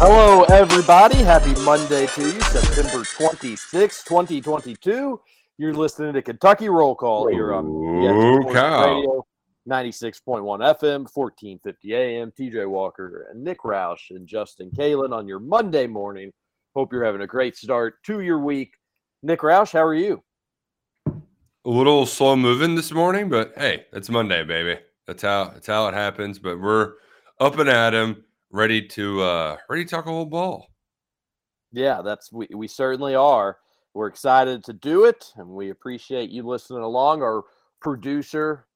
Hello, 0.00 0.44
everybody. 0.44 1.16
Happy 1.16 1.60
Monday 1.62 2.06
to 2.06 2.22
you, 2.22 2.40
September 2.40 3.04
26, 3.04 4.04
2022. 4.04 5.20
You're 5.58 5.74
listening 5.74 6.12
to 6.12 6.22
Kentucky 6.22 6.68
Roll 6.68 6.94
Call 6.94 7.26
here 7.26 7.52
on 7.52 7.66
Ooh, 7.66 8.38
Radio, 8.46 9.26
96.1 9.68 10.22
FM, 10.22 11.04
1450 11.12 11.94
AM. 11.96 12.30
TJ 12.30 12.68
Walker 12.70 13.26
and 13.32 13.42
Nick 13.42 13.62
Roush 13.62 14.10
and 14.10 14.28
Justin 14.28 14.70
Kalen 14.70 15.12
on 15.12 15.26
your 15.26 15.40
Monday 15.40 15.88
morning. 15.88 16.32
Hope 16.76 16.92
you're 16.92 17.04
having 17.04 17.22
a 17.22 17.26
great 17.26 17.56
start 17.56 18.00
to 18.04 18.20
your 18.20 18.38
week. 18.38 18.74
Nick 19.24 19.40
Roush, 19.40 19.72
how 19.72 19.82
are 19.82 19.96
you? 19.96 20.22
A 21.08 21.10
little 21.64 22.06
slow 22.06 22.36
moving 22.36 22.76
this 22.76 22.92
morning, 22.92 23.28
but 23.28 23.52
hey, 23.56 23.86
it's 23.92 24.08
Monday, 24.08 24.44
baby. 24.44 24.78
That's 25.08 25.22
how 25.24 25.50
that's 25.52 25.66
how 25.66 25.88
it 25.88 25.94
happens. 25.94 26.38
But 26.38 26.60
we're 26.60 26.92
up 27.40 27.58
and 27.58 27.68
at 27.68 27.94
'em, 27.94 28.22
ready 28.50 28.86
to 28.86 29.22
uh 29.22 29.56
ready 29.68 29.84
to 29.84 29.90
talk 29.90 30.06
a 30.06 30.10
whole 30.10 30.26
ball. 30.26 30.68
Yeah, 31.72 32.00
that's 32.02 32.32
we, 32.32 32.48
we 32.54 32.68
certainly 32.68 33.14
are. 33.14 33.58
We're 33.94 34.06
excited 34.06 34.64
to 34.64 34.72
do 34.72 35.04
it, 35.04 35.32
and 35.36 35.48
we 35.48 35.70
appreciate 35.70 36.30
you 36.30 36.42
listening 36.42 36.82
along. 36.82 37.22
Our 37.22 37.44
producer, 37.80 38.66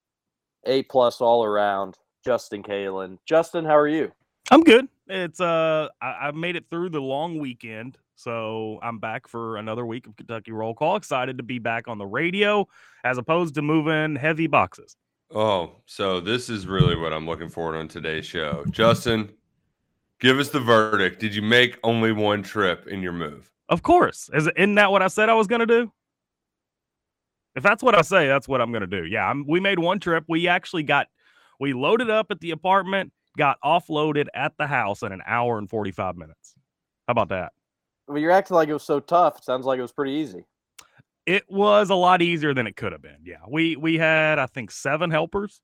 A 0.65 0.83
plus 0.85 1.21
all 1.21 1.45
around, 1.45 1.97
Justin 2.25 2.63
Kalen. 2.63 3.19
Justin, 3.27 3.65
how 3.65 3.77
are 3.77 3.89
you? 3.89 4.13
I'm 4.51 4.63
good. 4.63 4.89
It's 5.09 5.41
uh 5.41 5.89
I, 6.01 6.07
I 6.07 6.31
made 6.33 6.57
it 6.57 6.67
through 6.71 6.91
the 6.91 7.01
long 7.01 7.39
weekend, 7.39 7.99
so 8.15 8.79
I'm 8.83 8.99
back 8.99 9.27
for 9.27 9.57
another 9.57 9.87
week 9.87 10.07
of 10.07 10.17
Kentucky 10.17 10.53
Roll 10.53 10.75
Call. 10.75 10.97
Excited 10.97 11.39
to 11.39 11.43
be 11.43 11.59
back 11.59 11.89
on 11.89 11.99
the 11.99 12.07
radio 12.07 12.67
as 13.05 13.19
opposed 13.19 13.55
to 13.55 13.63
moving 13.63 14.17
heavy 14.17 14.47
boxes. 14.47 14.97
Oh, 15.35 15.77
so 15.87 16.21
this 16.21 16.51
is 16.51 16.67
really 16.67 16.95
what 16.95 17.13
I'm 17.13 17.27
looking 17.27 17.49
forward 17.49 17.77
on 17.77 17.89
today's 17.89 18.27
show. 18.27 18.65
Justin, 18.71 19.33
give 20.23 20.39
us 20.39 20.49
the 20.49 20.61
verdict. 20.61 21.21
Did 21.21 21.35
you 21.35 21.43
make 21.43 21.79
only 21.83 22.13
one 22.13 22.43
trip 22.43 22.87
in 22.87 23.03
your 23.03 23.13
move? 23.13 23.51
Of 23.69 23.83
course. 23.83 24.31
Is 24.33 24.49
isn't 24.57 24.77
that 24.77 24.91
what 24.91 25.03
I 25.03 25.09
said 25.09 25.29
I 25.29 25.35
was 25.35 25.47
gonna 25.47 25.67
do? 25.67 25.93
If 27.55 27.63
that's 27.63 27.83
what 27.83 27.95
I 27.95 28.01
say, 28.01 28.29
that's 28.29 28.49
what 28.49 28.63
I'm 28.63 28.73
gonna 28.73 28.87
do. 28.87 29.05
Yeah, 29.05 29.29
I'm, 29.29 29.45
we 29.47 29.61
made 29.61 29.79
one 29.79 30.01
trip. 30.01 30.25
We 30.29 30.49
actually 30.49 30.85
got 30.85 31.09
we 31.61 31.75
loaded 31.75 32.09
up 32.09 32.31
at 32.31 32.41
the 32.41 32.53
apartment, 32.53 33.13
got 33.37 33.59
offloaded 33.63 34.29
at 34.35 34.53
the 34.59 34.67
house 34.67 35.03
in 35.03 35.13
an 35.13 35.23
hour 35.27 35.59
and 35.59 35.69
45 35.69 36.17
minutes. 36.17 36.55
How 37.07 37.13
about 37.13 37.29
that? 37.29 37.53
Well, 38.09 38.19
you're 38.19 38.31
acting 38.31 38.55
like 38.55 38.69
it 38.69 38.73
was 38.73 38.83
so 38.85 39.01
tough. 39.01 39.39
It 39.39 39.45
sounds 39.45 39.67
like 39.67 39.79
it 39.79 39.83
was 39.83 39.93
pretty 39.93 40.13
easy. 40.13 40.45
It 41.27 41.45
was 41.49 41.91
a 41.91 41.95
lot 41.95 42.21
easier 42.21 42.53
than 42.53 42.67
it 42.67 42.77
could 42.77 42.93
have 42.93 43.03
been. 43.03 43.19
Yeah. 43.25 43.37
We 43.49 43.77
we 43.77 43.99
had 43.99 44.39
I 44.39 44.47
think 44.47 44.71
seven 44.71 45.11
helpers 45.11 45.61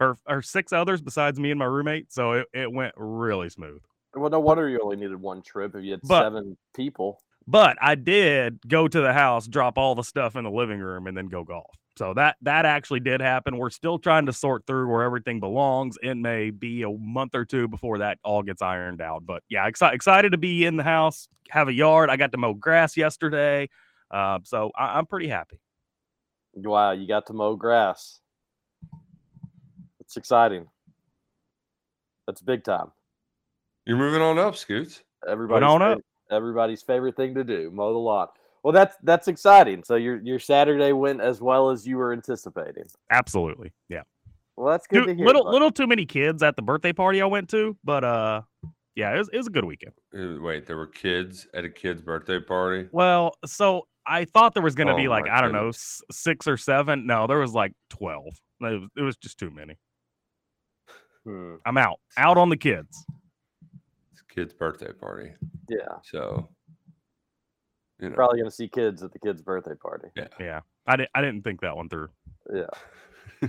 or 0.00 0.16
or 0.28 0.42
six 0.42 0.72
others 0.72 1.00
besides 1.00 1.38
me 1.38 1.50
and 1.50 1.58
my 1.58 1.64
roommate. 1.64 2.12
So 2.12 2.32
it, 2.32 2.46
it 2.52 2.72
went 2.72 2.94
really 2.96 3.48
smooth. 3.48 3.80
Well, 4.14 4.30
no 4.30 4.40
wonder 4.40 4.68
you 4.68 4.80
only 4.82 4.96
needed 4.96 5.20
one 5.20 5.42
trip 5.42 5.74
if 5.74 5.84
you 5.84 5.92
had 5.92 6.00
But- 6.02 6.22
seven 6.22 6.56
people. 6.74 7.22
But 7.46 7.76
I 7.82 7.96
did 7.96 8.60
go 8.68 8.86
to 8.86 9.00
the 9.00 9.12
house, 9.12 9.48
drop 9.48 9.76
all 9.76 9.94
the 9.96 10.04
stuff 10.04 10.36
in 10.36 10.44
the 10.44 10.50
living 10.50 10.78
room, 10.78 11.06
and 11.08 11.16
then 11.16 11.26
go 11.26 11.42
golf. 11.42 11.74
So 11.98 12.14
that 12.14 12.36
that 12.42 12.64
actually 12.64 13.00
did 13.00 13.20
happen. 13.20 13.58
We're 13.58 13.68
still 13.70 13.98
trying 13.98 14.26
to 14.26 14.32
sort 14.32 14.64
through 14.66 14.88
where 14.90 15.02
everything 15.02 15.40
belongs. 15.40 15.98
It 16.02 16.14
may 16.14 16.50
be 16.50 16.82
a 16.82 16.90
month 16.90 17.34
or 17.34 17.44
two 17.44 17.66
before 17.68 17.98
that 17.98 18.18
all 18.22 18.42
gets 18.42 18.62
ironed 18.62 19.00
out. 19.02 19.26
But 19.26 19.42
yeah, 19.48 19.68
exci- 19.68 19.92
excited 19.92 20.32
to 20.32 20.38
be 20.38 20.64
in 20.64 20.76
the 20.76 20.84
house, 20.84 21.28
have 21.50 21.68
a 21.68 21.72
yard. 21.72 22.08
I 22.10 22.16
got 22.16 22.30
to 22.32 22.38
mow 22.38 22.54
grass 22.54 22.96
yesterday, 22.96 23.68
uh, 24.10 24.38
so 24.44 24.70
I- 24.76 24.96
I'm 24.98 25.06
pretty 25.06 25.28
happy. 25.28 25.58
Wow, 26.54 26.92
you 26.92 27.06
got 27.08 27.26
to 27.26 27.32
mow 27.32 27.56
grass. 27.56 28.20
It's 30.00 30.16
exciting. 30.16 30.68
That's 32.26 32.40
big 32.40 32.62
time. 32.64 32.92
You're 33.86 33.96
moving 33.96 34.22
on 34.22 34.38
up, 34.38 34.56
Scoots. 34.56 35.02
Everybody's 35.28 35.66
on 35.68 35.82
up. 35.82 35.88
favorite, 35.90 36.04
everybody's 36.30 36.82
favorite 36.82 37.16
thing 37.16 37.34
to 37.34 37.44
do, 37.44 37.70
mow 37.72 37.92
the 37.92 37.98
lawn. 37.98 38.28
Well, 38.62 38.72
that's 38.72 38.96
that's 39.02 39.28
exciting. 39.28 39.82
So 39.84 39.96
your 39.96 40.20
your 40.22 40.38
Saturday 40.38 40.92
went 40.92 41.20
as 41.20 41.40
well 41.40 41.70
as 41.70 41.86
you 41.86 41.96
were 41.96 42.12
anticipating. 42.12 42.84
Absolutely, 43.10 43.72
yeah. 43.88 44.02
Well, 44.56 44.70
that's 44.70 44.86
good 44.86 45.00
Too- 45.00 45.06
to 45.06 45.14
hear. 45.14 45.26
little 45.26 45.44
bud. 45.44 45.52
little 45.52 45.70
too 45.72 45.86
many 45.86 46.06
kids 46.06 46.42
at 46.42 46.56
the 46.56 46.62
birthday 46.62 46.92
party 46.92 47.20
I 47.22 47.26
went 47.26 47.48
to, 47.50 47.76
but 47.82 48.04
uh, 48.04 48.42
yeah, 48.94 49.14
it 49.14 49.18
was, 49.18 49.30
it 49.32 49.36
was 49.38 49.46
a 49.48 49.50
good 49.50 49.64
weekend. 49.64 49.92
Uh, 50.16 50.40
Wait, 50.40 50.66
there 50.66 50.76
were 50.76 50.86
kids 50.86 51.46
at 51.54 51.64
a 51.64 51.70
kid's 51.70 52.02
birthday 52.02 52.38
party. 52.38 52.88
Well, 52.92 53.34
so 53.46 53.86
I 54.06 54.26
thought 54.26 54.54
there 54.54 54.62
was 54.62 54.74
going 54.74 54.88
to 54.88 54.94
be 54.94 55.06
Oh 55.06 55.10
like 55.10 55.28
I 55.28 55.40
don't 55.40 55.52
know 55.52 55.60
goodness. 55.70 56.02
s- 56.10 56.16
six 56.18 56.46
or 56.46 56.56
seven. 56.56 57.06
No, 57.06 57.26
there 57.26 57.38
was 57.38 57.52
like 57.54 57.72
twelve. 57.90 58.38
It 58.60 58.80
was, 58.80 58.88
it 58.98 59.02
was 59.02 59.16
just 59.16 59.38
too 59.38 59.50
many. 59.50 59.76
Hmm, 61.24 61.54
I'm 61.66 61.78
out, 61.78 61.98
out 62.16 62.36
on 62.38 62.48
the 62.48 62.56
kids. 62.56 63.04
It's 64.32 64.38
a 64.38 64.40
kid's 64.40 64.52
birthday 64.54 64.92
party. 64.92 65.32
yeah, 65.68 65.78
So, 66.04 66.48
you 68.00 68.08
know, 68.08 68.14
probably 68.14 68.38
gonna 68.38 68.50
see 68.50 68.68
kids 68.68 69.02
at 69.02 69.12
the 69.12 69.18
kid's 69.18 69.42
birthday 69.42 69.74
party. 69.74 70.08
Yeah, 70.16 70.28
Yeah. 70.40 70.60
I 70.86 70.96
didn't. 70.96 71.10
I 71.14 71.20
didn't 71.20 71.42
think 71.42 71.60
that 71.60 71.76
one 71.76 71.88
through. 71.88 72.08
Yeah. 72.52 72.66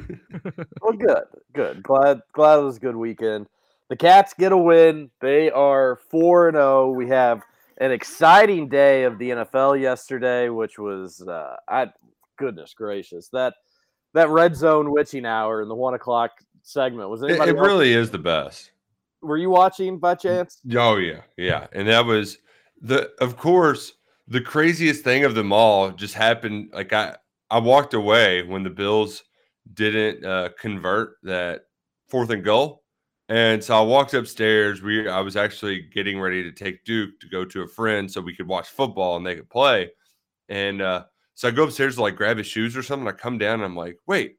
Well, 0.82 0.94
good, 0.94 1.24
good. 1.54 1.84
Glad, 1.84 2.22
glad 2.34 2.60
it 2.60 2.64
was 2.64 2.78
a 2.78 2.80
good 2.80 2.96
weekend. 2.96 3.48
The 3.90 3.96
Cats 3.96 4.34
get 4.34 4.52
a 4.52 4.58
win. 4.58 5.12
They 5.22 5.52
are 5.52 6.00
four 6.10 6.48
and 6.48 6.56
zero. 6.56 6.90
We 6.90 7.08
have 7.10 7.42
an 7.78 7.92
exciting 7.92 8.70
day 8.70 9.04
of 9.04 9.20
the 9.20 9.30
NFL 9.30 9.80
yesterday, 9.80 10.50
which 10.50 10.80
was, 10.80 11.22
uh, 11.22 11.56
I, 11.68 11.92
goodness 12.38 12.74
gracious, 12.74 13.30
that 13.30 13.54
that 14.14 14.30
red 14.30 14.56
zone 14.56 14.92
witching 14.92 15.26
hour 15.26 15.62
in 15.62 15.68
the 15.70 15.76
one 15.76 15.94
o'clock 15.94 16.32
segment 16.64 17.10
was 17.10 17.22
it, 17.22 17.32
it 17.32 17.56
really 17.56 17.94
is 17.94 18.10
the 18.10 18.18
best. 18.18 18.72
Were 19.24 19.38
you 19.38 19.50
watching 19.50 19.98
by 19.98 20.16
chance? 20.16 20.60
Oh 20.76 20.98
yeah, 20.98 21.22
yeah, 21.38 21.68
and 21.72 21.88
that 21.88 22.06
was 22.06 22.38
the. 22.82 23.12
Of 23.20 23.38
course, 23.38 23.94
the 24.28 24.42
craziest 24.42 25.04
thing 25.04 25.24
of 25.24 25.36
them 25.36 25.52
all 25.52 25.92
just 25.92 26.14
happened. 26.14 26.70
Like 26.74 26.94
I, 26.94 27.16
I 27.50 27.60
walked 27.60 27.94
away 27.94 28.44
when 28.44 28.64
the 28.64 28.70
Bills 28.70 29.24
didn't 29.74 30.26
uh, 30.26 30.50
convert 30.60 31.18
that 31.24 31.62
fourth 32.08 32.30
and 32.30 32.44
goal, 32.44 32.84
and 33.30 33.64
so 33.64 33.78
I 33.78 33.82
walked 33.82 34.14
upstairs. 34.14 34.82
We, 34.82 35.08
I 35.08 35.22
was 35.22 35.36
actually 35.36 35.82
getting 35.94 36.20
ready 36.20 36.44
to 36.44 36.52
take 36.52 36.84
Duke 36.84 37.20
to 37.22 37.30
go 37.30 37.46
to 37.46 37.62
a 37.62 37.68
friend 37.68 38.12
so 38.12 38.22
we 38.22 38.36
could 38.36 38.48
watch 38.48 38.70
football 38.70 39.18
and 39.18 39.26
they 39.26 39.36
could 39.36 39.50
play, 39.50 39.90
and 40.50 40.82
uh, 40.82 41.06
so 41.34 41.48
I 41.48 41.52
go 41.52 41.64
upstairs 41.64 41.96
to 41.96 42.02
like 42.02 42.16
grab 42.16 42.38
his 42.38 42.48
shoes 42.48 42.76
or 42.76 42.84
something. 42.84 43.08
I 43.08 43.12
come 43.12 43.38
down 43.38 43.56
and 43.56 43.64
I'm 43.64 43.76
like, 43.76 43.98
wait, 44.06 44.38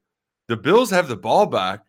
the 0.49 0.57
Bills 0.57 0.91
have 0.91 1.09
the 1.09 1.17
ball 1.17 1.47
back, 1.47 1.81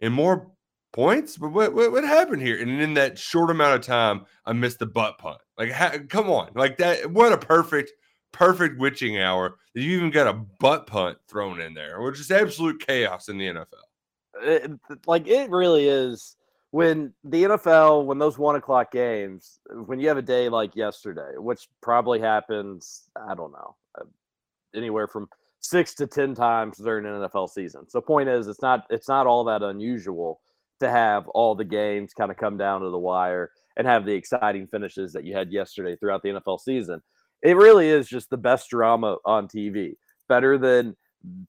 and 0.00 0.12
more 0.12 0.50
points. 0.94 1.36
But 1.36 1.50
what, 1.52 1.74
what 1.74 1.92
what 1.92 2.04
happened 2.04 2.40
here? 2.40 2.58
And 2.58 2.80
in 2.80 2.94
that 2.94 3.18
short 3.18 3.50
amount 3.50 3.74
of 3.74 3.82
time, 3.82 4.24
I 4.46 4.54
missed 4.54 4.78
the 4.78 4.86
butt 4.86 5.18
punt. 5.18 5.38
Like, 5.58 5.70
ha- 5.70 5.98
come 6.08 6.30
on, 6.30 6.50
like 6.54 6.78
that. 6.78 7.10
What 7.10 7.32
a 7.34 7.38
perfect, 7.38 7.92
perfect 8.32 8.78
witching 8.78 9.18
hour 9.18 9.56
that 9.74 9.82
you 9.82 9.98
even 9.98 10.10
got 10.10 10.26
a 10.26 10.32
butt 10.32 10.86
punt 10.86 11.18
thrown 11.28 11.60
in 11.60 11.74
there, 11.74 12.00
which 12.00 12.18
is 12.18 12.30
absolute 12.30 12.84
chaos 12.86 13.28
in 13.28 13.36
the 13.36 13.46
NFL. 13.46 13.66
It, 14.42 14.70
like 15.06 15.28
it 15.28 15.50
really 15.50 15.88
is 15.88 16.36
when 16.70 17.12
the 17.22 17.44
NFL, 17.44 18.04
when 18.04 18.18
those 18.18 18.38
one 18.38 18.56
o'clock 18.56 18.90
games, 18.90 19.60
when 19.86 20.00
you 20.00 20.08
have 20.08 20.16
a 20.16 20.22
day 20.22 20.48
like 20.48 20.74
yesterday, 20.74 21.32
which 21.36 21.68
probably 21.82 22.20
happens, 22.20 23.08
I 23.28 23.34
don't 23.34 23.52
know, 23.52 23.76
uh, 24.00 24.04
anywhere 24.74 25.06
from 25.06 25.28
six 25.60 25.94
to 25.94 26.06
ten 26.06 26.34
times 26.34 26.78
during 26.78 27.06
an 27.06 27.12
NFL 27.12 27.50
season. 27.50 27.88
So 27.88 28.00
point 28.00 28.28
is, 28.28 28.48
it's 28.48 28.62
not 28.62 28.86
it's 28.90 29.08
not 29.08 29.26
all 29.26 29.44
that 29.44 29.62
unusual 29.62 30.40
to 30.84 30.90
have 30.90 31.28
all 31.28 31.54
the 31.54 31.64
games 31.64 32.12
kind 32.14 32.30
of 32.30 32.36
come 32.36 32.56
down 32.56 32.80
to 32.82 32.90
the 32.90 32.98
wire 32.98 33.50
and 33.76 33.86
have 33.86 34.04
the 34.04 34.12
exciting 34.12 34.66
finishes 34.66 35.12
that 35.12 35.24
you 35.24 35.34
had 35.34 35.52
yesterday 35.52 35.96
throughout 35.96 36.22
the 36.22 36.30
NFL 36.30 36.60
season. 36.60 37.02
It 37.42 37.56
really 37.56 37.88
is 37.88 38.08
just 38.08 38.30
the 38.30 38.36
best 38.36 38.70
drama 38.70 39.16
on 39.24 39.48
TV, 39.48 39.96
better 40.28 40.56
than 40.56 40.96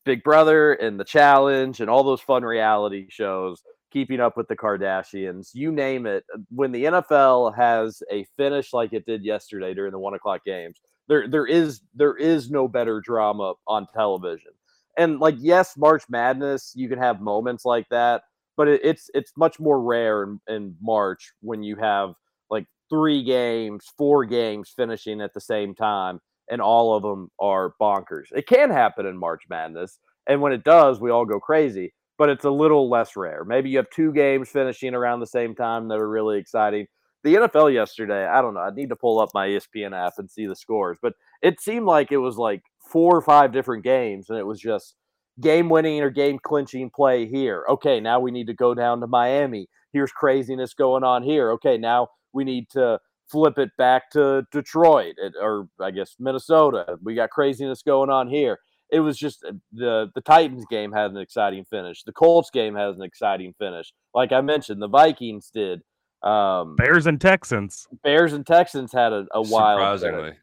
Big 0.04 0.24
Brother 0.24 0.74
and 0.74 1.00
The 1.00 1.06
Challenge 1.06 1.80
and 1.80 1.90
all 1.90 2.04
those 2.04 2.22
fun 2.22 2.44
reality 2.44 3.08
shows. 3.10 3.62
Keeping 3.92 4.20
up 4.20 4.36
with 4.36 4.50
the 4.50 4.58
Kardashians, 4.58 5.52
you 5.54 5.72
name 5.72 6.06
it. 6.06 6.26
When 6.50 6.74
the 6.74 6.84
NFL 6.84 7.56
has 7.56 8.04
a 8.12 8.26
finish 8.36 8.74
like 8.74 8.92
it 8.92 9.06
did 9.06 9.24
yesterday 9.24 9.74
during 9.74 9.94
the 9.94 10.00
one 10.00 10.14
o'clock 10.14 10.44
games, 10.46 10.82
there 11.08 11.30
there 11.30 11.46
is 11.46 11.80
there 11.94 12.18
is 12.18 12.50
no 12.50 12.68
better 12.68 13.00
drama 13.00 13.54
on 13.68 13.88
television. 13.94 14.52
And 14.98 15.20
like 15.20 15.36
yes, 15.38 15.78
March 15.78 16.04
Madness, 16.10 16.74
you 16.76 16.90
can 16.90 17.00
have 17.00 17.22
moments 17.22 17.64
like 17.64 17.88
that, 17.90 18.24
but 18.58 18.68
it, 18.68 18.82
it's 18.84 19.10
it's 19.14 19.32
much 19.38 19.60
more 19.60 19.82
rare 19.82 20.24
in, 20.24 20.40
in 20.48 20.76
March 20.82 21.32
when 21.42 21.64
you 21.64 21.76
have 21.78 22.14
like 22.50 22.66
three 22.90 23.24
games, 23.24 23.86
four 23.98 24.26
games 24.26 24.72
finishing 24.76 25.22
at 25.22 25.34
the 25.34 25.42
same 25.42 25.76
time, 25.76 26.20
and 26.50 26.62
all 26.62 26.96
of 26.96 27.04
them 27.04 27.30
are 27.40 27.74
bonkers. 27.82 28.26
It 28.32 28.48
can 28.48 28.70
happen 28.70 29.06
in 29.06 29.18
March 29.18 29.44
Madness, 29.50 30.00
and 30.28 30.42
when 30.42 30.54
it 30.54 30.64
does, 30.64 31.00
we 31.00 31.12
all 31.12 31.26
go 31.26 31.40
crazy. 31.40 31.94
But 32.18 32.30
it's 32.30 32.46
a 32.46 32.50
little 32.50 32.90
less 32.90 33.18
rare. 33.18 33.44
Maybe 33.44 33.70
you 33.70 33.78
have 33.78 33.90
two 33.94 34.14
games 34.14 34.48
finishing 34.48 34.94
around 34.94 35.20
the 35.20 35.28
same 35.28 35.54
time 35.54 35.90
that 35.90 36.00
are 36.00 36.08
really 36.08 36.38
exciting 36.38 36.88
the 37.26 37.36
NFL 37.36 37.74
yesterday, 37.74 38.26
I 38.26 38.40
don't 38.42 38.54
know. 38.54 38.60
I 38.60 38.70
need 38.70 38.90
to 38.90 38.96
pull 38.96 39.20
up 39.20 39.32
my 39.34 39.48
ESPN 39.48 39.94
app 39.94 40.14
and 40.20 40.30
see 40.30 40.46
the 40.46 40.56
scores, 40.56 41.00
but 41.02 41.14
it 41.42 41.60
seemed 41.60 41.88
like 41.88 42.12
it 42.12 42.18
was 42.18 42.38
like 42.38 42.62
four 42.80 43.16
or 43.16 43.22
five 43.22 43.52
different 43.52 43.84
games, 43.84 44.30
and 44.30 44.38
it 44.38 44.46
was 44.46 44.62
just 44.62 44.96
game 45.42 45.70
winning 45.70 46.02
or 46.02 46.10
game 46.10 46.40
clinching 46.42 46.90
play 46.90 47.28
here. 47.28 47.66
Okay, 47.70 48.00
now 48.00 48.20
we 48.20 48.32
need 48.32 48.48
to 48.48 48.54
go 48.54 48.74
down 48.74 49.02
to 49.02 49.08
Miami. 49.08 49.68
Here's 49.92 50.12
craziness 50.12 50.74
going 50.74 51.04
on 51.04 51.24
here. 51.24 51.52
Okay, 51.52 51.78
now 51.78 52.10
we 52.34 52.44
need 52.44 52.70
to 52.72 53.00
flip 53.30 53.58
it 53.58 53.70
back 53.78 54.10
to 54.12 54.46
Detroit 54.52 55.16
or 55.42 55.68
I 55.82 55.92
guess 55.92 56.16
Minnesota. 56.20 56.98
We 57.04 57.16
got 57.16 57.30
craziness 57.30 57.82
going 57.82 58.10
on 58.10 58.30
here. 58.30 58.60
It 58.92 59.00
was 59.00 59.18
just 59.18 59.44
uh, 59.44 59.54
the 59.72 60.12
the 60.14 60.22
Titans 60.22 60.66
game 60.70 60.92
had 60.92 61.12
an 61.12 61.18
exciting 61.18 61.66
finish. 61.66 62.04
The 62.04 62.14
Colts 62.14 62.50
game 62.52 62.76
has 62.76 62.98
an 62.98 63.04
exciting 63.04 63.54
finish. 63.58 63.94
Like 64.14 64.32
I 64.32 64.42
mentioned, 64.42 64.82
the 64.82 64.88
Vikings 64.88 65.50
did. 65.54 65.82
Um, 66.22 66.76
Bears 66.76 67.08
and 67.08 67.20
Texans. 67.20 67.88
Bears 68.04 68.34
and 68.34 68.46
Texans 68.46 68.92
had 68.92 69.12
a, 69.12 69.26
a 69.34 69.42
wild. 69.42 70.00
Surprisingly. 70.00 70.34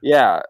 Yeah, 0.00 0.42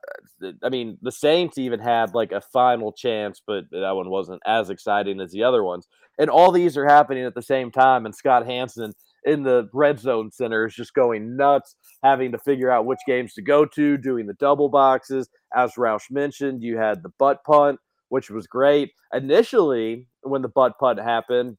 I 0.62 0.68
mean 0.68 0.98
the 1.02 1.12
Saints 1.12 1.58
even 1.58 1.80
had 1.80 2.14
like 2.14 2.32
a 2.32 2.40
final 2.40 2.92
chance, 2.92 3.42
but 3.46 3.64
that 3.70 3.92
one 3.92 4.10
wasn't 4.10 4.42
as 4.46 4.70
exciting 4.70 5.20
as 5.20 5.32
the 5.32 5.42
other 5.42 5.64
ones. 5.64 5.86
And 6.18 6.30
all 6.30 6.52
these 6.52 6.76
are 6.76 6.86
happening 6.86 7.24
at 7.24 7.34
the 7.34 7.42
same 7.42 7.70
time. 7.70 8.06
And 8.06 8.14
Scott 8.14 8.46
Hanson 8.46 8.92
in 9.24 9.42
the 9.42 9.68
red 9.72 9.98
zone 10.00 10.30
center 10.32 10.66
is 10.66 10.74
just 10.74 10.94
going 10.94 11.36
nuts, 11.36 11.76
having 12.02 12.32
to 12.32 12.38
figure 12.38 12.70
out 12.70 12.86
which 12.86 12.98
games 13.06 13.34
to 13.34 13.42
go 13.42 13.64
to, 13.64 13.96
doing 13.96 14.26
the 14.26 14.34
double 14.34 14.68
boxes. 14.68 15.28
As 15.54 15.74
Roush 15.74 16.10
mentioned, 16.10 16.62
you 16.62 16.78
had 16.78 17.02
the 17.02 17.12
butt 17.18 17.44
punt, 17.44 17.78
which 18.08 18.30
was 18.30 18.46
great. 18.46 18.92
Initially, 19.12 20.06
when 20.22 20.42
the 20.42 20.48
butt 20.48 20.78
punt 20.78 20.98
happened, 20.98 21.56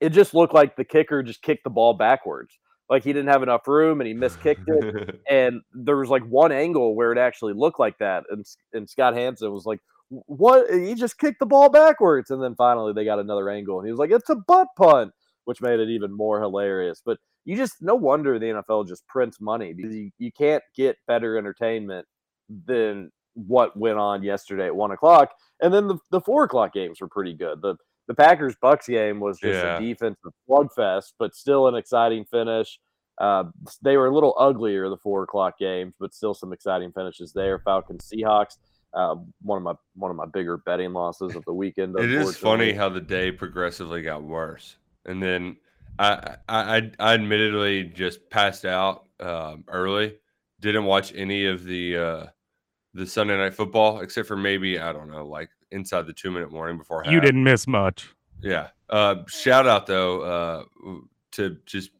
it 0.00 0.10
just 0.10 0.34
looked 0.34 0.54
like 0.54 0.76
the 0.76 0.84
kicker 0.84 1.22
just 1.22 1.42
kicked 1.42 1.64
the 1.64 1.70
ball 1.70 1.94
backwards. 1.94 2.58
Like 2.90 3.04
he 3.04 3.12
didn't 3.12 3.28
have 3.28 3.44
enough 3.44 3.68
room 3.68 4.00
and 4.00 4.08
he 4.08 4.14
miskicked 4.14 4.64
it. 4.66 5.20
and 5.30 5.62
there 5.72 5.96
was 5.96 6.10
like 6.10 6.24
one 6.24 6.50
angle 6.50 6.96
where 6.96 7.12
it 7.12 7.18
actually 7.18 7.52
looked 7.52 7.78
like 7.78 7.96
that. 7.98 8.24
And, 8.30 8.44
and 8.72 8.90
Scott 8.90 9.14
Hanson 9.14 9.52
was 9.52 9.64
like, 9.64 9.78
what? 10.08 10.68
He 10.68 10.94
just 10.96 11.16
kicked 11.16 11.38
the 11.38 11.46
ball 11.46 11.70
backwards. 11.70 12.32
And 12.32 12.42
then 12.42 12.56
finally 12.56 12.92
they 12.92 13.04
got 13.04 13.20
another 13.20 13.48
angle. 13.48 13.78
And 13.78 13.86
he 13.86 13.92
was 13.92 14.00
like, 14.00 14.10
it's 14.10 14.28
a 14.28 14.34
butt 14.34 14.66
punt, 14.76 15.12
which 15.44 15.62
made 15.62 15.78
it 15.78 15.88
even 15.88 16.12
more 16.12 16.40
hilarious. 16.40 17.00
But 17.04 17.18
you 17.44 17.56
just, 17.56 17.80
no 17.80 17.94
wonder 17.94 18.38
the 18.38 18.46
NFL 18.46 18.88
just 18.88 19.06
prints 19.06 19.40
money 19.40 19.72
because 19.72 19.94
you, 19.94 20.10
you 20.18 20.32
can't 20.32 20.64
get 20.74 20.96
better 21.06 21.38
entertainment 21.38 22.06
than 22.66 23.12
what 23.34 23.76
went 23.76 23.98
on 23.98 24.24
yesterday 24.24 24.66
at 24.66 24.74
one 24.74 24.90
o'clock. 24.90 25.30
And 25.62 25.72
then 25.72 25.86
the, 25.86 25.98
the 26.10 26.20
four 26.20 26.42
o'clock 26.42 26.72
games 26.72 27.00
were 27.00 27.08
pretty 27.08 27.34
good. 27.34 27.62
The 27.62 27.76
the 28.10 28.14
Packers 28.16 28.56
Bucs 28.60 28.88
game 28.88 29.20
was 29.20 29.38
just 29.38 29.64
yeah. 29.64 29.78
a 29.78 29.80
defensive 29.80 30.32
slugfest, 30.48 31.12
but 31.16 31.32
still 31.32 31.68
an 31.68 31.76
exciting 31.76 32.24
finish. 32.24 32.80
Uh, 33.20 33.44
they 33.82 33.96
were 33.96 34.06
a 34.06 34.12
little 34.12 34.34
uglier 34.36 34.88
the 34.88 34.96
four 34.96 35.22
o'clock 35.22 35.56
games, 35.60 35.94
but 36.00 36.12
still 36.12 36.34
some 36.34 36.52
exciting 36.52 36.90
finishes 36.90 37.32
there. 37.32 37.60
Falcons 37.60 38.10
Seahawks, 38.12 38.56
uh, 38.94 39.14
one 39.42 39.58
of 39.58 39.62
my 39.62 39.74
one 39.94 40.10
of 40.10 40.16
my 40.16 40.26
bigger 40.26 40.56
betting 40.56 40.92
losses 40.92 41.36
of 41.36 41.44
the 41.44 41.52
weekend. 41.52 41.96
It 42.00 42.10
is 42.10 42.36
funny 42.36 42.72
how 42.72 42.88
the 42.88 43.00
day 43.00 43.30
progressively 43.30 44.02
got 44.02 44.24
worse, 44.24 44.74
and 45.06 45.22
then 45.22 45.56
I 46.00 46.34
I, 46.48 46.90
I 46.98 47.14
admittedly 47.14 47.84
just 47.84 48.28
passed 48.28 48.64
out 48.64 49.04
um, 49.20 49.62
early. 49.68 50.16
Didn't 50.58 50.84
watch 50.84 51.14
any 51.14 51.46
of 51.46 51.62
the 51.62 51.96
uh, 51.96 52.26
the 52.92 53.06
Sunday 53.06 53.36
night 53.36 53.54
football 53.54 54.00
except 54.00 54.26
for 54.26 54.36
maybe 54.36 54.80
I 54.80 54.92
don't 54.92 55.12
know 55.12 55.28
like 55.28 55.50
inside 55.72 56.06
the 56.06 56.12
two 56.12 56.30
minute 56.30 56.52
warning 56.52 56.78
before. 56.78 57.04
You 57.06 57.20
didn't 57.20 57.44
miss 57.44 57.66
much. 57.66 58.10
Yeah. 58.42 58.68
Uh, 58.88 59.16
shout 59.28 59.66
out 59.66 59.86
though 59.86 60.22
uh, 60.22 60.64
to 61.32 61.56
just 61.66 61.90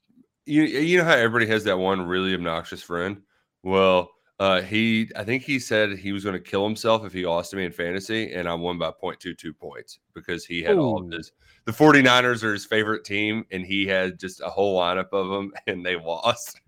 you. 0.46 0.62
You 0.62 0.98
know 0.98 1.04
how 1.04 1.14
everybody 1.14 1.46
has 1.46 1.64
that 1.64 1.78
one 1.78 2.02
really 2.02 2.34
obnoxious 2.34 2.82
friend. 2.82 3.22
Well, 3.62 4.10
uh, 4.40 4.62
he 4.62 5.10
I 5.16 5.22
think 5.22 5.42
he 5.42 5.58
said 5.58 5.98
he 5.98 6.12
was 6.12 6.24
going 6.24 6.32
to 6.32 6.40
kill 6.40 6.64
himself 6.64 7.04
if 7.04 7.12
he 7.12 7.26
lost 7.26 7.50
to 7.50 7.58
me 7.58 7.66
in 7.66 7.72
fantasy, 7.72 8.32
and 8.32 8.48
I 8.48 8.54
won 8.54 8.78
by 8.78 8.90
0.22 8.90 9.56
points 9.56 9.98
because 10.14 10.46
he 10.46 10.62
had 10.62 10.76
Ooh. 10.76 10.80
all 10.80 11.04
of 11.04 11.12
his. 11.12 11.32
The 11.66 11.72
49ers 11.72 12.42
are 12.42 12.54
his 12.54 12.64
favorite 12.64 13.04
team, 13.04 13.44
and 13.50 13.66
he 13.66 13.86
had 13.86 14.18
just 14.18 14.40
a 14.40 14.48
whole 14.48 14.80
lineup 14.80 15.12
of 15.12 15.28
them, 15.28 15.52
and 15.66 15.84
they 15.84 15.96
lost. 15.96 16.58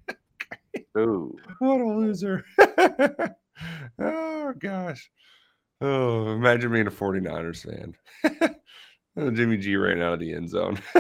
Ooh, 0.99 1.35
what 1.61 1.81
a 1.81 1.85
loser! 1.85 2.45
oh 3.99 4.53
gosh. 4.59 5.11
Oh, 5.83 6.33
imagine 6.33 6.73
being 6.73 6.87
a 6.87 6.91
49ers 6.91 7.69
fan. 7.69 8.55
Oh, 9.15 9.31
Jimmy 9.31 9.59
G 9.59 9.77
ran 9.77 10.01
out 10.01 10.15
of 10.15 10.21
the 10.21 10.33
end 10.33 10.49
zone. 10.49 10.81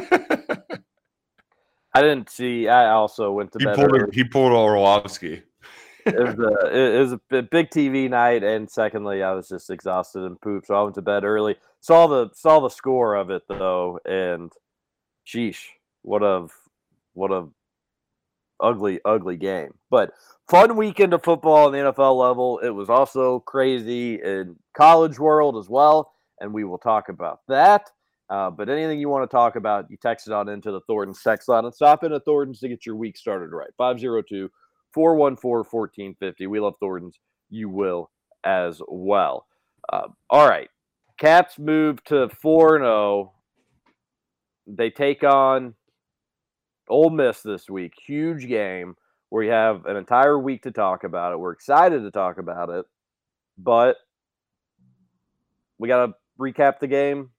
I 1.94 2.02
didn't 2.02 2.28
see. 2.28 2.68
I 2.68 2.90
also 2.90 3.32
went 3.32 3.52
to 3.52 3.58
he 3.58 3.64
bed. 3.64 3.76
Pulled, 3.76 3.90
early. 3.90 4.10
he 4.12 4.22
pulled 4.22 4.52
Orlovsky. 4.52 5.42
it 6.04 6.18
was 6.18 6.38
a 6.38 6.94
it 6.94 6.98
was 6.98 7.12
a 7.12 7.42
big 7.42 7.70
TV 7.70 8.10
night, 8.10 8.42
and 8.42 8.70
secondly, 8.70 9.22
I 9.22 9.32
was 9.32 9.48
just 9.48 9.70
exhausted 9.70 10.24
and 10.24 10.38
pooped, 10.42 10.66
so 10.66 10.74
I 10.74 10.82
went 10.82 10.94
to 10.96 11.02
bed 11.02 11.24
early. 11.24 11.56
Saw 11.80 12.06
the 12.06 12.28
saw 12.34 12.60
the 12.60 12.68
score 12.68 13.14
of 13.14 13.30
it 13.30 13.44
though, 13.48 13.98
and 14.04 14.52
sheesh, 15.26 15.64
what 16.02 16.22
a 16.22 16.48
what 17.14 17.30
a 17.32 17.46
ugly 18.62 19.00
ugly 19.04 19.36
game. 19.36 19.74
But 19.90 20.12
fun 20.48 20.76
weekend 20.76 21.12
of 21.12 21.22
football 21.22 21.66
on 21.66 21.72
the 21.72 21.78
NFL 21.78 22.18
level. 22.18 22.58
It 22.60 22.70
was 22.70 22.88
also 22.88 23.40
crazy 23.40 24.14
in 24.22 24.56
college 24.74 25.18
world 25.18 25.56
as 25.56 25.68
well, 25.68 26.12
and 26.40 26.52
we 26.52 26.64
will 26.64 26.78
talk 26.78 27.08
about 27.08 27.40
that. 27.48 27.90
Uh, 28.30 28.50
but 28.50 28.70
anything 28.70 28.98
you 28.98 29.10
want 29.10 29.28
to 29.28 29.34
talk 29.34 29.56
about, 29.56 29.90
you 29.90 29.98
text 29.98 30.26
it 30.26 30.32
on 30.32 30.48
into 30.48 30.70
the 30.70 30.80
Thornton's 30.86 31.22
text 31.22 31.48
line 31.48 31.66
and 31.66 31.74
stop 31.74 32.02
in 32.02 32.14
at 32.14 32.24
Thornton's 32.24 32.60
to 32.60 32.68
get 32.68 32.86
your 32.86 32.96
week 32.96 33.18
started 33.18 33.50
right. 33.52 33.68
502 33.76 34.48
414 34.94 35.64
1450. 35.70 36.46
We 36.46 36.60
love 36.60 36.74
Thornton's. 36.80 37.18
You 37.50 37.68
will 37.68 38.10
as 38.44 38.80
well. 38.88 39.46
Uh, 39.92 40.08
all 40.30 40.48
right. 40.48 40.70
Cats 41.18 41.58
move 41.58 42.02
to 42.04 42.30
4 42.40 42.78
0. 42.78 43.32
They 44.66 44.88
take 44.88 45.24
on 45.24 45.74
Ole 46.92 47.10
Miss 47.10 47.40
this 47.40 47.70
week. 47.70 47.94
Huge 48.06 48.46
game. 48.46 48.94
We 49.30 49.48
have 49.48 49.86
an 49.86 49.96
entire 49.96 50.38
week 50.38 50.62
to 50.64 50.70
talk 50.70 51.04
about 51.04 51.32
it. 51.32 51.38
We're 51.38 51.52
excited 51.52 52.02
to 52.02 52.10
talk 52.10 52.36
about 52.36 52.68
it, 52.68 52.84
but 53.56 53.96
we 55.78 55.88
got 55.88 56.06
to 56.06 56.14
recap 56.38 56.80
the 56.80 56.86
game 56.86 57.30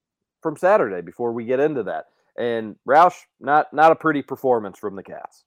from 0.42 0.58
Saturday 0.58 1.02
before 1.02 1.32
we 1.34 1.46
get 1.46 1.60
into 1.60 1.84
that. 1.84 2.06
And 2.36 2.76
Roush, 2.88 3.16
not 3.40 3.72
not 3.74 3.92
a 3.92 3.96
pretty 3.96 4.24
performance 4.24 4.80
from 4.80 4.96
the 4.96 5.04
Cats. 5.04 5.44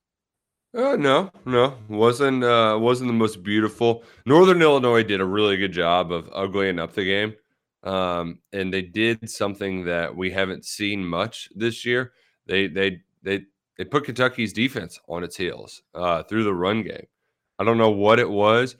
Uh, 0.73 0.95
no, 0.95 1.33
no, 1.45 1.75
wasn't 1.89 2.45
uh, 2.45 2.79
wasn't 2.81 3.09
the 3.09 3.15
most 3.15 3.43
beautiful. 3.43 4.05
Northern 4.25 4.63
Illinois 4.63 5.03
did 5.03 5.21
a 5.21 5.25
really 5.25 5.57
good 5.57 5.73
job 5.73 6.13
of 6.13 6.31
uglying 6.31 6.79
up 6.79 6.93
the 6.93 7.05
game, 7.05 7.35
um, 7.83 8.39
and 8.53 8.73
they 8.73 8.83
did 8.83 9.29
something 9.29 9.85
that 9.87 10.15
we 10.15 10.31
haven't 10.31 10.65
seen 10.65 11.05
much 11.05 11.49
this 11.57 11.85
year. 11.85 12.13
They 12.47 12.69
they 12.69 13.01
they 13.23 13.47
they 13.77 13.85
put 13.85 14.05
Kentucky's 14.05 14.53
defense 14.53 14.99
on 15.09 15.23
its 15.23 15.37
heels 15.37 15.83
uh, 15.95 16.23
through 16.25 16.45
the 16.45 16.55
run 16.55 16.83
game. 16.83 17.07
I 17.59 17.65
don't 17.65 17.79
know 17.79 17.91
what 17.91 18.19
it 18.19 18.29
was. 18.29 18.77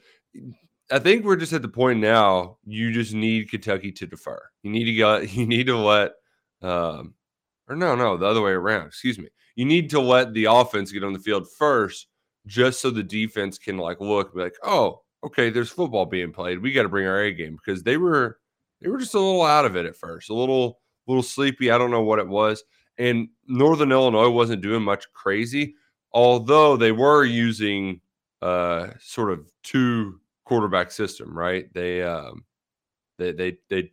I 0.91 0.99
think 0.99 1.25
we're 1.25 1.35
just 1.35 1.53
at 1.53 1.61
the 1.61 1.67
point 1.67 1.99
now. 1.99 2.57
You 2.65 2.91
just 2.91 3.13
need 3.13 3.49
Kentucky 3.49 3.91
to 3.93 4.07
defer. 4.07 4.39
You 4.63 4.71
need 4.71 4.85
to 4.85 4.93
go. 4.93 5.17
You 5.27 5.45
need 5.45 5.67
to 5.67 5.77
let, 5.77 6.13
um, 6.61 7.13
or 7.67 7.75
no, 7.75 7.95
no, 7.95 8.17
the 8.17 8.25
other 8.25 8.41
way 8.41 8.51
around. 8.51 8.87
Excuse 8.87 9.19
me. 9.19 9.27
You 9.55 9.65
need 9.65 9.89
to 9.91 9.99
let 9.99 10.33
the 10.33 10.45
offense 10.45 10.91
get 10.91 11.03
on 11.03 11.13
the 11.13 11.19
field 11.19 11.47
first, 11.57 12.07
just 12.45 12.79
so 12.79 12.89
the 12.89 13.03
defense 13.03 13.57
can 13.57 13.77
like 13.77 13.99
look, 13.99 14.33
be 14.33 14.41
like, 14.41 14.55
oh, 14.63 15.01
okay, 15.23 15.49
there's 15.49 15.69
football 15.69 16.05
being 16.05 16.31
played. 16.31 16.61
We 16.61 16.71
got 16.71 16.83
to 16.83 16.89
bring 16.89 17.07
our 17.07 17.21
A 17.21 17.33
game 17.33 17.57
because 17.57 17.83
they 17.83 17.97
were 17.97 18.39
they 18.81 18.89
were 18.89 18.99
just 18.99 19.15
a 19.15 19.19
little 19.19 19.43
out 19.43 19.65
of 19.65 19.75
it 19.75 19.85
at 19.85 19.95
first, 19.95 20.29
a 20.29 20.33
little 20.33 20.79
little 21.07 21.23
sleepy. 21.23 21.71
I 21.71 21.77
don't 21.77 21.91
know 21.91 22.03
what 22.03 22.19
it 22.19 22.27
was. 22.27 22.63
And 22.97 23.29
Northern 23.47 23.91
Illinois 23.91 24.29
wasn't 24.29 24.61
doing 24.61 24.81
much 24.83 25.11
crazy, 25.13 25.75
although 26.11 26.77
they 26.77 26.91
were 26.91 27.23
using 27.25 28.01
uh 28.41 28.89
sort 28.99 29.31
of 29.31 29.51
two 29.63 30.19
quarterback 30.45 30.91
system, 30.91 31.37
right? 31.37 31.71
They 31.73 32.03
um 32.03 32.45
they 33.17 33.31
they 33.31 33.57
they 33.69 33.91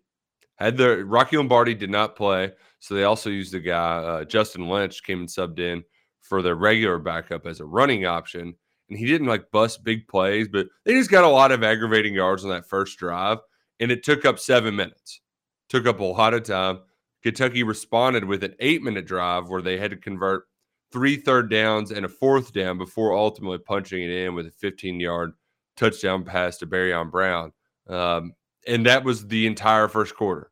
had 0.56 0.76
the 0.76 1.04
Rocky 1.04 1.36
Lombardi 1.36 1.74
did 1.74 1.90
not 1.90 2.16
play, 2.16 2.52
so 2.78 2.94
they 2.94 3.04
also 3.04 3.30
used 3.30 3.52
the 3.52 3.60
guy 3.60 3.96
uh, 3.96 4.24
Justin 4.24 4.68
Lynch 4.68 5.02
came 5.02 5.20
and 5.20 5.28
subbed 5.28 5.58
in 5.58 5.82
for 6.20 6.42
their 6.42 6.54
regular 6.54 6.98
backup 6.98 7.46
as 7.46 7.60
a 7.60 7.64
running 7.64 8.06
option, 8.06 8.54
and 8.88 8.98
he 8.98 9.06
didn't 9.06 9.26
like 9.26 9.50
bust 9.50 9.84
big 9.84 10.06
plays, 10.08 10.48
but 10.48 10.68
they 10.84 10.94
just 10.94 11.10
got 11.10 11.24
a 11.24 11.28
lot 11.28 11.52
of 11.52 11.62
aggravating 11.62 12.14
yards 12.14 12.44
on 12.44 12.50
that 12.50 12.68
first 12.68 12.98
drive, 12.98 13.38
and 13.80 13.90
it 13.90 14.04
took 14.04 14.24
up 14.24 14.38
seven 14.38 14.76
minutes, 14.76 15.20
took 15.68 15.86
up 15.86 16.00
a 16.00 16.04
lot 16.04 16.34
of 16.34 16.44
time. 16.44 16.80
Kentucky 17.24 17.62
responded 17.62 18.22
with 18.22 18.44
an 18.44 18.54
eight 18.60 18.82
minute 18.82 19.06
drive 19.06 19.48
where 19.48 19.62
they 19.62 19.78
had 19.78 19.90
to 19.90 19.96
convert 19.96 20.44
three 20.92 21.16
third 21.16 21.50
downs 21.50 21.90
and 21.90 22.04
a 22.04 22.08
fourth 22.08 22.52
down 22.52 22.76
before 22.76 23.16
ultimately 23.16 23.56
punching 23.56 24.02
it 24.02 24.10
in 24.10 24.34
with 24.34 24.46
a 24.46 24.50
15 24.50 25.00
yard 25.00 25.32
touchdown 25.74 26.22
pass 26.22 26.58
to 26.58 26.66
Barion 26.66 27.10
Brown. 27.10 27.50
Um, 27.88 28.34
and 28.68 28.84
that 28.84 29.04
was 29.04 29.26
the 29.26 29.46
entire 29.46 29.88
first 29.88 30.14
quarter. 30.14 30.50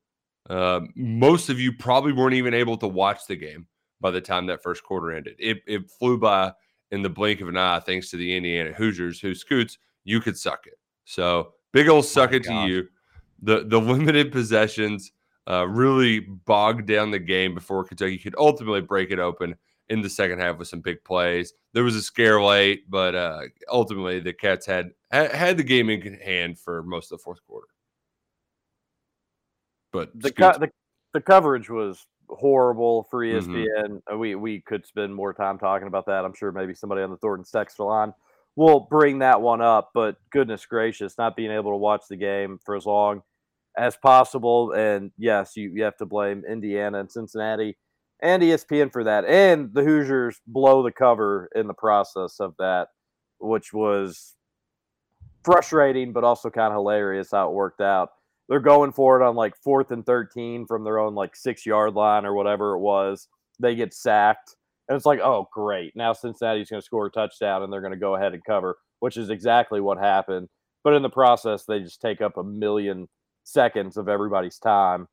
Uh, 0.49 0.81
most 0.97 1.51
of 1.51 1.61
you 1.61 1.75
probably 1.75 2.13
weren't 2.13 2.35
even 2.35 2.55
able 2.55 2.79
to 2.79 2.89
watch 2.89 3.27
the 3.29 3.37
game 3.37 3.67
by 4.01 4.11
the 4.11 4.21
time 4.21 4.47
that 4.47 4.63
first 4.63 4.83
quarter 4.83 5.13
ended. 5.13 5.35
It, 5.39 5.59
it 5.67 5.91
flew 5.91 6.19
by 6.19 6.53
in 6.91 7.03
the 7.03 7.11
blink 7.11 7.43
of 7.43 7.49
an 7.49 7.57
eye, 7.59 7.81
thanks 7.81 8.11
to 8.11 8.17
the 8.17 8.35
Indiana 8.35 8.73
Hoosiers, 8.73 9.21
who 9.21 9.35
scoots, 9.35 9.77
you 10.05 10.21
could 10.21 10.39
suck 10.39 10.67
it. 10.67 10.79
So 11.05 11.53
big 11.73 11.89
old 11.89 12.07
suck 12.07 12.33
it 12.33 12.45
to 12.45 12.67
you. 12.67 12.89
The 13.43 13.65
the 13.67 13.81
limited 13.81 14.33
possessions 14.33 15.13
uh, 15.49 15.67
really 15.67 16.21
bogged 16.21 16.87
down 16.87 17.11
the 17.11 17.19
game 17.19 17.55
before 17.55 17.85
Kentucky 17.85 18.19
could 18.19 18.35
ultimately 18.39 18.81
break 18.81 19.11
it 19.11 19.19
open 19.19 19.57
in 19.89 20.01
the 20.01 20.11
second 20.11 20.39
half 20.39 20.59
with 20.59 20.69
some 20.69 20.81
big 20.81 21.03
plays. 21.05 21.53
There 21.73 21.85
was 21.85 21.97
a 21.97 22.03
scare 22.03 22.43
late, 22.43 22.89
but 22.89 23.15
uh, 23.15 23.43
ultimately 23.71 24.21
the 24.21 24.33
Cats 24.33 24.67
had 24.67 24.93
had 25.11 25.57
the 25.57 25.65
game 25.65 25.91
in 25.91 26.15
hand 26.15 26.59
for 26.59 26.83
most 26.83 27.13
of 27.13 27.19
the 27.19 27.23
fourth 27.23 27.45
quarter. 27.47 27.67
But 29.93 30.11
the, 30.15 30.33
co- 30.33 30.59
the, 30.59 30.71
the 31.13 31.21
coverage 31.21 31.69
was 31.69 32.07
horrible 32.29 33.07
for 33.11 33.25
ESPN. 33.25 33.67
Mm-hmm. 33.67 34.15
Uh, 34.15 34.17
We 34.17 34.35
we 34.35 34.61
could 34.61 34.87
spend 34.87 35.15
more 35.15 35.35
time 35.35 35.59
talking 35.59 35.89
about 35.89 36.07
that. 36.07 36.25
I'm 36.25 36.35
sure 36.35 36.53
maybe 36.53 36.75
somebody 36.75 37.03
on 37.03 37.11
the 37.11 37.19
Thornton 37.19 37.45
text 37.51 37.79
line 37.79 38.15
will 38.57 38.81
bring 38.81 39.19
that 39.19 39.41
one 39.41 39.61
up. 39.61 39.91
But 39.93 40.17
goodness 40.31 40.65
gracious, 40.65 41.19
not 41.19 41.37
being 41.37 41.51
able 41.51 41.73
to 41.73 41.77
watch 41.77 42.05
the 42.09 42.17
game 42.17 42.59
for 42.65 42.77
as 42.77 42.87
long 42.87 43.23
as 43.77 43.97
possible. 43.97 44.73
And 44.73 45.11
yes, 45.17 45.53
you, 45.57 45.73
you 45.75 45.85
have 45.85 45.97
to 45.99 46.07
blame 46.07 46.43
Indiana 46.49 47.01
and 47.01 47.11
Cincinnati 47.11 47.77
and 48.21 48.43
ESPN 48.43 48.93
for 48.93 49.05
that. 49.05 49.25
And 49.25 49.73
the 49.75 49.83
Hoosiers 49.83 50.41
blow 50.47 50.83
the 50.83 50.93
cover 50.93 51.49
in 51.55 51.67
the 51.67 51.75
process 51.75 52.41
of 52.41 52.55
that, 52.59 52.89
which 53.39 53.73
was 53.73 54.35
frustrating, 55.45 56.13
but 56.13 56.25
also 56.25 56.51
kind 56.51 56.73
of 56.73 56.75
hilarious 56.75 57.31
how 57.33 57.49
it 57.49 57.55
worked 57.55 57.81
out. 57.81 58.11
They're 58.49 58.61
going 58.61 58.93
for 58.93 59.21
it 59.21 59.25
on 59.25 59.35
like 59.35 59.55
fourth 59.57 59.91
and 59.91 60.05
13 60.05 60.67
from 60.67 60.85
their 60.85 60.99
own 60.99 61.15
like 61.15 61.35
six 61.35 61.65
yard 61.67 61.95
line 61.95 62.25
or 62.25 62.35
whatever 62.35 62.75
it 62.75 62.81
was. 62.81 63.29
They 63.59 63.75
get 63.75 63.95
sacked. 63.95 64.57
And 64.89 64.97
it's 64.97 65.07
like, 65.07 65.21
oh, 65.21 65.49
great. 65.53 65.95
Now 65.97 66.13
Cincinnati's 66.13 66.69
going 66.69 66.81
to 66.81 66.85
score 66.85 67.07
a 67.07 67.11
touchdown 67.11 67.63
and 67.63 67.73
they're 67.73 67.81
going 67.81 67.93
to 67.93 67.99
go 67.99 68.17
ahead 68.17 68.35
and 68.35 68.45
cover, 68.45 68.77
which 69.01 69.17
is 69.17 69.31
exactly 69.31 69.81
what 69.81 69.99
happened. 69.99 70.49
But 70.85 70.95
in 70.95 71.03
the 71.03 71.09
process, 71.09 71.65
they 71.65 71.81
just 71.81 72.01
take 72.01 72.21
up 72.21 72.37
a 72.37 72.45
million 72.45 73.09
seconds 73.45 73.97
of 73.97 74.09
everybody's 74.09 74.59
time, 74.59 75.09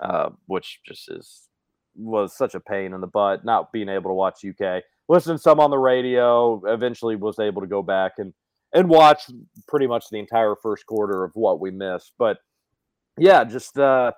uh, 0.00 0.30
which 0.46 0.80
just 0.86 1.10
is 1.10 1.48
was 1.96 2.36
such 2.36 2.54
a 2.54 2.60
pain 2.60 2.92
in 2.92 3.00
the 3.00 3.06
butt. 3.06 3.44
Not 3.44 3.72
being 3.72 3.88
able 3.88 4.10
to 4.10 4.14
watch 4.14 4.44
UK, 4.44 4.82
listen 5.08 5.38
some 5.38 5.60
on 5.60 5.70
the 5.70 5.78
radio. 5.78 6.62
Eventually, 6.66 7.16
was 7.16 7.38
able 7.38 7.60
to 7.60 7.68
go 7.68 7.82
back 7.82 8.12
and 8.18 8.32
and 8.72 8.88
watch 8.88 9.24
pretty 9.68 9.86
much 9.86 10.06
the 10.10 10.18
entire 10.18 10.54
first 10.62 10.86
quarter 10.86 11.24
of 11.24 11.32
what 11.34 11.60
we 11.60 11.70
missed. 11.70 12.12
But 12.18 12.38
yeah, 13.18 13.44
just 13.44 13.78
uh, 13.78 14.12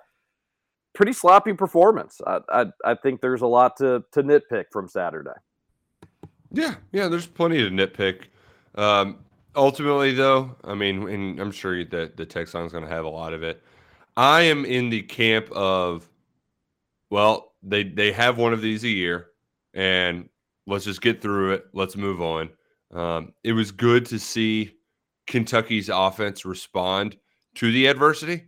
pretty 0.93 1.13
sloppy 1.13 1.53
performance. 1.53 2.21
I, 2.25 2.39
I 2.49 2.65
I 2.85 2.95
think 2.95 3.21
there's 3.21 3.41
a 3.41 3.47
lot 3.47 3.77
to 3.77 4.03
to 4.11 4.23
nitpick 4.23 4.65
from 4.71 4.87
Saturday. 4.87 5.31
Yeah, 6.51 6.75
yeah, 6.91 7.07
there's 7.07 7.25
plenty 7.25 7.57
to 7.57 7.69
nitpick. 7.69 8.25
Um, 8.75 9.17
ultimately, 9.55 10.13
though, 10.13 10.55
I 10.63 10.75
mean, 10.75 11.07
and 11.07 11.39
I'm 11.39 11.51
sure 11.51 11.83
that 11.85 12.17
the 12.17 12.39
is 12.39 12.53
going 12.53 12.83
to 12.83 12.89
have 12.89 13.05
a 13.05 13.09
lot 13.09 13.33
of 13.33 13.43
it. 13.43 13.63
I 14.15 14.41
am 14.41 14.65
in 14.65 14.89
the 14.89 15.01
camp 15.01 15.51
of, 15.51 16.07
well, 17.09 17.53
they 17.63 17.83
they 17.83 18.11
have 18.11 18.37
one 18.37 18.53
of 18.53 18.61
these 18.61 18.83
a 18.83 18.89
year, 18.89 19.27
and 19.73 20.29
let's 20.67 20.85
just 20.85 21.01
get 21.01 21.21
through 21.21 21.53
it. 21.53 21.65
Let's 21.73 21.95
move 21.95 22.21
on. 22.21 22.49
Um, 22.93 23.33
it 23.43 23.53
was 23.53 23.71
good 23.71 24.05
to 24.07 24.19
see 24.19 24.75
Kentucky's 25.27 25.89
offense 25.89 26.45
respond 26.45 27.17
to 27.55 27.71
the 27.71 27.87
adversity, 27.87 28.45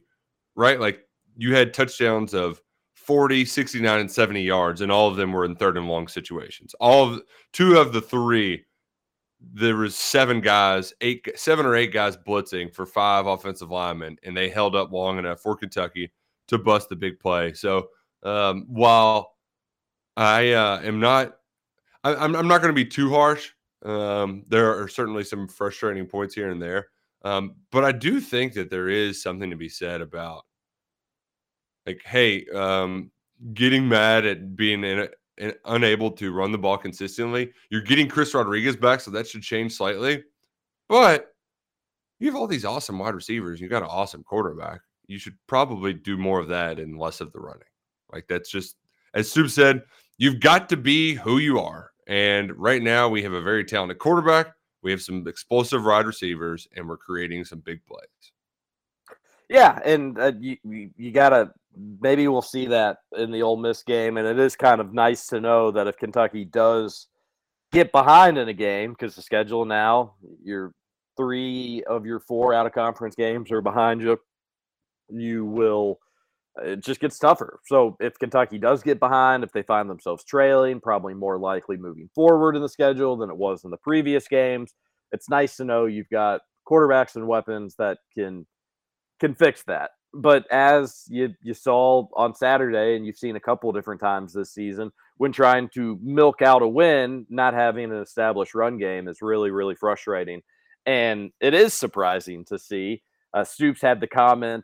right? 0.56 0.80
Like 0.80 1.02
you 1.36 1.56
had 1.56 1.74
touchdowns 1.74 2.34
of 2.34 2.62
40, 2.94 3.46
69, 3.46 4.00
and 4.00 4.12
70 4.12 4.42
yards, 4.42 4.82
and 4.82 4.92
all 4.92 5.08
of 5.08 5.16
them 5.16 5.32
were 5.32 5.46
in 5.46 5.56
third 5.56 5.78
and 5.78 5.88
long 5.88 6.08
situations. 6.08 6.74
All 6.80 7.08
of 7.08 7.22
two 7.54 7.78
of 7.78 7.94
the 7.94 8.02
three, 8.02 8.66
there 9.54 9.76
was 9.76 9.96
seven 9.96 10.42
guys, 10.42 10.94
eight, 11.02 11.28
seven 11.36 11.66
or 11.66 11.76
eight 11.76 11.94
guys 11.94 12.18
blitzing 12.18 12.74
for 12.74 12.86
five 12.86 13.26
offensive 13.26 13.72
linemen, 13.72 14.18
and 14.24 14.36
they 14.36 14.50
held 14.50 14.76
up 14.76 14.92
long 14.92 15.18
enough 15.18 15.42
for 15.42 15.56
Kentucky 15.56 16.12
to 16.48 16.58
bust 16.58 16.90
the 16.90 16.96
big 16.96 17.20
play. 17.20 17.54
So 17.54 17.90
um, 18.24 18.66
while 18.68 19.36
I 20.18 20.52
uh, 20.52 20.82
am 20.82 21.00
not, 21.00 21.38
I, 22.04 22.16
I'm, 22.16 22.36
I'm 22.36 22.48
not 22.48 22.62
going 22.62 22.74
to 22.74 22.74
be 22.74 22.86
too 22.86 23.10
harsh. 23.10 23.50
Um, 23.84 24.46
there 24.48 24.82
are 24.82 24.88
certainly 24.88 25.24
some 25.24 25.48
frustrating 25.48 26.06
points 26.06 26.34
here 26.34 26.50
and 26.50 26.62
there, 26.62 26.88
um, 27.24 27.56
but 27.72 27.84
I 27.84 27.92
do 27.92 28.20
think 28.20 28.54
that 28.54 28.70
there 28.70 28.90
is 28.90 29.22
something 29.22 29.50
to 29.50 29.56
be 29.56 29.70
said 29.70 30.02
about 30.02 30.44
like, 31.86 32.02
hey, 32.04 32.46
um, 32.54 33.12
getting 33.54 33.88
mad 33.88 34.26
at 34.26 34.56
being 34.56 34.84
in 34.84 35.08
in, 35.38 35.54
unable 35.66 36.12
to 36.12 36.32
run 36.32 36.52
the 36.52 36.58
ball 36.58 36.78
consistently. 36.78 37.52
You're 37.70 37.82
getting 37.82 38.08
Chris 38.08 38.34
Rodriguez 38.34 38.76
back, 38.76 39.02
so 39.02 39.12
that 39.12 39.28
should 39.28 39.44
change 39.44 39.74
slightly. 39.74 40.24
But 40.88 41.34
you 42.20 42.28
have 42.28 42.36
all 42.36 42.48
these 42.48 42.66
awesome 42.66 43.00
wide 43.00 43.16
receivers. 43.16 43.60
You 43.60 43.68
got 43.68 43.84
an 43.84 43.90
awesome 43.90 44.24
quarterback. 44.24 44.82
You 45.08 45.20
should 45.20 45.36
probably 45.48 45.94
do 45.94 46.18
more 46.18 46.40
of 46.40 46.48
that 46.48 46.80
and 46.80 46.98
less 46.98 47.22
of 47.22 47.32
the 47.32 47.40
running. 47.40 47.68
Like 48.12 48.28
that's 48.28 48.50
just 48.50 48.78
as 49.14 49.32
Soup 49.32 49.50
said, 49.50 49.84
you've 50.18 50.40
got 50.40 50.70
to 50.70 50.78
be 50.78 51.14
who 51.16 51.38
you 51.38 51.60
are. 51.60 51.92
And 52.08 52.56
right 52.58 52.82
now 52.82 53.10
we 53.10 53.24
have 53.24 53.34
a 53.34 53.42
very 53.42 53.64
talented 53.64 53.98
quarterback. 53.98 54.54
We 54.84 54.92
have 54.92 55.02
some 55.02 55.28
explosive 55.28 55.84
wide 55.84 56.06
receivers, 56.06 56.68
and 56.76 56.88
we're 56.88 56.98
creating 56.98 57.46
some 57.46 57.60
big 57.60 57.84
plays. 57.86 58.06
Yeah, 59.50 59.80
and 59.84 60.20
uh, 60.20 60.34
you 60.40 60.58
you, 60.64 60.92
you 60.96 61.12
gotta 61.12 61.52
maybe 62.02 62.28
we'll 62.28 62.42
see 62.42 62.68
that 62.68 62.98
in 63.18 63.32
the 63.32 63.42
Ole 63.42 63.58
Miss 63.58 63.84
game, 63.84 64.18
and 64.18 64.28
it 64.28 64.40
is 64.40 64.56
kind 64.56 64.82
of 64.82 64.94
nice 64.94 65.28
to 65.28 65.40
know 65.40 65.72
that 65.72 65.88
if 65.88 65.98
Kentucky 65.98 66.46
does 66.46 67.08
get 67.72 67.92
behind 67.92 68.38
in 68.38 68.48
a 68.48 68.54
game, 68.54 68.92
because 68.92 69.16
the 69.16 69.22
schedule 69.22 69.66
now, 69.66 70.14
your 70.44 70.74
three 71.18 71.84
of 71.88 72.06
your 72.06 72.20
four 72.20 72.54
out 72.54 72.66
of 72.66 72.74
conference 72.74 73.16
games 73.16 73.52
are 73.52 73.62
behind 73.62 74.02
you, 74.02 74.18
you 75.10 75.46
will. 75.46 76.00
It 76.64 76.80
just 76.82 77.02
gets 77.02 77.20
tougher. 77.20 77.60
So 77.66 77.98
if 78.00 78.18
Kentucky 78.18 78.58
does 78.58 78.82
get 78.82 78.98
behind, 78.98 79.44
if 79.44 79.52
they 79.52 79.64
find 79.64 79.90
themselves 79.90 80.24
trailing, 80.24 80.80
probably 80.80 81.14
more 81.14 81.38
likely 81.38 81.76
moving 81.76 82.10
forward 82.16 82.56
in 82.56 82.62
the 82.62 82.70
schedule 82.70 83.18
than 83.18 83.30
it 83.30 83.36
was 83.36 83.66
in 83.66 83.72
the 83.72 83.78
previous 83.78 84.26
games. 84.30 84.74
It's 85.12 85.30
nice 85.30 85.58
to 85.58 85.66
know 85.66 85.86
you've 85.86 86.10
got 86.10 86.42
quarterbacks 86.66 87.16
and 87.16 87.28
weapons 87.28 87.76
that 87.78 87.98
can 88.18 88.46
can 89.20 89.36
fix 89.36 89.64
that. 89.64 89.92
But 90.18 90.50
as 90.50 91.04
you 91.10 91.36
you 91.42 91.54
saw 91.54 92.08
on 92.16 92.34
Saturday, 92.36 92.96
and 92.96 93.06
you've 93.06 93.18
seen 93.18 93.36
a 93.36 93.42
couple 93.42 93.72
different 93.74 94.00
times 94.00 94.32
this 94.32 94.54
season, 94.54 94.94
when 95.18 95.34
trying 95.34 95.68
to 95.74 96.00
milk 96.02 96.42
out 96.42 96.62
a 96.62 96.68
win, 96.68 97.26
not 97.30 97.54
having 97.54 97.92
an 97.92 97.98
established 97.98 98.56
run 98.56 98.78
game 98.78 99.10
is 99.10 99.22
really 99.22 99.52
really 99.52 99.76
frustrating, 99.76 100.42
and 100.86 101.32
it 101.42 101.54
is 101.54 101.74
surprising 101.74 102.46
to 102.46 102.58
see. 102.58 103.04
Uh, 103.34 103.44
Stoops 103.44 103.82
had 103.82 104.00
the 104.00 104.08
comment 104.08 104.64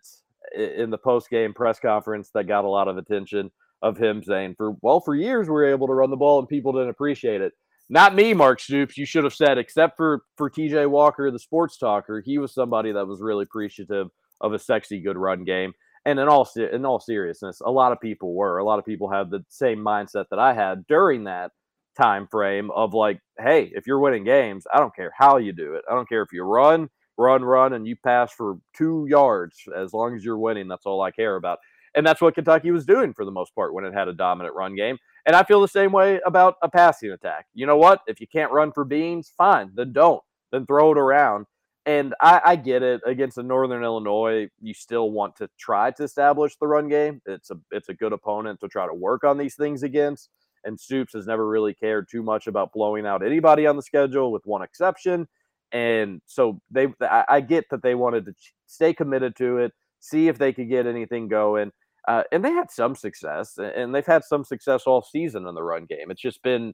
in 0.55 0.89
the 0.89 0.97
post 0.97 1.29
game 1.29 1.53
press 1.53 1.79
conference 1.81 2.29
that 2.33 2.47
got 2.47 2.63
a 2.63 2.69
lot 2.69 2.87
of 2.87 2.95
attention 2.97 3.51
of 3.81 3.97
him 3.97 4.23
saying, 4.23 4.55
"For 4.55 4.77
well, 4.81 5.01
for 5.01 5.15
years 5.15 5.49
we 5.49 5.53
were 5.53 5.65
able 5.65 5.87
to 5.87 5.93
run 5.93 6.11
the 6.11 6.15
ball 6.15 6.39
and 6.39 6.47
people 6.47 6.71
didn't 6.71 6.89
appreciate 6.91 7.41
it." 7.41 7.51
Not 7.89 8.15
me, 8.15 8.33
Mark 8.33 8.61
Stoops. 8.61 8.97
You 8.97 9.05
should 9.05 9.25
have 9.25 9.33
said, 9.33 9.57
except 9.57 9.97
for 9.97 10.21
for 10.37 10.49
T.J. 10.49 10.85
Walker, 10.85 11.29
the 11.29 11.39
sports 11.39 11.77
talker, 11.77 12.21
he 12.25 12.37
was 12.37 12.53
somebody 12.53 12.93
that 12.93 13.05
was 13.05 13.19
really 13.19 13.43
appreciative 13.43 14.07
of 14.41 14.53
a 14.53 14.59
sexy, 14.59 14.99
good 14.99 15.17
run 15.17 15.43
game. 15.45 15.73
And 16.05 16.19
in 16.19 16.27
all 16.27 16.49
in 16.55 16.85
all 16.85 16.99
seriousness, 16.99 17.61
a 17.63 17.71
lot 17.71 17.91
of 17.91 18.01
people 18.01 18.33
were. 18.33 18.57
A 18.57 18.63
lot 18.63 18.79
of 18.79 18.85
people 18.85 19.09
had 19.09 19.29
the 19.29 19.45
same 19.49 19.79
mindset 19.79 20.25
that 20.31 20.39
I 20.39 20.53
had 20.53 20.87
during 20.87 21.25
that 21.25 21.51
time 21.95 22.27
frame 22.27 22.71
of 22.71 22.93
like, 22.93 23.19
hey, 23.39 23.71
if 23.75 23.85
you're 23.85 23.99
winning 23.99 24.23
games, 24.23 24.65
I 24.73 24.79
don't 24.79 24.95
care 24.95 25.11
how 25.17 25.37
you 25.37 25.53
do 25.53 25.75
it. 25.75 25.83
I 25.89 25.93
don't 25.93 26.09
care 26.09 26.23
if 26.23 26.33
you 26.33 26.43
run, 26.43 26.89
run, 27.17 27.43
run, 27.43 27.73
and 27.73 27.87
you 27.87 27.95
pass 27.95 28.31
for 28.31 28.57
two 28.75 29.05
yards. 29.09 29.57
As 29.75 29.93
long 29.93 30.15
as 30.15 30.25
you're 30.25 30.39
winning, 30.39 30.67
that's 30.67 30.85
all 30.85 31.01
I 31.01 31.11
care 31.11 31.35
about. 31.35 31.59
And 31.93 32.07
that's 32.07 32.21
what 32.21 32.35
Kentucky 32.35 32.71
was 32.71 32.85
doing 32.85 33.13
for 33.13 33.25
the 33.25 33.31
most 33.31 33.53
part 33.53 33.73
when 33.73 33.85
it 33.85 33.93
had 33.93 34.07
a 34.07 34.13
dominant 34.13 34.55
run 34.55 34.75
game. 34.75 34.97
And 35.25 35.35
I 35.35 35.43
feel 35.43 35.61
the 35.61 35.67
same 35.67 35.91
way 35.91 36.19
about 36.25 36.55
a 36.63 36.69
passing 36.69 37.11
attack. 37.11 37.45
You 37.53 37.67
know 37.67 37.77
what? 37.77 38.01
If 38.07 38.19
you 38.19 38.27
can't 38.27 38.51
run 38.51 38.71
for 38.71 38.85
beans, 38.85 39.31
fine, 39.37 39.71
then 39.75 39.93
don't. 39.93 40.23
Then 40.51 40.65
throw 40.65 40.91
it 40.91 40.97
around. 40.97 41.45
And 41.85 42.13
I, 42.21 42.41
I 42.45 42.55
get 42.57 42.83
it 42.83 43.01
against 43.07 43.37
the 43.37 43.43
Northern 43.43 43.83
Illinois. 43.83 44.49
You 44.61 44.73
still 44.73 45.09
want 45.09 45.35
to 45.37 45.49
try 45.59 45.89
to 45.91 46.03
establish 46.03 46.55
the 46.57 46.67
run 46.67 46.87
game. 46.87 47.21
It's 47.25 47.49
a 47.49 47.55
it's 47.71 47.89
a 47.89 47.93
good 47.93 48.13
opponent 48.13 48.59
to 48.59 48.67
try 48.67 48.85
to 48.85 48.93
work 48.93 49.23
on 49.23 49.37
these 49.37 49.55
things 49.55 49.81
against. 49.81 50.29
And 50.63 50.79
Stoops 50.79 51.13
has 51.13 51.25
never 51.25 51.47
really 51.47 51.73
cared 51.73 52.07
too 52.07 52.21
much 52.21 52.45
about 52.45 52.71
blowing 52.71 53.07
out 53.07 53.25
anybody 53.25 53.65
on 53.65 53.77
the 53.77 53.81
schedule, 53.81 54.31
with 54.31 54.45
one 54.45 54.61
exception. 54.61 55.27
And 55.71 56.21
so 56.27 56.61
they, 56.69 56.87
I, 57.01 57.25
I 57.27 57.41
get 57.41 57.65
that 57.71 57.81
they 57.81 57.95
wanted 57.95 58.25
to 58.25 58.33
stay 58.67 58.93
committed 58.93 59.35
to 59.37 59.57
it, 59.57 59.71
see 60.01 60.27
if 60.27 60.37
they 60.37 60.53
could 60.53 60.69
get 60.69 60.85
anything 60.85 61.29
going. 61.29 61.71
Uh, 62.07 62.23
and 62.31 62.43
they 62.43 62.51
had 62.51 62.69
some 62.69 62.95
success, 62.95 63.57
and 63.57 63.93
they've 63.93 64.05
had 64.05 64.23
some 64.23 64.43
success 64.43 64.83
all 64.85 65.01
season 65.01 65.47
in 65.47 65.55
the 65.55 65.63
run 65.63 65.85
game. 65.85 66.11
It's 66.11 66.21
just 66.21 66.41
been 66.43 66.73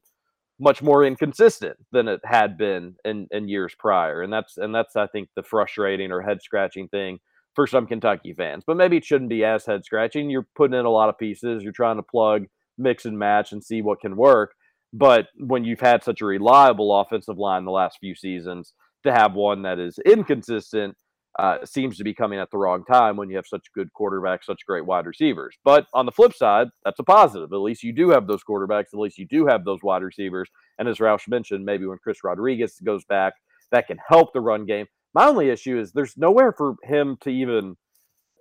much 0.60 0.82
more 0.82 1.06
inconsistent 1.06 1.78
than 1.92 2.08
it 2.08 2.20
had 2.24 2.58
been 2.58 2.96
in, 3.06 3.28
in 3.32 3.48
years 3.48 3.76
prior, 3.78 4.22
and 4.22 4.32
that's 4.32 4.58
and 4.58 4.74
that's 4.74 4.96
I 4.96 5.08
think 5.08 5.30
the 5.36 5.44
frustrating 5.44 6.12
or 6.12 6.22
head 6.22 6.42
scratching 6.42 6.88
thing 6.88 7.20
for 7.54 7.68
some 7.68 7.88
Kentucky 7.88 8.34
fans. 8.34 8.64
But 8.66 8.78
maybe 8.78 8.98
it 8.98 9.06
shouldn't 9.06 9.30
be 9.30 9.44
as 9.44 9.66
head 9.66 9.86
scratching. 9.86 10.30
You're 10.30 10.48
putting 10.56 10.78
in 10.78 10.86
a 10.86 10.92
lot 10.92 11.10
of 11.10 11.18
pieces. 11.18 11.64
You're 11.64 11.72
trying 11.72 11.98
to 11.98 12.04
plug, 12.04 12.46
mix 12.78 13.06
and 13.06 13.18
match, 13.18 13.52
and 13.52 13.64
see 13.64 13.82
what 13.82 14.02
can 14.02 14.16
work. 14.16 14.54
But 14.94 15.28
when 15.38 15.64
you've 15.66 15.80
had 15.80 16.04
such 16.04 16.22
a 16.22 16.26
reliable 16.26 17.00
offensive 17.00 17.38
line 17.38 17.66
the 17.66 17.72
last 17.72 17.98
few 18.00 18.16
seasons, 18.16 18.74
to 19.04 19.14
have 19.14 19.34
one 19.34 19.64
that 19.64 19.80
is 19.80 20.00
inconsistent 20.06 20.96
uh, 21.40 21.64
seems 21.64 21.98
to 21.98 22.04
be 22.04 22.14
coming 22.14 22.40
at 22.40 22.50
the 22.50 22.58
wrong 22.58 22.84
time 22.86 23.16
when 23.16 23.30
you 23.30 23.36
have 23.36 23.46
such 23.46 23.72
good 23.74 23.90
quarterbacks, 23.94 24.46
such 24.46 24.66
great 24.66 24.86
wide 24.86 25.06
receivers. 25.06 25.56
But 25.64 25.86
on 25.94 26.06
the 26.06 26.12
flip 26.12 26.34
side, 26.34 26.68
that's 26.84 27.00
a 27.00 27.04
positive. 27.04 27.54
At 27.54 27.58
least 27.58 27.84
you 27.84 27.94
do 27.94 28.10
have 28.10 28.26
those 28.26 28.44
quarterbacks. 28.44 28.88
At 28.94 29.00
least 29.00 29.20
you 29.20 29.28
do 29.28 29.46
have 29.46 29.64
those 29.64 29.84
wide 29.84 30.02
receivers. 30.02 30.50
And 30.80 30.88
as 30.88 30.98
Roush 30.98 31.28
mentioned, 31.28 31.64
maybe 31.64 31.86
when 31.86 32.00
Chris 32.00 32.24
Rodriguez 32.24 32.80
goes 32.84 33.06
back, 33.06 33.34
that 33.72 33.88
can 33.88 33.98
help 34.08 34.34
the 34.34 34.42
run 34.42 34.66
game. 34.66 34.88
My 35.14 35.28
only 35.28 35.50
issue 35.50 35.80
is 35.80 35.92
there's 35.92 36.18
nowhere 36.18 36.52
for 36.52 36.76
him 36.84 37.18
to 37.22 37.30
even. 37.30 37.76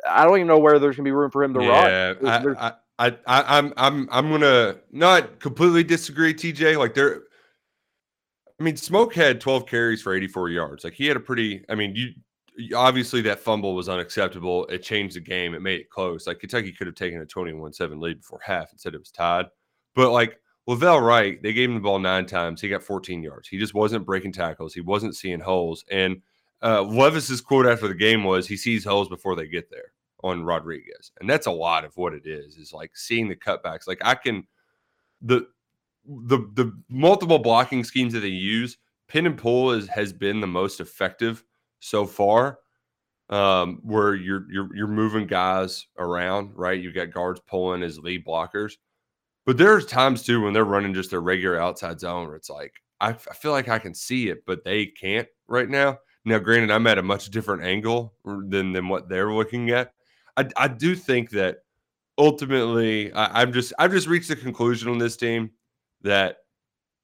I 0.09 0.25
don't 0.25 0.37
even 0.37 0.47
know 0.47 0.59
where 0.59 0.79
there's 0.79 0.97
gonna 0.97 1.05
be 1.05 1.11
room 1.11 1.31
for 1.31 1.43
him 1.43 1.55
to 1.55 1.63
yeah, 1.63 2.15
run. 2.21 2.57
I, 2.57 2.73
I, 2.99 3.07
I, 3.27 3.59
I'm, 3.59 3.73
I'm, 3.77 4.09
I'm 4.11 4.31
gonna 4.31 4.77
not 4.91 5.41
completely 5.41 5.85
disagree, 5.85 6.35
TJ. 6.35 6.79
Like 6.79 6.95
there, 6.95 7.23
I 8.61 8.63
mean, 8.63 8.77
Smoke 8.77 9.15
had 9.15 9.41
12 9.41 9.67
carries 9.67 10.03
for 10.03 10.15
84 10.15 10.51
yards. 10.51 10.85
Like 10.85 10.95
he 10.95 11.07
had 11.07 11.17
a 11.17 11.21
pretty. 11.21 11.65
I 11.69 11.75
mean, 11.75 11.95
you 11.95 12.13
obviously 12.75 13.21
that 13.23 13.41
fumble 13.41 13.75
was 13.75 13.89
unacceptable. 13.89 14.67
It 14.67 14.83
changed 14.83 15.17
the 15.17 15.21
game. 15.21 15.55
It 15.55 15.63
made 15.63 15.81
it 15.81 15.91
close. 15.91 16.27
Like 16.27 16.41
Kentucky 16.41 16.73
could 16.73 16.87
have 16.87 16.97
taken 16.97 17.21
a 17.21 17.27
21-7 17.27 18.01
lead 18.01 18.21
before 18.21 18.41
half 18.45 18.71
and 18.71 18.81
said 18.81 18.95
it 18.95 19.01
was 19.01 19.11
tied. 19.11 19.47
But 19.95 20.13
like 20.13 20.39
La'Vell 20.69 21.03
Wright, 21.03 21.43
they 21.43 21.53
gave 21.53 21.69
him 21.69 21.77
the 21.77 21.81
ball 21.81 21.99
nine 21.99 22.27
times. 22.27 22.61
He 22.61 22.69
got 22.69 22.83
14 22.83 23.23
yards. 23.23 23.49
He 23.49 23.59
just 23.59 23.75
wasn't 23.75 24.07
breaking 24.07 24.33
tackles. 24.33 24.75
He 24.75 24.81
wasn't 24.81 25.17
seeing 25.17 25.41
holes. 25.41 25.85
And 25.91 26.23
uh, 26.63 26.83
Levis's 26.83 27.41
quote 27.41 27.67
after 27.67 27.89
the 27.89 27.95
game 27.95 28.25
was, 28.25 28.49
"He 28.49 28.57
sees 28.57 28.85
holes 28.85 29.09
before 29.09 29.37
they 29.37 29.47
get 29.47 29.71
there." 29.71 29.93
On 30.25 30.43
Rodriguez, 30.43 31.13
and 31.21 31.29
that's 31.29 31.47
a 31.47 31.53
lot 31.53 31.85
of 31.85 31.97
what 31.97 32.15
it 32.15 32.27
is. 32.27 32.57
Is 32.57 32.73
like 32.73 32.97
seeing 32.97 33.29
the 33.29 33.37
cutbacks. 33.37 33.87
Like 33.87 34.01
I 34.03 34.15
can, 34.15 34.47
the 35.21 35.47
the 36.07 36.39
the 36.55 36.73
multiple 36.89 37.39
blocking 37.39 37.85
schemes 37.85 38.15
that 38.15 38.21
they 38.21 38.29
use. 38.29 38.79
Pin 39.09 39.27
and 39.27 39.37
pull 39.37 39.73
is 39.73 39.87
has 39.89 40.13
been 40.13 40.41
the 40.41 40.47
most 40.47 40.81
effective 40.81 41.45
so 41.81 42.07
far 42.07 42.59
um, 43.29 43.81
where 43.83 44.15
you're 44.15 44.51
you're 44.51 44.75
you're 44.75 44.87
moving 44.87 45.27
guys 45.27 45.87
around, 45.99 46.53
right? 46.55 46.81
You've 46.81 46.95
got 46.95 47.13
guards 47.13 47.41
pulling 47.47 47.83
as 47.83 47.99
lead 47.99 48.25
blockers, 48.25 48.75
but 49.45 49.57
there's 49.59 49.87
times 49.87 50.23
too 50.23 50.43
when 50.43 50.53
they're 50.53 50.65
running 50.65 50.95
just 50.95 51.11
their 51.11 51.21
regular 51.21 51.61
outside 51.61 52.01
zone 52.01 52.27
where 52.27 52.37
it's 52.37 52.51
like 52.51 52.75
I, 53.01 53.11
I 53.11 53.35
feel 53.35 53.53
like 53.53 53.69
I 53.69 53.79
can 53.79 53.95
see 53.95 54.29
it, 54.29 54.45
but 54.47 54.65
they 54.65 54.87
can't 54.87 55.29
right 55.49 55.69
now. 55.69 55.99
Now, 56.25 56.39
granted, 56.39 56.71
I'm 56.71 56.87
at 56.87 56.99
a 56.99 57.03
much 57.03 57.31
different 57.31 57.65
angle 57.65 58.15
than 58.25 58.73
than 58.73 58.89
what 58.89 59.09
they're 59.09 59.33
looking 59.33 59.71
at. 59.71 59.93
I 60.37 60.49
I 60.57 60.69
do 60.69 60.95
think 60.95 61.31
that 61.31 61.59
ultimately 62.19 63.13
I, 63.13 63.43
I'm 63.43 63.53
just 63.53 63.73
I've 63.79 63.93
just 63.93 64.07
reached 64.07 64.29
the 64.29 64.37
conclusion 64.37 64.89
on 64.89 64.99
this 64.99 65.17
team 65.17 65.51
that 66.03 66.39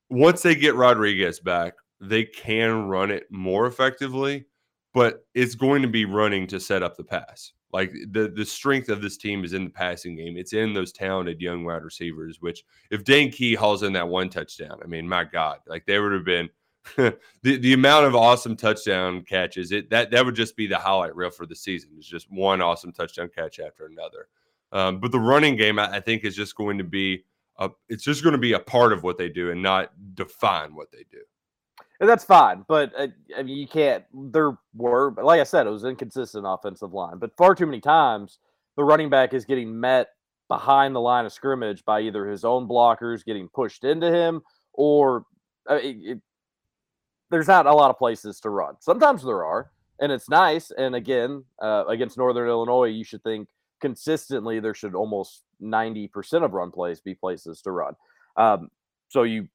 once 0.08 0.42
they 0.42 0.54
get 0.54 0.76
Rodriguez 0.76 1.40
back, 1.40 1.74
they 2.00 2.24
can 2.24 2.86
run 2.86 3.10
it 3.10 3.26
more 3.30 3.66
effectively 3.66 4.46
but 4.94 5.24
it's 5.34 5.54
going 5.54 5.82
to 5.82 5.88
be 5.88 6.04
running 6.04 6.46
to 6.48 6.60
set 6.60 6.82
up 6.82 6.96
the 6.96 7.04
pass. 7.04 7.52
Like 7.72 7.92
the 8.10 8.28
the 8.28 8.44
strength 8.44 8.90
of 8.90 9.00
this 9.00 9.16
team 9.16 9.44
is 9.44 9.54
in 9.54 9.64
the 9.64 9.70
passing 9.70 10.14
game. 10.14 10.36
It's 10.36 10.52
in 10.52 10.74
those 10.74 10.92
talented 10.92 11.40
young 11.40 11.64
wide 11.64 11.82
receivers. 11.82 12.40
Which 12.40 12.64
if 12.90 13.02
Dane 13.02 13.32
Key 13.32 13.54
hauls 13.54 13.82
in 13.82 13.94
that 13.94 14.08
one 14.08 14.28
touchdown, 14.28 14.78
I 14.84 14.86
mean, 14.86 15.08
my 15.08 15.24
God, 15.24 15.60
like 15.66 15.86
they 15.86 15.98
would 15.98 16.12
have 16.12 16.24
been 16.24 16.50
the 16.96 17.16
the 17.42 17.72
amount 17.72 18.06
of 18.06 18.14
awesome 18.14 18.56
touchdown 18.56 19.22
catches. 19.22 19.72
It 19.72 19.88
that 19.88 20.10
that 20.10 20.24
would 20.24 20.34
just 20.34 20.54
be 20.54 20.66
the 20.66 20.76
highlight 20.76 21.16
reel 21.16 21.30
for 21.30 21.46
the 21.46 21.56
season. 21.56 21.92
It's 21.96 22.06
just 22.06 22.30
one 22.30 22.60
awesome 22.60 22.92
touchdown 22.92 23.30
catch 23.34 23.58
after 23.58 23.86
another. 23.86 24.28
Um, 24.72 25.00
but 25.00 25.12
the 25.12 25.20
running 25.20 25.56
game, 25.56 25.78
I, 25.78 25.96
I 25.96 26.00
think, 26.00 26.24
is 26.24 26.36
just 26.36 26.56
going 26.56 26.76
to 26.76 26.84
be 26.84 27.24
a, 27.56 27.70
it's 27.88 28.04
just 28.04 28.22
going 28.22 28.32
to 28.32 28.38
be 28.38 28.52
a 28.52 28.60
part 28.60 28.92
of 28.92 29.02
what 29.02 29.16
they 29.16 29.30
do 29.30 29.50
and 29.50 29.62
not 29.62 29.92
define 30.14 30.74
what 30.74 30.90
they 30.90 31.04
do 31.10 31.20
and 32.02 32.10
that's 32.10 32.24
fine. 32.24 32.64
But 32.66 32.92
uh, 32.98 33.06
I 33.38 33.44
mean, 33.44 33.56
you 33.56 33.68
can't. 33.68 34.04
There 34.12 34.58
were, 34.74 35.14
like 35.22 35.40
I 35.40 35.44
said, 35.44 35.68
it 35.68 35.70
was 35.70 35.84
inconsistent 35.84 36.44
offensive 36.46 36.92
line, 36.92 37.18
but 37.18 37.36
far 37.36 37.54
too 37.54 37.64
many 37.64 37.80
times 37.80 38.40
the 38.76 38.82
running 38.82 39.08
back 39.08 39.32
is 39.32 39.44
getting 39.44 39.78
met 39.78 40.08
behind 40.48 40.96
the 40.96 41.00
line 41.00 41.24
of 41.26 41.32
scrimmage 41.32 41.84
by 41.84 42.00
either 42.00 42.26
his 42.26 42.44
own 42.44 42.68
blockers 42.68 43.24
getting 43.24 43.48
pushed 43.48 43.84
into 43.84 44.10
him 44.12 44.42
or 44.72 45.24
uh, 45.70 45.76
it, 45.76 45.96
it, 46.02 46.20
there's 47.30 47.46
not 47.46 47.66
a 47.66 47.72
lot 47.72 47.88
of 47.88 47.96
places 47.96 48.40
to 48.40 48.50
run. 48.50 48.74
Sometimes 48.80 49.22
there 49.22 49.44
are, 49.44 49.70
and 50.00 50.10
it's 50.10 50.28
nice. 50.28 50.72
And 50.72 50.96
again, 50.96 51.44
uh, 51.62 51.84
against 51.86 52.18
Northern 52.18 52.48
Illinois, 52.48 52.86
you 52.86 53.04
should 53.04 53.22
think 53.22 53.48
consistently 53.80 54.58
there 54.58 54.74
should 54.74 54.96
almost 54.96 55.44
90% 55.62 56.44
of 56.44 56.52
run 56.52 56.72
plays 56.72 57.00
be 57.00 57.14
places 57.14 57.62
to 57.62 57.70
run. 57.70 57.94
Um, 58.36 58.70
so 59.08 59.22
you 59.22 59.46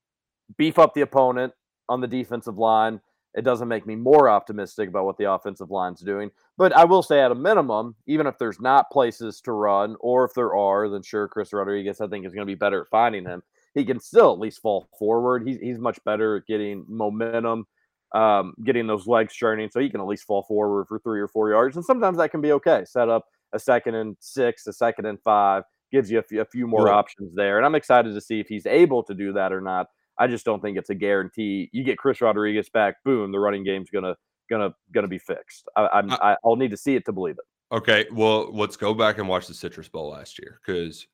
beef 0.58 0.80
up 0.80 0.94
the 0.94 1.02
opponent, 1.02 1.52
on 1.90 2.02
the 2.02 2.08
defensive 2.08 2.58
line. 2.58 3.02
It 3.34 3.44
doesn't 3.44 3.68
make 3.68 3.86
me 3.86 3.96
more 3.96 4.30
optimistic 4.30 4.90
about 4.90 5.06
what 5.06 5.18
the 5.18 5.32
offensive 5.32 5.70
line's 5.70 6.02
doing. 6.02 6.32
But 6.58 6.74
I 6.74 6.86
will 6.86 7.04
say, 7.04 7.22
at 7.22 7.32
a 7.32 7.36
minimum, 7.36 7.96
even 8.08 8.26
if 8.26 8.38
there's 8.40 8.60
not 8.60 8.90
places 8.90 9.42
to 9.42 9.52
run, 9.52 9.96
or 10.00 10.26
if 10.26 10.34
there 10.34 10.56
are, 10.56 10.90
then 10.90 11.04
sure, 11.04 11.28
Chris 11.28 11.54
Rodriguez, 11.54 12.02
I 12.02 12.08
think, 12.08 12.26
is 12.26 12.34
going 12.34 12.48
to 12.48 12.52
be 12.52 12.56
better 12.56 12.82
at 12.82 12.88
finding 12.90 13.26
him. 13.26 13.44
He 13.76 13.86
can 13.86 14.00
still 14.00 14.34
at 14.34 14.40
least 14.40 14.62
fall 14.62 14.90
forward. 14.98 15.48
He's, 15.48 15.60
he's 15.60 15.78
much 15.78 16.04
better 16.04 16.38
at 16.38 16.48
getting 16.48 16.84
momentum, 16.88 17.68
um, 18.16 18.56
getting 18.64 18.88
those 18.88 19.06
legs 19.06 19.36
churning, 19.36 19.70
so 19.72 19.80
he 19.80 19.90
can 19.90 20.02
at 20.02 20.08
least 20.08 20.26
fall 20.26 20.42
forward 20.42 20.88
for 20.88 20.98
three 20.98 21.22
or 21.22 21.28
four 21.28 21.52
yards. 21.52 21.76
And 21.76 21.86
sometimes 21.86 22.18
that 22.18 22.32
can 22.32 22.42
be 22.42 22.54
okay. 22.54 22.86
Set 22.86 23.08
up 23.08 23.26
a 23.54 23.60
second 23.60 23.94
and 23.94 24.18
six, 24.20 24.66
a 24.66 24.74
second 24.74 25.06
and 25.06 25.22
five, 25.22 25.64
gives 25.92 26.10
you 26.10 26.18
a 26.18 26.24
few, 26.24 26.42
a 26.42 26.46
few 26.46 26.66
more 26.66 26.88
yeah. 26.88 26.94
options 26.94 27.36
there. 27.36 27.58
And 27.58 27.66
I'm 27.68 27.76
excited 27.76 28.16
to 28.16 28.22
see 28.22 28.40
if 28.40 28.48
he's 28.48 28.66
able 28.66 29.04
to 29.04 29.14
do 29.14 29.32
that 29.34 29.54
or 29.54 29.62
not. 29.62 29.88
I 30.20 30.28
just 30.28 30.46
don't 30.46 30.62
think 30.62 30.78
it's 30.78 30.90
a 30.90 30.96
guarantee. 30.96 31.70
You 31.72 31.84
get 31.84 31.98
Chris 31.98 32.22
Rodriguez 32.22 32.70
back, 32.70 32.96
boom, 33.04 33.32
the 33.32 33.40
running 33.40 33.64
game's 33.64 33.90
gonna 33.90 34.16
gonna 34.50 34.74
gonna 34.94 35.08
be 35.08 35.20
fixed. 35.20 35.68
I, 35.76 35.88
I'm 35.94 36.12
I, 36.12 36.38
I'll 36.44 36.56
need 36.56 36.72
to 36.72 36.78
see 36.78 36.96
it 36.96 37.06
to 37.06 37.12
believe 37.12 37.36
it. 37.38 37.76
Okay, 37.76 38.06
well, 38.12 38.52
let's 38.54 38.78
go 38.78 38.94
back 38.94 39.18
and 39.18 39.28
watch 39.28 39.48
the 39.48 39.54
Citrus 39.54 39.90
Bowl 39.90 40.10
last 40.10 40.40
year 40.40 40.60
because 40.66 41.06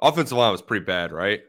offensive 0.00 0.38
line 0.38 0.52
was 0.52 0.62
pretty 0.62 0.84
bad, 0.84 1.12
right? 1.12 1.42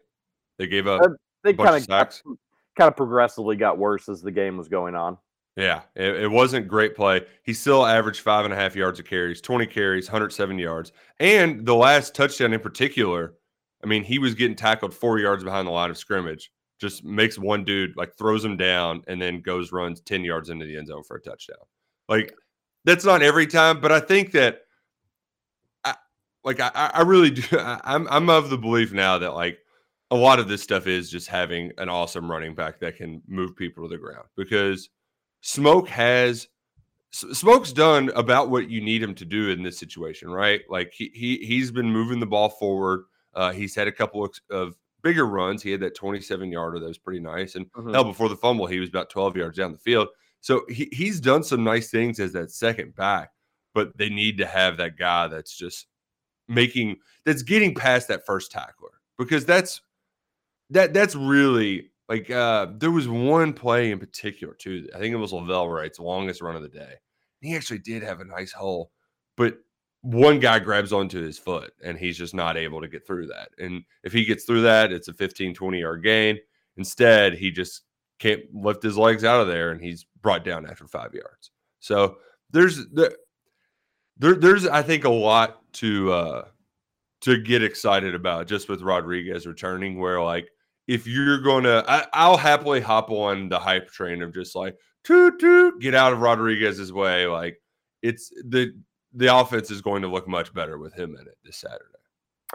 They 0.57 0.67
gave 0.67 0.87
up. 0.87 1.01
Uh, 1.01 1.09
they 1.43 1.53
kind 1.53 1.75
of 1.75 1.87
kind 1.87 2.87
of 2.87 2.95
progressively 2.95 3.55
got 3.55 3.77
worse 3.77 4.09
as 4.09 4.21
the 4.21 4.31
game 4.31 4.57
was 4.57 4.67
going 4.67 4.95
on. 4.95 5.17
Yeah, 5.55 5.81
it, 5.95 6.15
it, 6.15 6.31
wasn't 6.31 6.67
great 6.67 6.95
play. 6.95 7.25
He 7.41 7.51
still 7.51 7.83
averaged 7.83 8.21
five 8.21 8.45
and 8.45 8.53
a 8.53 8.57
half 8.57 8.75
yards 8.75 8.99
of 8.99 9.07
carries, 9.07 9.41
20 9.41 9.65
carries, 9.65 10.07
107 10.07 10.59
yards. 10.59 10.91
And 11.19 11.65
the 11.65 11.73
last 11.73 12.13
touchdown 12.13 12.53
in 12.53 12.59
particular, 12.59 13.33
I 13.83 13.87
mean, 13.87 14.03
he 14.03 14.19
was 14.19 14.35
getting 14.35 14.55
tackled 14.55 14.93
four 14.93 15.17
yards 15.17 15.43
behind 15.43 15.67
the 15.67 15.71
line 15.71 15.89
of 15.89 15.97
scrimmage 15.97 16.51
just 16.79 17.03
makes 17.03 17.39
one 17.39 17.63
dude 17.63 17.95
like 17.97 18.15
throws 18.15 18.43
him 18.43 18.57
down 18.57 19.01
and 19.07 19.21
then 19.21 19.41
goes 19.41 19.71
runs 19.71 20.01
10 20.01 20.23
yards 20.23 20.49
into 20.49 20.65
the 20.65 20.77
end 20.77 20.87
zone 20.87 21.03
for 21.03 21.17
a 21.17 21.21
touchdown. 21.21 21.57
Like 22.07 22.33
that's 22.85 23.05
not 23.05 23.21
every 23.21 23.47
time, 23.47 23.81
but 23.81 23.91
I 23.91 23.99
think 23.99 24.31
that 24.31 24.61
I, 25.83 25.95
like 26.43 26.59
I, 26.59 26.71
I 26.73 27.01
really 27.01 27.31
do. 27.31 27.43
I, 27.59 27.79
I'm 27.83 28.07
I'm 28.09 28.29
of 28.29 28.49
the 28.49 28.57
belief 28.57 28.93
now 28.93 29.17
that 29.17 29.33
like 29.33 29.59
a 30.11 30.15
lot 30.15 30.39
of 30.39 30.47
this 30.47 30.63
stuff 30.63 30.87
is 30.87 31.09
just 31.09 31.27
having 31.27 31.71
an 31.77 31.89
awesome 31.89 32.29
running 32.31 32.55
back 32.55 32.79
that 32.79 32.95
can 32.95 33.21
move 33.27 33.55
people 33.55 33.83
to 33.83 33.89
the 33.89 33.97
ground 33.97 34.25
because 34.37 34.89
Smoke 35.41 35.89
has 35.89 36.47
Smoke's 37.11 37.73
done 37.73 38.11
about 38.15 38.49
what 38.49 38.69
you 38.69 38.81
need 38.81 39.01
him 39.01 39.15
to 39.15 39.25
do 39.25 39.49
in 39.49 39.63
this 39.63 39.77
situation, 39.79 40.29
right? 40.29 40.61
Like 40.69 40.93
he 40.93 41.09
he 41.13 41.37
he's 41.37 41.71
been 41.71 41.91
moving 41.91 42.19
the 42.19 42.25
ball 42.25 42.49
forward. 42.49 43.05
Uh, 43.33 43.51
he's 43.51 43.75
had 43.75 43.87
a 43.87 43.91
couple 43.91 44.23
of, 44.23 44.33
of 44.49 44.75
bigger 45.07 45.25
runs. 45.25 45.63
He 45.63 45.71
had 45.71 45.79
that 45.81 45.95
27 45.95 46.51
yarder 46.51 46.79
that 46.79 46.87
was 46.87 46.97
pretty 46.97 47.19
nice, 47.21 47.55
and 47.55 47.71
Mhm. 47.71 47.93
hell, 47.93 48.03
before 48.03 48.27
the 48.29 48.35
fumble, 48.35 48.67
he 48.67 48.79
was 48.79 48.89
about 48.89 49.09
12 49.09 49.37
yards 49.37 49.57
down 49.57 49.71
the 49.71 49.77
field. 49.77 50.09
So 50.41 50.65
he, 50.69 50.89
he's 50.91 51.19
done 51.21 51.43
some 51.43 51.63
nice 51.63 51.89
things 51.89 52.19
as 52.19 52.33
that 52.33 52.51
second 52.51 52.95
back, 52.95 53.31
but 53.73 53.97
they 53.97 54.09
need 54.09 54.37
to 54.39 54.45
have 54.45 54.77
that 54.77 54.97
guy 54.97 55.27
that's 55.27 55.55
just 55.55 55.87
making 56.47 56.97
that's 57.25 57.41
getting 57.43 57.73
past 57.75 58.07
that 58.09 58.25
first 58.25 58.51
tackler 58.51 58.91
because 59.17 59.45
that's 59.45 59.81
that 60.69 60.93
that's 60.93 61.15
really 61.15 61.89
like 62.09 62.29
uh 62.29 62.67
there 62.77 62.91
was 62.91 63.07
one 63.07 63.53
play 63.53 63.91
in 63.91 63.99
particular 63.99 64.53
too. 64.53 64.87
I 64.95 64.99
think 64.99 65.13
it 65.13 65.17
was 65.17 65.31
La'Vell 65.33 65.73
Wright's 65.73 65.99
longest 65.99 66.41
run 66.41 66.55
of 66.55 66.61
the 66.61 66.69
day. 66.69 66.93
He 67.41 67.55
actually 67.55 67.79
did 67.79 68.03
have 68.03 68.19
a 68.21 68.25
nice 68.25 68.51
hole, 68.53 68.91
but 69.35 69.57
one 70.01 70.39
guy 70.39 70.59
grabs 70.59 70.93
onto 70.93 71.21
his 71.21 71.37
foot 71.37 71.71
and 71.83 71.97
he's 71.97 72.17
just 72.17 72.33
not 72.33 72.57
able 72.57 72.81
to 72.81 72.87
get 72.87 73.05
through 73.05 73.27
that. 73.27 73.49
And 73.57 73.83
if 74.03 74.13
he 74.13 74.25
gets 74.25 74.45
through 74.45 74.61
that, 74.61 74.91
it's 74.91 75.07
a 75.07 75.13
15, 75.13 75.53
20 75.53 75.79
yard 75.79 76.03
gain. 76.03 76.37
Instead, 76.77 77.33
he 77.33 77.51
just 77.51 77.83
can't 78.19 78.41
lift 78.53 78.83
his 78.83 78.97
legs 78.97 79.23
out 79.23 79.41
of 79.41 79.47
there 79.47 79.71
and 79.71 79.81
he's 79.81 80.05
brought 80.21 80.43
down 80.43 80.69
after 80.69 80.87
five 80.87 81.13
yards. 81.13 81.51
So 81.79 82.17
there's 82.51 82.87
there, 82.87 83.11
there 84.17 84.35
there's 84.35 84.67
I 84.67 84.81
think 84.81 85.05
a 85.05 85.09
lot 85.09 85.61
to 85.73 86.11
uh 86.11 86.45
to 87.21 87.41
get 87.41 87.63
excited 87.63 88.15
about 88.15 88.47
just 88.47 88.69
with 88.69 88.81
Rodriguez 88.81 89.45
returning 89.45 89.99
where 89.99 90.21
like 90.21 90.47
if 90.87 91.07
you're 91.07 91.41
gonna 91.41 91.83
I, 91.87 92.05
I'll 92.13 92.37
happily 92.37 92.79
hop 92.79 93.11
on 93.11 93.49
the 93.49 93.59
hype 93.59 93.89
train 93.89 94.21
of 94.21 94.33
just 94.33 94.55
like 94.55 94.75
toot 95.03 95.39
toot 95.39 95.79
get 95.79 95.93
out 95.93 96.13
of 96.13 96.19
Rodriguez's 96.19 96.93
way. 96.93 97.27
Like 97.27 97.61
it's 98.01 98.29
the 98.29 98.73
the 99.17 99.35
offense 99.35 99.71
is 99.71 99.81
going 99.81 100.01
to 100.03 100.07
look 100.07 100.27
much 100.27 100.53
better 100.53 100.77
with 100.77 100.93
him 100.93 101.15
in 101.19 101.27
it 101.27 101.37
this 101.43 101.57
Saturday. 101.57 101.83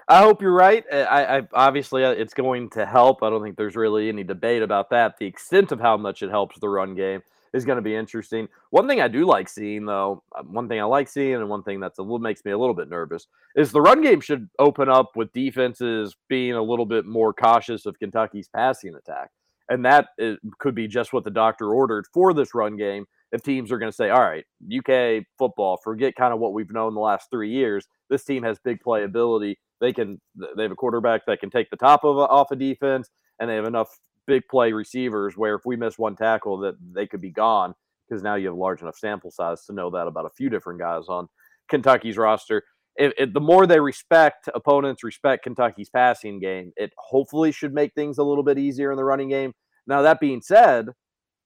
I 0.08 0.20
hope 0.22 0.40
you're 0.40 0.54
right. 0.54 0.84
Uh, 0.90 1.06
I, 1.10 1.38
I 1.38 1.42
obviously 1.52 2.04
uh, 2.04 2.10
it's 2.10 2.32
going 2.32 2.70
to 2.70 2.86
help. 2.86 3.22
I 3.22 3.28
don't 3.28 3.42
think 3.42 3.56
there's 3.56 3.76
really 3.76 4.08
any 4.08 4.24
debate 4.24 4.62
about 4.62 4.88
that. 4.90 5.18
The 5.18 5.26
extent 5.26 5.72
of 5.72 5.80
how 5.80 5.96
much 5.96 6.22
it 6.22 6.30
helps 6.30 6.58
the 6.58 6.68
run 6.68 6.94
game 6.94 7.20
is 7.52 7.66
going 7.66 7.76
to 7.76 7.82
be 7.82 7.94
interesting. 7.94 8.48
One 8.70 8.88
thing 8.88 9.02
I 9.02 9.08
do 9.08 9.26
like 9.26 9.48
seeing, 9.48 9.84
though, 9.84 10.22
uh, 10.34 10.42
one 10.44 10.68
thing 10.68 10.80
I 10.80 10.84
like 10.84 11.08
seeing, 11.08 11.34
and 11.34 11.48
one 11.48 11.62
thing 11.62 11.80
that's 11.80 11.98
a 11.98 12.02
little 12.02 12.18
makes 12.18 12.44
me 12.44 12.52
a 12.52 12.58
little 12.58 12.74
bit 12.74 12.88
nervous 12.88 13.26
is 13.56 13.70
the 13.70 13.80
run 13.80 14.00
game 14.00 14.20
should 14.20 14.48
open 14.58 14.88
up 14.88 15.10
with 15.16 15.32
defenses 15.32 16.16
being 16.28 16.54
a 16.54 16.62
little 16.62 16.86
bit 16.86 17.04
more 17.04 17.34
cautious 17.34 17.84
of 17.84 17.98
Kentucky's 17.98 18.48
passing 18.48 18.94
attack, 18.94 19.30
and 19.68 19.84
that 19.84 20.08
is, 20.16 20.38
could 20.58 20.74
be 20.74 20.88
just 20.88 21.12
what 21.12 21.24
the 21.24 21.30
doctor 21.30 21.74
ordered 21.74 22.06
for 22.14 22.32
this 22.32 22.54
run 22.54 22.76
game. 22.76 23.04
If 23.32 23.42
teams 23.42 23.72
are 23.72 23.78
going 23.78 23.90
to 23.90 23.96
say, 23.96 24.10
"All 24.10 24.20
right, 24.20 24.44
UK 24.70 25.24
football, 25.38 25.78
forget 25.82 26.14
kind 26.14 26.34
of 26.34 26.40
what 26.40 26.52
we've 26.52 26.70
known 26.70 26.94
the 26.94 27.00
last 27.00 27.28
three 27.30 27.50
years. 27.50 27.86
This 28.10 28.24
team 28.24 28.42
has 28.42 28.58
big 28.62 28.78
playability. 28.86 29.56
They 29.80 29.92
can. 29.92 30.20
They 30.56 30.62
have 30.62 30.72
a 30.72 30.76
quarterback 30.76 31.22
that 31.26 31.40
can 31.40 31.50
take 31.50 31.70
the 31.70 31.76
top 31.76 32.04
of 32.04 32.18
uh, 32.18 32.22
off 32.22 32.50
a 32.50 32.56
defense, 32.56 33.08
and 33.40 33.48
they 33.48 33.56
have 33.56 33.64
enough 33.64 33.88
big 34.26 34.42
play 34.50 34.72
receivers 34.72 35.36
where 35.36 35.54
if 35.54 35.62
we 35.64 35.76
miss 35.76 35.98
one 35.98 36.16
tackle, 36.16 36.58
that 36.58 36.74
they 36.94 37.06
could 37.06 37.20
be 37.20 37.30
gone 37.30 37.74
because 38.08 38.22
now 38.22 38.34
you 38.34 38.48
have 38.48 38.56
large 38.56 38.82
enough 38.82 38.96
sample 38.96 39.30
size 39.30 39.64
to 39.64 39.72
know 39.72 39.90
that 39.90 40.06
about 40.06 40.26
a 40.26 40.30
few 40.30 40.50
different 40.50 40.78
guys 40.78 41.04
on 41.08 41.28
Kentucky's 41.68 42.18
roster. 42.18 42.62
If, 42.96 43.12
if 43.16 43.32
the 43.32 43.40
more 43.40 43.66
they 43.66 43.80
respect 43.80 44.48
opponents, 44.54 45.02
respect 45.02 45.44
Kentucky's 45.44 45.88
passing 45.88 46.38
game, 46.38 46.72
it 46.76 46.92
hopefully 46.98 47.52
should 47.52 47.72
make 47.72 47.94
things 47.94 48.18
a 48.18 48.22
little 48.22 48.44
bit 48.44 48.58
easier 48.58 48.90
in 48.90 48.98
the 48.98 49.04
running 49.04 49.30
game. 49.30 49.54
Now 49.86 50.02
that 50.02 50.20
being 50.20 50.42
said, 50.42 50.88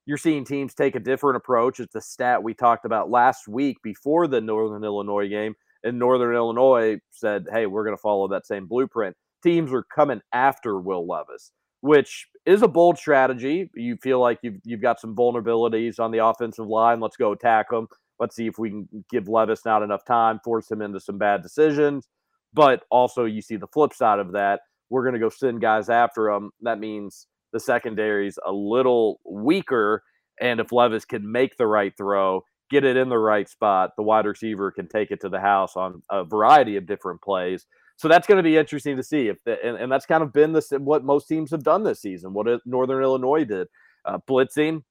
you're 0.07 0.17
seeing 0.17 0.45
teams 0.45 0.73
take 0.73 0.95
a 0.95 1.01
different 1.01 1.37
approach. 1.37 1.81
It's 1.81 1.95
a 1.95 2.01
stat 2.01 2.43
we 2.43 2.55
talked 2.55 2.85
about 2.85 3.11
last 3.11 3.49
week 3.49 3.79
before 3.83 4.27
the 4.29 4.41
Northern 4.41 4.85
Illinois 4.85 5.29
game. 5.29 5.55
And 5.83 5.99
Northern 5.99 6.35
Illinois 6.35 6.99
said, 7.11 7.47
hey, 7.53 7.67
we're 7.67 7.85
going 7.85 7.97
to 7.97 8.01
follow 8.01 8.29
that 8.29 8.47
same 8.47 8.67
blueprint. 8.67 9.17
Teams 9.43 9.73
are 9.73 9.85
coming 9.95 10.21
after 10.33 10.81
Will 10.81 11.07
Levis, 11.07 11.53
which 11.81 12.27
is 12.45 12.63
a 12.63 12.69
bold 12.69 12.99
strategy. 12.99 13.71
You 13.75 13.97
feel 14.03 14.21
like 14.21 14.39
you've, 14.43 14.59
you've 14.65 14.81
got 14.81 15.01
some 15.01 15.15
vulnerabilities 15.15 16.01
on 16.01 16.11
the 16.11 16.25
offensive 16.25 16.67
line. 16.67 17.01
Let's 17.01 17.17
go 17.17 17.33
attack 17.33 17.71
them. 17.71 17.87
Let's 18.19 18.35
see 18.35 18.47
if 18.47 18.59
we 18.59 18.71
can 18.71 18.89
give 19.11 19.29
Levis 19.29 19.65
not 19.65 19.83
enough 19.83 20.05
time, 20.05 20.41
force 20.43 20.71
him 20.71 20.83
into 20.83 20.99
some 21.01 21.19
bad 21.19 21.43
decisions. 21.43 22.09
But 22.55 22.85
also, 22.91 23.25
you 23.25 23.43
see 23.43 23.57
the 23.57 23.67
flip 23.67 23.93
side 23.93 24.19
of 24.19 24.33
that. 24.33 24.61
We're 24.89 25.03
going 25.03 25.15
to 25.15 25.21
go 25.21 25.29
send 25.29 25.61
guys 25.61 25.91
after 25.91 26.31
him. 26.31 26.51
That 26.63 26.79
means 26.79 27.27
the 27.57 27.61
secondary's 27.61 28.39
a 28.45 28.53
little 28.53 29.19
weaker. 29.25 30.03
And 30.39 30.61
if 30.61 30.73
Levis 30.73 31.07
can 31.07 31.31
make 31.33 31.57
the 31.57 31.67
right 31.67 31.97
throw, 31.97 32.43
get 32.71 32.85
it 32.85 32.99
in 32.99 33.09
the 33.09 33.19
right 33.19 33.49
spot, 33.49 33.93
the 33.97 34.03
wide 34.03 34.27
receiver 34.27 34.71
can 34.71 34.89
take 34.89 35.11
it 35.11 35.23
to 35.23 35.31
the 35.31 35.41
house 35.41 35.75
on 35.75 36.03
a 36.11 36.23
variety 36.23 36.77
of 36.77 36.87
different 36.87 37.23
plays. 37.23 37.65
So 37.97 38.09
that's 38.09 38.27
going 38.27 38.37
to 38.37 38.43
be 38.43 38.59
interesting 38.59 38.99
to 38.99 39.03
see 39.03 39.29
if, 39.29 39.39
the, 39.47 39.57
and, 39.65 39.79
and 39.79 39.91
that's 39.91 40.05
kind 40.05 40.23
of 40.23 40.35
been 40.35 40.53
this 40.53 40.71
what 40.71 41.03
most 41.03 41.29
teams 41.29 41.51
have 41.51 41.63
done 41.63 41.83
this 41.83 42.03
season. 42.03 42.35
What 42.35 42.47
Northern 42.67 43.03
Illinois 43.03 43.45
did, 43.45 43.69
uh, 44.05 44.19
blitzing, 44.29 44.83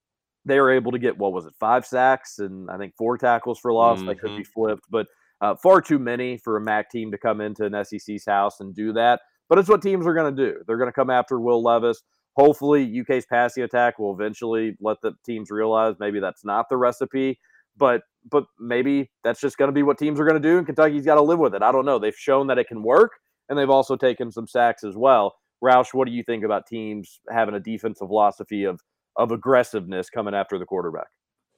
they 0.44 0.60
were 0.60 0.72
able 0.72 0.92
to 0.92 0.98
get 0.98 1.16
what 1.16 1.32
was 1.32 1.46
it, 1.46 1.54
five 1.60 1.86
sacks 1.86 2.40
and 2.40 2.68
I 2.72 2.80
think 2.80 2.96
four 2.98 3.20
tackles 3.20 3.60
for 3.60 3.72
loss. 3.72 4.02
They 4.02 4.16
could 4.16 4.36
be 4.36 4.44
flipped, 4.44 4.86
but 4.90 5.06
uh, 5.40 5.54
far 5.62 5.82
too 5.82 6.00
many 6.00 6.38
for 6.38 6.58
a 6.58 6.62
MAC 6.62 6.90
team 6.90 7.12
to 7.12 7.18
come 7.20 7.42
into 7.42 7.66
an 7.66 7.86
SEC's 7.86 8.26
house 8.26 8.60
and 8.60 8.74
do 8.74 8.92
that. 8.94 9.22
But 9.50 9.60
it's 9.60 9.70
what 9.70 9.84
teams 9.84 10.08
are 10.08 10.16
going 10.16 10.36
to 10.36 10.44
do. 10.44 10.64
They're 10.66 10.78
going 10.78 10.90
to 10.90 10.94
come 10.94 11.12
after 11.12 11.40
Will 11.40 11.62
Levis. 11.62 12.02
Hopefully, 12.36 13.02
UK's 13.02 13.26
passing 13.26 13.64
attack 13.64 13.98
will 13.98 14.14
eventually 14.14 14.76
let 14.82 14.98
the 15.02 15.14
teams 15.26 15.50
realize 15.52 15.96
maybe 16.00 16.20
that's 16.20 16.44
not 16.44 16.68
the 16.70 16.78
recipe. 16.78 17.40
But 17.78 18.02
but 18.30 18.46
maybe 18.60 19.12
that's 19.24 19.40
just 19.40 19.58
going 19.58 19.68
to 19.70 19.74
be 19.74 19.84
what 19.84 19.98
teams 19.98 20.20
are 20.20 20.26
going 20.26 20.42
to 20.42 20.48
do, 20.48 20.58
and 20.58 20.66
Kentucky's 20.66 21.06
got 21.06 21.16
to 21.16 21.22
live 21.22 21.40
with 21.40 21.56
it. 21.56 21.62
I 21.62 21.72
don't 21.72 21.86
know. 21.86 22.00
They've 22.00 22.16
shown 22.16 22.48
that 22.48 22.58
it 22.58 22.68
can 22.68 22.84
work, 22.84 23.12
and 23.50 23.58
they've 23.58 23.70
also 23.70 23.96
taken 23.96 24.32
some 24.32 24.48
sacks 24.48 24.84
as 24.84 24.96
well. 24.96 25.36
Roush, 25.64 25.94
what 25.94 26.08
do 26.08 26.14
you 26.14 26.24
think 26.24 26.44
about 26.44 26.68
teams 26.68 27.20
having 27.30 27.56
a 27.56 27.60
defensive 27.60 28.08
philosophy 28.08 28.64
of 28.64 28.80
of 29.18 29.32
aggressiveness 29.32 30.10
coming 30.10 30.34
after 30.34 30.58
the 30.60 30.66
quarterback? 30.66 31.08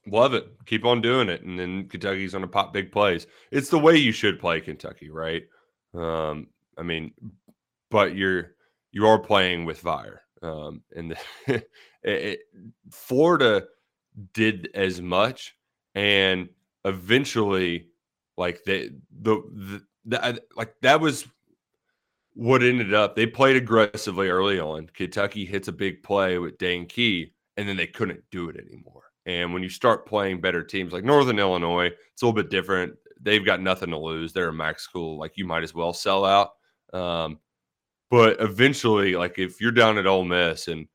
Love 0.08 0.34
it. 0.34 0.48
Keep 0.66 0.86
on 0.86 1.02
doing 1.02 1.28
it. 1.28 1.42
And 1.42 1.60
then 1.60 1.90
Kentucky's 1.90 2.32
going 2.32 2.44
to 2.44 2.48
pop 2.48 2.72
big 2.72 2.92
plays. 2.92 3.28
It's 3.52 3.70
the 3.70 3.80
way 3.80 3.98
you 3.98 4.12
should 4.12 4.40
play 4.40 4.62
Kentucky, 4.62 5.10
right? 5.10 5.44
Um, 5.94 6.48
I 6.78 6.84
mean, 6.84 7.12
but 7.90 8.16
you're 8.16 8.52
you 8.92 9.08
are 9.08 9.20
playing 9.20 9.66
with 9.66 9.80
fire. 9.80 10.22
Um, 10.42 10.82
and 10.96 11.12
the, 11.12 11.18
it, 11.54 11.70
it, 12.04 12.40
Florida 12.92 13.66
did 14.34 14.70
as 14.74 15.02
much, 15.02 15.56
and 15.96 16.50
eventually, 16.86 17.88
like 18.38 18.64
they 18.66 18.90
the, 19.22 19.42
the, 19.52 19.84
the 20.06 20.42
like 20.56 20.74
that 20.82 21.02
was 21.02 21.26
what 22.34 22.64
ended 22.64 22.94
up. 22.94 23.16
They 23.16 23.26
played 23.26 23.56
aggressively 23.56 24.30
early 24.30 24.60
on. 24.60 24.88
Kentucky 24.94 25.46
hits 25.46 25.68
a 25.68 25.74
big 25.74 26.04
play 26.04 26.38
with 26.38 26.58
Dane 26.58 26.86
Key, 26.86 27.34
and 27.58 27.68
then 27.68 27.78
they 27.78 27.88
couldn't 27.88 28.24
do 28.32 28.50
it 28.50 28.58
anymore. 28.58 29.04
And 29.26 29.54
when 29.54 29.64
you 29.64 29.70
start 29.70 30.06
playing 30.06 30.40
better 30.40 30.64
teams 30.64 30.94
like 30.94 31.04
Northern 31.04 31.40
Illinois, 31.40 31.88
it's 31.88 32.22
a 32.22 32.26
little 32.26 32.42
bit 32.42 32.50
different. 32.50 32.94
They've 33.20 33.46
got 33.46 33.60
nothing 33.60 33.90
to 33.90 33.98
lose. 33.98 34.32
They're 34.32 34.50
a 34.50 34.54
MAC 34.54 34.80
school. 34.80 35.20
Like 35.20 35.34
you 35.36 35.46
might 35.46 35.64
as 35.64 35.74
well 35.74 35.94
sell 35.94 36.24
out. 36.24 36.52
Um, 36.94 37.40
but 38.10 38.40
eventually, 38.40 39.16
like 39.16 39.38
if 39.38 39.60
you're 39.62 39.72
down 39.72 39.98
at 39.98 40.08
Ole 40.08 40.26
Miss 40.26 40.68
and 40.68 40.88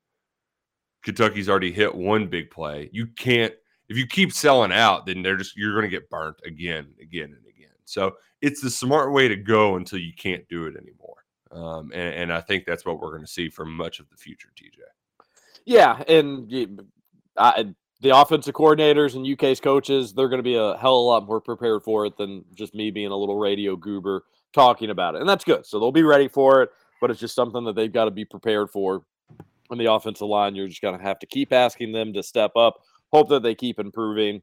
Kentucky's 1.03 1.49
already 1.49 1.71
hit 1.71 1.93
one 1.93 2.27
big 2.27 2.49
play, 2.49 2.89
you 2.91 3.07
can't. 3.07 3.53
If 3.89 3.97
you 3.97 4.07
keep 4.07 4.31
selling 4.31 4.71
out, 4.71 5.05
then 5.05 5.21
they're 5.21 5.37
just 5.37 5.57
you're 5.57 5.73
going 5.73 5.83
to 5.83 5.89
get 5.89 6.09
burnt 6.09 6.37
again, 6.45 6.87
again, 7.01 7.25
and 7.25 7.45
again. 7.47 7.69
So 7.85 8.13
it's 8.41 8.61
the 8.61 8.69
smart 8.69 9.11
way 9.11 9.27
to 9.27 9.35
go 9.35 9.75
until 9.75 9.99
you 9.99 10.13
can't 10.13 10.47
do 10.49 10.65
it 10.65 10.75
anymore. 10.75 11.23
Um, 11.51 11.91
and, 11.93 12.15
and 12.15 12.33
I 12.33 12.41
think 12.41 12.65
that's 12.65 12.85
what 12.85 12.99
we're 12.99 13.11
going 13.11 13.25
to 13.25 13.31
see 13.31 13.49
for 13.49 13.65
much 13.65 13.99
of 13.99 14.09
the 14.09 14.17
future, 14.17 14.49
TJ. 14.55 14.79
Yeah, 15.65 16.01
and 16.07 16.81
I, 17.37 17.73
the 18.01 18.15
offensive 18.15 18.53
coordinators 18.53 19.15
and 19.15 19.25
UK's 19.25 19.61
coaches, 19.61 20.13
they're 20.13 20.27
going 20.27 20.39
to 20.39 20.43
be 20.43 20.55
a 20.55 20.77
hell 20.77 20.97
of 20.97 21.03
a 21.03 21.07
lot 21.07 21.25
more 21.25 21.39
prepared 21.39 21.83
for 21.83 22.05
it 22.05 22.17
than 22.17 22.43
just 22.53 22.75
me 22.75 22.91
being 22.91 23.11
a 23.11 23.15
little 23.15 23.37
radio 23.37 23.75
goober 23.75 24.25
talking 24.51 24.89
about 24.89 25.15
it. 25.15 25.21
And 25.21 25.29
that's 25.29 25.45
good. 25.45 25.65
So 25.65 25.79
they'll 25.79 25.91
be 25.91 26.03
ready 26.03 26.27
for 26.27 26.63
it, 26.63 26.69
but 27.03 27.11
it's 27.11 27.19
just 27.19 27.35
something 27.35 27.65
that 27.65 27.75
they've 27.75 27.91
got 27.91 28.05
to 28.05 28.11
be 28.11 28.23
prepared 28.23 28.69
for. 28.69 29.03
On 29.69 29.77
the 29.77 29.91
offensive 29.91 30.25
line, 30.25 30.55
you're 30.55 30.69
just 30.69 30.81
going 30.81 30.97
to 30.97 31.03
have 31.03 31.19
to 31.19 31.25
keep 31.25 31.51
asking 31.51 31.91
them 31.91 32.13
to 32.13 32.23
step 32.23 32.55
up, 32.55 32.75
hope 33.11 33.27
that 33.27 33.43
they 33.43 33.55
keep 33.55 33.77
improving. 33.77 34.41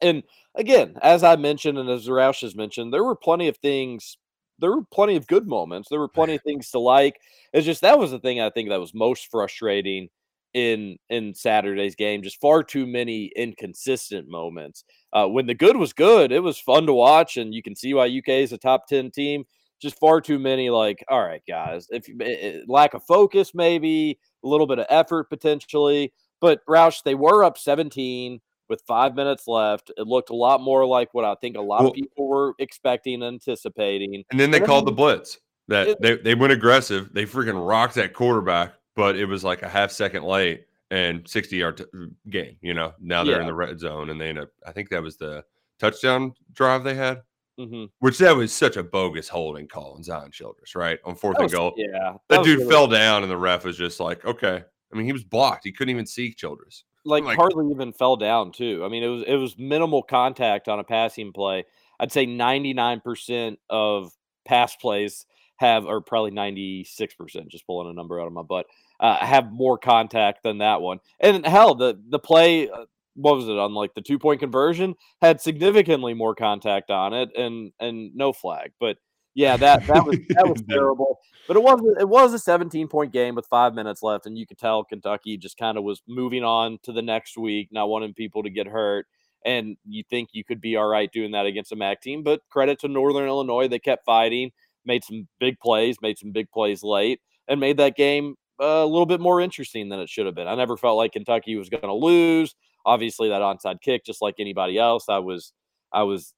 And 0.00 0.22
again, 0.54 0.94
as 1.02 1.24
I 1.24 1.34
mentioned, 1.34 1.78
and 1.78 1.90
as 1.90 2.06
Roush 2.06 2.42
has 2.42 2.54
mentioned, 2.54 2.94
there 2.94 3.02
were 3.02 3.16
plenty 3.16 3.48
of 3.48 3.56
things. 3.56 4.18
There 4.60 4.70
were 4.70 4.84
plenty 4.92 5.16
of 5.16 5.26
good 5.26 5.48
moments. 5.48 5.88
There 5.88 5.98
were 5.98 6.06
plenty 6.06 6.36
of 6.36 6.42
things 6.46 6.70
to 6.70 6.78
like. 6.78 7.20
It's 7.52 7.66
just 7.66 7.80
that 7.80 7.98
was 7.98 8.12
the 8.12 8.20
thing 8.20 8.40
I 8.40 8.50
think 8.50 8.68
that 8.68 8.78
was 8.78 8.94
most 8.94 9.28
frustrating 9.28 10.10
in 10.54 10.96
in 11.08 11.34
Saturday's 11.34 11.96
game. 11.96 12.22
Just 12.22 12.40
far 12.40 12.62
too 12.62 12.86
many 12.86 13.32
inconsistent 13.34 14.28
moments. 14.28 14.84
Uh, 15.12 15.26
when 15.26 15.46
the 15.46 15.54
good 15.54 15.76
was 15.76 15.92
good, 15.92 16.30
it 16.30 16.40
was 16.40 16.56
fun 16.56 16.86
to 16.86 16.92
watch, 16.92 17.36
and 17.36 17.52
you 17.52 17.64
can 17.64 17.74
see 17.74 17.94
why 17.94 18.06
UK 18.06 18.28
is 18.28 18.52
a 18.52 18.58
top 18.58 18.86
ten 18.86 19.10
team. 19.10 19.44
Just 19.80 19.98
far 19.98 20.20
too 20.20 20.38
many. 20.38 20.70
Like, 20.70 21.04
all 21.08 21.20
right, 21.24 21.42
guys, 21.48 21.88
if 21.90 22.08
you- 22.08 22.16
eh, 22.20 22.24
eh, 22.40 22.60
lack 22.68 22.94
of 22.94 23.02
focus, 23.04 23.54
maybe 23.54 24.18
a 24.44 24.48
little 24.48 24.66
bit 24.66 24.78
of 24.78 24.86
effort 24.90 25.30
potentially. 25.30 26.12
But 26.40 26.64
Roush, 26.66 27.02
they 27.02 27.14
were 27.14 27.44
up 27.44 27.58
17 27.58 28.40
with 28.68 28.82
five 28.86 29.14
minutes 29.14 29.48
left. 29.48 29.90
It 29.96 30.06
looked 30.06 30.30
a 30.30 30.34
lot 30.34 30.60
more 30.60 30.86
like 30.86 31.12
what 31.12 31.24
I 31.24 31.34
think 31.34 31.56
a 31.56 31.60
lot 31.60 31.80
Well- 31.80 31.88
of 31.90 31.94
people 31.94 32.28
were 32.28 32.54
expecting 32.58 33.22
anticipating. 33.22 34.22
And 34.30 34.38
then 34.38 34.50
they 34.50 34.58
And 34.58 34.66
called 34.66 34.86
the 34.86 34.92
blitz. 34.92 35.38
That 35.68 35.88
It- 35.88 36.00
they, 36.00 36.16
they 36.16 36.34
went 36.34 36.52
aggressive. 36.52 37.12
They 37.12 37.24
freaking 37.24 37.66
rocked 37.66 37.94
that 37.96 38.12
quarterback, 38.14 38.74
but 38.96 39.16
it 39.16 39.26
was 39.26 39.44
like 39.44 39.62
a 39.62 39.68
half 39.68 39.90
second 39.92 40.24
late 40.24 40.64
and 40.90 41.28
60 41.28 41.56
yard 41.56 41.76
t- 41.76 41.84
gain. 42.28 42.56
You 42.60 42.74
know, 42.74 42.92
now 43.00 43.22
they're 43.24 43.40
in 43.40 43.46
the 43.46 43.54
red 43.54 43.78
zone 43.78 44.10
and 44.10 44.20
they 44.20 44.28
end 44.30 44.38
up, 44.38 44.48
I 44.66 44.72
think 44.72 44.88
that 44.90 45.02
was 45.02 45.16
the 45.16 45.44
touchdown 45.78 46.34
drive 46.52 46.82
they 46.84 46.94
had, 46.94 47.22
hmm 47.68 47.84
which 47.98 48.18
that 48.18 48.34
was 48.36 48.52
such 48.52 48.76
a 48.76 48.82
bogus 48.82 49.28
holding 49.28 49.68
call 49.68 49.94
on 49.94 50.02
Zion 50.02 50.30
Childress, 50.30 50.74
right? 50.74 50.98
On 51.04 51.14
fourth 51.14 51.36
That 51.36 51.44
and 51.44 51.52
goal. 51.52 51.74
yeah, 51.76 51.88
that 52.12 52.20
That 52.28 52.44
dude 52.44 52.58
really- 52.60 52.70
fell 52.70 52.86
down 52.86 53.22
and 53.22 53.30
the 53.30 53.36
ref 53.36 53.64
was 53.64 53.76
just 53.76 54.00
like, 54.00 54.24
okay. 54.24 54.62
I 54.92 54.96
mean, 54.96 55.06
he 55.06 55.12
was 55.12 55.22
blocked. 55.22 55.64
He 55.64 55.72
couldn't 55.72 55.90
even 55.92 56.06
see 56.06 56.32
Childress. 56.32 56.84
like, 57.04 57.24
like- 57.24 57.36
hardly 57.36 57.70
even 57.70 57.92
fell 57.92 58.16
down 58.16 58.52
too. 58.52 58.82
I 58.84 58.88
mean, 58.88 59.02
it 59.02 59.08
was 59.08 59.24
it 59.26 59.36
was 59.36 59.56
minimal 59.58 60.02
contact 60.02 60.68
on 60.68 60.78
a 60.80 60.84
passing 60.84 61.32
play. 61.32 61.64
I'd 62.00 62.10
say 62.12 62.26
99% 62.26 63.56
of 63.68 64.12
pass 64.44 64.74
plays 64.76 65.26
have 65.56 65.84
or 65.84 66.00
probably 66.00 66.30
96%, 66.30 67.48
just 67.48 67.66
pulling 67.66 67.90
a 67.90 67.92
number 67.92 68.18
out 68.20 68.26
of 68.26 68.32
my 68.32 68.42
butt, 68.42 68.66
uh, 69.00 69.16
have 69.24 69.52
more 69.52 69.76
contact 69.78 70.42
than 70.42 70.58
that 70.58 70.80
one. 70.80 70.98
And 71.20 71.44
hell, 71.46 71.74
the 71.74 72.00
the 72.08 72.18
play 72.18 72.68
uh, 72.70 72.86
what 73.14 73.36
was 73.36 73.48
it 73.48 73.58
on 73.58 73.74
like 73.74 73.94
the 73.94 74.00
two-point 74.00 74.40
conversion 74.40 74.94
had 75.20 75.40
significantly 75.40 76.14
more 76.14 76.34
contact 76.34 76.90
on 76.90 77.12
it 77.12 77.30
and 77.36 77.72
and 77.80 78.14
no 78.14 78.32
flag. 78.32 78.72
But 78.80 78.96
yeah, 79.34 79.56
that 79.56 79.86
that 79.86 80.04
was 80.04 80.18
that 80.30 80.48
was 80.48 80.62
terrible. 80.68 81.18
But 81.46 81.56
it 81.56 81.62
was 81.62 81.80
it 82.00 82.08
was 82.08 82.32
a 82.32 82.38
17 82.38 82.88
point 82.88 83.12
game 83.12 83.34
with 83.34 83.46
five 83.46 83.74
minutes 83.74 84.02
left, 84.02 84.26
and 84.26 84.36
you 84.36 84.46
could 84.46 84.58
tell 84.58 84.84
Kentucky 84.84 85.36
just 85.36 85.56
kind 85.56 85.78
of 85.78 85.84
was 85.84 86.02
moving 86.08 86.44
on 86.44 86.78
to 86.82 86.92
the 86.92 87.02
next 87.02 87.36
week, 87.36 87.68
not 87.70 87.88
wanting 87.88 88.14
people 88.14 88.42
to 88.42 88.50
get 88.50 88.66
hurt. 88.66 89.06
And 89.44 89.76
you 89.86 90.02
think 90.08 90.30
you 90.32 90.44
could 90.44 90.60
be 90.60 90.76
all 90.76 90.86
right 90.86 91.10
doing 91.10 91.30
that 91.32 91.46
against 91.46 91.72
a 91.72 91.76
MAC 91.76 92.02
team, 92.02 92.22
but 92.22 92.42
credit 92.50 92.78
to 92.80 92.88
Northern 92.88 93.26
Illinois, 93.26 93.68
they 93.68 93.78
kept 93.78 94.04
fighting, 94.04 94.50
made 94.84 95.02
some 95.02 95.28
big 95.38 95.58
plays, 95.60 95.96
made 96.02 96.18
some 96.18 96.30
big 96.30 96.50
plays 96.50 96.82
late, 96.82 97.20
and 97.48 97.58
made 97.58 97.78
that 97.78 97.96
game 97.96 98.34
uh, 98.60 98.66
a 98.66 98.86
little 98.86 99.06
bit 99.06 99.20
more 99.20 99.40
interesting 99.40 99.88
than 99.88 99.98
it 99.98 100.10
should 100.10 100.26
have 100.26 100.34
been. 100.34 100.46
I 100.46 100.54
never 100.56 100.76
felt 100.76 100.98
like 100.98 101.12
Kentucky 101.12 101.56
was 101.56 101.70
going 101.70 101.82
to 101.82 101.94
lose. 101.94 102.54
Obviously, 102.86 103.28
that 103.28 103.42
onside 103.42 103.80
kick, 103.80 104.04
just 104.04 104.22
like 104.22 104.36
anybody 104.38 104.78
else, 104.78 105.08
I 105.08 105.18
was 105.18 105.52
I 105.92 106.02
was 106.02 106.34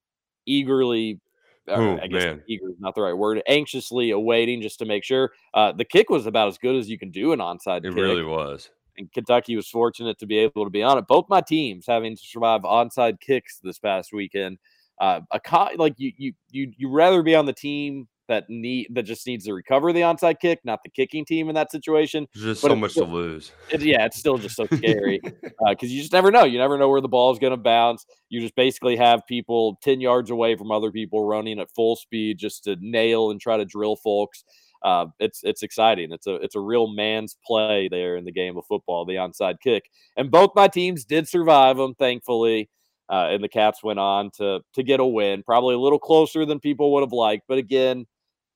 eagerly 0.46 1.20
Oh, 1.68 1.96
I 2.02 2.08
guess 2.08 2.24
man. 2.24 2.42
eager 2.48 2.70
is 2.70 2.80
not 2.80 2.96
the 2.96 3.02
right 3.02 3.12
word, 3.16 3.40
anxiously 3.46 4.10
awaiting 4.10 4.62
just 4.62 4.80
to 4.80 4.84
make 4.84 5.04
sure. 5.04 5.30
Uh, 5.54 5.70
the 5.70 5.84
kick 5.84 6.10
was 6.10 6.26
about 6.26 6.48
as 6.48 6.58
good 6.58 6.74
as 6.74 6.90
you 6.90 6.98
can 6.98 7.10
do 7.10 7.32
an 7.32 7.38
onside 7.38 7.82
kick. 7.82 7.92
It 7.92 7.94
kick. 7.94 8.02
really 8.02 8.24
was. 8.24 8.70
And 8.98 9.10
Kentucky 9.12 9.54
was 9.54 9.68
fortunate 9.68 10.18
to 10.18 10.26
be 10.26 10.38
able 10.38 10.64
to 10.64 10.70
be 10.70 10.82
on 10.82 10.98
it. 10.98 11.06
Both 11.06 11.26
my 11.28 11.40
teams 11.40 11.86
having 11.86 12.16
to 12.16 12.22
survive 12.22 12.62
onside 12.62 13.20
kicks 13.20 13.60
this 13.62 13.78
past 13.78 14.12
weekend. 14.12 14.58
Uh, 15.00 15.20
a 15.30 15.38
co- 15.38 15.70
like 15.76 15.94
you, 15.98 16.12
you, 16.16 16.32
you, 16.50 16.72
you 16.76 16.90
rather 16.90 17.22
be 17.22 17.34
on 17.34 17.46
the 17.46 17.52
team 17.52 18.08
that 18.32 18.48
need 18.48 18.88
that 18.94 19.02
just 19.04 19.26
needs 19.26 19.44
to 19.44 19.54
recover 19.54 19.92
the 19.92 20.00
onside 20.00 20.40
kick, 20.40 20.60
not 20.64 20.80
the 20.82 20.90
kicking 20.90 21.24
team 21.24 21.48
in 21.48 21.54
that 21.54 21.70
situation. 21.70 22.26
There's 22.34 22.46
just 22.46 22.62
But 22.62 22.68
so 22.68 22.76
much 22.76 22.90
still- 22.92 23.06
to 23.06 23.12
lose. 23.12 23.52
it, 23.70 23.82
yeah, 23.82 24.04
it's 24.06 24.18
still 24.18 24.38
just 24.38 24.56
so 24.56 24.66
scary 24.66 25.20
because 25.68 25.92
you 25.92 26.00
just 26.00 26.12
never 26.12 26.30
know. 26.30 26.44
You 26.44 26.58
never 26.58 26.78
know 26.78 26.88
where 26.88 27.00
the 27.00 27.08
ball 27.08 27.30
is 27.32 27.38
going 27.38 27.52
to 27.52 27.56
bounce. 27.56 28.04
You 28.30 28.40
just 28.40 28.56
basically 28.56 28.96
have 28.96 29.26
people 29.26 29.78
10 29.82 30.00
yards 30.00 30.30
away 30.30 30.56
from 30.56 30.70
other 30.72 30.90
people 30.90 31.24
running 31.24 31.60
at 31.60 31.70
full 31.74 31.96
speed 31.96 32.38
just 32.38 32.64
to 32.64 32.76
nail 32.80 33.30
and 33.30 33.40
try 33.40 33.56
to 33.56 33.64
drill 33.64 33.96
folks. 33.96 34.44
Uh, 34.82 35.06
it's 35.20 35.44
it's 35.44 35.62
exciting. 35.62 36.10
It's 36.12 36.26
a 36.26 36.34
it's 36.36 36.56
a 36.56 36.60
real 36.60 36.88
man's 36.88 37.36
play 37.46 37.88
there 37.88 38.16
in 38.16 38.24
the 38.24 38.32
game 38.32 38.56
of 38.56 38.64
football, 38.66 39.04
the 39.04 39.14
onside 39.14 39.60
kick. 39.62 39.84
And 40.16 40.28
both 40.30 40.50
my 40.56 40.66
teams 40.66 41.04
did 41.04 41.28
survive 41.28 41.76
them, 41.76 41.94
thankfully. 41.94 42.68
Uh, 43.08 43.28
and 43.30 43.44
the 43.44 43.48
Cats 43.48 43.82
went 43.84 43.98
on 43.98 44.30
to 44.38 44.60
to 44.74 44.82
get 44.82 44.98
a 44.98 45.04
win, 45.06 45.42
probably 45.44 45.74
a 45.74 45.78
little 45.78 45.98
closer 45.98 46.44
than 46.46 46.58
people 46.58 46.92
would 46.94 47.02
have 47.02 47.12
liked. 47.12 47.44
But 47.46 47.58
again, 47.58 48.06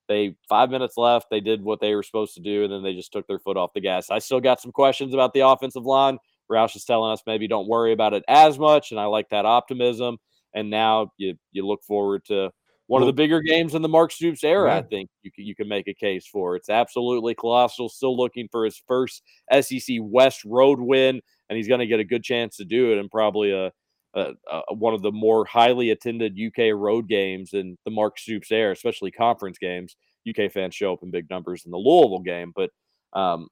they 0.08 0.36
five 0.48 0.70
minutes 0.70 0.96
left. 0.96 1.26
They 1.30 1.40
did 1.40 1.62
what 1.62 1.80
they 1.80 1.94
were 1.94 2.02
supposed 2.02 2.34
to 2.34 2.40
do, 2.40 2.64
and 2.64 2.72
then 2.72 2.82
they 2.82 2.94
just 2.94 3.12
took 3.12 3.26
their 3.26 3.38
foot 3.38 3.56
off 3.56 3.74
the 3.74 3.80
gas. 3.80 4.10
I 4.10 4.18
still 4.18 4.40
got 4.40 4.60
some 4.60 4.72
questions 4.72 5.14
about 5.14 5.32
the 5.32 5.40
offensive 5.40 5.84
line. 5.84 6.18
Roush 6.50 6.76
is 6.76 6.84
telling 6.84 7.12
us 7.12 7.22
maybe 7.26 7.48
don't 7.48 7.68
worry 7.68 7.92
about 7.92 8.14
it 8.14 8.24
as 8.28 8.58
much, 8.58 8.90
and 8.90 9.00
I 9.00 9.06
like 9.06 9.28
that 9.30 9.44
optimism. 9.44 10.18
And 10.54 10.70
now 10.70 11.12
you 11.16 11.34
you 11.52 11.66
look 11.66 11.82
forward 11.82 12.24
to 12.26 12.50
one 12.86 13.02
of 13.02 13.06
the 13.06 13.12
bigger 13.12 13.40
games 13.40 13.74
in 13.74 13.82
the 13.82 13.88
Mark 13.88 14.12
Stoops 14.12 14.44
era. 14.44 14.76
I 14.76 14.82
think 14.82 15.10
you 15.22 15.32
can, 15.32 15.44
you 15.44 15.54
can 15.54 15.68
make 15.68 15.88
a 15.88 15.94
case 15.94 16.26
for. 16.26 16.54
It's 16.54 16.68
absolutely 16.68 17.34
colossal. 17.34 17.88
Still 17.88 18.16
looking 18.16 18.48
for 18.50 18.64
his 18.64 18.80
first 18.86 19.22
SEC 19.60 19.96
West 20.00 20.44
road 20.44 20.80
win, 20.80 21.20
and 21.48 21.56
he's 21.56 21.68
going 21.68 21.80
to 21.80 21.86
get 21.86 22.00
a 22.00 22.04
good 22.04 22.22
chance 22.22 22.56
to 22.56 22.64
do 22.64 22.92
it, 22.92 22.98
and 22.98 23.10
probably 23.10 23.50
a 23.52 23.72
uh, 24.16 24.32
uh, 24.50 24.62
one 24.74 24.94
of 24.94 25.02
the 25.02 25.12
more 25.12 25.44
highly 25.44 25.90
attended 25.90 26.38
UK 26.40 26.72
road 26.74 27.08
games 27.08 27.52
in 27.52 27.76
the 27.84 27.90
Mark 27.90 28.18
Stoops 28.18 28.50
era, 28.50 28.72
especially 28.72 29.10
conference 29.10 29.58
games. 29.58 29.96
UK 30.28 30.50
fans 30.50 30.74
show 30.74 30.92
up 30.92 31.02
in 31.02 31.10
big 31.12 31.30
numbers 31.30 31.64
in 31.66 31.70
the 31.70 31.76
Louisville 31.78 32.18
game, 32.20 32.52
but 32.56 32.70
um, 33.12 33.48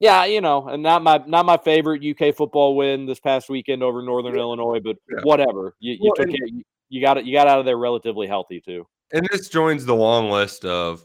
yeah, 0.00 0.24
you 0.26 0.40
know, 0.40 0.68
and 0.68 0.82
not 0.82 1.02
my 1.02 1.22
not 1.26 1.46
my 1.46 1.56
favorite 1.56 2.04
UK 2.04 2.34
football 2.34 2.76
win 2.76 3.06
this 3.06 3.20
past 3.20 3.48
weekend 3.48 3.82
over 3.82 4.02
Northern 4.02 4.36
Illinois, 4.36 4.80
but 4.80 4.96
Yeah. 5.08 5.22
whatever. 5.22 5.74
You, 5.80 5.94
you 5.94 5.98
Well, 6.02 6.14
took 6.14 6.28
you, 6.28 6.62
you 6.88 7.00
got 7.00 7.16
it. 7.18 7.24
You 7.24 7.32
got 7.32 7.48
out 7.48 7.58
of 7.58 7.64
there 7.64 7.78
relatively 7.78 8.26
healthy 8.26 8.60
too. 8.60 8.86
And 9.12 9.26
this 9.32 9.48
joins 9.48 9.84
the 9.84 9.94
long 9.94 10.30
list 10.30 10.64
of 10.64 11.04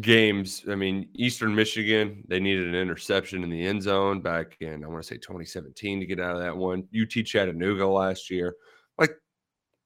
games. 0.00 0.64
I 0.70 0.74
mean, 0.74 1.08
Eastern 1.14 1.54
Michigan, 1.54 2.24
they 2.28 2.40
needed 2.40 2.68
an 2.68 2.74
interception 2.74 3.44
in 3.44 3.50
the 3.50 3.66
end 3.66 3.82
zone 3.82 4.20
back 4.20 4.56
in, 4.60 4.84
I 4.84 4.88
want 4.88 5.02
to 5.02 5.06
say 5.06 5.16
2017 5.16 6.00
to 6.00 6.06
get 6.06 6.20
out 6.20 6.36
of 6.36 6.42
that 6.42 6.56
one. 6.56 6.88
UT 6.98 7.24
Chattanooga 7.24 7.86
last 7.86 8.30
year. 8.30 8.54
Like 8.98 9.14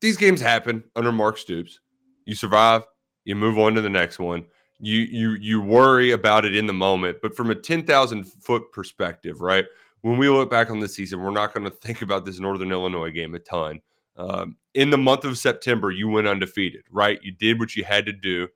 these 0.00 0.16
games 0.16 0.40
happen 0.40 0.84
under 0.94 1.10
Mark 1.10 1.38
Stoops. 1.38 1.80
You 2.24 2.34
survive, 2.34 2.82
you 3.24 3.34
move 3.34 3.58
on 3.58 3.74
to 3.74 3.80
the 3.80 3.90
next 3.90 4.18
one. 4.18 4.44
You 4.78 5.00
you 5.00 5.30
you 5.40 5.60
worry 5.60 6.10
about 6.10 6.44
it 6.44 6.54
in 6.54 6.66
the 6.66 6.72
moment, 6.72 7.18
but 7.22 7.34
from 7.34 7.50
a 7.50 7.54
10,000 7.54 8.24
foot 8.24 8.70
perspective, 8.72 9.40
right? 9.40 9.64
When 10.02 10.18
we 10.18 10.28
look 10.28 10.50
back 10.50 10.70
on 10.70 10.80
the 10.80 10.88
season, 10.88 11.22
we're 11.22 11.30
not 11.30 11.54
going 11.54 11.64
to 11.64 11.70
think 11.70 12.02
about 12.02 12.24
this 12.24 12.38
Northern 12.38 12.70
Illinois 12.70 13.10
game 13.10 13.34
a 13.34 13.38
ton. 13.38 13.80
Um, 14.16 14.56
in 14.74 14.90
the 14.90 14.98
month 14.98 15.24
of 15.24 15.38
September, 15.38 15.90
you 15.90 16.08
went 16.08 16.28
undefeated, 16.28 16.84
right? 16.90 17.18
You 17.22 17.32
did 17.32 17.58
what 17.58 17.74
you 17.74 17.84
had 17.84 18.06
to 18.06 18.12
do. 18.12 18.48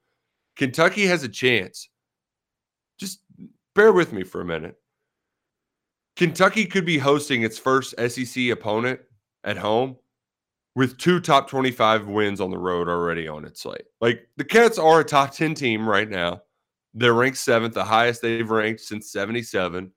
Kentucky 0.60 1.06
has 1.06 1.22
a 1.22 1.28
chance. 1.28 1.88
Just 2.98 3.20
bear 3.74 3.94
with 3.94 4.12
me 4.12 4.22
for 4.22 4.42
a 4.42 4.44
minute. 4.44 4.76
Kentucky 6.16 6.66
could 6.66 6.84
be 6.84 6.98
hosting 6.98 7.44
its 7.44 7.58
first 7.58 7.94
SEC 7.98 8.50
opponent 8.50 9.00
at 9.42 9.56
home 9.56 9.96
with 10.76 10.98
two 10.98 11.18
top 11.18 11.48
25 11.48 12.08
wins 12.08 12.42
on 12.42 12.50
the 12.50 12.58
road 12.58 12.90
already 12.90 13.26
on 13.26 13.46
its 13.46 13.62
slate. 13.62 13.86
Like 14.02 14.28
the 14.36 14.44
Cats 14.44 14.78
are 14.78 15.00
a 15.00 15.04
top 15.04 15.32
10 15.32 15.54
team 15.54 15.88
right 15.88 16.10
now. 16.10 16.42
They're 16.92 17.14
ranked 17.14 17.38
seventh, 17.38 17.72
the 17.72 17.82
highest 17.82 18.20
they've 18.20 18.50
ranked 18.50 18.82
since 18.82 19.10
77. 19.10 19.90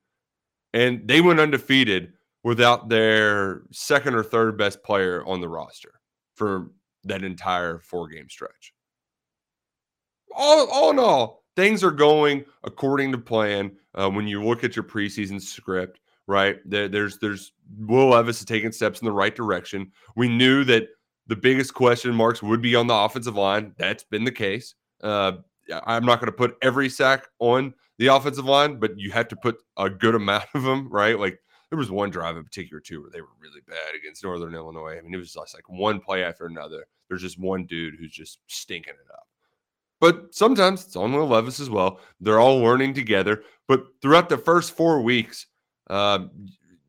And 0.73 1.05
they 1.05 1.19
went 1.19 1.41
undefeated 1.41 2.13
without 2.45 2.87
their 2.87 3.63
second 3.73 4.15
or 4.15 4.23
third 4.23 4.57
best 4.57 4.81
player 4.81 5.25
on 5.25 5.41
the 5.41 5.49
roster 5.49 5.99
for 6.37 6.71
that 7.03 7.25
entire 7.25 7.79
four 7.79 8.07
game 8.07 8.29
stretch. 8.29 8.72
All, 10.35 10.67
all 10.71 10.89
in 10.91 10.99
all, 10.99 11.43
things 11.55 11.83
are 11.83 11.91
going 11.91 12.45
according 12.63 13.11
to 13.11 13.17
plan. 13.17 13.71
Uh, 13.95 14.09
when 14.09 14.27
you 14.27 14.43
look 14.43 14.63
at 14.63 14.75
your 14.75 14.83
preseason 14.83 15.41
script, 15.41 15.99
right 16.27 16.57
there, 16.65 16.87
there's 16.87 17.19
there's 17.19 17.51
Will 17.77 18.09
Levis 18.09 18.39
is 18.39 18.45
taking 18.45 18.71
steps 18.71 19.01
in 19.01 19.05
the 19.05 19.11
right 19.11 19.35
direction. 19.35 19.91
We 20.15 20.27
knew 20.29 20.63
that 20.65 20.87
the 21.27 21.35
biggest 21.35 21.73
question 21.73 22.13
marks 22.13 22.41
would 22.43 22.61
be 22.61 22.75
on 22.75 22.87
the 22.87 22.95
offensive 22.95 23.35
line. 23.35 23.73
That's 23.77 24.03
been 24.03 24.23
the 24.23 24.31
case. 24.31 24.75
Uh, 25.01 25.33
I'm 25.85 26.05
not 26.05 26.19
going 26.19 26.31
to 26.31 26.37
put 26.37 26.57
every 26.61 26.89
sack 26.89 27.27
on 27.39 27.73
the 27.97 28.07
offensive 28.07 28.45
line, 28.45 28.79
but 28.79 28.97
you 28.97 29.11
have 29.11 29.27
to 29.29 29.35
put 29.35 29.57
a 29.77 29.89
good 29.89 30.15
amount 30.15 30.45
of 30.53 30.63
them, 30.63 30.89
right? 30.91 31.17
Like 31.17 31.39
there 31.69 31.77
was 31.77 31.91
one 31.91 32.09
drive 32.09 32.37
in 32.37 32.43
particular 32.43 32.79
too 32.79 33.01
where 33.01 33.09
they 33.09 33.21
were 33.21 33.27
really 33.39 33.61
bad 33.67 33.95
against 33.95 34.23
Northern 34.23 34.53
Illinois. 34.53 34.97
I 34.97 35.01
mean, 35.01 35.13
it 35.13 35.17
was 35.17 35.33
just 35.33 35.55
like 35.55 35.69
one 35.69 35.99
play 35.99 36.23
after 36.23 36.45
another. 36.45 36.85
There's 37.07 37.21
just 37.21 37.39
one 37.39 37.65
dude 37.65 37.95
who's 37.99 38.11
just 38.11 38.39
stinking 38.47 38.93
it 38.93 39.11
up. 39.13 39.27
But 40.03 40.35
sometimes 40.35 40.85
it's 40.85 40.97
on 40.97 41.13
Will 41.13 41.29
Levis 41.29 41.61
as 41.61 41.69
well. 41.69 42.01
They're 42.19 42.41
all 42.41 42.59
learning 42.59 42.93
together. 42.93 43.41
But 43.69 43.85
throughout 44.01 44.27
the 44.27 44.37
first 44.37 44.75
four 44.75 45.01
weeks, 45.01 45.47
um, 45.89 46.29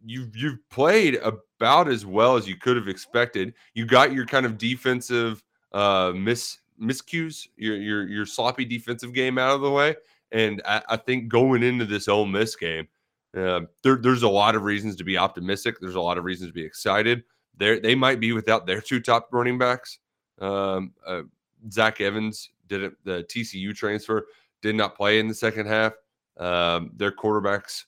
you've 0.05 0.37
you've 0.37 0.69
played 0.69 1.21
about 1.23 1.87
as 1.87 2.05
well 2.05 2.35
as 2.35 2.49
you 2.49 2.57
could 2.57 2.77
have 2.77 2.89
expected. 2.89 3.55
You 3.73 3.87
got 3.87 4.13
your 4.13 4.27
kind 4.27 4.45
of 4.45 4.59
defensive 4.59 5.45
uh, 5.71 6.11
mis 6.17 6.59
miscues, 6.83 7.47
your 7.57 7.77
your 7.77 8.09
your 8.09 8.27
sloppy 8.27 8.65
defensive 8.65 9.13
game 9.13 9.39
out 9.39 9.55
of 9.55 9.61
the 9.61 9.71
way. 9.71 9.95
And 10.33 10.61
I, 10.67 10.83
I 10.89 10.97
think 10.97 11.29
going 11.29 11.63
into 11.63 11.85
this 11.85 12.09
Ole 12.09 12.27
Miss 12.27 12.57
game, 12.57 12.89
uh, 13.37 13.61
there, 13.85 13.95
there's 13.95 14.25
a 14.25 14.29
lot 14.29 14.57
of 14.57 14.63
reasons 14.65 14.97
to 14.97 15.05
be 15.05 15.17
optimistic. 15.17 15.77
There's 15.81 15.95
a 15.95 16.01
lot 16.01 16.19
of 16.19 16.25
reasons 16.25 16.51
to 16.51 16.53
be 16.53 16.65
excited. 16.65 17.23
They 17.57 17.79
they 17.79 17.95
might 17.95 18.19
be 18.19 18.33
without 18.33 18.67
their 18.67 18.81
two 18.81 18.99
top 18.99 19.29
running 19.31 19.57
backs 19.57 20.01
um, 20.41 20.95
uh, 21.07 21.23
Zach 21.71 22.01
Evans 22.01 22.51
didn't 22.69 22.97
the 23.05 23.25
TCU 23.25 23.75
transfer 23.75 24.27
did 24.63 24.75
not 24.75 24.97
play 24.97 25.19
in 25.19 25.29
the 25.29 25.35
second 25.35 25.67
half. 25.67 25.93
Um, 26.37 26.91
their 26.97 27.13
quarterbacks, 27.13 27.85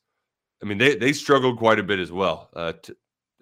I 0.62 0.66
mean, 0.66 0.78
they 0.78 0.94
they 0.96 1.12
struggled 1.12 1.58
quite 1.58 1.78
a 1.78 1.82
bit 1.82 1.98
as 1.98 2.12
well 2.12 2.50
uh, 2.54 2.72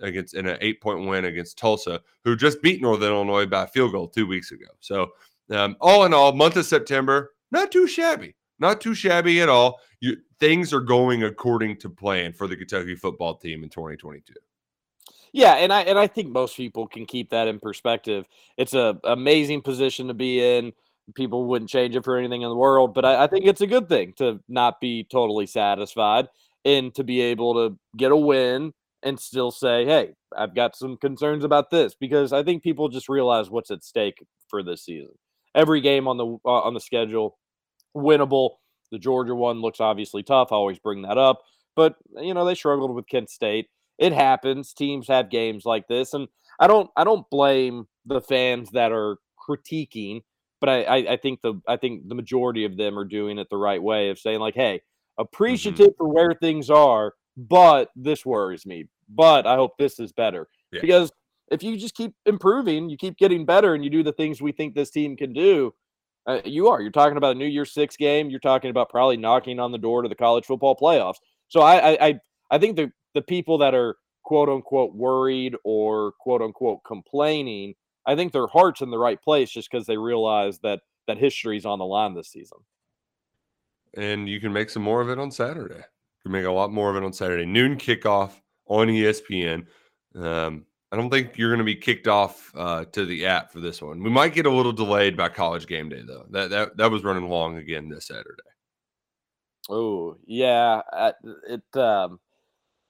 against 0.01 0.35
in 0.35 0.47
an 0.47 0.59
eight 0.61 0.81
point 0.81 1.07
win 1.07 1.27
against 1.27 1.59
Tulsa, 1.59 2.01
who 2.25 2.37
just 2.37 2.62
beat 2.62 2.81
Northern 2.81 3.12
Illinois 3.12 3.47
by 3.47 3.64
a 3.64 3.66
field 3.66 3.92
goal 3.92 4.09
two 4.09 4.27
weeks 4.27 4.53
ago. 4.53 4.66
So 4.81 5.12
um, 5.51 5.77
all 5.81 6.05
in 6.05 6.14
all, 6.14 6.33
month 6.33 6.57
of 6.57 6.66
September, 6.66 7.33
not 7.51 7.70
too 7.70 7.87
shabby, 7.87 8.35
not 8.59 8.81
too 8.81 8.94
shabby 8.94 9.40
at 9.40 9.49
all. 9.49 9.81
You, 10.01 10.16
things 10.40 10.73
are 10.73 10.81
going 10.81 11.25
according 11.25 11.79
to 11.79 11.90
plan 11.90 12.33
for 12.33 12.47
the 12.47 12.57
Kentucky 12.57 12.94
football 12.94 13.37
team 13.37 13.62
in 13.62 13.70
2022. 13.70 14.35
Yeah, 15.35 15.55
and 15.55 15.73
I 15.73 15.81
and 15.83 15.99
I 15.99 16.07
think 16.07 16.31
most 16.31 16.57
people 16.57 16.87
can 16.87 17.07
keep 17.07 17.31
that 17.31 17.49
in 17.49 17.59
perspective. 17.59 18.25
It's 18.57 18.73
a 18.73 18.97
amazing 19.03 19.62
position 19.62 20.07
to 20.07 20.14
be 20.14 20.40
in. 20.40 20.73
People 21.16 21.47
wouldn't 21.47 21.68
change 21.70 21.97
it 21.97 22.05
for 22.05 22.16
anything 22.16 22.42
in 22.42 22.49
the 22.49 22.55
world, 22.55 22.94
but 22.94 23.05
I, 23.05 23.25
I 23.25 23.27
think 23.27 23.44
it's 23.44 23.61
a 23.61 23.66
good 23.66 23.88
thing 23.88 24.12
to 24.18 24.38
not 24.49 24.81
be 24.81 25.03
totally 25.11 25.47
satisfied 25.47 26.29
and 26.64 26.94
to 26.94 27.03
be 27.03 27.20
able 27.20 27.55
to 27.55 27.77
get 27.97 28.12
a 28.12 28.16
win 28.16 28.73
and 29.03 29.18
still 29.18 29.51
say, 29.51 29.85
"Hey, 29.85 30.12
I've 30.37 30.55
got 30.55 30.77
some 30.77 30.97
concerns 30.99 31.42
about 31.42 31.68
this," 31.68 31.97
because 31.97 32.33
I 32.33 32.44
think 32.44 32.62
people 32.62 32.88
just 32.88 33.09
realize 33.09 33.51
what's 33.51 33.73
at 33.73 33.83
stake 33.83 34.25
for 34.49 34.62
this 34.62 34.85
season. 34.85 35.14
Every 35.57 35.81
game 35.81 36.07
on 36.07 36.16
the 36.16 36.27
uh, 36.44 36.61
on 36.62 36.75
the 36.75 36.81
schedule, 36.81 37.38
winnable. 37.97 38.51
The 38.92 38.99
Georgia 39.01 39.35
one 39.35 39.61
looks 39.61 39.81
obviously 39.81 40.23
tough. 40.23 40.53
I 40.53 40.57
always 40.57 40.79
bring 40.79 41.03
that 41.03 41.18
up, 41.18 41.42
but 41.75 41.97
you 42.20 42.35
know 42.35 42.44
they 42.44 42.55
struggled 42.55 42.94
with 42.94 43.09
Kent 43.09 43.31
State. 43.31 43.68
It 43.98 44.12
happens. 44.12 44.72
Teams 44.72 45.09
have 45.09 45.30
games 45.30 45.64
like 45.64 45.87
this, 45.88 46.14
and 46.14 46.28
I 46.59 46.66
don't 46.66 46.90
I 46.96 47.04
don't 47.04 47.28
blame 47.30 47.87
the 48.07 48.20
fans 48.20 48.70
that 48.72 48.92
are 48.92 49.18
critiquing, 49.48 50.22
but 50.61 50.68
I 50.68 50.83
I, 50.83 50.96
I 51.12 51.16
think 51.16 51.40
the 51.42 51.61
I 51.68 51.76
think 51.76 52.09
the 52.09 52.14
majority 52.14 52.64
of 52.64 52.76
them 52.76 52.98
are 52.98 53.04
doing 53.04 53.38
it 53.38 53.48
the 53.50 53.57
right 53.57 53.83
way 53.83 54.11
of 54.11 54.18
saying 54.18 54.40
like, 54.40 54.54
hey, 54.54 54.83
appreciative 55.18 55.88
mm-hmm. 55.88 55.96
for 55.96 56.09
where 56.09 56.35
things 56.35 56.70
are, 56.70 57.14
but 57.37 57.90
this 57.96 58.26
worries 58.26 58.66
me. 58.66 58.87
But 59.09 59.46
I 59.46 59.54
hope 59.54 59.72
this 59.78 60.00
is 60.00 60.12
better 60.12 60.48
yeah. 60.72 60.80
because 60.80 61.12
if 61.50 61.62
you 61.62 61.76
just 61.76 61.94
keep 61.94 62.14
improving, 62.26 62.88
you 62.88 62.96
keep 62.96 63.16
getting 63.16 63.44
better, 63.44 63.74
and 63.74 63.85
you 63.85 63.90
do 63.90 64.02
the 64.02 64.12
things 64.12 64.40
we 64.40 64.52
think 64.52 64.74
this 64.74 64.90
team 64.90 65.16
can 65.16 65.33
do. 65.33 65.72
Uh, 66.26 66.40
you 66.44 66.68
are. 66.68 66.80
You're 66.80 66.90
talking 66.90 67.18
about 67.18 67.37
a 67.37 67.38
New 67.38 67.46
Year's 67.46 67.72
Six 67.72 67.96
game. 67.96 68.30
You're 68.30 68.40
talking 68.40 68.70
about 68.70 68.88
probably 68.88 69.18
knocking 69.18 69.61
on 69.61 69.72
the 69.72 69.78
door 69.78 70.02
to 70.02 70.09
the 70.09 70.14
college 70.14 70.46
football 70.46 70.74
playoffs. 70.74 71.16
So 71.48 71.61
I, 71.61 72.07
I, 72.09 72.14
I 72.50 72.59
think 72.59 72.76
the 72.76 72.90
the 73.14 73.22
people 73.22 73.59
that 73.59 73.74
are 73.74 73.96
quote 74.22 74.48
unquote 74.48 74.94
worried 74.94 75.55
or 75.64 76.12
quote 76.20 76.42
unquote 76.42 76.83
complaining, 76.85 77.74
I 78.07 78.16
think 78.16 78.33
their 78.33 78.46
heart's 78.46 78.81
in 78.81 78.90
the 78.90 78.98
right 78.98 79.20
place 79.20 79.50
just 79.50 79.70
because 79.70 79.87
they 79.87 79.96
realize 79.96 80.59
that 80.61 80.81
that 81.07 81.18
history's 81.18 81.66
on 81.66 81.79
the 81.79 81.85
line 81.85 82.14
this 82.14 82.29
season. 82.29 82.59
And 83.96 84.29
you 84.29 84.40
can 84.40 84.53
make 84.53 84.70
some 84.70 84.83
more 84.83 85.00
of 85.00 85.09
it 85.09 85.18
on 85.18 85.31
Saturday. 85.31 85.77
You 85.77 86.22
can 86.22 86.33
make 86.33 86.46
a 86.46 86.53
lot 86.53 86.72
more 86.72 86.90
of 86.90 86.96
it 86.96 87.05
on 87.05 87.12
Saturday. 87.12 87.46
Noon 87.46 87.77
kickoff 87.77 88.33
on 88.66 88.88
ESPN. 88.88 89.66
Um, 90.16 90.66
I 90.90 90.96
don't 90.96 91.11
think 91.11 91.37
you're 91.37 91.50
going 91.50 91.59
to 91.59 91.64
be 91.64 91.74
kicked 91.74 92.09
off 92.09 92.53
uh, 92.55 92.85
to 92.87 93.05
the 93.05 93.27
app 93.27 93.53
for 93.53 93.61
this 93.61 93.83
one. 93.83 94.03
We 94.03 94.11
might 94.11 94.33
get 94.33 94.46
a 94.46 94.50
little 94.50 94.72
delayed 94.72 95.16
by 95.16 95.29
college 95.29 95.66
game 95.66 95.88
day 95.88 96.03
though. 96.07 96.24
That 96.31 96.50
that 96.50 96.77
that 96.77 96.90
was 96.90 97.03
running 97.03 97.29
long 97.29 97.57
again 97.57 97.88
this 97.88 98.07
Saturday. 98.07 98.42
Oh 99.68 100.16
yeah, 100.24 100.83
it 101.48 101.77
um, 101.77 102.20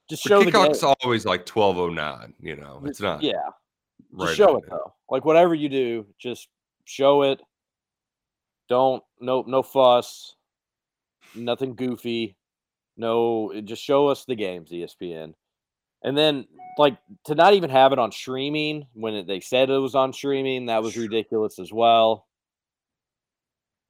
just 0.09 0.23
show 0.23 0.43
the 0.43 0.51
kickoff's 0.51 0.81
the 0.81 0.95
always 1.03 1.25
like 1.25 1.47
twelve 1.47 1.79
oh 1.79 1.89
nine. 1.89 2.35
You 2.41 2.57
know, 2.57 2.83
it's 2.85 3.01
not. 3.01 3.23
Yeah, 3.23 3.33
right 4.13 4.27
just 4.27 4.37
show 4.37 4.57
it 4.59 4.65
though. 4.69 4.93
Like 5.11 5.25
whatever 5.25 5.55
you 5.55 5.69
do, 5.69 6.07
just 6.19 6.49
show 6.85 7.23
it. 7.23 7.41
Don't 8.69 9.03
no 9.21 9.45
no 9.47 9.63
fuss, 9.63 10.37
nothing 11.35 11.75
goofy. 11.75 12.37
No, 12.97 13.53
just 13.65 13.83
show 13.83 14.09
us 14.09 14.25
the 14.25 14.37
games, 14.37 14.71
ESPN. 14.71 15.35
And 16.05 16.17
then, 16.17 16.47
like, 16.79 16.97
to 17.25 17.35
not 17.35 17.55
even 17.55 17.71
have 17.71 17.93
it 17.93 17.99
on 17.99 18.13
streaming 18.13 18.87
when 18.93 19.15
it, 19.15 19.27
they 19.27 19.41
said 19.41 19.71
it 19.71 19.79
was 19.79 19.95
on 19.95 20.13
streaming, 20.13 20.67
that 20.67 20.83
was 20.83 20.97
ridiculous 20.97 21.59
as 21.59 21.73
well. 21.73 22.29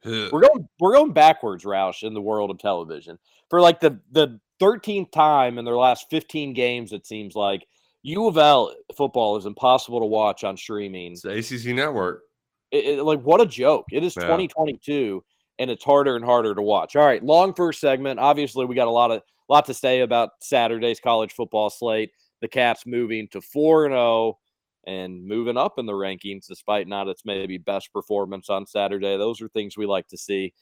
we're 0.05 0.31
going, 0.31 0.69
we're 0.79 0.95
going 0.95 1.13
backwards, 1.13 1.65
Roush, 1.65 2.03
in 2.03 2.15
the 2.15 2.23
world 2.23 2.51
of 2.51 2.59
television 2.59 3.19
for 3.51 3.61
like 3.61 3.81
the 3.81 4.01
the 4.13 4.41
13th 4.61 5.13
time 5.13 5.59
in 5.59 5.65
their 5.65 5.77
last 5.77 6.07
15 6.11 6.53
games. 6.53 6.93
It 6.93 7.07
seems 7.07 7.35
like 7.35 7.67
U 8.03 8.27
of 8.27 8.39
L 8.39 8.75
football 8.97 9.37
is 9.37 9.47
impossible 9.47 10.01
to 10.01 10.07
watch 10.07 10.45
on 10.45 10.57
streaming. 10.57 11.13
It's 11.13 11.23
the 11.23 11.39
ACC 11.39 11.75
network. 11.75 12.23
It, 12.71 12.99
it, 12.99 13.03
like, 13.03 13.21
what 13.23 13.41
a 13.41 13.47
joke! 13.47 13.87
It 13.93 14.05
is 14.05 14.17
yeah. 14.17 14.23
2022, 14.23 15.25
and 15.59 15.71
it's 15.71 15.85
harder 15.85 16.17
and 16.17 16.25
harder 16.25 16.55
to 16.55 16.63
watch. 16.63 16.97
All 16.97 17.07
right, 17.07 17.23
long 17.23 17.55
first 17.55 17.81
segment. 17.81 18.21
Obviously, 18.21 18.65
we 18.67 18.75
got 18.75 18.89
a 18.89 18.91
lot 18.91 19.11
of 19.11 19.23
lot 19.49 19.67
to 19.67 19.75
say 19.75 20.01
about 20.01 20.31
Saturday's 20.41 21.01
college 21.01 21.33
football 21.33 21.71
slate. 21.71 22.11
The 22.41 22.49
Cats 22.49 22.85
moving 22.87 23.29
to 23.29 23.41
4 23.41 23.89
0 23.89 24.39
and 24.87 25.27
moving 25.27 25.57
up 25.57 25.79
in 25.79 25.87
the 25.87 25.93
rankings 25.93 26.47
despite 26.47 26.87
not 26.89 27.09
its 27.09 27.23
maybe 27.25 27.59
best 27.59 27.93
performance 27.93 28.51
on 28.51 28.67
Saturday. 28.67 29.17
Those 29.17 29.41
are 29.41 29.49
things 29.49 29.77
we 29.77 29.87
like 29.87 30.09
to 30.09 30.19
see. 30.19 30.53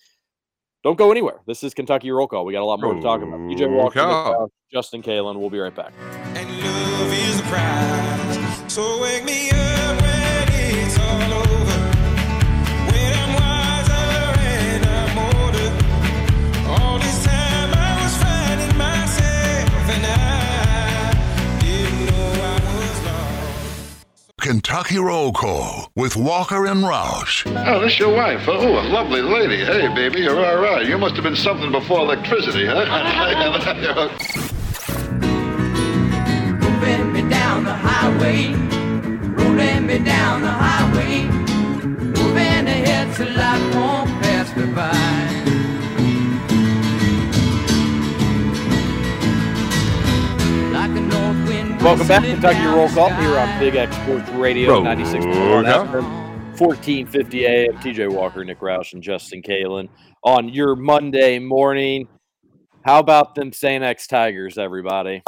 Don't 0.83 0.99
go 0.99 1.13
anywhere. 1.13 1.41
This 1.47 1.63
is 1.63 1.75
Kentucky 1.75 2.11
Roll 2.11 2.27
Call. 2.27 2.45
We 2.45 2.53
got 2.53 2.63
a 2.63 2.65
lot 2.65 2.81
more 2.81 2.95
to 2.95 3.01
talk 3.01 3.23
about. 3.23 3.39
TJ 3.41 3.71
Walker, 3.71 4.49
Justin 4.73 5.01
Kalen. 5.03 5.39
We'll 5.39 5.51
be 5.51 5.61
right 5.61 5.75
back. 5.75 5.93
Kentucky 24.43 24.99
Roll 24.99 25.33
Call 25.33 25.93
with 25.95 26.17
Walker 26.17 26.67
and 26.67 26.83
Roush. 26.83 27.47
Oh, 27.65 27.79
this 27.79 27.97
your 28.01 28.13
wife? 28.13 28.49
Oh, 28.49 28.81
a 28.81 28.83
lovely 28.89 29.23
lady. 29.23 29.65
Hey, 29.65 29.87
baby, 29.95 30.23
you're 30.23 30.45
all 30.45 30.61
right. 30.61 30.85
You 30.85 30.99
must 30.99 31.15
have 31.15 31.23
been 31.23 31.37
something 31.37 31.71
before 31.71 32.01
electricity, 32.01 32.67
huh? 32.67 32.83
Rolling 36.61 37.13
me 37.13 37.23
down 37.31 37.63
the 37.63 37.73
highway, 37.73 38.53
rolling 39.45 39.87
me 39.87 40.01
down 40.01 40.43
the 40.43 40.51
highway, 40.51 41.23
moving 41.87 42.67
ahead 42.67 43.15
till 43.15 43.31
life 43.37 43.75
won't 43.77 44.11
pass 44.23 44.57
me 44.57 44.67
by. 44.75 45.42
Welcome 51.83 52.07
back 52.07 52.23
to 52.23 52.29
Kentucky 52.29 52.65
Roll 52.65 52.89
Call 52.91 53.13
here 53.15 53.37
on 53.37 53.59
Big 53.59 53.75
X 53.75 53.97
Sports 53.97 54.31
Radio 54.31 54.81
96 54.85 55.27
1450 55.27 57.45
AM. 57.45 57.75
TJ 57.79 58.09
Walker, 58.09 58.45
Nick 58.45 58.61
Roush, 58.61 58.93
and 58.93 59.03
Justin 59.03 59.43
Kalen 59.43 59.89
on 60.23 60.49
your 60.49 60.77
Monday 60.77 61.41
morning. 61.41 62.07
How 62.85 63.01
about 63.01 63.35
them 63.35 63.53
St. 63.53 63.83
X 63.83 64.07
Tigers, 64.07 64.59
everybody? 64.59 65.25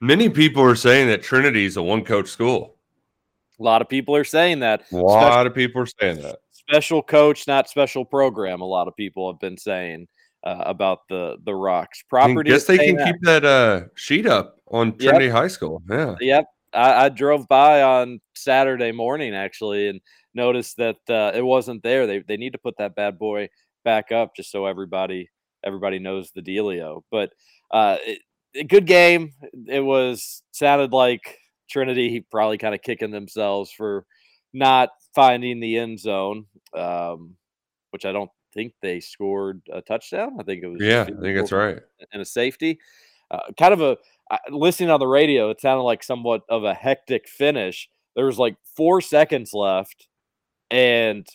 Many 0.00 0.28
people 0.28 0.62
are 0.62 0.76
saying 0.76 1.08
that 1.08 1.24
Trinity 1.24 1.64
is 1.64 1.76
a 1.76 1.82
one 1.82 2.04
coach 2.04 2.28
school. 2.28 2.76
A 3.58 3.62
lot 3.64 3.82
of 3.82 3.88
people 3.88 4.14
are 4.14 4.22
saying 4.22 4.60
that. 4.60 4.84
A 4.92 4.96
lot 4.96 5.22
special, 5.22 5.46
of 5.48 5.54
people 5.56 5.82
are 5.82 5.86
saying 5.86 6.22
that. 6.22 6.38
Special 6.52 7.02
coach, 7.02 7.48
not 7.48 7.68
special 7.68 8.04
program. 8.04 8.60
A 8.60 8.64
lot 8.64 8.86
of 8.86 8.94
people 8.94 9.28
have 9.28 9.40
been 9.40 9.58
saying 9.58 10.06
uh, 10.44 10.62
about 10.66 11.00
the 11.08 11.36
the 11.44 11.54
rocks 11.54 12.02
property. 12.08 12.50
I 12.50 12.54
guess 12.54 12.64
they 12.64 12.78
can 12.78 12.96
keep 13.04 13.20
that 13.22 13.44
uh, 13.44 13.82
sheet 13.94 14.26
up 14.26 14.56
on 14.68 14.96
Trinity 14.98 15.26
yep. 15.26 15.34
High 15.34 15.48
School. 15.48 15.82
Yeah. 15.88 16.14
Yep. 16.20 16.46
I, 16.74 17.04
I, 17.04 17.08
drove 17.10 17.46
by 17.48 17.82
on 17.82 18.20
Saturday 18.34 18.92
morning 18.92 19.34
actually 19.34 19.88
and 19.88 20.00
noticed 20.34 20.78
that 20.78 20.96
uh, 21.08 21.32
it 21.34 21.42
wasn't 21.42 21.82
there. 21.82 22.06
They 22.06 22.20
they 22.20 22.36
need 22.36 22.52
to 22.52 22.58
put 22.58 22.76
that 22.78 22.94
bad 22.94 23.18
boy 23.18 23.48
back 23.84 24.10
up 24.10 24.34
just 24.34 24.50
so 24.50 24.66
everybody 24.66 25.28
everybody 25.64 25.98
knows 25.98 26.30
the 26.30 26.42
dealio. 26.42 27.02
But 27.10 27.32
uh, 27.70 27.98
it, 28.00 28.68
good 28.68 28.86
game. 28.86 29.32
It 29.68 29.80
was 29.80 30.42
sounded 30.52 30.92
like 30.92 31.38
Trinity 31.70 32.24
probably 32.30 32.58
kind 32.58 32.74
of 32.74 32.82
kicking 32.82 33.10
themselves 33.10 33.70
for 33.70 34.06
not 34.52 34.90
finding 35.14 35.60
the 35.60 35.78
end 35.78 35.98
zone, 36.00 36.46
um, 36.76 37.36
which 37.90 38.04
I 38.04 38.12
don't 38.12 38.30
think 38.52 38.74
they 38.80 39.00
scored 39.00 39.62
a 39.72 39.80
touchdown. 39.80 40.36
I 40.38 40.42
think 40.42 40.62
it 40.62 40.68
was 40.68 40.82
yeah, 40.82 41.02
I 41.02 41.06
think 41.06 41.36
that's 41.36 41.52
right, 41.52 41.78
and 42.12 42.22
a 42.22 42.24
safety. 42.24 42.78
Uh, 43.30 43.50
kind 43.58 43.72
of 43.72 43.80
a 43.80 43.96
uh, 44.30 44.38
listening 44.50 44.90
on 44.90 45.00
the 45.00 45.06
radio, 45.06 45.50
it 45.50 45.60
sounded 45.60 45.82
like 45.82 46.02
somewhat 46.02 46.42
of 46.48 46.64
a 46.64 46.74
hectic 46.74 47.28
finish. 47.28 47.88
There 48.14 48.26
was 48.26 48.38
like 48.38 48.56
four 48.76 49.00
seconds 49.00 49.52
left, 49.52 50.08
and 50.70 51.26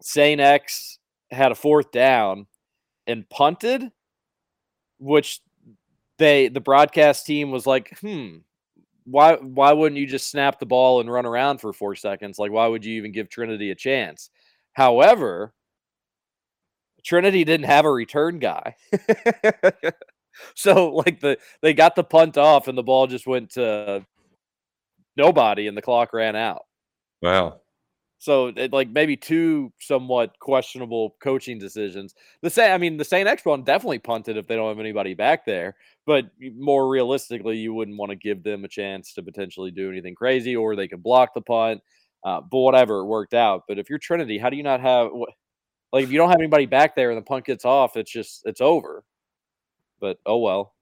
Saint 0.00 0.40
X 0.40 0.98
had 1.30 1.52
a 1.52 1.56
fourth 1.56 1.90
down 1.90 2.46
and 3.06 3.28
punted, 3.28 3.90
which 4.98 5.40
they 6.18 6.48
the 6.48 6.60
broadcast 6.60 7.26
team 7.26 7.50
was 7.50 7.66
like, 7.66 7.98
hmm, 8.00 8.38
why 9.04 9.34
why 9.36 9.72
wouldn't 9.72 10.00
you 10.00 10.06
just 10.06 10.30
snap 10.30 10.58
the 10.58 10.66
ball 10.66 11.00
and 11.00 11.10
run 11.10 11.26
around 11.26 11.58
for 11.60 11.72
four 11.72 11.94
seconds? 11.94 12.38
Like, 12.38 12.52
why 12.52 12.66
would 12.66 12.84
you 12.84 12.96
even 12.96 13.12
give 13.12 13.28
Trinity 13.28 13.70
a 13.70 13.74
chance? 13.74 14.30
However, 14.72 15.54
Trinity 17.08 17.42
didn't 17.42 17.66
have 17.66 17.86
a 17.86 17.90
return 17.90 18.38
guy. 18.38 18.76
so 20.54 20.90
like 20.90 21.20
the 21.20 21.38
they 21.62 21.72
got 21.72 21.96
the 21.96 22.04
punt 22.04 22.36
off 22.36 22.68
and 22.68 22.76
the 22.76 22.82
ball 22.82 23.06
just 23.06 23.26
went 23.26 23.52
to 23.52 24.04
nobody 25.16 25.66
and 25.68 25.76
the 25.76 25.82
clock 25.82 26.12
ran 26.12 26.36
out. 26.36 26.62
Wow. 27.22 27.60
So 28.18 28.48
it, 28.48 28.74
like 28.74 28.90
maybe 28.90 29.16
two 29.16 29.72
somewhat 29.80 30.38
questionable 30.38 31.16
coaching 31.22 31.58
decisions. 31.58 32.14
The 32.42 32.50
same, 32.50 32.72
I 32.72 32.76
mean, 32.78 32.98
the 32.98 33.04
Saint 33.04 33.26
X 33.26 33.42
one 33.42 33.62
definitely 33.62 34.00
punted 34.00 34.36
if 34.36 34.46
they 34.46 34.56
don't 34.56 34.68
have 34.68 34.78
anybody 34.78 35.14
back 35.14 35.46
there. 35.46 35.76
But 36.04 36.26
more 36.56 36.90
realistically, 36.90 37.56
you 37.56 37.72
wouldn't 37.72 37.96
want 37.96 38.10
to 38.10 38.16
give 38.16 38.42
them 38.42 38.64
a 38.64 38.68
chance 38.68 39.14
to 39.14 39.22
potentially 39.22 39.70
do 39.70 39.88
anything 39.88 40.14
crazy, 40.14 40.56
or 40.56 40.76
they 40.76 40.88
could 40.88 41.02
block 41.02 41.32
the 41.32 41.40
punt. 41.40 41.80
Uh, 42.22 42.40
but 42.40 42.58
whatever, 42.58 42.98
it 42.98 43.06
worked 43.06 43.34
out. 43.34 43.62
But 43.66 43.78
if 43.78 43.88
you're 43.88 43.98
Trinity, 43.98 44.36
how 44.36 44.50
do 44.50 44.56
you 44.56 44.64
not 44.64 44.80
have 44.80 45.10
like 45.92 46.04
if 46.04 46.12
you 46.12 46.18
don't 46.18 46.30
have 46.30 46.40
anybody 46.40 46.66
back 46.66 46.94
there 46.94 47.10
and 47.10 47.18
the 47.18 47.22
punt 47.22 47.44
gets 47.44 47.64
off, 47.64 47.96
it's 47.96 48.10
just 48.10 48.42
it's 48.44 48.60
over. 48.60 49.04
But 50.00 50.18
oh 50.26 50.38
well, 50.38 50.74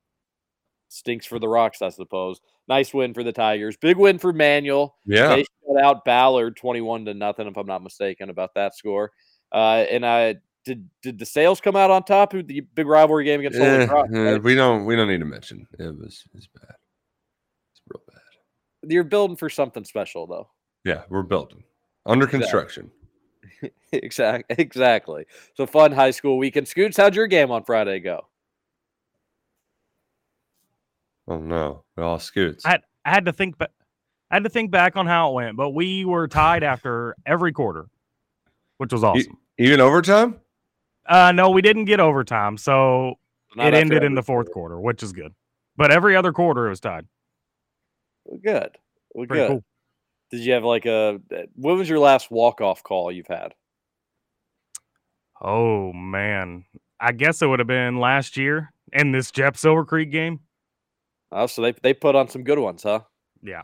stinks 0.89 1.27
for 1.27 1.39
the 1.39 1.49
Rocks, 1.49 1.83
I 1.83 1.91
suppose. 1.91 2.41
Nice 2.69 2.93
win 2.93 3.15
for 3.15 3.23
the 3.23 3.33
Tigers. 3.33 3.77
Big 3.77 3.97
win 3.97 4.19
for 4.19 4.33
Manual. 4.33 4.97
Yeah. 5.07 5.29
They 5.29 5.43
shut 5.45 5.83
out 5.83 6.05
Ballard 6.05 6.57
21 6.57 7.05
to 7.05 7.15
nothing, 7.15 7.47
if 7.47 7.57
I'm 7.57 7.67
not 7.67 7.83
mistaken 7.83 8.29
about 8.29 8.55
that 8.55 8.75
score. 8.75 9.13
Uh, 9.53 9.85
and 9.89 10.05
I 10.05 10.37
did 10.65 10.89
did 11.01 11.19
the 11.19 11.27
sales 11.27 11.61
come 11.61 11.77
out 11.77 11.91
on 11.91 12.03
top 12.03 12.35
of 12.35 12.47
the 12.49 12.61
big 12.61 12.87
rivalry 12.87 13.25
game 13.25 13.41
against 13.41 13.59
Holy 13.59 13.71
Eh, 13.71 13.87
eh, 13.87 14.33
right? 14.33 14.43
we 14.43 14.55
don't 14.55 14.85
we 14.85 14.97
don't 14.97 15.09
need 15.09 15.21
to 15.21 15.27
mention 15.27 15.67
it 15.79 15.97
was 15.97 16.25
it's 16.35 16.49
bad. 16.49 16.75
It's 17.73 17.83
real 17.89 18.03
bad. 18.09 18.93
You're 18.93 19.05
building 19.05 19.37
for 19.37 19.49
something 19.49 19.85
special 19.85 20.27
though. 20.27 20.49
Yeah, 20.85 21.03
we're 21.09 21.23
building 21.23 21.63
under 22.05 22.27
construction. 22.27 22.91
exactly. 23.93 24.57
Exactly. 24.59 25.27
So 25.55 25.67
fun 25.67 25.93
high 25.93 26.11
school 26.11 26.39
weekend. 26.39 26.69
Scoots, 26.69 26.97
how'd 26.97 27.15
your 27.15 27.27
game 27.27 27.51
on 27.51 27.65
Friday 27.65 28.01
go? 28.01 28.27
Oh 31.29 31.39
no, 31.39 31.85
it 31.97 32.03
all 32.03 32.19
scoots. 32.19 32.65
I, 32.65 32.79
I 33.05 33.11
had 33.11 33.27
to 33.27 33.33
think 33.33 33.59
back. 33.59 33.71
I 34.31 34.37
had 34.37 34.45
to 34.45 34.51
think 34.51 34.71
back 34.71 34.97
on 34.97 35.07
how 35.07 35.31
it 35.31 35.35
went, 35.35 35.57
but 35.57 35.71
we 35.71 36.05
were 36.05 36.27
tied 36.27 36.63
after 36.63 37.15
every 37.25 37.53
quarter, 37.53 37.87
which 38.79 38.93
was 38.93 39.05
awesome. 39.05 39.39
even 39.59 39.81
overtime. 39.81 40.41
Uh, 41.09 41.31
no, 41.33 41.51
we 41.51 41.63
didn't 41.63 41.85
get 41.85 42.01
overtime, 42.01 42.57
so 42.57 43.15
Not 43.55 43.69
it 43.69 43.75
ended 43.75 44.03
in 44.03 44.15
the 44.15 44.23
fourth 44.23 44.51
quarter, 44.51 44.81
which 44.81 45.03
is 45.05 45.13
good. 45.13 45.33
But 45.77 45.93
every 45.93 46.17
other 46.17 46.33
quarter, 46.33 46.67
it 46.67 46.71
was 46.71 46.81
tied. 46.81 47.07
Well, 48.25 48.41
Good. 48.43 48.77
Well, 49.15 49.27
Pretty 49.27 49.43
good. 49.43 49.49
cool. 49.49 49.65
Did 50.31 50.41
you 50.41 50.53
have 50.53 50.65
like 50.65 50.87
a 50.87 51.21
eh, 51.31 51.47
what 51.55 51.77
was 51.77 51.89
your 51.89 51.99
last 51.99 52.31
walk 52.31 52.61
off 52.61 52.83
call 52.83 53.13
you've 53.13 53.27
had? 53.29 53.55
Oh 55.41 55.93
man, 55.93 56.65
I 57.01 57.13
guess 57.13 57.43
it 57.43 57.47
would 57.47 57.59
have 57.59 57.69
been 57.69 57.99
last 57.99 58.37
year 58.37 58.73
in 58.93 59.13
this 59.13 59.31
Jeff 59.31 59.57
Silver 59.57 59.85
Creek 59.85 60.11
game. 60.11 60.41
Oh, 61.33 61.47
so 61.47 61.63
they 61.63 61.73
they 61.83 61.95
put 61.95 62.15
on 62.15 62.29
some 62.29 62.43
good 62.45 62.59
ones, 62.59 62.83
huh? 62.83 63.01
Yeah. 63.43 63.63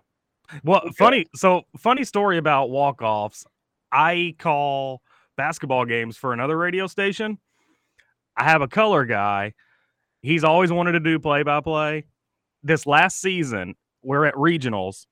Well, 0.64 0.82
funny. 0.96 1.26
So 1.34 1.62
funny 1.78 2.04
story 2.04 2.38
about 2.38 2.70
walk 2.70 3.02
offs. 3.02 3.44
I 3.90 4.34
call 4.38 5.02
basketball 5.36 5.84
games 5.84 6.16
for 6.16 6.32
another 6.32 6.56
radio 6.56 6.86
station. 6.86 7.38
I 8.36 8.44
have 8.44 8.62
a 8.62 8.68
color 8.68 9.04
guy. 9.04 9.54
He's 10.22 10.44
always 10.44 10.70
wanted 10.70 10.92
to 10.92 11.00
do 11.00 11.18
play 11.18 11.42
by 11.42 11.60
play. 11.60 12.04
This 12.62 12.86
last 12.86 13.20
season, 13.20 13.74
we're 14.02 14.24
at 14.24 14.34
regionals, 14.34 15.06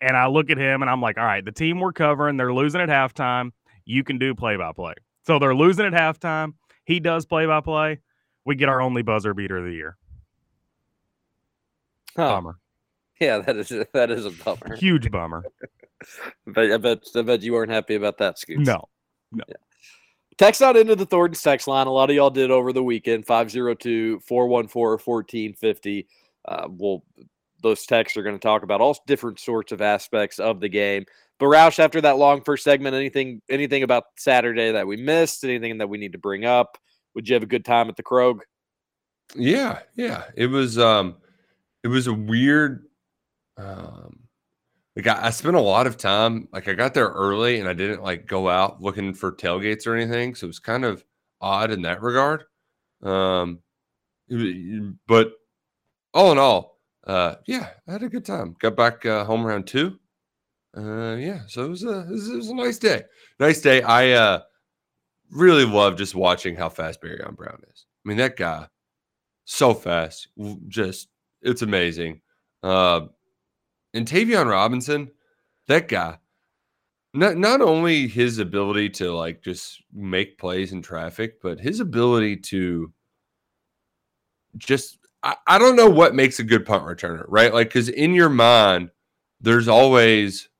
and 0.00 0.16
I 0.16 0.26
look 0.26 0.50
at 0.50 0.58
him 0.58 0.82
and 0.82 0.90
I'm 0.90 1.00
like, 1.00 1.18
all 1.18 1.24
right, 1.24 1.44
the 1.44 1.52
team 1.52 1.80
we're 1.80 1.92
covering, 1.92 2.36
they're 2.36 2.52
losing 2.52 2.80
at 2.80 2.88
halftime. 2.88 3.52
You 3.84 4.04
can 4.04 4.18
do 4.18 4.34
play 4.34 4.56
by 4.56 4.72
play. 4.72 4.94
So 5.26 5.38
they're 5.38 5.54
losing 5.54 5.86
at 5.86 5.92
halftime. 5.92 6.54
He 6.84 7.00
does 7.00 7.26
play 7.26 7.46
by 7.46 7.60
play. 7.60 8.00
We 8.44 8.56
get 8.56 8.68
our 8.68 8.80
only 8.80 9.02
buzzer 9.02 9.34
beater 9.34 9.58
of 9.58 9.64
the 9.64 9.72
year. 9.72 9.96
Huh. 12.16 12.28
Bummer. 12.28 12.58
Yeah, 13.20 13.38
that 13.38 13.56
is 13.56 13.68
that 13.92 14.10
is 14.10 14.24
a 14.24 14.30
bummer. 14.30 14.76
Huge 14.76 15.10
bummer. 15.10 15.44
But 16.46 16.72
I 16.72 16.78
bet 16.78 17.00
I 17.14 17.20
bet 17.20 17.42
you 17.42 17.52
weren't 17.52 17.70
happy 17.70 17.94
about 17.94 18.16
that, 18.18 18.38
Scoots. 18.38 18.66
No. 18.66 18.88
No. 19.32 19.44
Text 20.38 20.62
out 20.62 20.78
into 20.78 20.96
the 20.96 21.04
Thornton's 21.04 21.42
text 21.42 21.68
line. 21.68 21.86
A 21.86 21.90
lot 21.90 22.08
of 22.08 22.16
y'all 22.16 22.30
did 22.30 22.50
over 22.50 22.72
the 22.72 22.82
weekend. 22.82 23.26
502-414-1450. 23.26 26.06
Uh, 26.48 26.68
well, 26.70 27.04
those 27.62 27.86
texts 27.86 28.16
are 28.16 28.22
going 28.22 28.36
to 28.36 28.40
talk 28.40 28.62
about 28.62 28.80
all 28.80 28.96
different 29.06 29.38
sorts 29.38 29.72
of 29.72 29.80
aspects 29.80 30.38
of 30.38 30.60
the 30.60 30.68
game. 30.68 31.04
But 31.38 31.46
Roush, 31.46 31.78
after 31.78 32.00
that 32.02 32.18
long 32.18 32.42
first 32.42 32.64
segment, 32.64 32.94
anything 32.94 33.40
anything 33.48 33.82
about 33.82 34.04
Saturday 34.16 34.72
that 34.72 34.86
we 34.86 34.96
missed? 34.96 35.42
Anything 35.42 35.78
that 35.78 35.88
we 35.88 35.98
need 35.98 36.12
to 36.12 36.18
bring 36.18 36.44
up? 36.44 36.76
Would 37.14 37.28
you 37.28 37.34
have 37.34 37.42
a 37.42 37.46
good 37.46 37.64
time 37.64 37.88
at 37.88 37.96
the 37.96 38.02
Krog? 38.02 38.40
Yeah, 39.34 39.80
yeah. 39.96 40.24
It 40.36 40.46
was 40.46 40.78
um 40.78 41.16
it 41.82 41.88
was 41.88 42.06
a 42.06 42.12
weird 42.12 42.84
um 43.56 44.20
like 44.96 45.06
I, 45.06 45.26
I 45.26 45.30
spent 45.30 45.56
a 45.56 45.60
lot 45.60 45.86
of 45.86 45.96
time 45.96 46.48
like 46.52 46.68
I 46.68 46.74
got 46.74 46.94
there 46.94 47.08
early 47.08 47.58
and 47.58 47.68
I 47.68 47.72
didn't 47.72 48.02
like 48.02 48.26
go 48.26 48.48
out 48.48 48.82
looking 48.82 49.14
for 49.14 49.32
tailgates 49.32 49.86
or 49.86 49.96
anything. 49.96 50.34
So 50.34 50.44
it 50.44 50.48
was 50.48 50.58
kind 50.58 50.84
of 50.84 51.04
odd 51.40 51.70
in 51.70 51.82
that 51.82 52.02
regard. 52.02 52.44
Um 53.02 53.60
but 55.06 55.32
all 56.12 56.32
in 56.32 56.38
all, 56.38 56.79
uh 57.10 57.36
yeah, 57.46 57.70
I 57.88 57.92
had 57.92 58.02
a 58.02 58.08
good 58.08 58.24
time. 58.24 58.56
Got 58.60 58.76
back 58.76 59.04
uh, 59.04 59.24
home 59.24 59.46
around 59.46 59.66
two. 59.66 59.98
Uh 60.76 61.16
yeah, 61.16 61.40
so 61.48 61.64
it 61.64 61.68
was 61.68 61.84
a 61.84 62.00
it 62.00 62.10
was, 62.10 62.48
a 62.48 62.54
nice 62.54 62.78
day. 62.78 63.02
Nice 63.38 63.60
day. 63.60 63.82
I 63.82 64.12
uh 64.12 64.40
really 65.30 65.64
love 65.64 65.96
just 65.96 66.14
watching 66.14 66.56
how 66.56 66.68
fast 66.68 67.02
Barion 67.02 67.36
Brown 67.36 67.60
is. 67.72 67.86
I 68.04 68.08
mean, 68.08 68.18
that 68.18 68.36
guy 68.36 68.68
so 69.44 69.74
fast, 69.74 70.28
just 70.68 71.08
it's 71.42 71.62
amazing. 71.62 72.20
Uh, 72.62 73.06
and 73.94 74.06
Tayvion 74.06 74.48
Robinson, 74.48 75.10
that 75.66 75.88
guy, 75.88 76.18
not 77.14 77.36
not 77.36 77.60
only 77.60 78.06
his 78.06 78.38
ability 78.38 78.90
to 78.90 79.12
like 79.12 79.42
just 79.42 79.82
make 79.92 80.38
plays 80.38 80.72
in 80.72 80.82
traffic, 80.82 81.42
but 81.42 81.58
his 81.58 81.80
ability 81.80 82.36
to 82.36 82.92
just 84.56 84.99
I, 85.22 85.36
I 85.46 85.58
don't 85.58 85.76
know 85.76 85.90
what 85.90 86.14
makes 86.14 86.38
a 86.38 86.44
good 86.44 86.64
punt 86.64 86.84
returner, 86.84 87.24
right? 87.28 87.52
Like, 87.52 87.68
because 87.68 87.88
in 87.88 88.14
your 88.14 88.30
mind, 88.30 88.90
there's 89.40 89.68
always 89.68 90.50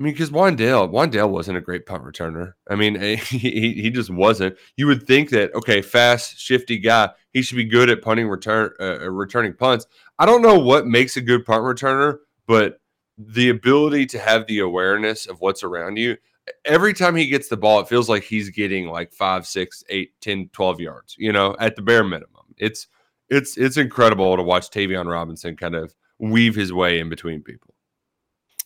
I 0.00 0.02
mean, 0.02 0.14
because 0.14 0.30
Wan'Dale, 0.30 0.90
Wan'Dale 0.90 1.28
wasn't 1.28 1.58
a 1.58 1.60
great 1.60 1.84
punt 1.84 2.04
returner. 2.04 2.54
I 2.70 2.74
mean, 2.74 2.98
he, 3.18 3.74
he 3.74 3.90
just 3.90 4.08
wasn't. 4.08 4.56
You 4.76 4.86
would 4.86 5.06
think 5.06 5.28
that 5.30 5.54
okay, 5.54 5.82
fast, 5.82 6.38
shifty 6.38 6.78
guy, 6.78 7.10
he 7.32 7.42
should 7.42 7.56
be 7.56 7.64
good 7.64 7.90
at 7.90 8.00
punting 8.00 8.26
return, 8.26 8.70
uh, 8.80 8.98
uh, 9.02 9.10
returning 9.10 9.52
punts. 9.52 9.86
I 10.18 10.24
don't 10.24 10.40
know 10.40 10.58
what 10.58 10.86
makes 10.86 11.18
a 11.18 11.20
good 11.20 11.44
punt 11.44 11.64
returner, 11.64 12.18
but 12.46 12.80
the 13.18 13.50
ability 13.50 14.06
to 14.06 14.18
have 14.18 14.46
the 14.46 14.60
awareness 14.60 15.26
of 15.26 15.42
what's 15.42 15.62
around 15.62 15.98
you. 15.98 16.16
Every 16.64 16.94
time 16.94 17.14
he 17.14 17.26
gets 17.26 17.48
the 17.48 17.58
ball, 17.58 17.80
it 17.80 17.88
feels 17.88 18.08
like 18.08 18.22
he's 18.22 18.48
getting 18.48 18.88
like 18.88 19.12
five, 19.12 19.46
six, 19.46 19.84
eight, 19.90 20.12
10, 20.22 20.48
12 20.54 20.80
yards, 20.80 21.14
you 21.18 21.30
know, 21.30 21.54
at 21.60 21.76
the 21.76 21.82
bare 21.82 22.02
minimum. 22.02 22.54
It's 22.56 22.88
it's 23.30 23.56
it's 23.56 23.76
incredible 23.76 24.36
to 24.36 24.42
watch 24.42 24.70
Tayvion 24.70 25.10
Robinson 25.10 25.56
kind 25.56 25.74
of 25.74 25.94
weave 26.18 26.54
his 26.54 26.72
way 26.72 26.98
in 27.00 27.08
between 27.08 27.42
people. 27.42 27.74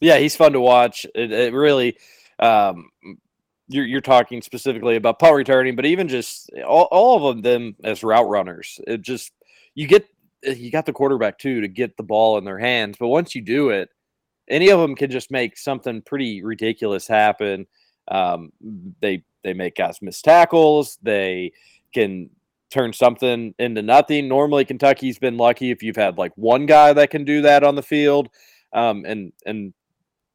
Yeah, 0.01 0.19
he's 0.19 0.35
fun 0.35 0.53
to 0.53 0.61
watch. 0.61 1.07
It, 1.15 1.31
it 1.31 1.53
really, 1.53 1.97
um, 2.39 2.89
you're 3.69 3.87
you're 3.87 4.01
talking 4.01 4.43
specifically 4.43 4.97
about 4.97 5.19
punt 5.19 5.37
returning, 5.37 5.77
but 5.77 5.87
even 5.87 6.09
just 6.09 6.51
all, 6.67 6.89
all 6.91 7.29
of 7.29 7.43
them 7.43 7.77
as 7.85 8.03
route 8.03 8.29
runners. 8.29 8.81
It 8.87 9.03
just 9.03 9.33
you 9.75 9.87
get 9.87 10.07
you 10.43 10.71
got 10.71 10.87
the 10.87 10.93
quarterback 10.93 11.39
too 11.39 11.61
to 11.61 11.69
get 11.69 11.97
the 11.97 12.03
ball 12.03 12.39
in 12.39 12.45
their 12.45 12.59
hands, 12.59 12.97
but 12.99 13.09
once 13.09 13.35
you 13.35 13.43
do 13.43 13.71
it, 13.71 13.91
any 14.49 14.71
of 14.71 14.81
them 14.81 14.95
can 14.95 15.11
just 15.11 15.31
make 15.31 15.57
something 15.57 16.03
pretty 16.03 16.43
ridiculous 16.43 17.07
happen. 17.07 17.67
Um, 18.09 18.53
they 19.01 19.25
they 19.43 19.53
make 19.53 19.77
guys 19.77 19.99
miss 20.03 20.21
tackles. 20.23 20.99
They 21.03 21.53
can 21.95 22.31
turn 22.75 22.93
something 22.93 23.55
into 23.59 23.83
nothing. 23.83 24.29
Normally, 24.29 24.64
Kentucky's 24.64 25.18
been 25.18 25.37
lucky 25.37 25.70
if 25.70 25.83
you've 25.83 25.97
had 25.97 26.18
like 26.18 26.33
one 26.37 26.66
guy 26.66 26.93
that 26.93 27.11
can 27.11 27.25
do 27.25 27.43
that 27.43 27.64
on 27.64 27.77
the 27.77 27.83
field, 27.83 28.29
um, 28.72 29.05
and 29.07 29.33
and 29.47 29.72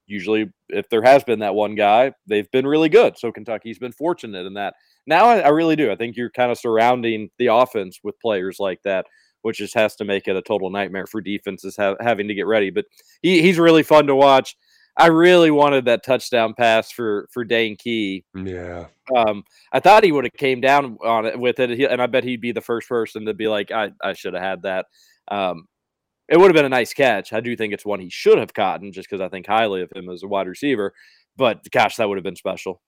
usually 0.08 0.50
if 0.70 0.90
there 0.90 1.04
has 1.04 1.24
been 1.24 1.40
that 1.40 1.54
one 1.54 1.76
guy, 1.76 2.12
they've 2.28 2.50
been 2.52 2.66
really 2.66 2.90
good. 2.90 3.18
So 3.18 3.32
Kentucky's 3.32 3.78
been 3.78 3.92
fortunate 3.92 4.46
in 4.46 4.56
that. 4.56 4.74
Now 5.06 5.26
I, 5.26 5.40
I 5.40 5.50
really 5.50 5.76
do. 5.76 5.92
I 5.92 5.96
think 5.96 6.16
you're 6.16 6.32
kind 6.32 6.52
of 6.52 6.58
surrounding 6.58 7.30
the 7.38 7.48
offense 7.48 8.00
with 8.04 8.20
players 8.20 8.58
like 8.60 8.82
that, 8.84 9.06
which 9.44 9.58
just 9.58 9.76
has 9.76 9.96
to 9.98 10.06
make 10.06 10.28
it 10.28 10.36
a 10.36 10.42
total 10.42 10.70
nightmare 10.70 11.06
for 11.06 11.22
defenses 11.22 11.76
ha- 11.78 11.96
having 12.00 12.28
to 12.28 12.34
get 12.34 12.48
ready. 12.48 12.72
But 12.72 12.86
he, 13.22 13.42
he's 13.42 13.60
really 13.60 13.84
fun 13.84 14.08
to 14.08 14.16
watch. 14.16 14.56
I 15.00 15.08
really 15.08 15.50
wanted 15.50 15.86
that 15.86 16.04
touchdown 16.04 16.54
pass 16.54 16.92
for 16.92 17.28
for 17.32 17.46
Dane 17.46 17.78
Key. 17.78 18.26
Yeah. 18.36 18.88
Um, 19.16 19.44
I 19.72 19.80
thought 19.80 20.04
he 20.04 20.12
would 20.12 20.26
have 20.26 20.34
came 20.34 20.60
down 20.60 20.98
on 21.04 21.26
it 21.26 21.40
with 21.40 21.60
it, 21.60 21.72
and 21.72 22.02
I 22.02 22.06
bet 22.06 22.26
he'd 22.26 22.42
be 22.42 22.52
the 22.52 22.62
first 22.62 22.90
person 22.90 23.26
to 23.26 23.34
be 23.34 23.48
like, 23.48 23.72
"I 23.72 23.92
I 24.02 24.14
should 24.14 24.34
have 24.34 24.44
had 24.44 24.62
that." 24.64 24.88
Um, 25.30 25.68
it 26.28 26.38
would 26.38 26.48
have 26.48 26.56
been 26.56 26.66
a 26.66 26.70
nice 26.70 26.94
catch. 26.94 27.34
I 27.34 27.40
do 27.40 27.56
think 27.56 27.74
it's 27.74 27.86
one 27.86 28.00
he 28.00 28.10
should 28.10 28.38
have 28.38 28.54
caught, 28.54 28.82
just 28.92 29.10
because 29.10 29.22
I 29.22 29.30
think 29.30 29.48
highly 29.48 29.82
of 29.82 29.92
him 29.96 30.10
as 30.10 30.22
a 30.22 30.28
wide 30.28 30.48
receiver. 30.48 30.94
But 31.38 31.66
gosh, 31.72 31.96
that 31.96 32.08
would 32.08 32.18
have 32.18 32.24
been 32.24 32.36
special. 32.36 32.82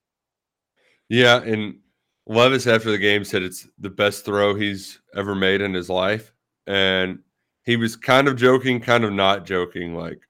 Yeah, 1.08 1.42
and 1.42 1.76
Levis 2.26 2.66
after 2.66 2.90
the 2.90 2.98
game 2.98 3.24
said 3.24 3.42
it's 3.42 3.66
the 3.78 3.90
best 3.90 4.24
throw 4.24 4.54
he's 4.54 5.00
ever 5.16 5.34
made 5.34 5.60
in 5.60 5.74
his 5.74 5.88
life, 5.88 6.32
and 6.66 7.18
he 7.64 7.76
was 7.76 7.96
kind 7.96 8.28
of 8.28 8.36
joking, 8.36 8.80
kind 8.80 9.04
of 9.04 9.12
not 9.12 9.46
joking. 9.46 9.94
Like, 9.94 10.20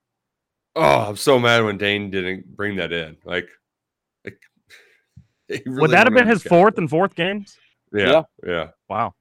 oh, 0.76 1.00
I'm 1.08 1.16
so 1.16 1.38
mad 1.38 1.64
when 1.64 1.78
Dane 1.78 2.10
didn't 2.10 2.56
bring 2.56 2.76
that 2.76 2.92
in. 2.92 3.16
Like, 3.24 3.48
like 4.24 4.40
he 5.48 5.62
Would 5.66 5.90
that 5.90 6.06
have 6.06 6.14
been 6.14 6.26
his 6.28 6.42
to 6.42 6.48
fourth 6.48 6.78
and 6.78 6.88
fourth 6.88 7.14
games? 7.14 7.56
Yeah, 7.92 8.10
Yeah. 8.10 8.22
yeah. 8.46 8.68
Wow. 8.88 9.14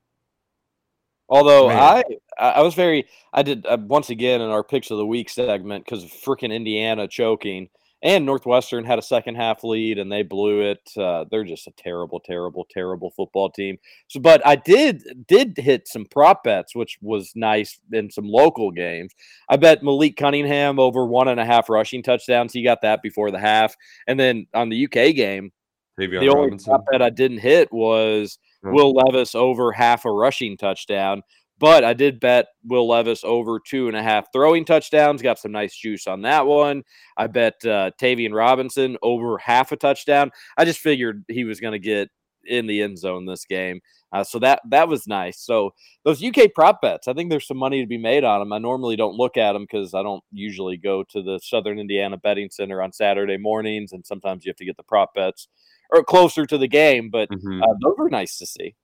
Although 1.30 1.70
Man. 1.70 1.80
I, 1.80 2.04
I 2.38 2.49
I 2.52 2.62
was 2.62 2.74
very, 2.74 3.08
I 3.32 3.41
did 3.41 3.66
uh, 3.66 3.78
once 3.80 4.10
again 4.10 4.41
in 4.41 4.49
our 4.49 4.64
picks 4.64 4.91
of 4.91 4.97
the 4.97 5.06
week 5.06 5.30
segment 5.30 5.86
because 5.86 6.04
of 6.04 6.12
freaking 6.12 6.54
Indiana 6.54 7.08
choking 7.08 7.70
and 8.04 8.26
Northwestern 8.26 8.84
had 8.84 8.97
a 8.97 9.04
second 9.04 9.36
half 9.36 9.64
lead 9.64 9.99
and 9.99 10.12
they 10.12 10.24
blew 10.24 10.62
it. 10.62 10.89
Uh, 10.97 11.26
they're 11.30 11.43
just 11.43 11.68
a 11.68 11.72
terrible, 11.72 12.20
terrible, 12.20 12.66
terrible 12.70 13.12
football 13.12 13.49
team. 13.49 13.78
So, 14.08 14.20
but 14.20 14.45
I 14.45 14.56
did 14.56 15.04
did 15.28 15.58
hit 15.58 15.88
some 15.88 16.06
prop 16.06 16.43
bets, 16.43 16.76
which 16.76 16.97
was 17.02 17.32
nice 17.36 17.80
in 17.91 18.10
some 18.10 18.28
local 18.28 18.72
games. 18.72 19.14
I 19.49 19.58
bet 19.58 19.84
Malik 19.84 20.18
Cunningham 20.18 20.80
over 20.80 21.06
one 21.06 21.28
and 21.28 21.39
a 21.39 21.45
half 21.45 21.70
rushing 21.70 22.02
touchdowns. 22.02 22.54
He 22.54 22.64
got 22.64 22.82
that 22.82 23.04
before 23.04 23.30
the 23.30 23.39
half, 23.39 23.76
and 24.08 24.20
then 24.20 24.47
on 24.54 24.70
the 24.70 24.86
UK 24.86 25.16
game, 25.16 25.52
the 25.97 26.30
only 26.30 26.45
Robinson. 26.45 26.72
prop 26.72 26.86
bet 26.91 27.02
I 27.02 27.10
didn't 27.10 27.39
hit 27.39 27.72
was. 27.72 28.39
Will 28.64 28.93
Levis 28.93 29.34
over 29.34 29.72
half 29.72 30.06
a 30.06 30.12
rushing 30.12 30.56
touchdown. 30.56 31.24
But 31.62 31.84
I 31.84 31.93
did 31.93 32.20
bet 32.20 32.47
Will 32.66 32.88
Levis 32.88 33.24
over 33.24 33.59
two 33.59 33.88
and 33.88 33.95
a 33.95 34.01
half 34.01 34.34
throwing 34.34 34.66
touchdowns. 34.66 35.22
Got 35.22 35.38
some 35.38 35.51
nice 35.51 35.76
juice 35.76 36.07
on 36.07 36.24
that 36.24 36.47
one. 36.47 36.84
I 37.16 37.28
bet 37.28 37.64
uh, 37.64 37.91
Tayvion 38.01 38.34
Robinson 38.34 38.97
over 39.03 39.38
half 39.38 39.72
a 39.72 39.78
touchdown. 39.78 40.32
I 40.57 40.66
just 40.66 40.80
figured 40.80 41.24
he 41.28 41.43
was 41.43 41.59
going 41.59 41.74
to 41.74 41.80
get 41.80 42.09
in 42.45 42.66
the 42.66 42.82
end 42.82 42.97
zone 42.97 43.28
this 43.28 43.45
game. 43.45 43.80
Uh, 44.12 44.24
so 44.24 44.39
that 44.39 44.59
that 44.72 44.88
was 44.88 45.05
nice. 45.05 45.39
So 45.39 45.76
those 46.03 46.24
UK 46.24 46.51
prop 46.55 46.82
bets, 46.82 47.07
I 47.07 47.14
think 47.14 47.30
there's 47.30 47.47
some 47.47 47.57
money 47.57 47.80
to 47.80 47.88
be 47.88 47.99
made 47.99 48.24
on 48.24 48.39
them. 48.39 48.51
I 48.51 48.57
normally 48.57 48.95
don't 48.95 49.16
look 49.16 49.38
at 49.38 49.53
them 49.53 49.62
because 49.70 49.93
I 49.93 50.01
don't 50.01 50.24
usually 50.32 50.78
go 50.78 51.03
to 51.03 51.22
the 51.22 51.39
Southern 51.43 51.78
Indiana 51.78 52.18
Betting 52.18 52.49
Center 52.49 52.82
on 52.82 52.91
Saturday 52.91 53.38
mornings, 53.38 53.91
and 53.91 54.03
sometimes 54.03 54.43
you 54.43 54.49
have 54.49 54.57
to 54.57 54.66
get 54.66 54.78
the 54.78 54.84
prop 54.84 55.14
bets 55.14 55.47
or 55.91 56.03
closer 56.03 56.47
to 56.47 56.57
the 56.57 56.68
game. 56.68 57.12
But 57.12 57.30
Mhm. 57.30 57.62
uh, 57.62 57.76
those 57.82 57.95
were 57.99 58.09
nice 58.09 58.39
to 58.39 58.47
see. 58.47 58.76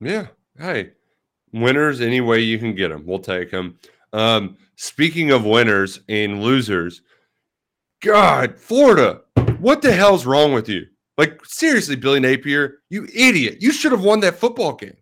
Yeah. 0.00 0.28
Hey, 0.58 0.90
winners 1.52 2.00
any 2.00 2.20
way 2.20 2.40
you 2.40 2.58
can 2.58 2.74
get 2.74 2.88
them, 2.88 3.04
we'll 3.06 3.18
take 3.18 3.50
them. 3.50 3.78
Um, 4.12 4.56
speaking 4.76 5.30
of 5.30 5.44
winners 5.44 6.00
and 6.08 6.42
losers, 6.42 7.02
God, 8.02 8.58
Florida, 8.58 9.20
what 9.58 9.82
the 9.82 9.92
hell's 9.92 10.26
wrong 10.26 10.52
with 10.52 10.68
you? 10.68 10.86
Like 11.18 11.44
seriously, 11.44 11.96
Billy 11.96 12.18
Napier, 12.18 12.78
you 12.88 13.06
idiot! 13.14 13.58
You 13.60 13.72
should 13.72 13.92
have 13.92 14.02
won 14.02 14.20
that 14.20 14.38
football 14.38 14.72
game. 14.72 14.96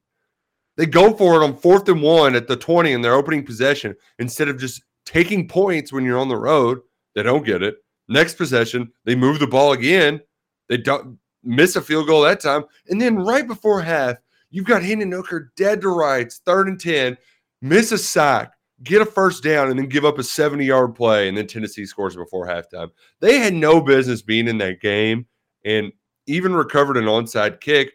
They 0.77 0.87
go 0.87 1.15
for 1.15 1.41
it 1.41 1.45
on 1.45 1.57
fourth 1.57 1.89
and 1.89 2.03
one 2.03 2.35
at 2.35 2.49
the 2.49 2.57
twenty 2.57 2.93
in 2.93 3.03
their 3.03 3.15
opening 3.15 3.45
possession 3.45 3.95
instead 4.19 4.49
of 4.49 4.59
just 4.59 4.83
taking 5.07 5.47
points 5.47 5.93
when 5.93 6.05
you're 6.05 6.19
on 6.19 6.29
the 6.29 6.37
road. 6.37 6.81
They 7.15 7.23
don't 7.23 7.47
get 7.47 7.63
it. 7.63 7.77
Next 8.09 8.35
possession, 8.35 8.93
they 9.05 9.15
move 9.15 9.39
the 9.39 9.47
ball 9.47 9.73
again. 9.73 10.21
They 10.69 10.77
don't 10.77 11.19
miss 11.45 11.77
a 11.77 11.81
field 11.81 12.09
goal 12.09 12.23
that 12.23 12.41
time, 12.41 12.65
and 12.89 13.01
then 13.01 13.17
right 13.17 13.47
before 13.47 13.81
half, 13.81 14.17
You've 14.51 14.67
got 14.67 14.83
Hendon 14.83 15.13
Hooker 15.13 15.53
dead 15.57 15.81
to 15.83 15.89
rights, 15.89 16.41
third 16.45 16.69
and 16.69 16.81
10, 16.81 17.17
miss 17.61 17.93
a 17.93 17.99
sack, 17.99 18.53
get 18.83 19.03
a 19.03 19.07
first 19.07 19.43
down, 19.43 19.71
and 19.71 19.79
then 19.79 19.89
give 19.89 20.05
up 20.05 20.19
a 20.19 20.23
70 20.23 20.65
yard 20.65 20.95
play. 20.95 21.29
And 21.29 21.37
then 21.37 21.47
Tennessee 21.47 21.87
scores 21.87 22.17
before 22.17 22.47
halftime. 22.47 22.91
They 23.21 23.39
had 23.39 23.55
no 23.55 23.81
business 23.81 24.23
being 24.23 24.49
in 24.49 24.59
that 24.59 24.81
game 24.81 25.27
and 25.65 25.93
even 26.27 26.55
recovered 26.55 26.97
an 26.97 27.05
onside 27.05 27.61
kick. 27.61 27.93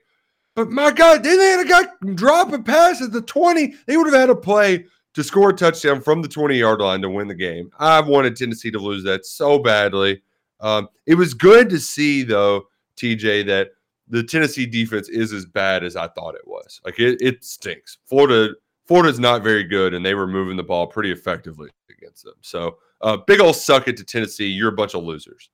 But 0.56 0.70
my 0.70 0.92
God, 0.92 1.24
then 1.24 1.40
they 1.40 1.50
had 1.50 1.66
a 1.66 1.70
guy 1.70 2.14
drop 2.14 2.54
a 2.54 2.62
pass 2.62 3.02
at 3.02 3.12
the 3.12 3.22
20. 3.22 3.74
They 3.88 3.98
would 3.98 4.06
have 4.06 4.20
had 4.20 4.30
a 4.30 4.36
play 4.36 4.86
to 5.14 5.24
score 5.24 5.50
a 5.50 5.54
touchdown 5.54 6.02
from 6.02 6.22
the 6.22 6.28
20 6.28 6.58
yard 6.58 6.82
line 6.82 7.02
to 7.02 7.10
win 7.10 7.28
the 7.28 7.36
game. 7.36 7.72
I 7.80 8.00
wanted 8.02 8.36
Tennessee 8.36 8.72
to 8.72 8.80
lose 8.80 9.04
that 9.04 9.26
so 9.26 9.60
badly. 9.60 10.22
Um, 10.60 10.90
it 11.06 11.16
was 11.16 11.34
good 11.34 11.70
to 11.70 11.80
see, 11.80 12.24
though, 12.24 12.68
TJ, 12.98 13.48
that 13.48 13.72
the 14.14 14.24
Tennessee 14.24 14.68
defense 14.68 15.10
is 15.10 15.34
as 15.34 15.44
bad 15.44 15.84
as 15.84 15.96
I 15.96 16.08
thought 16.08 16.36
it 16.36 16.48
was. 16.48 16.80
Like 16.86 17.00
it, 17.00 17.20
it 17.20 17.44
stinks. 17.44 17.98
Florida, 18.06 18.54
Florida's 18.88 19.20
not 19.20 19.42
very 19.42 19.64
good, 19.64 19.96
and 19.96 20.06
they 20.06 20.14
were 20.14 20.28
moving 20.28 20.56
the 20.56 20.62
ball 20.62 20.86
pretty 20.86 21.12
effectively 21.12 21.72
against 21.90 22.24
them. 22.24 22.36
So, 22.42 22.78
uh, 23.02 23.18
big 23.26 23.42
old 23.42 23.56
suck 23.56 23.88
it 23.88 23.98
to 23.98 24.04
Tennessee. 24.04 24.46
You're 24.46 24.70
a 24.70 24.76
bunch 24.76 24.94
of 24.94 25.04
losers. 25.04 25.50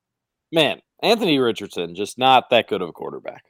Man, 0.51 0.81
Anthony 1.01 1.39
Richardson, 1.39 1.95
just 1.95 2.17
not 2.17 2.49
that 2.49 2.67
good 2.67 2.81
of 2.81 2.89
a 2.89 2.91
quarterback. 2.91 3.45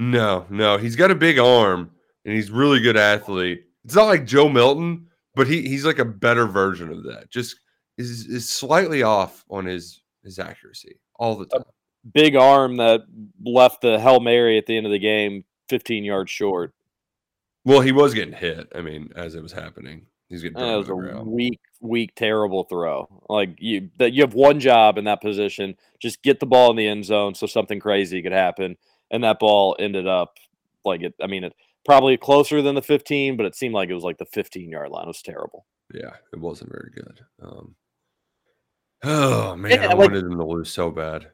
No, 0.00 0.46
no, 0.50 0.78
he's 0.78 0.96
got 0.96 1.12
a 1.12 1.14
big 1.14 1.38
arm 1.38 1.92
and 2.24 2.34
he's 2.34 2.50
really 2.50 2.80
good 2.80 2.96
athlete. 2.96 3.66
It's 3.84 3.94
not 3.94 4.06
like 4.06 4.26
Joe 4.26 4.48
Milton, 4.48 5.06
but 5.36 5.46
he 5.46 5.62
he's 5.62 5.86
like 5.86 6.00
a 6.00 6.04
better 6.04 6.46
version 6.46 6.90
of 6.90 7.04
that. 7.04 7.30
Just 7.30 7.54
is 7.98 8.26
is 8.26 8.50
slightly 8.50 9.04
off 9.04 9.44
on 9.48 9.64
his 9.64 10.02
his 10.24 10.40
accuracy 10.40 10.98
all 11.20 11.36
the 11.36 11.46
time. 11.46 11.62
Big 12.12 12.36
arm 12.36 12.76
that 12.76 13.02
left 13.44 13.80
the 13.80 13.98
Hail 13.98 14.20
Mary 14.20 14.58
at 14.58 14.66
the 14.66 14.76
end 14.76 14.84
of 14.86 14.92
the 14.92 14.98
game 14.98 15.44
15 15.68 16.04
yards 16.04 16.30
short. 16.30 16.74
Well, 17.64 17.80
he 17.80 17.92
was 17.92 18.12
getting 18.12 18.34
hit. 18.34 18.68
I 18.74 18.82
mean, 18.82 19.10
as 19.16 19.34
it 19.34 19.42
was 19.42 19.52
happening, 19.52 20.06
he's 20.28 20.42
getting 20.42 20.58
And 20.58 20.64
thrown 20.64 20.70
it 20.82 20.84
to 20.86 20.94
was 20.94 21.08
a 21.08 21.12
ground. 21.14 21.30
weak, 21.30 21.60
weak, 21.80 22.14
terrible 22.14 22.64
throw. 22.64 23.08
Like 23.30 23.56
you, 23.58 23.88
that 23.98 24.12
you 24.12 24.22
have 24.22 24.34
one 24.34 24.60
job 24.60 24.98
in 24.98 25.04
that 25.04 25.22
position: 25.22 25.76
just 25.98 26.22
get 26.22 26.40
the 26.40 26.46
ball 26.46 26.70
in 26.70 26.76
the 26.76 26.86
end 26.86 27.06
zone 27.06 27.34
so 27.34 27.46
something 27.46 27.80
crazy 27.80 28.20
could 28.22 28.32
happen. 28.32 28.76
And 29.10 29.24
that 29.24 29.38
ball 29.38 29.74
ended 29.78 30.06
up 30.06 30.36
like 30.84 31.00
it. 31.02 31.14
I 31.22 31.26
mean, 31.26 31.44
it 31.44 31.54
probably 31.86 32.16
closer 32.18 32.60
than 32.60 32.74
the 32.74 32.82
15, 32.82 33.36
but 33.38 33.46
it 33.46 33.54
seemed 33.54 33.74
like 33.74 33.88
it 33.88 33.94
was 33.94 34.04
like 34.04 34.18
the 34.18 34.26
15 34.26 34.68
yard 34.70 34.90
line. 34.90 35.04
It 35.04 35.08
was 35.08 35.22
terrible. 35.22 35.64
Yeah, 35.94 36.10
it 36.34 36.40
wasn't 36.40 36.70
very 36.72 36.90
good. 36.94 37.20
Um, 37.42 37.74
oh 39.04 39.56
man, 39.56 39.70
Yeah, 39.72 39.84
I 39.84 39.88
like- 39.88 39.98
wanted 40.10 40.24
them 40.24 40.36
to 40.38 40.44
lose 40.44 40.70
so 40.70 40.90
bad. 40.90 41.28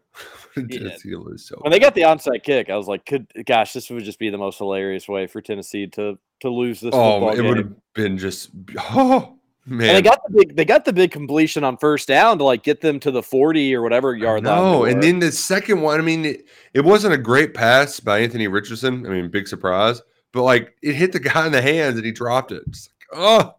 I 0.57 0.61
wanted 0.61 0.75
Yeah. 0.75 0.81
Tennessee 0.81 1.15
lose 1.17 1.47
so. 1.47 1.57
When 1.61 1.71
they 1.71 1.79
got 1.79 1.95
the 1.95 2.03
onside 2.03 2.43
kick, 2.43 2.71
I 2.71 2.77
was 2.77 2.89
like, 2.89 3.07
"Could 3.07 3.27
gosh, 3.47 3.73
this 3.73 3.91
would 3.91 4.05
just 4.05 4.19
be 4.19 4.31
the 4.31 4.39
most 4.39 4.59
hilarious 4.59 5.09
way 5.09 5.27
for 5.27 5.41
Tennessee 5.41 5.87
to 5.89 6.19
to 6.41 6.49
lose 6.49 6.81
this 6.81 6.91
oh, 6.95 7.31
it 7.31 7.43
would 7.43 7.59
have 7.59 7.73
been 7.95 8.17
just 8.19 8.51
oh 8.93 9.37
man. 9.67 9.89
And 9.89 9.97
they 9.97 10.03
got 10.03 10.21
the 10.27 10.33
big, 10.39 10.57
they 10.57 10.65
got 10.65 10.85
the 10.85 10.93
big 10.93 11.11
completion 11.11 11.65
on 11.65 11.77
first 11.77 12.09
down 12.09 12.39
to 12.39 12.45
like 12.45 12.63
get 12.63 12.81
them 12.81 12.99
to 13.01 13.11
the 13.11 13.23
40 13.23 13.75
or 13.75 13.83
whatever 13.83 14.15
yard 14.15 14.45
line. 14.45 14.57
No, 14.57 14.85
and 14.85 15.03
then 15.03 15.19
the 15.19 15.31
second 15.31 15.81
one, 15.83 16.01
I 16.01 16.03
mean, 16.03 16.25
it, 16.25 16.47
it 16.75 16.81
wasn't 16.81 17.15
a 17.15 17.19
great 17.19 17.55
pass 17.55 18.01
by 18.01 18.21
Anthony 18.21 18.49
Richardson. 18.49 19.07
I 19.07 19.11
mean, 19.11 19.31
big 19.31 19.47
surprise, 19.49 20.03
but 20.33 20.43
like 20.43 20.75
it 20.83 20.95
hit 20.95 21.13
the 21.13 21.21
guy 21.21 21.47
in 21.47 21.53
the 21.53 21.63
hands 21.63 21.97
and 21.97 22.05
he 22.05 22.13
dropped 22.13 22.53
it. 22.53 22.63
It's 22.67 22.89
like, 23.13 23.21
oh, 23.21 23.55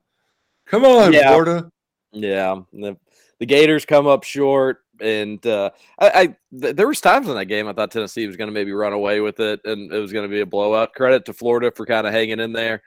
come 0.66 0.86
on, 0.86 1.14
Yeah. 1.14 1.30
Florida. 1.30 1.72
Yeah, 2.14 2.62
the, 2.74 2.98
the 3.40 3.46
Gators 3.46 3.86
come 3.86 4.06
up 4.06 4.24
short, 4.24 4.84
and 5.02 5.46
uh, 5.46 5.72
I, 6.00 6.10
I 6.10 6.36
th- 6.60 6.76
there 6.76 6.88
was 6.88 7.02
times 7.02 7.28
in 7.28 7.36
that 7.36 7.46
game 7.46 7.68
I 7.68 7.74
thought 7.74 7.92
Tennessee 7.92 8.28
was 8.28 8.38
going 8.38 8.48
to 8.48 8.54
maybe 8.54 8.72
run 8.72 8.94
away 8.94 9.20
with 9.20 9.40
it, 9.40 9.60
and 9.66 9.92
it 9.92 10.00
was 10.00 10.14
going 10.14 10.28
to 10.28 10.34
be 10.34 10.42
a 10.42 10.46
blowout. 10.46 10.94
Credit 10.94 11.26
to 11.26 11.34
Florida 11.34 11.72
for 11.76 11.86
kind 11.86 12.08
of 12.08 12.14
hanging 12.14 12.40
in 12.40 12.54
there, 12.54 12.82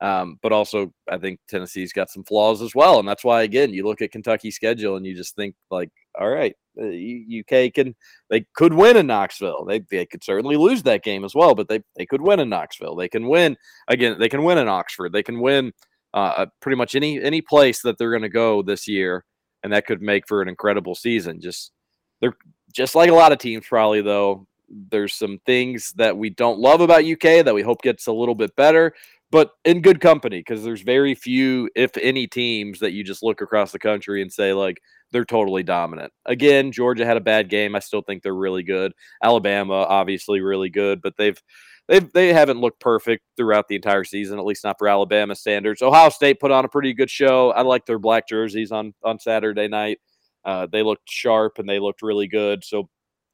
um, 0.00 0.38
but 0.42 0.52
also 0.52 0.92
I 1.10 1.18
think 1.18 1.40
Tennessee's 1.48 1.92
got 1.92 2.10
some 2.10 2.24
flaws 2.24 2.62
as 2.62 2.74
well, 2.74 2.98
and 2.98 3.08
that's 3.08 3.24
why 3.24 3.42
again 3.42 3.72
you 3.72 3.84
look 3.84 4.02
at 4.02 4.12
Kentucky's 4.12 4.56
schedule 4.56 4.96
and 4.96 5.06
you 5.06 5.14
just 5.14 5.36
think 5.36 5.54
like, 5.70 5.90
all 6.18 6.28
right, 6.28 6.54
uh, 6.80 6.86
UK 6.86 7.72
can 7.72 7.94
they 8.30 8.46
could 8.54 8.72
win 8.72 8.96
in 8.96 9.06
Knoxville. 9.06 9.64
They 9.64 9.80
they 9.80 10.06
could 10.06 10.24
certainly 10.24 10.56
lose 10.56 10.82
that 10.84 11.04
game 11.04 11.24
as 11.24 11.34
well, 11.34 11.54
but 11.54 11.68
they 11.68 11.82
they 11.96 12.06
could 12.06 12.22
win 12.22 12.40
in 12.40 12.48
Knoxville. 12.48 12.96
They 12.96 13.08
can 13.08 13.28
win 13.28 13.56
again. 13.88 14.18
They 14.18 14.28
can 14.28 14.44
win 14.44 14.58
in 14.58 14.68
Oxford. 14.68 15.12
They 15.12 15.22
can 15.22 15.40
win 15.40 15.72
uh, 16.14 16.46
pretty 16.60 16.76
much 16.76 16.94
any 16.94 17.22
any 17.22 17.40
place 17.40 17.82
that 17.82 17.98
they're 17.98 18.10
going 18.10 18.22
to 18.22 18.28
go 18.28 18.62
this 18.62 18.88
year, 18.88 19.24
and 19.62 19.72
that 19.72 19.86
could 19.86 20.02
make 20.02 20.26
for 20.28 20.42
an 20.42 20.48
incredible 20.48 20.94
season. 20.94 21.40
Just 21.40 21.72
they're 22.20 22.36
just 22.72 22.94
like 22.94 23.10
a 23.10 23.14
lot 23.14 23.32
of 23.32 23.38
teams, 23.38 23.66
probably 23.66 24.02
though. 24.02 24.46
There's 24.68 25.14
some 25.14 25.40
things 25.46 25.92
that 25.96 26.16
we 26.16 26.30
don't 26.30 26.58
love 26.58 26.80
about 26.80 27.04
UK 27.04 27.44
that 27.44 27.54
we 27.54 27.62
hope 27.62 27.80
gets 27.82 28.06
a 28.06 28.12
little 28.12 28.34
bit 28.34 28.54
better, 28.54 28.92
but 29.30 29.52
in 29.64 29.80
good 29.80 30.00
company 30.00 30.40
because 30.40 30.62
there's 30.62 30.82
very 30.82 31.14
few, 31.14 31.70
if 31.74 31.96
any, 31.96 32.26
teams 32.26 32.78
that 32.80 32.92
you 32.92 33.02
just 33.02 33.22
look 33.22 33.40
across 33.40 33.72
the 33.72 33.78
country 33.78 34.20
and 34.20 34.30
say 34.30 34.52
like 34.52 34.78
they're 35.10 35.24
totally 35.24 35.62
dominant. 35.62 36.12
Again, 36.26 36.70
Georgia 36.70 37.06
had 37.06 37.16
a 37.16 37.20
bad 37.20 37.48
game. 37.48 37.74
I 37.74 37.78
still 37.78 38.02
think 38.02 38.22
they're 38.22 38.34
really 38.34 38.62
good. 38.62 38.92
Alabama, 39.22 39.86
obviously, 39.88 40.40
really 40.40 40.68
good, 40.68 41.00
but 41.00 41.14
they've 41.16 41.40
they 41.88 42.00
they 42.00 42.32
haven't 42.32 42.60
looked 42.60 42.80
perfect 42.80 43.24
throughout 43.36 43.66
the 43.68 43.76
entire 43.76 44.04
season, 44.04 44.38
at 44.38 44.44
least 44.44 44.64
not 44.64 44.78
for 44.78 44.88
Alabama 44.88 45.34
standards. 45.34 45.82
Ohio 45.82 46.10
State 46.10 46.38
put 46.40 46.50
on 46.50 46.64
a 46.64 46.68
pretty 46.68 46.92
good 46.94 47.10
show. 47.10 47.50
I 47.50 47.62
like 47.62 47.86
their 47.86 47.98
black 47.98 48.28
jerseys 48.28 48.70
on 48.72 48.94
on 49.02 49.18
Saturday 49.18 49.68
night. 49.68 49.98
Uh, 50.44 50.66
they 50.70 50.82
looked 50.82 51.08
sharp 51.10 51.58
and 51.58 51.68
they 51.68 51.78
looked 51.78 52.02
really 52.02 52.28
good. 52.28 52.64
So 52.64 52.88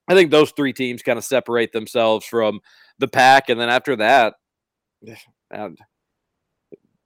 I 0.09 0.15
think 0.15 0.31
those 0.31 0.51
three 0.53 0.73
teams 0.73 1.03
kind 1.03 1.19
of 1.19 1.25
separate 1.25 1.73
themselves 1.73 2.27
from 2.27 2.61
the 2.99 3.09
pack, 3.09 3.49
and 3.49 3.61
then 3.61 3.69
after 3.69 3.97
that, 3.97 4.35
and 5.51 5.77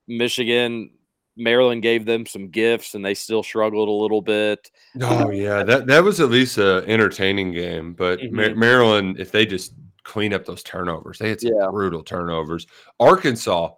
Michigan 0.07 0.91
Maryland 1.37 1.83
gave 1.83 2.05
them 2.05 2.27
some 2.27 2.49
gifts, 2.51 2.95
and 2.95 3.05
they 3.05 3.15
still 3.15 3.43
struggled 3.45 3.89
a 3.89 3.93
little 3.93 4.21
bit. 4.21 4.71
Oh 5.01 5.31
yeah, 5.31 5.63
that 5.63 5.87
that 5.87 6.03
was 6.03 6.21
at 6.21 6.31
least 6.31 6.59
a 6.59 6.85
entertaining 6.87 7.53
game. 7.53 7.95
But 7.95 8.19
Mhm. 8.19 8.57
Maryland, 8.57 9.21
if 9.21 9.31
they 9.31 9.47
just 9.47 9.73
clean 10.05 10.33
up 10.33 10.45
those 10.45 10.63
turnovers, 10.63 11.19
they 11.19 11.29
had 11.31 11.41
some 11.41 11.53
Yeah. 11.55 11.69
brutal 11.71 12.03
turnovers. 12.03 12.67
Arkansas, 13.01 13.71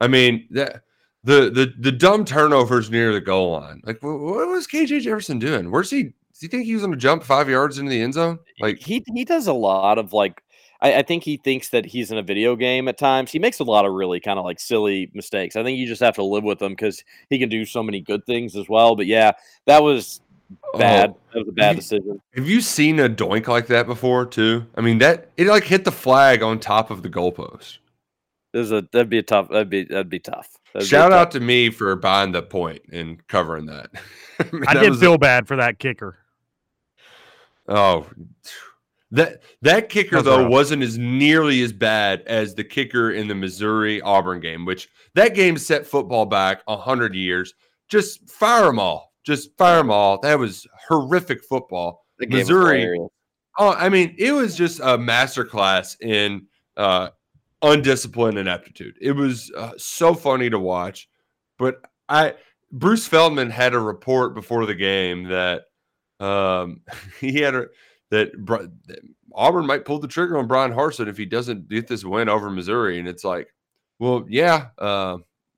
I 0.00 0.08
mean 0.08 0.46
that 0.50 0.82
the 1.24 1.50
the 1.50 1.72
the 1.78 1.92
dumb 1.92 2.24
turnovers 2.24 2.90
near 2.90 3.12
the 3.12 3.20
goal 3.20 3.52
line. 3.52 3.80
Like, 3.84 4.00
wh- 4.00 4.04
what 4.22 4.48
was 4.48 4.66
KJ 4.66 5.00
Jefferson 5.02 5.38
doing? 5.38 5.70
Where's 5.70 5.90
he? 5.90 6.04
Does 6.04 6.40
he 6.40 6.48
think 6.48 6.64
he 6.64 6.72
was 6.74 6.82
going 6.82 6.92
to 6.92 6.98
jump 6.98 7.22
five 7.22 7.48
yards 7.48 7.78
into 7.78 7.90
the 7.90 8.00
end 8.00 8.14
zone? 8.14 8.38
Like, 8.60 8.78
he 8.78 9.04
he 9.14 9.24
does 9.24 9.46
a 9.46 9.52
lot 9.52 9.98
of 9.98 10.12
like 10.12 10.42
I, 10.80 10.94
I 10.96 11.02
think 11.02 11.22
he 11.22 11.36
thinks 11.36 11.68
that 11.70 11.84
he's 11.86 12.10
in 12.10 12.18
a 12.18 12.22
video 12.22 12.56
game 12.56 12.88
at 12.88 12.98
times. 12.98 13.30
He 13.30 13.38
makes 13.38 13.60
a 13.60 13.64
lot 13.64 13.84
of 13.86 13.92
really 13.92 14.18
kind 14.18 14.38
of 14.40 14.44
like 14.44 14.58
silly 14.58 15.10
mistakes. 15.14 15.54
I 15.54 15.62
think 15.62 15.78
you 15.78 15.86
just 15.86 16.02
have 16.02 16.16
to 16.16 16.24
live 16.24 16.42
with 16.42 16.58
them 16.58 16.72
because 16.72 17.04
he 17.30 17.38
can 17.38 17.48
do 17.48 17.64
so 17.64 17.82
many 17.84 18.00
good 18.00 18.26
things 18.26 18.56
as 18.56 18.68
well. 18.68 18.96
But 18.96 19.06
yeah, 19.06 19.32
that 19.66 19.82
was 19.84 20.20
bad. 20.78 21.10
Oh, 21.10 21.18
that 21.32 21.38
was 21.40 21.48
a 21.48 21.52
bad 21.52 21.70
you- 21.76 21.80
decision. 21.80 22.20
have 22.34 22.48
you 22.48 22.60
seen 22.60 22.98
a 23.00 23.08
doink 23.08 23.48
like 23.48 23.66
that 23.68 23.86
before 23.86 24.26
too? 24.26 24.66
I 24.76 24.80
mean 24.80 24.98
that 24.98 25.30
it 25.36 25.46
like 25.46 25.64
hit 25.64 25.84
the 25.84 25.92
flag 25.92 26.42
on 26.42 26.58
top 26.60 26.90
of 26.90 27.02
the 27.02 27.08
goalpost. 27.08 27.78
This 28.52 28.66
is 28.66 28.72
a 28.72 28.86
that'd 28.92 29.08
be 29.08 29.18
a 29.18 29.22
tough. 29.22 29.48
That'd 29.48 29.70
be 29.70 29.84
that'd 29.84 30.08
be 30.10 30.18
tough. 30.18 30.56
That'd 30.74 30.86
be 30.86 30.88
Shout 30.90 31.10
tough. 31.10 31.18
out 31.20 31.30
to 31.32 31.40
me 31.40 31.70
for 31.70 31.96
buying 31.96 32.32
the 32.32 32.42
point 32.42 32.82
and 32.92 33.26
covering 33.28 33.66
that. 33.66 33.90
mean, 34.52 34.62
I 34.68 34.74
that 34.74 34.80
did 34.80 34.90
was 34.90 34.98
a- 34.98 35.00
feel 35.00 35.18
bad 35.18 35.46
for 35.48 35.56
that 35.56 35.78
kicker. 35.78 36.18
Oh, 37.68 38.06
that 39.12 39.42
that 39.62 39.88
kicker 39.88 40.16
That's 40.16 40.24
though 40.26 40.42
rough. 40.42 40.50
wasn't 40.50 40.82
as 40.82 40.98
nearly 40.98 41.62
as 41.62 41.72
bad 41.72 42.22
as 42.22 42.54
the 42.54 42.64
kicker 42.64 43.12
in 43.12 43.28
the 43.28 43.34
Missouri 43.34 44.00
Auburn 44.02 44.40
game, 44.40 44.64
which 44.64 44.88
that 45.14 45.34
game 45.34 45.56
set 45.56 45.86
football 45.86 46.26
back 46.26 46.62
a 46.66 46.76
hundred 46.76 47.14
years. 47.14 47.54
Just 47.88 48.28
fire 48.28 48.64
them 48.64 48.78
all. 48.78 49.11
Just 49.24 49.56
fire 49.56 49.78
them 49.78 49.90
all. 49.90 50.18
That 50.20 50.38
was 50.38 50.66
horrific 50.88 51.44
football. 51.44 52.04
Game 52.20 52.30
Missouri. 52.30 52.98
Oh, 53.58 53.72
I 53.72 53.88
mean, 53.88 54.14
it 54.18 54.32
was 54.32 54.56
just 54.56 54.80
a 54.80 54.96
masterclass 54.98 56.00
in 56.00 56.46
uh, 56.76 57.10
undisciplined 57.60 58.38
ineptitude. 58.38 58.96
It 59.00 59.12
was 59.12 59.52
uh, 59.56 59.72
so 59.76 60.14
funny 60.14 60.48
to 60.50 60.58
watch. 60.58 61.08
But 61.58 61.82
I, 62.08 62.34
Bruce 62.70 63.06
Feldman 63.06 63.50
had 63.50 63.74
a 63.74 63.78
report 63.78 64.34
before 64.34 64.66
the 64.66 64.74
game 64.74 65.24
that 65.24 65.64
um, 66.18 66.80
he 67.20 67.40
had 67.40 67.54
a 67.54 67.66
that, 68.10 68.30
that 68.86 69.00
Auburn 69.34 69.66
might 69.66 69.86
pull 69.86 69.98
the 69.98 70.08
trigger 70.08 70.36
on 70.36 70.46
Bryan 70.46 70.72
Harsin 70.72 71.08
if 71.08 71.16
he 71.16 71.24
doesn't 71.24 71.68
get 71.68 71.88
this 71.88 72.04
win 72.04 72.28
over 72.28 72.50
Missouri. 72.50 72.98
And 72.98 73.08
it's 73.08 73.24
like, 73.24 73.48
well, 73.98 74.26
yeah, 74.28 74.66
uh, 74.78 75.16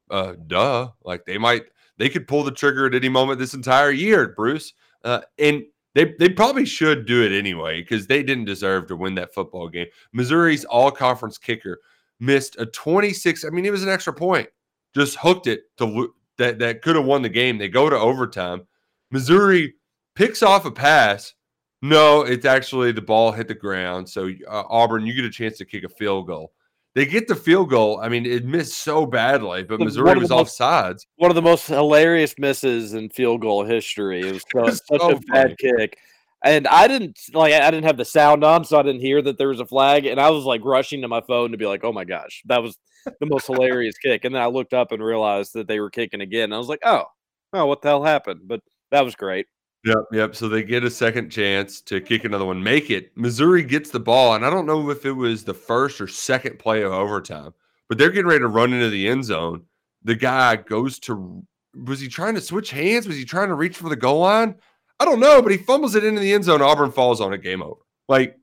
uh, 0.09 0.35
duh. 0.47 0.91
Like 1.03 1.25
they 1.25 1.37
might, 1.37 1.65
they 1.99 2.09
could 2.09 2.29
pull 2.29 2.43
the 2.43 2.51
trigger 2.51 2.87
at 2.87 2.95
any 2.95 3.09
moment 3.09 3.39
this 3.39 3.55
entire 3.55 3.91
year, 3.91 4.29
Bruce. 4.37 4.73
Uh, 5.05 5.21
and 5.39 5.65
they 5.95 6.15
they 6.19 6.29
probably 6.29 6.65
should 6.65 7.07
do 7.07 7.23
it 7.23 7.33
anyway 7.33 7.81
because 7.81 8.07
they 8.07 8.23
didn't 8.23 8.47
deserve 8.47 8.89
to 8.89 8.97
win 8.97 9.15
that 9.15 9.35
football 9.35 9.69
game. 9.69 9.87
Missouri's 10.13 10.65
all 10.65 10.91
conference 10.91 11.39
kicker 11.39 11.81
missed 12.21 12.57
a 12.59 12.67
26. 12.67 13.45
I 13.45 13.51
mean, 13.51 13.67
it 13.67 13.71
was 13.71 13.83
an 13.83 13.89
extra 13.89 14.13
point. 14.13 14.49
Just 14.95 15.17
hooked 15.17 15.47
it 15.47 15.63
to 15.79 16.13
that 16.39 16.59
that 16.59 16.83
could 16.83 16.97
have 16.97 17.05
won 17.05 17.23
the 17.23 17.29
game. 17.29 17.59
They 17.59 17.69
go 17.69 17.89
to 17.89 17.97
overtime. 17.97 18.67
Missouri 19.11 19.75
picks 20.15 20.43
off 20.43 20.65
a 20.65 20.71
pass. 20.71 21.35
No, 21.83 22.23
it's 22.23 22.47
actually 22.47 22.93
the 22.93 23.03
ball 23.03 23.31
hit 23.31 23.47
the 23.47 23.55
ground. 23.55 24.09
So 24.09 24.31
uh, 24.49 24.65
Auburn, 24.69 25.07
you 25.07 25.13
get 25.13 25.27
a 25.27 25.31
chance 25.31 25.59
to 25.59 25.65
kick 25.67 25.85
a 25.85 25.89
field 25.89 26.27
goal. 26.27 26.54
They 26.95 27.07
get 27.07 27.27
the 27.27 27.35
field 27.35 27.71
goal. 27.71 27.99
I 28.01 28.09
mean, 28.09 28.25
it 28.25 28.45
missed 28.45 28.85
so 28.85 29.05
badly, 29.05 29.65
but 29.65 29.81
Missouri 29.81 30.17
was 30.17 30.31
most- 30.31 30.59
offsides. 30.59 31.07
One 31.17 31.31
of 31.31 31.35
the 31.35 31.43
most 31.43 31.67
hilarious 31.67 32.39
misses 32.39 32.95
in 32.95 33.11
field 33.11 33.41
goal 33.41 33.65
history. 33.65 34.21
It 34.21 34.33
was 34.33 34.45
so, 34.55 34.63
was 34.63 34.83
such 34.87 35.01
so 35.01 35.11
a 35.11 35.21
bad 35.33 35.59
kick. 35.59 35.99
And 36.45 36.69
I 36.69 36.87
didn't 36.87 37.19
like 37.33 37.53
I 37.55 37.71
didn't 37.71 37.87
have 37.87 37.97
the 37.97 38.05
sound 38.05 38.45
on, 38.45 38.65
so 38.65 38.79
I 38.79 38.83
didn't 38.83 39.01
hear 39.01 39.23
that 39.23 39.39
there 39.39 39.49
was 39.49 39.61
a 39.61 39.67
flag. 39.67 40.07
And 40.07 40.21
I 40.21 40.31
was 40.31 40.45
like 40.45 40.61
rushing 40.65 41.01
to 41.03 41.09
my 41.09 41.23
phone 41.23 41.51
to 41.53 41.57
be 41.57 41.67
like, 41.67 41.83
"Oh 41.85 41.93
my 41.93 42.05
gosh, 42.05 42.43
that 42.47 42.63
was 42.63 42.77
the 43.07 43.27
most 43.27 43.47
hilarious 43.47 43.97
kick!" 43.97 44.25
And 44.25 44.35
then 44.35 44.43
I 44.43 44.47
looked 44.47 44.75
up 44.75 44.93
and 44.93 45.03
realized 45.03 45.55
that 45.55 45.67
they 45.67 45.81
were 45.81 45.91
kicking 45.91 46.21
again. 46.21 46.53
I 46.53 46.59
was 46.59 46.69
like, 46.69 46.81
"Oh, 46.85 47.07
oh, 47.55 47.65
what 47.65 47.81
the 47.81 47.89
hell 47.89 48.05
happened?" 48.05 48.43
But 48.45 48.61
that 48.91 49.07
was 49.07 49.15
great. 49.15 49.47
Yep, 49.85 50.05
yep. 50.13 50.35
So 50.35 50.49
they 50.49 50.63
get 50.63 50.83
a 50.83 50.91
second 50.91 51.31
chance 51.31 51.81
to 51.83 52.01
kick 52.01 52.25
another 52.25 52.47
one, 52.47 52.63
make 52.63 52.91
it. 52.91 53.13
Missouri 53.17 53.63
gets 53.63 53.91
the 53.91 54.01
ball, 54.01 54.35
and 54.35 54.45
I 54.45 54.51
don't 54.51 54.67
know 54.67 54.89
if 54.91 55.05
it 55.05 55.13
was 55.13 55.45
the 55.45 55.53
first 55.53 56.01
or 56.01 56.09
second 56.09 56.59
play 56.59 56.83
of 56.83 56.93
overtime, 56.93 57.53
but 57.89 57.99
they're 57.99 58.11
getting 58.11 58.29
ready 58.29 58.41
to 58.41 58.49
run 58.49 58.73
into 58.73 58.89
the 58.89 59.07
end 59.07 59.25
zone. 59.25 59.65
The 60.03 60.15
guy 60.15 60.57
goes 60.57 60.99
to 61.01 61.45
was 61.75 62.01
he 62.01 62.09
trying 62.09 62.35
to 62.35 62.41
switch 62.41 62.71
hands? 62.71 63.07
Was 63.07 63.17
he 63.17 63.25
trying 63.25 63.49
to 63.49 63.55
reach 63.55 63.77
for 63.77 63.89
the 63.89 63.97
goal 63.97 64.21
line? 64.21 64.55
I 65.01 65.05
don't 65.05 65.21
know, 65.21 65.43
but 65.43 65.53
he 65.53 65.59
fumbles 65.59 65.95
it 65.95 66.05
into 66.05 66.21
the 66.21 66.33
end 66.33 66.45
zone. 66.45 66.63
Auburn 66.63 66.93
falls 66.93 67.21
on 67.21 67.33
it. 67.33 67.43
Game 67.43 67.63
over. 67.63 67.81
Like, 68.09 68.39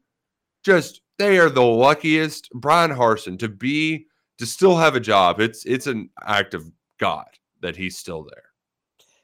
just 0.64 1.02
they 1.18 1.40
are 1.40 1.50
the 1.50 1.64
luckiest. 1.64 2.50
Bryan 2.52 2.92
Harsin 2.92 3.40
to 3.40 3.50
be 3.50 4.06
to 4.38 4.46
still 4.46 4.78
have 4.78 4.96
a 4.96 5.00
job. 5.00 5.40
It's 5.40 5.66
it's 5.66 5.88
an 5.88 6.10
act 6.24 6.54
of 6.54 6.70
God 7.00 7.28
that 7.62 7.76
he's 7.76 7.98
still 7.98 8.24
there. 8.24 8.44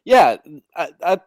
Yeah, 0.06 0.38
I, 0.76 0.90
I 1.04 1.20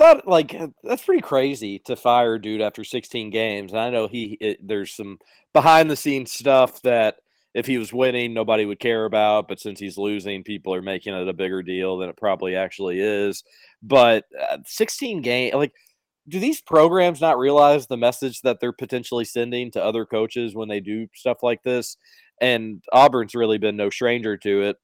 thought 0.00 0.26
like 0.26 0.54
uh, 0.54 0.68
that's 0.82 1.04
pretty 1.04 1.20
crazy 1.20 1.78
to 1.80 1.94
fire 1.94 2.38
dude 2.38 2.62
after 2.62 2.84
16 2.84 3.28
games. 3.30 3.72
And 3.72 3.80
I 3.80 3.90
know 3.90 4.08
he 4.08 4.38
it, 4.40 4.66
there's 4.66 4.94
some 4.94 5.18
behind 5.52 5.90
the 5.90 5.96
scenes 5.96 6.32
stuff 6.32 6.80
that 6.82 7.16
if 7.52 7.66
he 7.66 7.76
was 7.76 7.92
winning, 7.92 8.32
nobody 8.32 8.64
would 8.64 8.80
care 8.80 9.04
about. 9.04 9.46
But 9.46 9.60
since 9.60 9.78
he's 9.78 9.98
losing, 9.98 10.42
people 10.42 10.74
are 10.74 10.80
making 10.80 11.14
it 11.14 11.28
a 11.28 11.34
bigger 11.34 11.62
deal 11.62 11.98
than 11.98 12.08
it 12.08 12.16
probably 12.16 12.56
actually 12.56 13.00
is. 13.00 13.44
But 13.82 14.24
uh, 14.40 14.58
16 14.64 15.20
game, 15.20 15.54
like, 15.54 15.72
do 16.28 16.40
these 16.40 16.62
programs 16.62 17.20
not 17.20 17.38
realize 17.38 17.86
the 17.86 17.96
message 17.96 18.40
that 18.42 18.58
they're 18.60 18.72
potentially 18.72 19.24
sending 19.24 19.70
to 19.72 19.84
other 19.84 20.06
coaches 20.06 20.54
when 20.54 20.68
they 20.68 20.80
do 20.80 21.08
stuff 21.14 21.42
like 21.42 21.62
this? 21.62 21.96
And 22.40 22.82
Auburn's 22.92 23.34
really 23.34 23.58
been 23.58 23.76
no 23.76 23.90
stranger 23.90 24.36
to 24.38 24.62
it. 24.62 24.76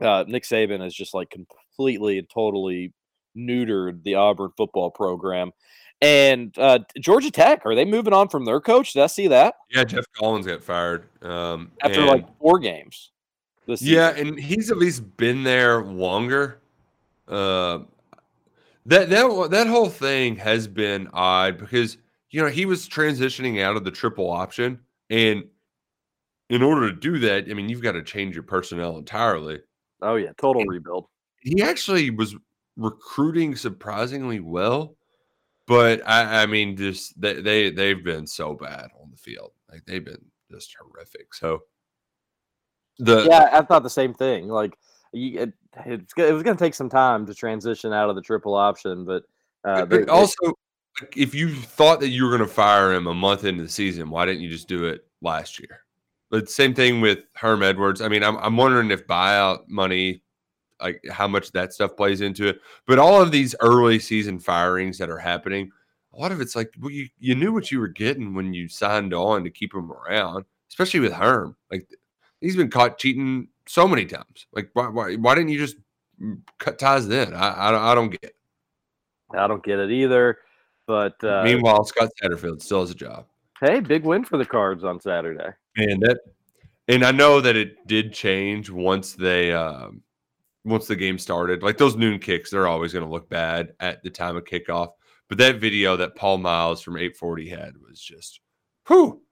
Uh, 0.00 0.24
Nick 0.26 0.44
Saban 0.44 0.80
has 0.80 0.94
just 0.94 1.14
like 1.14 1.30
completely 1.30 2.18
and 2.18 2.28
totally 2.30 2.92
neutered 3.36 4.02
the 4.02 4.14
Auburn 4.14 4.50
football 4.56 4.90
program. 4.90 5.52
And 6.00 6.56
uh, 6.58 6.80
Georgia 7.00 7.30
Tech, 7.30 7.62
are 7.66 7.74
they 7.74 7.84
moving 7.84 8.12
on 8.12 8.28
from 8.28 8.44
their 8.44 8.60
coach? 8.60 8.92
Did 8.92 9.02
I 9.02 9.08
see 9.08 9.26
that 9.28 9.54
Yeah, 9.70 9.82
Geoff 9.84 10.04
Collins 10.16 10.46
got 10.46 10.62
fired 10.62 11.08
um, 11.24 11.72
after 11.82 12.00
and- 12.00 12.08
like 12.08 12.38
four 12.38 12.58
games? 12.58 13.10
This 13.66 13.82
Yeah, 13.82 14.10
and 14.16 14.38
he's 14.38 14.70
at 14.70 14.78
least 14.78 15.16
been 15.16 15.42
there 15.42 15.82
longer. 15.82 16.60
Uh, 17.26 17.80
that 18.86 19.10
that 19.10 19.48
that 19.50 19.66
whole 19.66 19.90
thing 19.90 20.36
has 20.36 20.66
been 20.66 21.08
odd 21.12 21.58
because 21.58 21.98
you 22.30 22.40
know 22.40 22.48
he 22.48 22.64
was 22.64 22.88
transitioning 22.88 23.60
out 23.60 23.76
of 23.76 23.84
the 23.84 23.90
triple 23.90 24.30
option, 24.30 24.78
and 25.10 25.44
in 26.48 26.62
order 26.62 26.88
to 26.88 26.96
do 26.96 27.18
that, 27.18 27.44
I 27.50 27.52
mean 27.52 27.68
you've 27.68 27.82
got 27.82 27.92
to 27.92 28.02
change 28.02 28.34
your 28.34 28.42
personnel 28.44 28.96
entirely. 28.96 29.60
oh 30.00 30.14
yeah, 30.14 30.30
total 30.38 30.64
rebuild. 30.64 31.06
He 31.40 31.62
actually 31.62 32.08
was 32.08 32.34
recruiting 32.78 33.54
surprisingly 33.56 34.40
well, 34.40 34.96
but 35.66 36.00
I, 36.08 36.42
I 36.42 36.46
mean 36.46 36.76
just 36.76 37.20
they, 37.20 37.42
they 37.42 37.70
they've 37.70 38.02
been 38.02 38.26
so 38.26 38.54
bad 38.54 38.88
on 39.02 39.10
the 39.10 39.16
field, 39.18 39.52
like 39.70 39.84
they've 39.84 40.04
been 40.04 40.24
just 40.50 40.74
horrific. 40.80 41.34
So 41.34 41.64
the 42.98 43.26
yeah, 43.28 43.50
I 43.52 43.60
thought 43.62 43.82
the 43.82 43.90
same 43.90 44.14
thing. 44.14 44.48
Like, 44.48 44.76
you, 45.12 45.40
it, 45.40 45.52
it's, 45.86 46.14
go- 46.14 46.26
it 46.26 46.32
was 46.32 46.42
going 46.42 46.56
to 46.56 46.64
take 46.64 46.74
some 46.74 46.88
time 46.88 47.26
to 47.26 47.34
transition 47.34 47.92
out 47.92 48.08
of 48.08 48.16
the 48.16 48.22
triple 48.22 48.54
option, 48.54 49.04
but 49.04 49.24
uh, 49.64 49.80
But- 49.84 49.90
they- 49.90 49.98
but 49.98 50.06
they- 50.06 50.12
also, 50.12 50.54
like, 51.00 51.16
if 51.16 51.34
you 51.34 51.54
thought 51.54 52.00
that 52.00 52.08
you 52.08 52.24
were 52.24 52.30
going 52.36 52.48
to 52.48 52.52
fire 52.54 52.92
him 52.92 53.06
a 53.06 53.14
month 53.14 53.44
into 53.44 53.62
the 53.62 53.68
season, 53.68 54.10
why 54.10 54.24
didn't 54.26 54.40
you 54.40 54.48
just 54.50 54.68
do 54.68 54.86
it 54.86 55.06
last 55.22 55.60
year? 55.60 55.82
But 56.30 56.50
same 56.50 56.74
thing 56.74 57.00
with 57.00 57.20
Herm 57.34 57.62
Edwards. 57.62 58.00
I 58.00 58.08
mean, 58.08 58.22
I'm, 58.24 58.36
I'm 58.38 58.56
wondering 58.56 58.90
if 58.90 59.06
buyout 59.06 59.68
money, 59.68 60.22
like 60.80 61.02
how 61.10 61.26
much 61.28 61.52
that 61.52 61.72
stuff 61.72 61.96
plays 61.96 62.20
into 62.20 62.46
it. 62.48 62.60
But 62.86 62.98
all 62.98 63.20
of 63.20 63.30
these 63.32 63.54
early 63.60 63.98
season 63.98 64.38
firings 64.38 64.98
that 64.98 65.10
are 65.10 65.18
happening, 65.18 65.70
a 66.14 66.18
lot 66.18 66.32
of 66.32 66.40
it's 66.40 66.54
like 66.56 66.72
well, 66.80 66.90
you, 66.90 67.08
you 67.18 67.34
knew 67.34 67.52
what 67.52 67.70
you 67.70 67.80
were 67.80 67.88
getting 67.88 68.34
when 68.34 68.52
you 68.54 68.68
signed 68.68 69.12
on 69.14 69.44
to 69.44 69.50
keep 69.50 69.74
him 69.74 69.90
around, 69.92 70.44
especially 70.70 71.00
with 71.00 71.12
Herm. 71.12 71.56
Like 71.70 71.88
he's 72.40 72.56
been 72.56 72.70
caught 72.70 72.98
cheating 72.98 73.48
so 73.66 73.86
many 73.88 74.06
times. 74.06 74.46
Like 74.52 74.70
why, 74.72 74.88
why, 74.88 75.14
why 75.16 75.34
didn't 75.34 75.50
you 75.50 75.58
just 75.58 75.76
cut 76.58 76.78
ties 76.78 77.06
then? 77.08 77.34
I, 77.34 77.68
I, 77.68 77.70
don't- 77.70 77.82
I 77.82 77.94
don't 77.94 78.10
get 78.10 78.24
it. 78.24 78.34
I 79.36 79.46
don't 79.46 79.62
get 79.62 79.78
it 79.78 79.90
either. 79.90 80.38
But 80.86 81.22
uh, 81.22 81.42
Meanwhile, 81.44 81.84
Scott 81.84 82.08
Satterfield 82.22 82.62
still 82.62 82.80
has 82.80 82.90
a 82.90 82.94
job. 82.94 83.26
hey, 83.60 83.78
big 83.80 84.04
win 84.04 84.24
for 84.24 84.38
the 84.38 84.46
Cards 84.46 84.84
on 84.84 84.98
Saturday. 85.00 85.50
And 85.76 86.00
that, 86.00 86.18
and 86.88 87.04
I 87.04 87.10
know 87.10 87.42
that 87.42 87.54
it 87.56 87.86
did 87.86 88.14
change 88.14 88.70
once 88.70 89.12
they, 89.12 89.52
um, 89.52 90.00
once 90.64 90.86
the 90.86 90.96
game 90.96 91.18
started. 91.18 91.62
Like 91.62 91.78
those 91.78 91.96
noon 91.96 92.18
kicks, 92.18 92.50
they're 92.50 92.68
always 92.68 92.92
going 92.92 93.04
to 93.04 93.10
look 93.10 93.28
bad 93.28 93.72
at 93.80 94.02
the 94.02 94.10
time 94.10 94.36
of 94.36 94.44
kickoff. 94.44 94.90
But 95.28 95.38
that 95.38 95.60
video 95.60 95.96
that 95.96 96.16
Paul 96.16 96.38
Miles 96.38 96.82
from 96.82 96.96
840 96.96 97.48
had 97.48 97.72
was 97.86 98.00
just, 98.00 98.40
whew, 98.86 99.22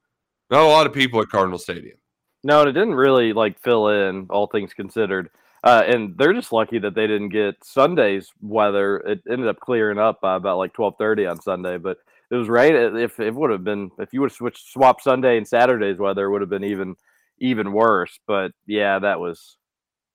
not 0.51 0.63
a 0.63 0.67
lot 0.67 0.87
of 0.87 0.93
people 0.93 1.21
at 1.21 1.29
Cardinal 1.29 1.59
Stadium. 1.59 1.99
No, 2.45 2.61
and 2.61 2.69
it 2.69 2.73
didn't 2.73 2.95
really 2.95 3.33
like 3.33 3.59
fill 3.59 3.89
in, 3.89 4.27
all 4.31 4.47
things 4.47 4.75
considered. 4.75 5.31
Uh, 5.65 5.83
and 5.85 6.17
they're 6.17 6.33
just 6.33 6.53
lucky 6.53 6.79
that 6.79 6.95
they 6.95 7.07
didn't 7.07 7.31
get 7.31 7.57
Sunday's 7.65 8.31
weather. 8.41 8.99
It 8.99 9.23
ended 9.29 9.49
up 9.49 9.59
clearing 9.59 9.99
up 9.99 10.21
by 10.21 10.37
about 10.37 10.59
like 10.59 10.73
twelve 10.73 10.95
thirty 10.97 11.27
on 11.27 11.41
Sunday, 11.41 11.77
but 11.77 11.97
it 12.31 12.37
was 12.37 12.49
right. 12.49 12.73
If 12.73 13.19
it 13.19 13.35
would 13.35 13.51
have 13.51 13.65
been, 13.65 13.91
if 13.99 14.13
you 14.13 14.21
would 14.21 14.31
have 14.31 14.37
switched 14.37 14.73
swapped 14.73 15.03
Sunday 15.03 15.39
and 15.39 15.49
Saturday's 15.49 15.99
weather, 15.99 16.27
it 16.27 16.31
would 16.31 16.43
have 16.43 16.51
been 16.51 16.63
even 16.63 16.95
even 17.39 17.73
worse. 17.73 18.17
But 18.29 18.53
yeah, 18.67 19.01
that 19.01 19.19
was 19.19 19.57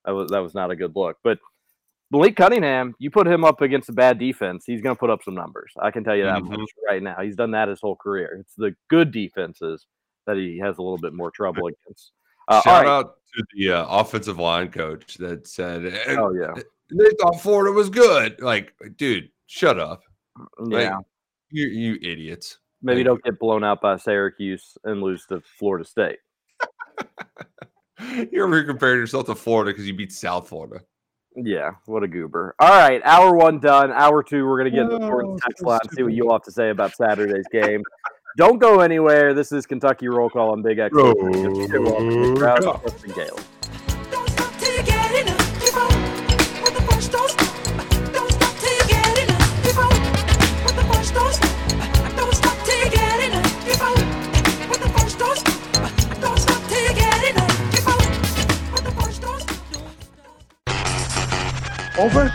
that 0.04 0.12
was 0.12 0.30
that 0.30 0.40
was 0.40 0.54
not 0.54 0.70
a 0.70 0.76
good 0.76 0.94
look. 0.96 1.18
But 1.22 1.38
Malik 2.10 2.36
Cunningham, 2.36 2.94
you 2.98 3.10
put 3.10 3.26
him 3.26 3.42
up 3.44 3.62
against 3.62 3.88
a 3.88 3.92
bad 3.92 4.18
defense, 4.18 4.64
he's 4.66 4.82
going 4.82 4.94
to 4.94 5.00
put 5.00 5.08
up 5.10 5.22
some 5.22 5.34
numbers. 5.34 5.72
I 5.80 5.90
can 5.90 6.04
tell 6.04 6.14
you 6.14 6.24
that 6.24 6.42
Mhm. 6.42 6.58
much 6.58 6.70
right 6.86 7.02
now. 7.02 7.16
He's 7.22 7.36
done 7.36 7.52
that 7.52 7.68
his 7.68 7.80
whole 7.80 7.96
career. 7.96 8.36
It's 8.40 8.54
the 8.54 8.74
good 8.88 9.12
defenses 9.12 9.86
that 10.26 10.36
he 10.36 10.58
has 10.58 10.76
a 10.78 10.82
little 10.82 10.98
bit 10.98 11.14
more 11.14 11.30
trouble 11.30 11.68
against. 11.68 12.12
Uh, 12.48 12.60
Shout 12.62 12.84
right. 12.84 12.90
out 12.90 13.14
to 13.34 13.44
the 13.54 13.70
uh, 13.70 13.86
offensive 13.88 14.38
line 14.38 14.70
coach 14.70 15.14
that 15.14 15.46
said, 15.46 15.86
Oh 16.08 16.34
yeah, 16.34 16.52
they 16.90 17.10
thought 17.20 17.40
Florida 17.40 17.72
was 17.72 17.88
good. 17.88 18.40
Like, 18.42 18.74
dude, 18.96 19.30
shut 19.46 19.78
up. 19.78 20.02
Like, 20.58 20.90
yeah. 20.90 20.98
you, 21.50 21.66
you 21.68 21.94
idiots. 22.02 22.58
Maybe 22.82 22.98
Like, 22.98 23.06
don't 23.06 23.22
get 23.24 23.38
blown 23.38 23.64
out 23.64 23.80
by 23.80 23.96
Syracuse 23.96 24.76
and 24.84 25.00
lose 25.02 25.24
to 25.26 25.40
Florida 25.58 25.84
State. 25.84 26.18
You're 28.32 28.46
over 28.46 28.56
here 28.56 28.64
comparing 28.64 28.98
yourself 28.98 29.26
to 29.26 29.34
Florida 29.34 29.70
because 29.70 29.86
you 29.86 29.94
beat 29.94 30.12
South 30.12 30.48
Florida. 30.48 30.84
Yeah, 31.34 31.72
what 31.86 32.02
a 32.02 32.08
goober. 32.08 32.54
All 32.58 32.68
right, 32.68 33.00
hour 33.04 33.34
one 33.34 33.58
done. 33.58 33.90
Hour 33.90 34.22
two, 34.22 34.46
we're 34.46 34.58
going 34.58 34.70
to 34.70 34.76
get 34.76 34.84
into 34.84 34.98
the 34.98 35.40
text 35.42 35.62
line, 35.62 35.80
see 35.92 36.02
what 36.02 36.12
you 36.12 36.26
all 36.26 36.34
have 36.34 36.42
to 36.42 36.52
say 36.52 36.70
about 36.70 36.94
Saturday's 36.94 37.46
game. 37.50 37.82
Don't 38.36 38.58
go 38.58 38.80
anywhere. 38.80 39.34
This 39.34 39.52
is 39.52 39.66
Kentucky 39.66 40.08
Roll 40.08 40.28
Call 40.30 40.52
on 40.52 40.62
Big 40.62 40.78
X. 40.78 40.94
Roll 40.94 41.14
Roush, 41.14 42.62
Over? 62.02 62.32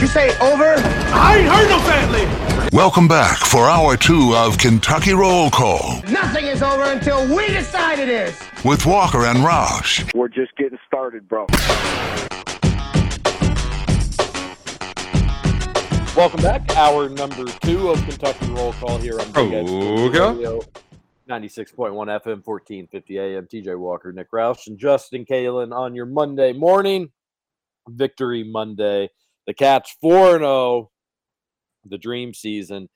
You 0.00 0.06
say 0.06 0.30
over? 0.38 0.74
I 1.12 1.36
ain't 1.38 1.48
heard 1.48 1.68
no 1.68 1.78
family. 1.80 2.70
Welcome 2.72 3.06
back 3.06 3.36
for 3.36 3.68
hour 3.68 3.94
two 3.98 4.34
of 4.34 4.56
Kentucky 4.56 5.12
Roll 5.12 5.50
Call 5.50 6.00
Nothing 6.08 6.46
is 6.46 6.62
over 6.62 6.84
until 6.84 7.26
we 7.36 7.46
decide 7.48 7.98
it 7.98 8.08
is. 8.08 8.40
with 8.64 8.86
Walker 8.86 9.26
and 9.26 9.40
Roush. 9.40 10.10
We're 10.14 10.28
just 10.28 10.56
getting 10.56 10.78
started, 10.86 11.28
bro. 11.28 11.46
Welcome 16.16 16.40
back. 16.42 16.74
Hour 16.76 17.10
number 17.10 17.44
two 17.60 17.90
of 17.90 17.98
Kentucky 18.08 18.46
Roll 18.50 18.72
Call 18.72 18.96
here 18.96 19.20
on 19.20 19.30
Big 19.32 19.52
X 19.52 19.70
Okay. 19.70 20.32
Radio. 20.36 20.60
96.1 21.28 21.76
FM, 21.92 22.44
1450 22.46 23.18
AM. 23.18 23.46
TJ 23.46 23.78
Walker, 23.78 24.10
Nick 24.12 24.30
Roush, 24.30 24.66
and 24.68 24.78
Justin 24.78 25.26
Kalen 25.26 25.76
on 25.76 25.94
your 25.94 26.06
Monday 26.06 26.54
morning. 26.54 27.10
Victory 27.88 28.44
Monday. 28.44 29.10
The 29.46 29.54
Cats 29.54 29.96
4 30.00 30.38
0. 30.38 30.90
The 31.86 31.98
dream 31.98 32.32
season 32.32 32.88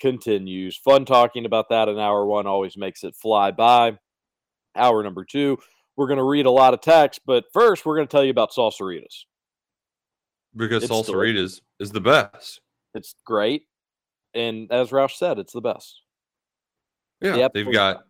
continues. 0.00 0.76
Fun 0.76 1.04
talking 1.04 1.46
about 1.46 1.70
that 1.70 1.88
in 1.88 1.98
hour 1.98 2.26
one 2.26 2.46
always 2.46 2.76
makes 2.76 3.04
it 3.04 3.16
fly 3.16 3.50
by. 3.50 3.98
Hour 4.76 5.02
number 5.02 5.24
two, 5.24 5.58
we're 5.96 6.08
going 6.08 6.18
to 6.18 6.24
read 6.24 6.46
a 6.46 6.50
lot 6.50 6.74
of 6.74 6.80
text, 6.80 7.20
but 7.26 7.44
first, 7.52 7.86
we're 7.86 7.96
going 7.96 8.08
to 8.08 8.10
tell 8.10 8.24
you 8.24 8.30
about 8.30 8.50
Salsaritas. 8.50 9.24
Because 10.56 10.82
It's 10.84 10.92
Salsa 10.92 11.60
is 11.80 11.90
the 11.90 12.00
best. 12.00 12.60
It's 12.94 13.14
great. 13.24 13.62
And 14.34 14.70
as 14.70 14.90
Roush 14.90 15.12
said, 15.16 15.38
it's 15.38 15.52
the 15.52 15.60
best. 15.60 16.02
Yeah, 17.20 17.36
Yep. 17.36 17.52
they've 17.54 17.72
got 17.72 18.04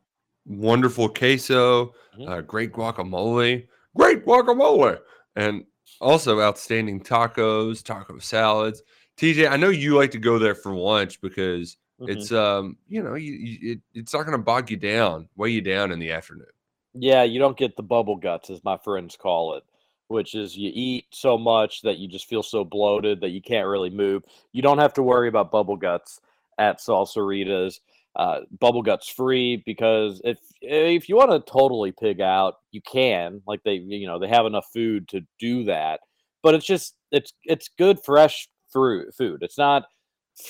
wonderful 0.47 1.09
queso, 1.09 1.95
Mhm. 2.19 2.29
uh, 2.29 2.41
great 2.41 2.73
guacamole, 2.73 3.69
great 3.97 4.25
guacamole, 4.25 5.01
and 5.37 5.65
also 6.01 6.41
outstanding 6.41 7.01
tacos, 7.01 7.83
taco 7.83 8.19
salads. 8.19 8.83
TJ, 9.17 9.49
I 9.49 9.57
know 9.57 9.69
you 9.71 9.97
like 9.97 10.11
to 10.13 10.19
go 10.19 10.39
there 10.39 10.55
for 10.55 10.75
lunch 10.75 11.21
because 11.21 11.77
Mhm. 11.99 12.07
it's 12.07 12.33
um, 12.33 12.77
you 12.89 13.03
know, 13.03 13.15
you, 13.15 13.33
you 13.33 13.73
it, 13.73 13.81
it's 13.95 14.13
not 14.15 14.25
going 14.27 14.37
to 14.39 14.43
bog 14.45 14.71
you 14.71 14.77
down, 14.77 15.29
weigh 15.37 15.51
you 15.51 15.61
down 15.61 15.93
in 15.93 15.99
the 15.99 16.13
afternoon. 16.13 16.47
Yeah, 16.95 17.25
you 17.25 17.39
don't 17.39 17.57
get 17.57 17.77
the 17.77 17.83
bubble 17.83 18.17
guts, 18.17 18.51
as 18.51 18.63
my 18.65 18.77
friends 18.77 19.17
call 19.17 19.55
it, 19.55 19.65
which 20.09 20.35
is 20.35 20.57
you 20.57 20.71
eat 20.73 21.07
so 21.11 21.37
much 21.37 21.83
that 21.83 21.99
you 21.99 22.07
just 22.09 22.27
feel 22.29 22.43
so 22.43 22.65
bloated 22.65 23.21
that 23.21 23.31
you 23.31 23.43
can't 23.43 23.67
really 23.67 23.91
move. 23.91 24.23
You 24.53 24.63
don't 24.63 24.79
have 24.79 24.95
to 24.95 25.03
worry 25.03 25.29
about 25.29 25.51
bubble 25.51 25.77
guts 25.77 26.21
at 26.59 26.79
Salsaritas. 26.79 27.81
Uh, 28.17 28.41
bubble 28.61 28.83
guts 28.83 29.09
free 29.09 29.61
because 29.67 30.21
if 30.25 30.39
if 30.61 31.09
you 31.09 31.17
want 31.17 31.33
to 31.33 31.51
totally 31.51 31.93
pig 31.93 32.21
out, 32.21 32.55
you 32.71 32.81
can. 32.81 33.43
Like 33.47 33.61
they, 33.65 33.75
you 33.75 34.07
know, 34.07 34.19
they 34.19 34.29
have 34.29 34.47
enough 34.47 34.67
food 34.73 35.09
to 35.09 35.23
do 35.41 35.65
that. 35.65 36.01
But 36.43 36.55
it's 36.55 36.67
just 36.67 36.95
it's 37.11 37.33
it's 37.45 37.69
good 37.77 37.99
fresh 38.05 38.49
fruit 38.73 39.15
food. 39.17 39.43
It's 39.43 39.59
not 39.59 39.85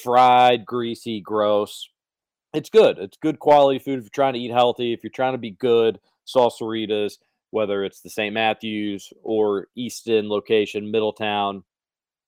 fried, 0.03 0.67
greasy, 0.67 1.21
gross 1.21 1.89
it's 2.55 2.71
good. 2.71 2.99
It's 2.99 3.19
good 3.21 3.41
quality 3.41 3.81
food 3.81 3.99
if 3.99 4.05
you're 4.05 4.11
trying 4.11 4.35
to 4.35 4.39
eat 4.39 4.53
healthy. 4.53 4.93
If 4.93 5.03
you're 5.03 5.11
trying 5.11 5.35
to 5.35 5.39
be 5.39 5.51
good, 5.51 5.99
salsaritas, 6.27 7.19
whether 7.51 7.85
it's 7.85 8.01
the 8.01 8.11
St. 8.11 8.33
Matthews 8.33 9.13
or 9.23 9.67
Easton 9.77 10.29
location, 10.29 10.91
Middletown, 10.91 11.65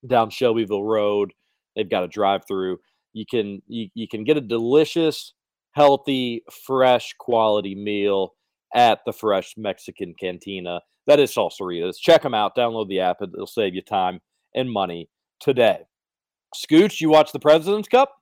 down 0.07 0.31
Shelbyville 0.31 0.85
Road, 0.85 1.33
they've 1.75 1.89
got 1.89 2.03
a 2.03 2.09
drive-through. 2.09 2.81
You 3.17 3.25
can 3.25 3.63
you, 3.67 3.89
you 3.95 4.07
can 4.07 4.25
get 4.25 4.37
a 4.37 4.43
delicious, 4.43 5.33
healthy, 5.73 6.45
fresh 6.67 7.15
quality 7.19 7.75
meal 7.75 8.35
at 8.75 8.99
the 9.07 9.13
Fresh 9.15 9.55
Mexican 9.57 10.15
Cantina. 10.21 10.83
That 11.07 11.19
is 11.19 11.35
Salsaritas. 11.35 11.95
Check 11.99 12.21
them 12.23 12.35
out. 12.35 12.55
Download 12.55 12.87
the 12.89 13.01
app. 13.01 13.23
It'll 13.23 13.47
save 13.47 13.75
you 13.75 13.81
time 13.81 14.21
and 14.55 14.71
money 14.71 15.09
today. 15.41 15.79
Scooch, 16.55 17.01
you 17.01 17.09
watch 17.09 17.33
the 17.33 17.39
President's 17.41 17.89
Cup? 17.89 18.13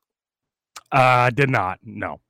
Uh, 0.93 1.27
I 1.27 1.29
did 1.29 1.49
not. 1.49 1.79
No. 1.83 2.21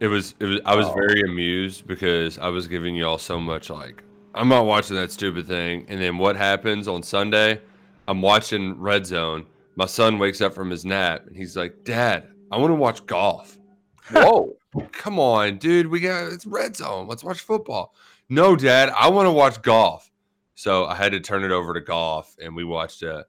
It 0.00 0.08
was 0.08 0.34
it 0.40 0.46
was 0.46 0.60
I 0.64 0.74
was 0.74 0.86
Oh. 0.86 0.94
very 0.94 1.20
amused 1.22 1.86
because 1.86 2.36
I 2.40 2.48
was 2.48 2.66
giving 2.66 2.96
y'all 2.96 3.18
so 3.18 3.38
much 3.38 3.70
like 3.70 4.02
I'm 4.34 4.48
not 4.48 4.66
watching 4.66 4.96
that 4.96 5.12
stupid 5.12 5.46
thing. 5.46 5.86
And 5.88 6.00
then 6.02 6.18
what 6.18 6.34
happens 6.34 6.88
on 6.88 7.04
Sunday? 7.04 7.60
I'm 8.08 8.20
watching 8.20 8.76
Red 8.80 9.06
Zone. 9.06 9.46
My 9.76 9.86
son 9.86 10.18
wakes 10.18 10.40
up 10.40 10.54
from 10.54 10.70
his 10.70 10.84
nap 10.84 11.26
and 11.26 11.36
he's 11.36 11.56
like, 11.56 11.84
Dad, 11.84 12.28
I 12.50 12.58
want 12.58 12.70
to 12.70 12.76
watch 12.76 13.04
golf. 13.06 13.56
Whoa. 14.10 14.54
Come 14.92 15.18
on, 15.18 15.58
dude. 15.58 15.86
We 15.86 16.00
got 16.00 16.32
it's 16.32 16.46
Red 16.46 16.76
Zone. 16.76 17.06
Let's 17.06 17.24
watch 17.24 17.40
football. 17.40 17.94
No, 18.28 18.56
Dad, 18.56 18.90
I 18.96 19.08
want 19.08 19.26
to 19.26 19.32
watch 19.32 19.60
golf. 19.62 20.10
So 20.54 20.86
I 20.86 20.94
had 20.94 21.12
to 21.12 21.20
turn 21.20 21.44
it 21.44 21.50
over 21.50 21.74
to 21.74 21.80
golf 21.80 22.36
and 22.42 22.54
we 22.54 22.64
watched 22.64 23.02
a 23.02 23.26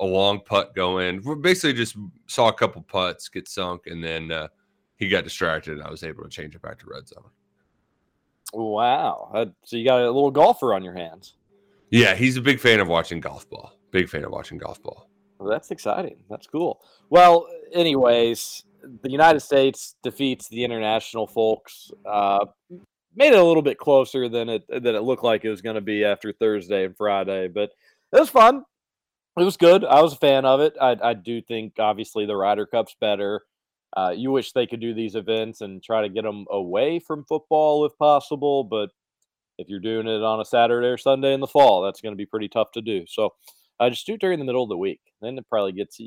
a 0.00 0.04
long 0.04 0.40
putt 0.40 0.74
go 0.74 0.98
in. 0.98 1.22
We 1.22 1.36
basically 1.36 1.74
just 1.74 1.96
saw 2.26 2.48
a 2.48 2.52
couple 2.52 2.82
putts 2.82 3.28
get 3.28 3.46
sunk 3.48 3.86
and 3.86 4.02
then 4.02 4.32
uh, 4.32 4.48
he 4.96 5.08
got 5.08 5.24
distracted 5.24 5.78
and 5.78 5.82
I 5.86 5.90
was 5.90 6.02
able 6.02 6.24
to 6.24 6.28
change 6.28 6.54
it 6.54 6.62
back 6.62 6.78
to 6.80 6.86
red 6.86 7.06
zone. 7.06 7.30
Wow. 8.52 9.30
Uh, 9.34 9.46
So 9.64 9.76
you 9.76 9.84
got 9.84 10.00
a 10.00 10.06
little 10.06 10.30
golfer 10.30 10.74
on 10.74 10.82
your 10.82 10.94
hands. 10.94 11.34
Yeah, 11.90 12.14
he's 12.14 12.36
a 12.36 12.40
big 12.40 12.58
fan 12.58 12.80
of 12.80 12.88
watching 12.88 13.20
golf 13.20 13.48
ball. 13.48 13.72
Big 13.90 14.08
fan 14.08 14.24
of 14.24 14.32
watching 14.32 14.58
golf 14.58 14.82
ball. 14.82 15.08
Well, 15.38 15.50
that's 15.50 15.70
exciting. 15.70 16.16
That's 16.30 16.46
cool. 16.46 16.80
Well, 17.10 17.48
anyways, 17.72 18.64
the 19.02 19.10
United 19.10 19.40
States 19.40 19.96
defeats 20.02 20.48
the 20.48 20.64
international 20.64 21.26
folks. 21.26 21.90
Uh, 22.06 22.46
made 23.16 23.32
it 23.32 23.38
a 23.38 23.44
little 23.44 23.62
bit 23.62 23.78
closer 23.78 24.28
than 24.28 24.48
it 24.48 24.64
than 24.68 24.94
it 24.94 25.02
looked 25.02 25.24
like 25.24 25.44
it 25.44 25.50
was 25.50 25.62
going 25.62 25.76
to 25.76 25.80
be 25.80 26.04
after 26.04 26.32
Thursday 26.32 26.84
and 26.84 26.96
Friday, 26.96 27.48
but 27.48 27.70
it 28.12 28.20
was 28.20 28.30
fun. 28.30 28.64
It 29.36 29.42
was 29.42 29.56
good. 29.56 29.84
I 29.84 30.00
was 30.00 30.12
a 30.12 30.18
fan 30.18 30.44
of 30.44 30.60
it. 30.60 30.74
I, 30.80 30.96
I 31.02 31.14
do 31.14 31.42
think 31.42 31.74
obviously 31.78 32.24
the 32.24 32.36
Ryder 32.36 32.66
Cup's 32.66 32.94
better. 33.00 33.42
Uh, 33.96 34.12
you 34.16 34.30
wish 34.30 34.52
they 34.52 34.66
could 34.66 34.80
do 34.80 34.94
these 34.94 35.14
events 35.14 35.60
and 35.60 35.82
try 35.82 36.02
to 36.02 36.08
get 36.08 36.22
them 36.22 36.46
away 36.50 37.00
from 37.00 37.24
football 37.24 37.84
if 37.84 37.96
possible, 37.98 38.64
but 38.64 38.90
if 39.58 39.68
you're 39.68 39.80
doing 39.80 40.08
it 40.08 40.22
on 40.22 40.40
a 40.40 40.44
Saturday 40.44 40.88
or 40.88 40.98
Sunday 40.98 41.32
in 41.32 41.40
the 41.40 41.46
fall, 41.46 41.82
that's 41.82 42.00
going 42.00 42.12
to 42.12 42.16
be 42.16 42.26
pretty 42.26 42.48
tough 42.48 42.72
to 42.72 42.82
do. 42.82 43.04
So 43.06 43.34
uh, 43.80 43.90
just 43.90 44.06
do 44.06 44.14
it 44.14 44.20
during 44.20 44.38
the 44.38 44.44
middle 44.44 44.62
of 44.62 44.68
the 44.68 44.76
week. 44.76 45.00
Then 45.20 45.38
it 45.38 45.48
probably 45.48 45.72
gets 45.72 45.98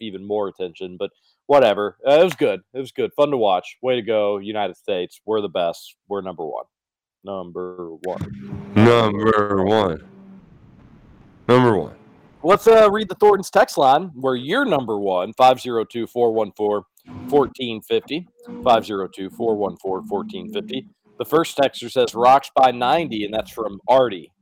even 0.00 0.26
more 0.26 0.48
attention. 0.48 0.96
But 0.98 1.10
whatever. 1.46 1.96
Uh, 2.06 2.20
it 2.20 2.24
was 2.24 2.34
good. 2.34 2.60
It 2.72 2.80
was 2.80 2.92
good. 2.92 3.12
Fun 3.14 3.30
to 3.30 3.36
watch. 3.36 3.76
Way 3.82 3.96
to 3.96 4.02
go, 4.02 4.38
United 4.38 4.76
States. 4.76 5.20
We're 5.26 5.40
the 5.40 5.48
best. 5.48 5.96
We're 6.08 6.22
number 6.22 6.44
one. 6.44 6.64
Number 7.24 7.90
one. 8.04 8.72
Number 8.74 9.64
one. 9.64 10.04
Number 11.48 11.78
one. 11.78 11.96
Let's 12.42 12.66
uh, 12.66 12.90
read 12.90 13.08
the 13.08 13.14
Thornton's 13.14 13.50
text 13.50 13.78
line 13.78 14.10
where 14.14 14.34
you're 14.34 14.66
number 14.66 14.98
one 14.98 15.32
502 15.32 16.06
414 16.06 16.84
1450. 17.30 18.28
502 18.62 19.30
414 19.30 20.08
1450. 20.08 20.88
The 21.18 21.24
first 21.24 21.56
texter 21.56 21.90
says 21.90 22.14
rocks 22.14 22.50
by 22.54 22.70
90, 22.72 23.24
and 23.24 23.32
that's 23.32 23.50
from 23.50 23.80
Artie. 23.88 24.32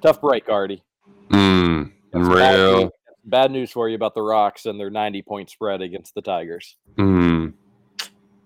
Tough 0.00 0.20
break, 0.20 0.48
Artie. 0.48 0.82
Mm, 1.30 1.92
some 2.12 2.32
bad 2.32 2.54
real. 2.54 2.82
news- 2.84 2.90
Bad 3.24 3.50
news 3.50 3.70
for 3.70 3.90
you 3.90 3.94
about 3.94 4.14
the 4.14 4.22
Rocks 4.22 4.64
and 4.64 4.80
their 4.80 4.88
90 4.88 5.20
point 5.20 5.50
spread 5.50 5.82
against 5.82 6.14
the 6.14 6.22
Tigers. 6.22 6.76
Mm, 6.96 7.52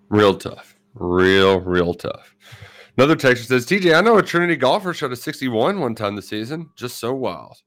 real 0.08 0.34
tough. 0.36 0.76
Real, 0.94 1.60
real 1.60 1.94
tough. 1.94 2.34
Another 2.98 3.14
texture 3.14 3.44
says, 3.46 3.64
TJ, 3.64 3.94
I 3.96 4.00
know 4.00 4.18
a 4.18 4.22
Trinity 4.22 4.56
golfer 4.56 4.92
shot 4.92 5.12
a 5.12 5.16
61 5.16 5.78
one 5.78 5.94
time 5.94 6.16
this 6.16 6.28
season. 6.28 6.68
Just 6.76 6.98
so 6.98 7.14
wild. 7.14 7.58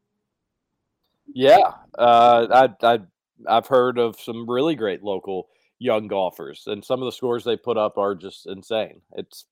Yeah, 1.34 1.72
uh, 1.98 2.68
I, 2.84 2.86
I, 2.94 3.00
I've 3.48 3.68
heard 3.68 3.98
of 3.98 4.20
some 4.20 4.50
really 4.50 4.76
great 4.76 5.02
local 5.02 5.48
young 5.80 6.08
golfers, 6.08 6.64
and 6.68 6.84
some 6.84 7.02
of 7.02 7.06
the 7.06 7.12
scores 7.14 7.44
they 7.46 7.56
put 7.58 7.78
up 7.78 7.98
are 7.98 8.14
just 8.14 8.46
insane. 8.46 9.02
It's 9.14 9.46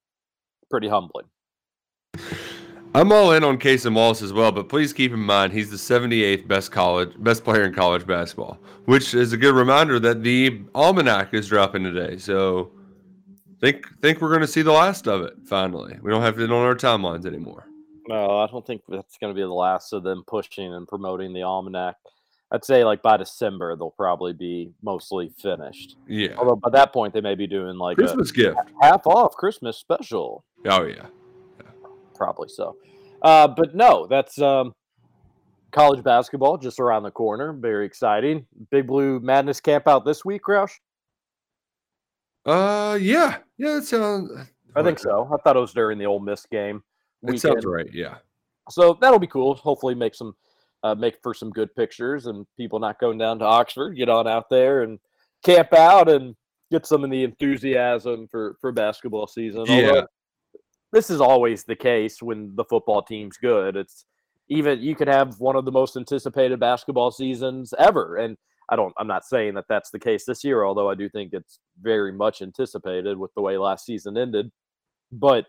pretty 0.69 0.87
humbling. 0.89 1.25
I'm 2.95 3.11
all 3.11 3.31
in 3.31 3.43
on 3.43 3.57
Cason 3.57 3.95
Wallace 3.95 4.21
as 4.21 4.33
well, 4.33 4.51
but 4.51 4.69
please 4.69 4.93
keep 4.93 5.11
in 5.11 5.19
mind 5.19 5.51
he's 5.51 5.71
the 5.71 5.77
78th 5.77 6.47
best 6.47 6.71
college 6.71 7.11
best 7.17 7.43
player 7.43 7.63
in 7.63 7.73
college 7.73 8.05
basketball, 8.05 8.59
which 8.85 9.15
is 9.15 9.33
a 9.33 9.37
good 9.37 9.55
reminder 9.55 9.99
that 9.99 10.21
the 10.21 10.61
almanac 10.75 11.33
is 11.33 11.47
dropping 11.47 11.83
today. 11.83 12.17
So 12.17 12.71
think 13.59 13.87
think 14.01 14.21
we're 14.21 14.29
going 14.29 14.41
to 14.41 14.47
see 14.47 14.61
the 14.61 14.71
last 14.71 15.07
of 15.07 15.23
it 15.23 15.33
finally. 15.45 15.97
We 16.03 16.11
don't 16.11 16.21
have 16.21 16.39
it 16.39 16.51
on 16.51 16.65
our 16.65 16.75
timelines 16.75 17.25
anymore. 17.25 17.65
No, 18.07 18.39
I 18.39 18.47
don't 18.47 18.65
think 18.65 18.83
that's 18.87 19.17
going 19.17 19.33
to 19.33 19.35
be 19.35 19.41
the 19.41 19.47
last 19.47 19.91
of 19.91 20.03
them 20.03 20.23
pushing 20.27 20.71
and 20.71 20.87
promoting 20.87 21.33
the 21.33 21.41
almanac. 21.41 21.95
I'd 22.51 22.63
say 22.63 22.83
like 22.83 23.01
by 23.01 23.17
December 23.17 23.75
they'll 23.75 23.89
probably 23.89 24.33
be 24.33 24.71
mostly 24.83 25.31
finished. 25.41 25.95
Yeah. 26.07 26.35
Although 26.37 26.57
by 26.57 26.69
that 26.69 26.93
point 26.93 27.15
they 27.15 27.21
may 27.21 27.33
be 27.33 27.47
doing 27.47 27.77
like 27.79 27.97
Christmas 27.97 28.29
a 28.29 28.33
gift. 28.33 28.57
half 28.79 29.07
off 29.07 29.33
Christmas 29.35 29.77
special. 29.77 30.45
Oh 30.67 30.83
yeah. 30.83 31.07
Probably 32.15 32.49
so. 32.49 32.77
Uh, 33.21 33.47
but 33.47 33.75
no, 33.75 34.05
that's 34.07 34.39
um, 34.39 34.73
college 35.71 36.03
basketball 36.03 36.57
just 36.57 36.79
around 36.79 37.03
the 37.03 37.11
corner. 37.11 37.53
Very 37.53 37.85
exciting. 37.85 38.45
Big 38.71 38.87
Blue 38.87 39.19
Madness 39.19 39.59
camp 39.59 39.87
out 39.87 40.05
this 40.05 40.23
week, 40.23 40.43
Roush. 40.43 40.71
Uh 42.45 42.97
yeah. 42.99 43.37
Yeah, 43.57 43.75
that 43.75 43.85
sounds 43.85 44.29
I 44.75 44.83
think 44.83 44.99
so. 44.99 45.29
I 45.31 45.37
thought 45.41 45.55
it 45.55 45.59
was 45.59 45.73
during 45.73 45.97
the 45.97 46.05
Ole 46.05 46.19
Miss 46.19 46.45
game. 46.45 46.83
That 47.21 47.39
sounds 47.39 47.65
right. 47.65 47.89
Yeah. 47.93 48.15
So 48.69 48.97
that'll 48.99 49.19
be 49.19 49.27
cool. 49.27 49.55
Hopefully, 49.55 49.95
make 49.95 50.15
some 50.15 50.35
uh, 50.83 50.95
make 50.95 51.17
for 51.21 51.33
some 51.33 51.51
good 51.51 51.73
pictures 51.75 52.25
and 52.25 52.45
people 52.57 52.79
not 52.79 52.99
going 52.99 53.17
down 53.17 53.39
to 53.39 53.45
Oxford. 53.45 53.95
Get 53.95 54.09
on 54.09 54.27
out 54.27 54.49
there 54.49 54.83
and 54.83 54.99
camp 55.43 55.73
out 55.73 56.09
and 56.09 56.35
get 56.71 56.85
some 56.85 57.03
of 57.03 57.11
the 57.11 57.23
enthusiasm 57.23 58.27
for 58.29 58.57
for 58.59 58.71
basketball 58.71 59.27
season. 59.27 59.65
Yeah. 59.67 59.87
Although 59.87 60.07
this 60.93 61.09
is 61.09 61.19
always 61.19 61.63
the 61.63 61.75
case 61.75 62.21
when 62.21 62.55
the 62.55 62.63
football 62.63 63.01
team's 63.01 63.35
good. 63.37 63.75
It's 63.75 64.05
even 64.47 64.81
you 64.81 64.95
could 64.95 65.07
have 65.07 65.39
one 65.39 65.55
of 65.55 65.65
the 65.65 65.71
most 65.71 65.97
anticipated 65.97 66.59
basketball 66.59 67.11
seasons 67.11 67.73
ever, 67.79 68.15
and 68.17 68.37
I 68.69 68.75
don't. 68.75 68.93
I'm 68.97 69.07
not 69.07 69.25
saying 69.25 69.55
that 69.55 69.65
that's 69.67 69.89
the 69.89 69.99
case 69.99 70.23
this 70.25 70.43
year, 70.43 70.63
although 70.63 70.89
I 70.89 70.95
do 70.95 71.09
think 71.09 71.33
it's 71.33 71.59
very 71.81 72.13
much 72.13 72.41
anticipated 72.41 73.17
with 73.17 73.33
the 73.33 73.41
way 73.41 73.57
last 73.57 73.85
season 73.85 74.17
ended. 74.17 74.51
But 75.11 75.45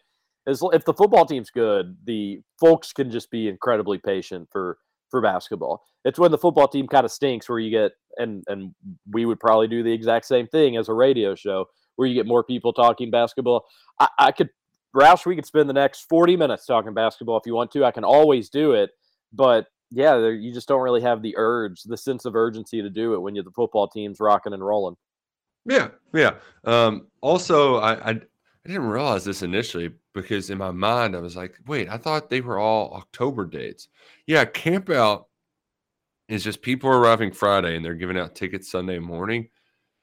as 0.47 0.63
if 0.73 0.85
the 0.85 0.95
football 0.95 1.27
team's 1.27 1.51
good, 1.51 1.97
the 2.05 2.41
folks 2.59 2.93
can 2.93 3.11
just 3.11 3.31
be 3.31 3.49
incredibly 3.49 3.99
patient 3.99 4.49
for 4.51 4.79
for 5.11 5.21
basketball. 5.21 5.83
It's 6.07 6.19
when 6.19 6.31
the 6.31 6.39
football 6.39 6.69
team 6.69 6.89
kind 6.89 7.05
of 7.05 7.13
stinks 7.13 7.49
where 7.49 7.59
you 7.59 7.71
get 7.71 7.93
and 8.17 8.43
and 8.49 8.75
we 9.13 9.27
would 9.27 9.41
probably 9.41 9.69
do 9.69 9.83
the 9.83 9.93
exact 9.93 10.25
same 10.25 10.47
thing 10.47 10.77
as 10.77 10.89
a 10.89 10.95
radio 10.95 11.35
show 11.35 11.67
where 11.97 12.09
you 12.09 12.15
get 12.15 12.27
more 12.27 12.43
people 12.43 12.73
talking 12.73 13.11
basketball. 13.11 13.65
I, 14.01 14.09
I 14.19 14.33
could 14.33 14.49
Roush, 14.95 15.27
we 15.27 15.35
could 15.35 15.47
spend 15.47 15.69
the 15.69 15.75
next 15.75 16.09
40 16.09 16.37
minutes 16.37 16.67
talking 16.67 16.95
basketball 16.95 17.37
if 17.37 17.47
you 17.47 17.55
want 17.55 17.71
to. 17.73 17.85
I 17.85 17.91
can 17.91 18.05
always 18.05 18.49
do 18.49 18.73
it, 18.73 18.91
but 19.33 19.67
yeah, 19.91 20.17
you 20.29 20.53
just 20.53 20.69
don't 20.69 20.83
really 20.83 21.03
have 21.03 21.23
the 21.23 21.35
urge, 21.37 21.83
the 21.83 21.97
sense 21.97 22.25
of 22.25 22.35
urgency 22.35 22.83
to 22.83 22.91
do 22.91 23.15
it 23.15 23.21
when 23.21 23.35
you're 23.35 23.45
the 23.45 23.51
football 23.51 23.89
team's 23.89 24.21
rocking 24.21 24.53
and 24.53 24.65
rolling. 24.65 24.97
Yeah, 25.67 25.89
yeah. 26.13 26.35
Um, 26.65 27.09
also, 27.23 27.77
I, 27.77 28.11
I 28.11 28.21
I 28.65 28.71
didn't 28.71 28.89
realize 28.89 29.25
this 29.25 29.43
initially 29.43 29.91
because 30.15 30.49
in 30.49 30.57
my 30.57 30.71
mind 30.71 31.15
I 31.15 31.21
was 31.21 31.37
like, 31.37 31.59
wait, 31.67 31.89
I 31.91 31.99
thought 31.99 32.31
they 32.31 32.41
were 32.41 32.59
all 32.59 32.95
October 32.95 33.45
dates. 33.45 33.89
Yeah, 34.27 34.47
camp 34.47 34.89
out 34.89 35.27
is 36.29 36.43
just 36.43 36.63
people 36.63 36.89
arriving 36.89 37.31
Friday 37.31 37.77
and 37.77 37.85
they're 37.85 37.95
giving 37.95 38.19
out 38.19 38.35
tickets 38.35 38.71
Sunday 38.71 38.99
morning. 38.99 39.49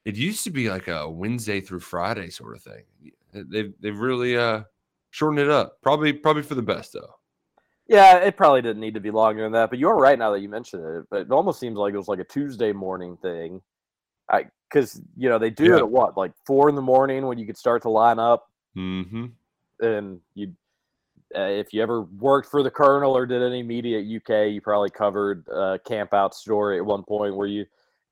It 0.04 0.14
used 0.14 0.44
to 0.44 0.50
be 0.50 0.70
like 0.70 0.86
a 0.86 1.10
Wednesday 1.10 1.60
through 1.60 1.80
Friday 1.80 2.30
sort 2.30 2.56
of 2.56 2.62
thing. 2.62 2.84
They've 3.32 3.72
they've 3.80 3.98
really 3.98 4.36
uh 4.36 4.62
shortened 5.12 5.38
it 5.40 5.48
up. 5.48 5.80
Probably 5.82 6.12
probably 6.12 6.42
for 6.42 6.56
the 6.56 6.62
best 6.62 6.92
though. 6.94 7.14
Yeah, 7.86 8.16
it 8.18 8.36
probably 8.36 8.62
didn't 8.62 8.80
need 8.80 8.94
to 8.94 9.00
be 9.00 9.10
longer 9.10 9.42
than 9.42 9.52
that, 9.52 9.70
but 9.70 9.78
you're 9.78 9.96
right 9.96 10.18
now 10.18 10.30
that 10.32 10.40
you 10.40 10.48
mentioned 10.48 10.84
it. 10.84 11.04
But 11.10 11.20
it 11.22 11.30
almost 11.30 11.60
seems 11.60 11.76
like 11.76 11.94
it 11.94 11.98
was 11.98 12.08
like 12.08 12.18
a 12.20 12.24
Tuesday 12.24 12.72
morning 12.72 13.16
thing. 13.22 13.60
I 14.28 14.46
because 14.68 15.00
you 15.16 15.28
know 15.28 15.38
they 15.38 15.50
do 15.50 15.64
Yeah. 15.64 15.74
it 15.76 15.78
at 15.78 15.88
what 15.90 16.16
like 16.16 16.32
four 16.46 16.68
in 16.68 16.74
the 16.74 16.82
morning 16.82 17.26
when 17.26 17.38
you 17.38 17.46
could 17.46 17.56
start 17.58 17.82
to 17.82 17.90
line 17.90 18.18
up, 18.18 18.50
Mm-hmm. 18.76 19.26
and 19.84 20.20
you 20.34 20.54
uh, 21.36 21.40
if 21.42 21.72
you 21.72 21.82
ever 21.82 22.02
worked 22.02 22.50
for 22.50 22.62
the 22.62 22.70
Kernel 22.70 23.16
or 23.16 23.24
did 23.26 23.42
any 23.42 23.62
media 23.62 23.98
at 24.00 24.04
UK, 24.06 24.50
you 24.52 24.60
probably 24.60 24.90
covered 24.90 25.46
a 25.48 25.78
camp 25.84 26.12
out 26.12 26.34
story 26.34 26.76
at 26.78 26.84
one 26.84 27.02
point 27.02 27.34
where 27.36 27.46
you 27.46 27.64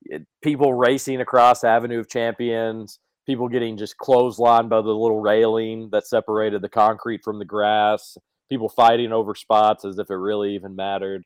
it- 0.05 0.25
people 0.41 0.73
racing 0.73 1.21
across 1.21 1.63
Avenue 1.63 1.99
of 1.99 2.09
Champions, 2.09 2.99
people 3.31 3.47
getting 3.47 3.77
just 3.77 3.97
clotheslined 3.97 4.67
by 4.67 4.81
the 4.81 4.89
little 4.89 5.21
railing 5.21 5.89
that 5.91 6.05
separated 6.05 6.61
the 6.61 6.67
concrete 6.67 7.23
from 7.23 7.39
the 7.39 7.45
grass, 7.45 8.17
people 8.49 8.67
fighting 8.67 9.13
over 9.13 9.33
spots 9.33 9.85
as 9.85 9.97
if 9.99 10.09
it 10.09 10.15
really 10.15 10.53
even 10.53 10.75
mattered. 10.75 11.23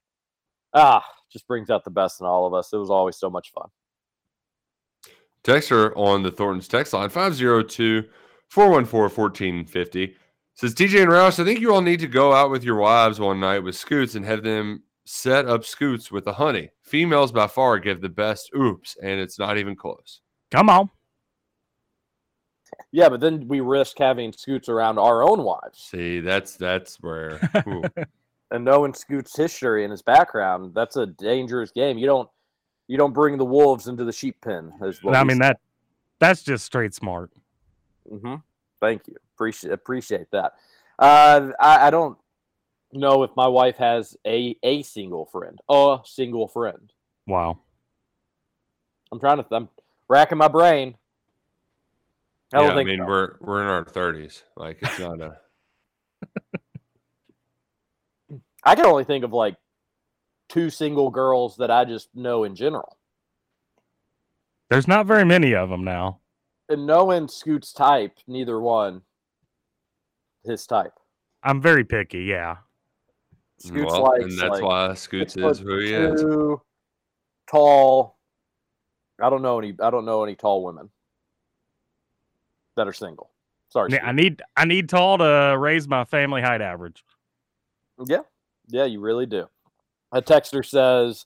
Ah, 0.72 1.03
just 1.34 1.47
brings 1.47 1.72
out 1.72 1.84
the 1.84 1.89
best 1.89 2.22
in 2.22 2.28
all 2.28 2.45
of 2.45 2.53
us. 2.53 2.72
It 2.72 2.78
was 2.78 2.91
always 2.91 3.18
so 3.18 3.28
much 3.28 3.51
fun. 3.53 3.70
Texter 5.43 5.97
on 5.97 6.22
the 6.22 6.30
Thornton's 6.30 6.68
text 6.68 6.93
line 6.93 7.10
502 7.10 8.03
414 8.49 9.66
1450 9.66 10.16
says 10.53 10.76
TJ 10.76 11.01
and 11.01 11.12
Roush, 11.12 11.39
I 11.39 11.43
think 11.43 11.60
you 11.60 11.74
all 11.74 11.82
need 11.82 11.99
to 12.01 12.08
go 12.08 12.34
out 12.34 12.51
with 12.51 12.64
your 12.64 12.76
wives 12.76 13.20
one 13.20 13.39
night 13.39 13.60
with 13.60 13.76
scoots 13.76 14.14
and 14.14 14.24
have 14.26 14.43
them 14.43 14.84
set 15.06 15.47
up 15.47 15.66
scoots 15.66 16.12
with 16.12 16.26
the 16.26 16.34
honey. 16.34 16.70
Females 16.84 17.32
by 17.32 17.47
far 17.47 17.80
give 17.80 17.99
the 17.99 18.10
best 18.10 18.51
oops, 18.56 18.95
and 19.01 19.20
it's 19.20 19.39
not 19.39 19.58
even 19.58 19.76
close. 19.76 20.22
Come 20.51 20.70
on. 20.70 20.89
Yeah, 22.96 23.10
but 23.10 23.20
then 23.20 23.50
we 23.50 23.60
risk 23.60 23.98
having 24.00 24.32
Scoots 24.32 24.70
around 24.70 25.00
our 25.00 25.22
own 25.22 25.43
wives. 25.43 25.80
See, 25.80 26.22
that's 26.22 26.56
that's 26.56 26.96
where 27.02 27.41
ooh. 27.68 27.84
and 28.52 28.64
knowing 28.64 28.93
Scoot's 28.93 29.36
history 29.36 29.84
and 29.84 29.91
his 29.91 30.02
background, 30.02 30.74
that's 30.74 30.96
a 30.96 31.06
dangerous 31.06 31.72
game. 31.72 31.98
You 31.98 32.06
don't 32.06 32.30
you 32.88 32.98
don't 32.98 33.12
bring 33.12 33.38
the 33.38 33.43
wolves 33.43 33.89
into 33.89 34.06
the 34.06 34.14
sheep 34.14 34.39
pen. 34.39 34.72
Is 34.82 35.04
what 35.04 35.14
I 35.14 35.26
mean 35.26 35.36
say. 35.36 35.48
that 35.48 35.60
that's 36.20 36.41
just 36.41 36.64
straight 36.64 36.93
smart. 36.93 37.32
Mm-hmm. 38.10 38.36
Thank 38.80 39.10
you. 39.10 39.16
Appreciate 39.36 39.74
appreciate 39.74 40.32
that. 40.32 40.54
Uh, 40.98 41.50
I, 41.60 41.88
I 41.88 41.89
don't 41.89 42.18
know 42.93 43.24
if 43.24 43.32
my 43.36 43.48
wife 43.50 43.76
has 43.76 44.16
a 44.26 44.56
a 44.64 44.84
single 44.84 45.26
friend. 45.26 45.60
A 45.68 45.98
single 46.06 46.48
friend. 46.48 46.93
Wow. 47.28 47.60
I'm 49.12 49.20
trying 49.20 49.43
to. 49.43 49.46
I'm 49.52 49.68
racking 50.08 50.38
my 50.38 50.48
brain. 50.48 50.96
I 52.56 52.62
yeah, 52.62 52.68
don't 52.68 52.72
I 52.72 52.76
think. 52.80 52.88
mean 52.88 52.99
so. 52.99 53.06
we're 53.06 53.36
we're 53.41 53.62
in 53.62 53.68
our 53.68 53.84
thirties. 53.84 54.43
Like 54.56 54.78
it's 54.82 54.97
not 54.97 55.20
a 55.20 55.38
I 58.64 58.76
can 58.76 58.86
only 58.86 59.03
think 59.03 59.26
of 59.26 59.34
like 59.34 59.58
two 60.47 60.70
single 60.70 61.10
girls 61.10 61.58
that 61.58 61.70
I 61.70 61.84
just 61.84 62.08
know 62.16 62.45
in 62.45 62.56
general. 62.56 62.97
There's 64.70 64.88
not 64.88 65.06
very 65.06 65.26
many 65.26 65.53
of 65.53 65.70
them 65.70 65.84
now. 65.84 66.22
And 66.70 66.88
knowing 66.88 67.28
Scoot's 67.28 67.74
type, 67.74 68.14
neither 68.26 68.60
one 68.60 69.01
his 70.45 70.66
type. 70.66 70.93
I'm 71.43 71.62
very 71.62 71.84
picky. 71.84 72.24
Yeah. 72.24 72.58
Scoots 73.58 73.91
well, 73.91 74.03
likes, 74.03 74.24
and 74.24 74.39
that's 74.39 74.62
like, 74.62 74.64
why 74.64 74.93
Scoots 74.93 75.36
is 75.36 75.60
who 75.60 75.80
he 75.80 75.93
is. 75.93 76.24
Tall. 77.51 78.18
I 79.22 79.30
don't 79.30 79.41
know 79.41 79.60
any. 79.60 79.76
I 79.82 79.89
don't 79.89 80.06
know 80.06 80.24
any 80.24 80.36
tall 80.36 80.64
women 80.64 80.89
that 82.76 82.88
are 82.88 82.94
single. 82.94 83.32
Sorry. 83.70 83.90
Ne- 83.90 84.00
I 84.00 84.12
need 84.12 84.42
I 84.56 84.66
need 84.66 84.90
tall 84.90 85.18
to 85.18 85.56
raise 85.58 85.88
my 85.88 86.06
family 86.06 86.42
height 86.42 86.62
average. 86.62 87.04
Yeah, 88.06 88.22
yeah, 88.68 88.86
you 88.86 89.00
really 89.00 89.26
do. 89.26 89.48
A 90.12 90.22
texter 90.22 90.66
says, 90.66 91.26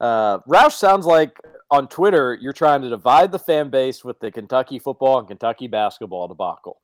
uh, 0.00 0.38
"Roush 0.40 0.72
sounds 0.72 1.06
like 1.06 1.38
on 1.70 1.88
Twitter 1.88 2.38
you're 2.40 2.52
trying 2.52 2.82
to 2.82 2.88
divide 2.88 3.32
the 3.32 3.38
fan 3.38 3.70
base 3.70 4.04
with 4.04 4.20
the 4.20 4.30
Kentucky 4.30 4.78
football 4.78 5.18
and 5.18 5.28
Kentucky 5.28 5.68
basketball 5.68 6.28
debacle." 6.28 6.80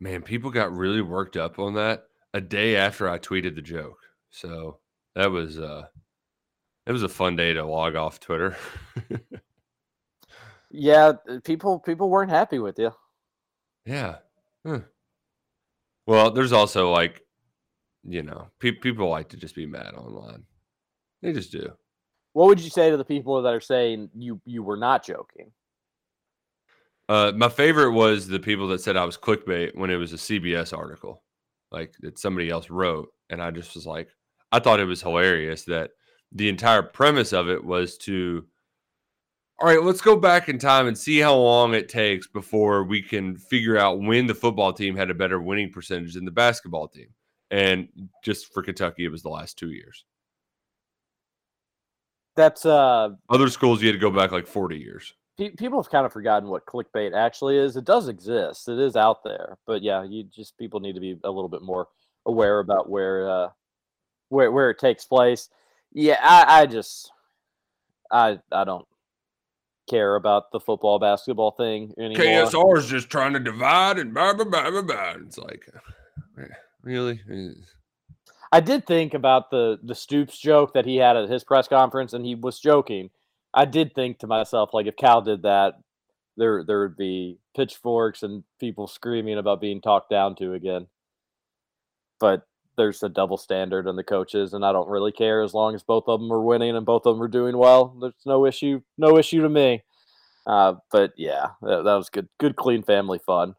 Man, 0.00 0.22
people 0.22 0.50
got 0.50 0.72
really 0.72 1.02
worked 1.02 1.36
up 1.36 1.58
on 1.58 1.74
that 1.74 2.04
a 2.34 2.40
day 2.40 2.76
after 2.76 3.08
I 3.08 3.18
tweeted 3.18 3.54
the 3.54 3.62
joke. 3.62 3.98
So 4.30 4.78
that 5.14 5.30
was 5.30 5.58
uh 5.58 5.86
it 6.86 6.92
was 6.92 7.02
a 7.02 7.08
fun 7.08 7.36
day 7.36 7.52
to 7.52 7.64
log 7.64 7.96
off 7.96 8.20
Twitter. 8.20 8.56
Yeah, 10.70 11.12
people 11.44 11.78
people 11.78 12.10
weren't 12.10 12.30
happy 12.30 12.58
with 12.58 12.78
you. 12.78 12.92
Yeah. 13.88 14.16
Huh. 14.66 14.80
Well, 16.06 16.30
there's 16.30 16.52
also 16.52 16.90
like 16.92 17.22
you 18.04 18.22
know, 18.22 18.48
pe- 18.60 18.72
people 18.72 19.08
like 19.08 19.28
to 19.30 19.36
just 19.36 19.54
be 19.54 19.66
mad 19.66 19.94
online. 19.94 20.44
They 21.22 21.32
just 21.32 21.52
do. 21.52 21.72
What 22.32 22.46
would 22.46 22.60
you 22.60 22.70
say 22.70 22.90
to 22.90 22.96
the 22.96 23.04
people 23.04 23.42
that 23.42 23.54
are 23.54 23.60
saying 23.60 24.10
you 24.14 24.40
you 24.44 24.62
were 24.62 24.76
not 24.76 25.04
joking? 25.04 25.52
Uh, 27.08 27.32
my 27.34 27.48
favorite 27.48 27.92
was 27.92 28.28
the 28.28 28.38
people 28.38 28.68
that 28.68 28.80
said 28.80 28.96
I 28.96 29.04
was 29.04 29.16
clickbait 29.16 29.74
when 29.74 29.90
it 29.90 29.96
was 29.96 30.12
a 30.12 30.16
CBS 30.16 30.76
article, 30.76 31.22
like 31.72 31.94
that 32.00 32.18
somebody 32.18 32.50
else 32.50 32.70
wrote, 32.70 33.08
and 33.30 33.42
I 33.42 33.50
just 33.50 33.74
was 33.74 33.86
like, 33.86 34.08
I 34.52 34.58
thought 34.58 34.80
it 34.80 34.84
was 34.84 35.02
hilarious 35.02 35.64
that 35.64 35.90
the 36.32 36.48
entire 36.48 36.82
premise 36.82 37.32
of 37.32 37.48
it 37.48 37.64
was 37.64 37.96
to, 37.98 38.46
all 39.60 39.68
right, 39.68 39.82
let's 39.82 40.00
go 40.00 40.16
back 40.16 40.48
in 40.48 40.58
time 40.58 40.86
and 40.86 40.96
see 40.96 41.18
how 41.18 41.34
long 41.34 41.74
it 41.74 41.88
takes 41.88 42.26
before 42.26 42.84
we 42.84 43.02
can 43.02 43.36
figure 43.36 43.76
out 43.76 44.00
when 44.00 44.26
the 44.26 44.34
football 44.34 44.72
team 44.72 44.96
had 44.96 45.10
a 45.10 45.14
better 45.14 45.40
winning 45.40 45.70
percentage 45.72 46.14
than 46.14 46.24
the 46.24 46.30
basketball 46.30 46.86
team, 46.86 47.08
and 47.50 47.88
just 48.24 48.52
for 48.52 48.62
Kentucky, 48.62 49.04
it 49.04 49.10
was 49.10 49.22
the 49.22 49.28
last 49.28 49.58
two 49.58 49.70
years. 49.70 50.04
That's 52.36 52.64
uh 52.64 53.10
Other 53.28 53.48
schools, 53.48 53.82
you 53.82 53.88
had 53.88 53.94
to 53.94 53.98
go 53.98 54.10
back 54.12 54.30
like 54.30 54.46
forty 54.46 54.78
years. 54.78 55.12
pe- 55.36 55.56
people 55.56 55.82
have 55.82 55.90
kind 55.90 56.06
of 56.06 56.12
forgotten 56.12 56.48
what 56.48 56.64
clickbait 56.66 57.12
actually 57.12 57.56
is. 57.56 57.76
It 57.76 57.84
does 57.84 58.06
exist. 58.06 58.68
It 58.68 58.78
is 58.78 58.94
out 58.94 59.24
there. 59.24 59.58
But 59.66 59.82
yeah, 59.82 60.04
you 60.04 60.22
just 60.22 60.56
people 60.56 60.78
need 60.78 60.94
to 60.94 61.00
be 61.00 61.18
a 61.24 61.30
little 61.30 61.48
bit 61.48 61.62
more 61.62 61.88
aware 62.26 62.60
about 62.60 62.88
where 62.88 63.28
uh 63.28 63.48
where 64.28 64.52
where 64.52 64.70
it 64.70 64.78
takes 64.78 65.04
place. 65.04 65.48
Yeah, 65.92 66.20
I, 66.22 66.60
I 66.60 66.66
just 66.66 67.10
I 68.12 68.38
I 68.52 68.62
don't 68.62 68.86
care 69.88 70.16
about 70.16 70.52
the 70.52 70.60
football 70.60 70.98
basketball 70.98 71.52
thing 71.52 71.92
anymore. 71.98 72.24
KSR 72.24 72.78
is 72.78 72.86
just 72.86 73.10
trying 73.10 73.32
to 73.32 73.40
divide 73.40 73.98
and 73.98 74.12
blah 74.12 74.34
blah 74.34 74.44
blah 74.44 74.70
blah 74.70 74.82
blah. 74.82 75.14
It's 75.24 75.38
like, 75.38 75.68
really? 76.82 77.20
I 78.50 78.60
did 78.60 78.86
think 78.86 79.14
about 79.14 79.50
the 79.50 79.78
the 79.82 79.94
Stoops 79.94 80.38
joke 80.38 80.74
that 80.74 80.86
he 80.86 80.96
had 80.96 81.16
at 81.16 81.28
his 81.28 81.44
press 81.44 81.68
conference, 81.68 82.12
and 82.12 82.24
he 82.24 82.34
was 82.34 82.60
joking. 82.60 83.10
I 83.54 83.64
did 83.64 83.94
think 83.94 84.18
to 84.18 84.26
myself, 84.26 84.70
like, 84.72 84.86
if 84.86 84.96
Cal 84.96 85.22
did 85.22 85.42
that, 85.42 85.74
there 86.36 86.64
there 86.64 86.80
would 86.80 86.96
be 86.96 87.38
pitchforks 87.56 88.22
and 88.22 88.44
people 88.60 88.86
screaming 88.86 89.38
about 89.38 89.60
being 89.60 89.80
talked 89.80 90.10
down 90.10 90.36
to 90.36 90.54
again. 90.54 90.86
But 92.20 92.46
there's 92.78 93.02
a 93.02 93.10
double 93.10 93.36
standard 93.36 93.86
in 93.86 93.96
the 93.96 94.04
coaches, 94.04 94.54
and 94.54 94.64
I 94.64 94.72
don't 94.72 94.88
really 94.88 95.12
care 95.12 95.42
as 95.42 95.52
long 95.52 95.74
as 95.74 95.82
both 95.82 96.04
of 96.06 96.20
them 96.20 96.32
are 96.32 96.40
winning 96.40 96.74
and 96.74 96.86
both 96.86 97.04
of 97.04 97.14
them 97.14 97.22
are 97.22 97.28
doing 97.28 97.58
well. 97.58 97.94
There's 98.00 98.14
no 98.24 98.46
issue, 98.46 98.80
no 98.96 99.18
issue 99.18 99.42
to 99.42 99.48
me. 99.50 99.82
Uh, 100.46 100.74
but 100.90 101.12
yeah, 101.18 101.48
that, 101.60 101.82
that 101.84 101.94
was 101.94 102.08
good, 102.08 102.28
good, 102.38 102.56
clean 102.56 102.82
family 102.82 103.18
fun. 103.18 103.54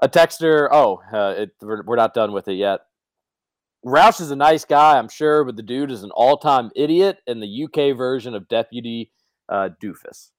A 0.00 0.08
texter, 0.08 0.68
oh, 0.72 1.00
uh, 1.12 1.34
it, 1.42 1.50
we're, 1.62 1.84
we're 1.84 1.96
not 1.96 2.14
done 2.14 2.32
with 2.32 2.48
it 2.48 2.54
yet. 2.54 2.80
Roush 3.86 4.20
is 4.20 4.32
a 4.32 4.36
nice 4.36 4.64
guy, 4.64 4.98
I'm 4.98 5.08
sure, 5.08 5.44
but 5.44 5.54
the 5.54 5.62
dude 5.62 5.92
is 5.92 6.02
an 6.02 6.10
all-time 6.10 6.70
idiot 6.74 7.18
and 7.28 7.40
the 7.40 7.64
UK 7.64 7.96
version 7.96 8.34
of 8.34 8.48
Deputy 8.48 9.12
uh, 9.48 9.68
Doofus. 9.80 10.30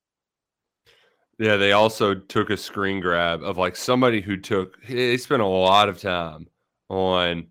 Yeah, 1.38 1.56
they 1.56 1.72
also 1.72 2.16
took 2.16 2.50
a 2.50 2.58
screen 2.58 3.00
grab 3.00 3.44
of 3.44 3.58
like 3.58 3.78
somebody 3.78 4.20
who 4.20 4.36
took 4.36 4.76
they 4.86 5.16
spent 5.16 5.42
a 5.42 5.46
lot 5.46 5.88
of 5.88 6.02
time 6.02 6.48
on 6.90 7.48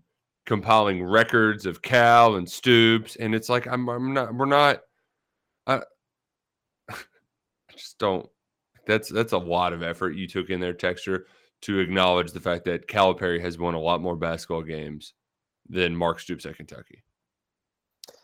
compiling 0.49 1.03
records 1.03 1.67
of 1.67 1.79
Cal 1.83 2.33
and 2.33 2.49
Stoops, 2.49 3.15
and 3.17 3.35
it's 3.35 3.49
like 3.49 3.67
I'm 3.67 3.87
I'm 3.87 4.15
not 4.15 4.33
we're 4.33 4.45
not 4.45 4.81
I, 5.67 5.75
I 6.89 6.95
just 7.77 7.99
don't 7.99 8.27
that's 8.87 9.09
that's 9.09 9.33
a 9.33 9.37
lot 9.37 9.73
of 9.73 9.83
effort 9.83 10.15
you 10.15 10.27
took 10.27 10.49
in 10.49 10.59
there, 10.59 10.73
texture, 10.73 11.27
to 11.61 11.77
acknowledge 11.77 12.31
the 12.31 12.39
fact 12.39 12.65
that 12.65 12.87
Calipari 12.87 13.39
has 13.39 13.59
won 13.59 13.75
a 13.75 13.79
lot 13.79 14.01
more 14.01 14.15
basketball 14.15 14.63
games 14.63 15.13
than 15.69 15.95
Mark 15.95 16.19
Stoops 16.19 16.47
at 16.47 16.57
Kentucky. 16.57 17.03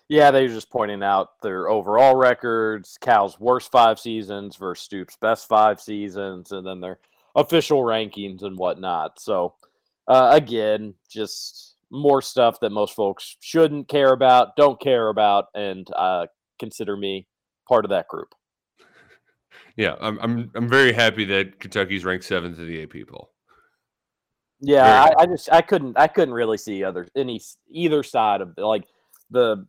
Yeah, 0.09 0.31
they 0.31 0.41
were 0.41 0.53
just 0.53 0.71
pointing 0.71 1.03
out 1.03 1.39
their 1.43 1.69
overall 1.69 2.15
records, 2.15 2.97
Cal's 2.99 3.39
worst 3.39 3.71
five 3.71 3.99
seasons 3.99 4.55
versus 4.55 4.85
Stoops' 4.85 5.17
best 5.21 5.47
five 5.47 5.79
seasons, 5.79 6.51
and 6.51 6.65
then 6.65 6.79
their 6.79 6.97
official 7.35 7.83
rankings 7.83 8.41
and 8.41 8.57
whatnot. 8.57 9.19
So, 9.19 9.53
uh, 10.07 10.31
again, 10.33 10.95
just 11.07 11.74
more 11.91 12.21
stuff 12.21 12.59
that 12.61 12.71
most 12.71 12.95
folks 12.95 13.37
shouldn't 13.39 13.87
care 13.87 14.13
about, 14.13 14.55
don't 14.55 14.79
care 14.79 15.09
about, 15.09 15.45
and 15.53 15.87
uh, 15.95 16.27
consider 16.59 16.97
me 16.97 17.27
part 17.67 17.85
of 17.85 17.89
that 17.89 18.07
group. 18.07 18.29
Yeah, 19.77 19.95
I'm 19.99 20.17
I'm 20.19 20.51
I'm 20.55 20.69
very 20.69 20.93
happy 20.93 21.25
that 21.25 21.59
Kentucky's 21.59 22.05
ranked 22.05 22.25
seventh 22.25 22.59
in 22.59 22.67
the 22.67 22.83
AP 22.83 23.07
poll. 23.07 23.31
Yeah, 24.61 25.03
I, 25.03 25.23
I 25.23 25.25
just 25.25 25.51
I 25.51 25.61
couldn't 25.61 25.97
I 25.97 26.07
couldn't 26.07 26.33
really 26.33 26.57
see 26.57 26.83
other 26.83 27.07
any 27.15 27.41
either 27.69 28.03
side 28.03 28.41
of 28.41 28.53
like 28.57 28.85
the 29.29 29.65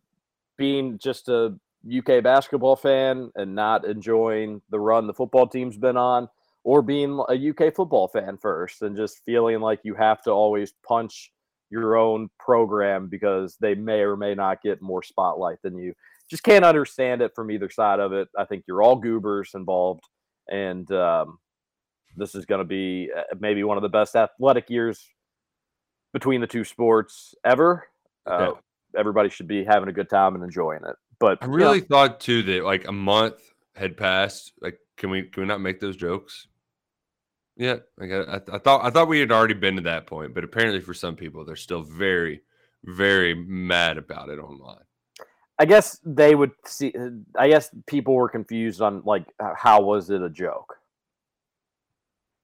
being 0.57 0.97
just 0.97 1.27
a 1.27 1.57
UK 1.87 2.23
basketball 2.23 2.75
fan 2.75 3.31
and 3.35 3.53
not 3.53 3.85
enjoying 3.85 4.61
the 4.69 4.79
run 4.79 5.07
the 5.07 5.13
football 5.13 5.47
team's 5.47 5.77
been 5.77 5.97
on, 5.97 6.29
or 6.63 6.81
being 6.81 7.21
a 7.29 7.49
UK 7.49 7.73
football 7.75 8.07
fan 8.07 8.37
first 8.37 8.81
and 8.81 8.95
just 8.95 9.23
feeling 9.25 9.59
like 9.59 9.79
you 9.83 9.93
have 9.93 10.21
to 10.23 10.31
always 10.31 10.73
punch 10.87 11.31
your 11.69 11.97
own 11.97 12.29
program 12.39 13.07
because 13.07 13.57
they 13.59 13.75
may 13.75 13.99
or 13.99 14.15
may 14.15 14.35
not 14.35 14.61
get 14.61 14.81
more 14.81 15.03
spotlight 15.03 15.57
than 15.63 15.77
you. 15.77 15.93
Just 16.29 16.43
can't 16.43 16.65
understand 16.65 17.21
it 17.21 17.33
from 17.35 17.51
either 17.51 17.69
side 17.69 17.99
of 17.99 18.13
it. 18.13 18.27
I 18.37 18.45
think 18.45 18.65
you're 18.67 18.81
all 18.81 18.95
goobers 18.97 19.51
involved, 19.53 20.03
and 20.49 20.89
um, 20.91 21.39
this 22.15 22.35
is 22.35 22.45
going 22.45 22.59
to 22.59 22.65
be 22.65 23.09
uh, 23.15 23.35
maybe 23.39 23.63
one 23.63 23.77
of 23.77 23.83
the 23.83 23.89
best 23.89 24.15
athletic 24.15 24.69
years 24.69 25.05
between 26.13 26.41
the 26.41 26.47
two 26.47 26.63
sports 26.63 27.35
ever. 27.45 27.87
Uh, 28.25 28.53
Everybody 28.97 29.29
should 29.29 29.47
be 29.47 29.63
having 29.63 29.89
a 29.89 29.93
good 29.93 30.09
time 30.09 30.33
and 30.33 30.43
enjoying 30.43 30.79
it. 30.87 30.95
But 31.19 31.39
I 31.41 31.45
you 31.45 31.51
know, 31.51 31.57
really 31.57 31.81
thought 31.81 32.19
too 32.19 32.41
that 32.43 32.63
like 32.63 32.87
a 32.87 32.91
month 32.91 33.35
had 33.75 33.97
passed. 33.97 34.53
Like, 34.61 34.79
can 34.97 35.09
we 35.09 35.23
can 35.23 35.43
we 35.43 35.47
not 35.47 35.61
make 35.61 35.79
those 35.79 35.95
jokes? 35.95 36.47
Yeah, 37.57 37.77
I, 37.99 38.05
I, 38.05 38.35
I 38.53 38.57
thought 38.59 38.85
I 38.85 38.89
thought 38.89 39.07
we 39.07 39.19
had 39.19 39.31
already 39.31 39.55
been 39.55 39.75
to 39.77 39.81
that 39.83 40.05
point, 40.05 40.33
but 40.33 40.43
apparently 40.43 40.79
for 40.79 40.93
some 40.93 41.15
people 41.15 41.43
they're 41.43 41.55
still 41.55 41.81
very, 41.81 42.41
very 42.83 43.33
mad 43.33 43.97
about 43.97 44.29
it 44.29 44.39
online. 44.39 44.83
I 45.59 45.65
guess 45.65 45.99
they 46.05 46.35
would 46.35 46.51
see. 46.65 46.93
I 47.35 47.47
guess 47.49 47.71
people 47.87 48.13
were 48.13 48.29
confused 48.29 48.79
on 48.81 49.01
like 49.05 49.25
how 49.55 49.81
was 49.81 50.11
it 50.11 50.21
a 50.21 50.29
joke? 50.29 50.75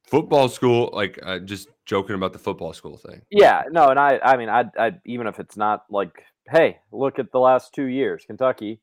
Football 0.05 0.49
school, 0.49 0.89
like 0.93 1.19
uh, 1.23 1.39
just 1.39 1.69
joking 1.85 2.15
about 2.15 2.33
the 2.33 2.39
football 2.39 2.73
school 2.73 2.97
thing. 2.97 3.21
Yeah, 3.29 3.63
no, 3.71 3.89
and 3.89 3.99
I, 3.99 4.19
I 4.23 4.37
mean, 4.37 4.49
I, 4.49 4.65
I, 4.77 4.93
even 5.05 5.27
if 5.27 5.39
it's 5.39 5.57
not 5.57 5.85
like, 5.89 6.23
hey, 6.49 6.79
look 6.91 7.19
at 7.19 7.31
the 7.31 7.39
last 7.39 7.73
two 7.73 7.85
years, 7.85 8.23
Kentucky 8.25 8.81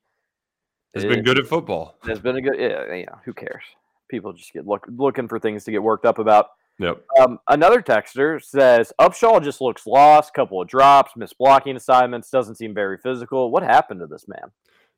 Has 0.93 1.05
been 1.05 1.23
good 1.23 1.39
at 1.39 1.45
football. 1.45 1.95
Has 2.03 2.19
been 2.19 2.37
a 2.37 2.41
good, 2.41 2.59
yeah, 2.59 2.93
yeah. 2.93 3.15
Who 3.25 3.33
cares? 3.33 3.63
People 4.11 4.33
just 4.33 4.53
get 4.53 4.67
look 4.67 4.85
looking 4.89 5.27
for 5.27 5.39
things 5.39 5.63
to 5.63 5.71
get 5.71 5.81
worked 5.81 6.05
up 6.05 6.19
about. 6.19 6.47
Yep. 6.79 7.03
Um, 7.19 7.39
another 7.47 7.81
texter 7.81 8.43
says 8.43 8.91
Upshaw 8.99 9.43
just 9.43 9.61
looks 9.61 9.87
lost. 9.87 10.33
Couple 10.33 10.61
of 10.61 10.67
drops, 10.67 11.13
missed 11.15 11.37
blocking 11.37 11.75
assignments. 11.75 12.29
Doesn't 12.29 12.55
seem 12.55 12.73
very 12.73 12.97
physical. 12.97 13.51
What 13.51 13.63
happened 13.63 14.01
to 14.01 14.07
this 14.07 14.27
man? 14.27 14.51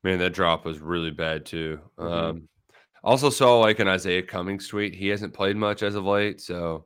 Man, 0.04 0.20
that 0.20 0.34
drop 0.34 0.66
was 0.66 0.80
really 0.80 1.12
bad 1.12 1.46
too. 1.46 1.80
Mhm. 1.98 2.12
Um, 2.12 2.50
also 3.04 3.30
saw 3.30 3.60
like 3.60 3.80
an 3.80 3.88
Izayah 3.88 4.28
Cummings 4.28 4.68
tweet. 4.68 4.96
He 4.96 5.10
hasn't 5.10 5.34
played 5.34 5.58
much 5.58 5.84
as 5.84 5.96
of 5.96 6.06
late, 6.06 6.42
so 6.42 6.86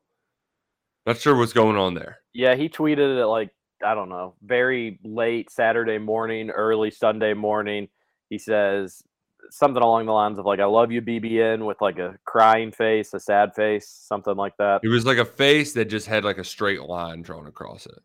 not 1.05 1.17
sure 1.17 1.35
what's 1.37 1.53
going 1.53 1.77
on 1.77 1.93
there. 1.93 2.17
Yeah, 2.33 2.55
he 2.55 2.67
tweeted 2.67 3.19
it 3.19 3.25
like 3.27 3.51
I 3.85 3.93
don't 3.93 4.09
know, 4.09 4.35
very 4.41 4.99
late 5.03 5.51
Saturday 5.51 5.99
morning, 5.99 6.49
early 6.49 6.89
Sunday 6.89 7.33
morning. 7.33 7.89
He 8.29 8.39
says 8.39 9.03
something 9.49 9.81
along 9.81 10.05
the 10.05 10.11
lines 10.11 10.39
of 10.39 10.45
like 10.45 10.59
"I 10.59 10.65
love 10.65 10.91
you, 10.91 11.01
BBN," 11.01 11.65
with 11.65 11.79
like 11.81 11.99
a 11.99 12.17
crying 12.25 12.71
face, 12.71 13.13
a 13.13 13.19
sad 13.19 13.53
face, 13.55 13.87
something 13.87 14.35
like 14.35 14.55
that. 14.57 14.81
It 14.83 14.89
was 14.89 15.05
like 15.05 15.17
a 15.17 15.25
face 15.25 15.73
that 15.73 15.85
just 15.85 16.07
had 16.07 16.23
like 16.23 16.37
a 16.37 16.43
straight 16.43 16.81
line 16.81 17.21
drawn 17.21 17.47
across 17.47 17.85
it. 17.85 17.99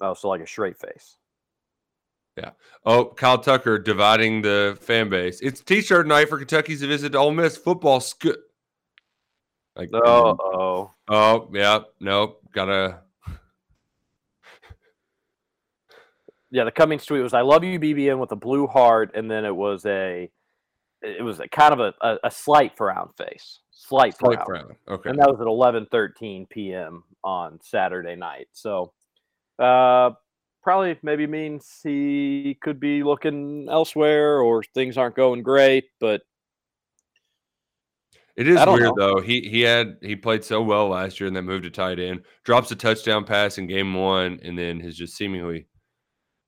Oh, 0.00 0.14
so 0.14 0.28
like 0.28 0.40
a 0.40 0.46
straight 0.46 0.78
face. 0.78 1.16
Yeah. 2.36 2.50
Oh, 2.86 3.06
Kyle 3.06 3.38
Tucker 3.38 3.78
dividing 3.78 4.40
the 4.42 4.78
fan 4.80 5.10
base. 5.10 5.40
It's 5.40 5.60
T-shirt 5.60 6.06
night 6.06 6.28
for 6.28 6.38
Kentucky's 6.38 6.80
visit 6.82 7.12
to 7.12 7.18
Ole 7.18 7.32
Miss 7.32 7.56
football. 7.56 8.00
Sc- 8.00 8.26
like, 9.76 9.90
Oh, 9.92 10.36
oh. 10.40 10.90
oh, 11.08 11.50
yeah. 11.52 11.80
Nope. 11.98 12.40
Gotta. 12.52 13.00
Yeah, 16.50 16.64
the 16.64 16.72
Cummings 16.72 17.04
tweet 17.06 17.22
was 17.22 17.34
"I 17.34 17.42
love 17.42 17.62
you, 17.64 17.78
BBN" 17.78 18.18
with 18.18 18.32
a 18.32 18.36
blue 18.36 18.66
heart, 18.66 19.12
and 19.14 19.30
then 19.30 19.44
it 19.44 19.54
was 19.54 19.86
a, 19.86 20.30
it 21.02 21.22
was 21.22 21.38
a 21.40 21.48
kind 21.48 21.72
of 21.72 21.80
a, 21.80 21.94
a, 22.00 22.18
a 22.24 22.30
slight 22.30 22.76
frown 22.76 23.10
face, 23.16 23.60
slight, 23.70 24.16
Slight 24.16 24.44
frown. 24.44 24.46
frown, 24.46 24.76
okay. 24.88 25.10
and 25.10 25.18
that 25.20 25.30
was 25.30 25.40
at 25.40 25.46
eleven 25.46 25.86
thirteen 25.90 26.46
p.m. 26.50 27.04
on 27.22 27.60
Saturday 27.62 28.16
night. 28.16 28.48
So, 28.52 28.92
uh, 29.60 30.10
probably 30.62 30.98
maybe 31.02 31.26
means 31.26 31.80
he 31.84 32.58
could 32.60 32.80
be 32.80 33.02
looking 33.02 33.68
elsewhere 33.70 34.40
or 34.40 34.62
things 34.74 34.98
aren't 34.98 35.14
going 35.16 35.42
great. 35.42 35.84
But 36.00 36.22
It 38.36 38.48
is 38.48 38.56
weird 38.66 38.80
know. 38.82 38.94
though. 38.96 39.20
He 39.20 39.42
he 39.48 39.60
had 39.60 39.96
he 40.02 40.16
played 40.16 40.44
so 40.44 40.62
well 40.62 40.88
last 40.88 41.20
year 41.20 41.26
and 41.28 41.36
then 41.36 41.44
moved 41.44 41.64
to 41.64 41.70
tight 41.70 41.98
end, 42.00 42.22
drops 42.44 42.70
a 42.70 42.76
touchdown 42.76 43.24
pass 43.24 43.56
in 43.58 43.66
game 43.66 43.94
one, 43.94 44.40
and 44.42 44.58
then 44.58 44.80
has 44.80 44.96
just 44.96 45.16
seemingly 45.16 45.66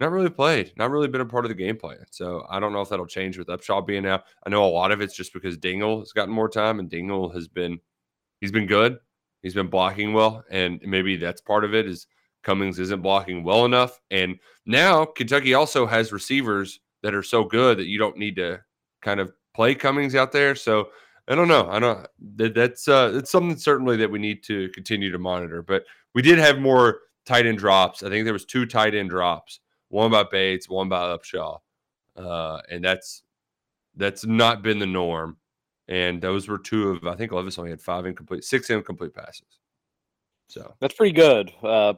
not 0.02 0.10
really 0.10 0.30
played, 0.30 0.72
not 0.76 0.90
really 0.90 1.06
been 1.06 1.20
a 1.20 1.26
part 1.26 1.44
of 1.44 1.48
the 1.48 1.54
game 1.54 1.76
plan. 1.76 2.04
So 2.10 2.44
I 2.50 2.58
don't 2.58 2.72
know 2.72 2.80
if 2.80 2.88
that'll 2.88 3.06
change 3.06 3.38
with 3.38 3.46
Upshaw 3.46 3.86
being 3.86 4.04
out. 4.04 4.24
I 4.44 4.50
know 4.50 4.64
a 4.64 4.66
lot 4.66 4.90
of 4.90 5.00
it's 5.00 5.14
just 5.14 5.32
because 5.32 5.56
Dingle 5.56 6.00
has 6.00 6.12
gotten 6.12 6.34
more 6.34 6.48
time, 6.48 6.80
and 6.80 6.90
Dingle 6.90 7.30
has 7.30 7.46
been 7.46 7.78
he's 8.40 8.52
been 8.52 8.66
good. 8.66 8.98
He's 9.42 9.54
been 9.54 9.68
blocking 9.68 10.12
well, 10.12 10.44
and 10.50 10.80
maybe 10.84 11.16
that's 11.16 11.40
part 11.40 11.64
of 11.64 11.72
it. 11.72 11.86
Is 11.86 12.08
Cummings 12.42 12.80
isn't 12.80 13.00
blocking 13.00 13.44
well 13.44 13.64
enough, 13.64 14.00
and 14.10 14.38
now 14.66 15.04
Kentucky 15.04 15.54
also 15.54 15.86
has 15.86 16.12
receivers 16.12 16.80
that 17.02 17.14
are 17.14 17.22
so 17.22 17.44
good 17.44 17.78
that 17.78 17.86
you 17.86 17.98
don't 17.98 18.18
need 18.18 18.36
to 18.36 18.60
kind 19.02 19.20
of 19.20 19.32
play 19.54 19.74
Cummings 19.74 20.16
out 20.16 20.32
there. 20.32 20.56
So 20.56 20.88
I 21.28 21.36
don't 21.36 21.48
know. 21.48 21.68
I 21.70 21.78
don't. 21.78 22.06
That, 22.36 22.54
that's 22.54 22.88
uh, 22.88 23.12
it's 23.14 23.30
something 23.30 23.56
certainly 23.56 23.96
that 23.98 24.10
we 24.10 24.18
need 24.18 24.42
to 24.44 24.68
continue 24.70 25.12
to 25.12 25.18
monitor. 25.18 25.62
But 25.62 25.84
we 26.14 26.22
did 26.22 26.38
have 26.38 26.58
more 26.58 27.00
tight 27.24 27.46
end 27.46 27.58
drops. 27.58 28.02
I 28.02 28.08
think 28.08 28.24
there 28.24 28.32
was 28.32 28.44
two 28.44 28.66
tight 28.66 28.96
end 28.96 29.10
drops. 29.10 29.60
One 29.92 30.10
by 30.10 30.24
Bates, 30.24 30.70
one 30.70 30.88
by 30.88 31.14
Upshaw, 31.14 31.58
uh, 32.16 32.60
and 32.70 32.82
that's 32.82 33.22
that's 33.94 34.24
not 34.24 34.62
been 34.62 34.78
the 34.78 34.86
norm. 34.86 35.36
And 35.86 36.22
those 36.22 36.48
were 36.48 36.58
two 36.58 36.90
of 36.90 37.06
I 37.06 37.14
think 37.14 37.30
Levis 37.30 37.58
only 37.58 37.72
had 37.72 37.80
five 37.80 38.06
incomplete, 38.06 38.44
six 38.44 38.70
incomplete 38.70 39.12
passes. 39.12 39.58
So 40.48 40.74
That's 40.80 40.94
pretty 40.94 41.12
good. 41.12 41.52
Uh, 41.62 41.94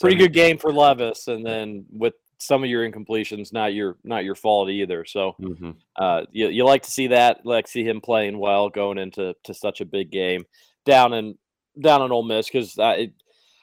pretty 0.00 0.16
good 0.16 0.32
game 0.32 0.56
for 0.56 0.72
Levis, 0.72 1.26
and 1.26 1.44
then 1.44 1.84
with 1.90 2.14
some 2.38 2.62
of 2.62 2.70
your 2.70 2.88
incompletions, 2.88 3.52
not 3.52 3.74
your 3.74 3.96
not 4.04 4.24
your 4.24 4.36
fault 4.36 4.70
either. 4.70 5.04
So 5.04 5.34
mhm. 5.40 5.74
uh, 5.96 6.22
you 6.30 6.46
you 6.48 6.64
like 6.64 6.82
to 6.82 6.90
see 6.92 7.08
that, 7.08 7.44
like 7.44 7.66
see 7.66 7.84
him 7.84 8.00
playing 8.00 8.38
well 8.38 8.68
going 8.68 8.98
into 8.98 9.34
to 9.44 9.52
such 9.52 9.80
a 9.80 9.84
big 9.84 10.12
game 10.12 10.44
down 10.84 11.12
in 11.12 11.36
down 11.80 12.02
in 12.02 12.12
Ole 12.12 12.22
Miss 12.22 12.48
because 12.48 12.78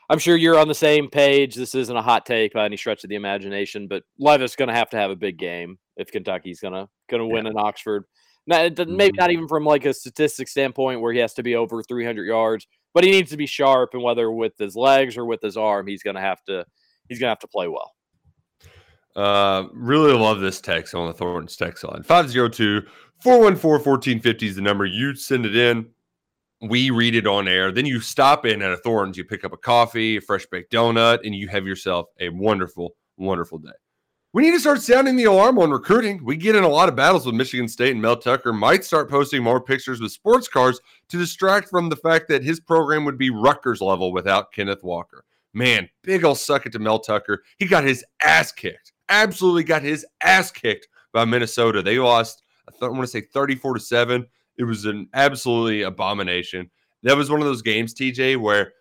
I'm 0.10 0.20
sure 0.20 0.36
you're 0.36 0.57
on 0.57 0.68
the 0.68 0.76
same 0.76 1.07
page. 1.07 1.55
This 1.55 1.76
isn't 1.76 1.95
a 1.95 2.01
hot 2.01 2.26
take 2.26 2.53
by 2.53 2.66
any 2.66 2.78
stretch 2.78 3.03
of 3.03 3.10
the 3.10 3.16
imagination, 3.16 3.88
but 3.88 4.03
Levis 4.18 4.55
going 4.55 4.70
to 4.70 4.74
have 4.74 4.89
to 4.89 4.97
have 4.97 5.12
a 5.12 5.16
big 5.16 5.38
game 5.38 5.78
if 5.97 6.12
Kentucky's 6.12 6.60
gonna 6.60 6.88
gonna 7.10 7.28
win 7.28 7.45
in 7.45 7.57
Oxford. 7.57 8.05
Not, 8.47 8.88
maybe 8.88 9.16
not 9.18 9.30
even 9.30 9.47
from 9.47 9.66
like 9.66 9.86
a 9.86 9.93
statistic 9.93 10.47
standpoint 10.47 11.01
where 11.01 11.14
he 11.14 11.20
has 11.20 11.36
to 11.36 11.43
be 11.43 11.55
over 11.55 11.84
300 11.84 12.24
yards, 12.24 12.66
but 12.95 13.03
he 13.03 13.12
needs 13.12 13.30
to 13.30 13.38
be 13.38 13.45
sharp, 13.45 13.91
and 13.93 14.01
whether 14.01 14.32
with 14.32 14.53
his 14.57 14.76
legs 14.76 15.18
or 15.18 15.26
with 15.26 15.41
his 15.41 15.57
arm, 15.57 15.86
he's 15.86 16.01
gonna 16.01 16.22
have 16.22 16.43
to 16.45 16.66
he's 17.07 17.20
gonna 17.20 17.30
have 17.30 17.39
to 17.39 17.47
play 17.47 17.68
well. 17.68 17.93
Uh, 19.16 19.68
really 19.74 20.14
love 20.14 20.39
this 20.39 20.62
text 20.62 20.95
on 20.95 21.07
the 21.07 21.14
Thornton's 21.14 21.55
text 21.55 21.84
line. 21.84 22.01
502 22.01 22.82
414 23.22 23.72
1450 23.72 24.47
is 24.47 24.55
the 24.55 24.62
number. 24.62 24.86
You 24.86 25.14
send 25.14 25.45
it 25.45 25.55
in. 25.55 25.88
We 26.62 26.89
read 26.89 27.16
it 27.16 27.26
on 27.26 27.47
air. 27.47 27.72
Then 27.72 27.86
you 27.86 28.01
stop 28.01 28.45
in 28.45 28.62
at 28.62 28.72
a 28.72 28.78
Thornton's. 28.78 29.18
You 29.18 29.24
pick 29.24 29.45
up 29.45 29.53
a 29.53 29.57
coffee, 29.57 30.18
a 30.18 30.22
fresh 30.22 30.45
baked 30.45 30.74
donut, 30.74 31.20
and 31.26 31.34
you 31.34 31.47
have 31.47 31.66
yourself 31.66 32.07
a 32.20 32.30
wonderful, 32.30 32.95
wonderful 33.18 33.60
day. 33.60 33.72
We 34.32 34.43
need 34.43 34.51
to 34.51 34.60
start 34.60 34.82
sounding 34.82 35.16
the 35.16 35.24
alarm 35.24 35.57
on 35.57 35.72
recruiting. 35.72 36.24
We 36.24 36.36
get 36.36 36.55
in 36.55 36.64
a 36.64 36.70
lot 36.70 36.88
of 36.88 36.95
battles 36.95 37.26
with 37.26 37.34
Michigan 37.34 37.68
State, 37.68 37.93
and 37.93 38.01
Mel 38.01 38.16
Tucker 38.16 38.53
might 38.53 38.86
start 38.86 39.10
posting 39.10 39.41
more 39.41 39.60
pictures 39.60 39.99
with 39.99 40.12
sports 40.12 40.47
cars 40.47 40.80
to 41.07 41.18
distract 41.18 41.68
from 41.68 41.89
the 41.89 41.95
fact 41.95 42.28
that 42.28 42.43
his 42.43 42.60
program 42.60 43.05
would 43.05 43.18
be 43.18 43.32
Rutgers 43.32 43.82
level 43.82 44.12
without 44.14 44.51
Kenneth 44.51 44.84
Walker. 44.84 45.24
Man, 45.53 45.89
big 46.03 46.24
ol' 46.24 46.36
suck 46.36 46.68
it 46.68 46.72
to 46.74 46.80
Mel 46.80 46.99
Tucker. 46.99 47.41
He 47.57 47.66
got 47.66 47.84
his 47.84 48.05
ass 48.24 48.51
kicked. 48.51 48.91
Absolutely 49.10 49.64
got 49.64 49.82
his 49.82 50.05
ass 50.22 50.51
kicked 50.51 50.88
by 51.12 51.26
Minnesota. 51.26 51.82
They 51.82 51.97
lost, 51.97 52.43
I, 52.68 52.72
th- 52.72 52.84
I 52.84 52.88
want 52.89 53.01
to 53.01 53.07
say 53.07 53.22
34 53.22 53.74
to 53.74 53.80
7. 53.80 54.28
It 54.60 54.66
was 54.66 54.86
an 54.86 55.07
absolutely 55.14 55.84
abomination. 55.84 56.70
That 57.03 57.16
was 57.18 57.32
one 57.32 57.39
of 57.39 57.47
those 57.47 57.62
games, 57.62 57.95
TJ, 57.95 58.38
where 58.38 58.74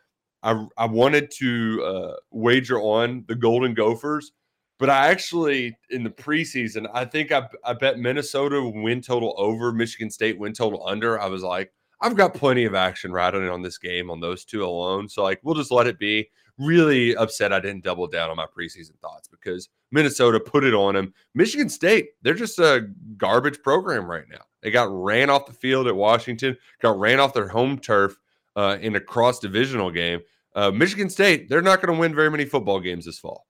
I, 0.42 0.66
I 0.76 0.86
wanted 0.86 1.30
to 1.38 1.82
uh, 1.84 2.16
wager 2.32 2.80
on 2.80 3.24
the 3.28 3.36
Golden 3.36 3.74
Gophers, 3.74 4.32
but 4.80 4.90
I 4.90 5.08
actually, 5.08 5.78
in 5.90 6.02
the 6.02 6.10
preseason, 6.10 6.88
I 6.92 7.04
think 7.04 7.30
I, 7.30 7.48
I 7.64 7.74
bet 7.74 7.98
Minnesota 8.00 8.60
win 8.62 9.00
total 9.00 9.34
over, 9.38 9.72
Michigan 9.72 10.10
State 10.10 10.36
win 10.36 10.52
total 10.52 10.84
under. 10.86 11.20
I 11.20 11.26
was 11.26 11.42
like, 11.42 11.72
I've 12.00 12.16
got 12.16 12.34
plenty 12.34 12.64
of 12.64 12.74
action 12.74 13.12
riding 13.12 13.48
on 13.48 13.62
this 13.62 13.78
game 13.78 14.10
on 14.10 14.20
those 14.20 14.44
two 14.44 14.64
alone. 14.64 15.08
So, 15.08 15.22
like, 15.22 15.40
we'll 15.42 15.54
just 15.54 15.72
let 15.72 15.86
it 15.86 15.98
be. 15.98 16.28
Really 16.58 17.14
upset 17.14 17.52
I 17.52 17.60
didn't 17.60 17.84
double 17.84 18.08
down 18.08 18.30
on 18.30 18.36
my 18.36 18.46
preseason 18.46 18.98
thoughts 19.00 19.28
because 19.28 19.68
Minnesota 19.92 20.40
put 20.40 20.64
it 20.64 20.74
on 20.74 20.96
them. 20.96 21.14
Michigan 21.34 21.68
State, 21.68 22.08
they're 22.22 22.34
just 22.34 22.58
a 22.58 22.88
garbage 23.16 23.62
program 23.62 24.10
right 24.10 24.24
now. 24.28 24.42
They 24.62 24.70
got 24.70 24.88
ran 24.90 25.30
off 25.30 25.46
the 25.46 25.52
field 25.52 25.86
at 25.86 25.94
Washington, 25.96 26.56
got 26.80 26.98
ran 26.98 27.20
off 27.20 27.32
their 27.34 27.48
home 27.48 27.78
turf 27.78 28.16
uh, 28.56 28.78
in 28.80 28.96
a 28.96 29.00
cross 29.00 29.38
divisional 29.38 29.90
game. 29.90 30.20
Uh, 30.54 30.70
Michigan 30.70 31.08
State, 31.08 31.48
they're 31.48 31.62
not 31.62 31.80
going 31.80 31.94
to 31.94 32.00
win 32.00 32.14
very 32.14 32.30
many 32.30 32.44
football 32.44 32.80
games 32.80 33.04
this 33.04 33.18
fall. 33.18 33.46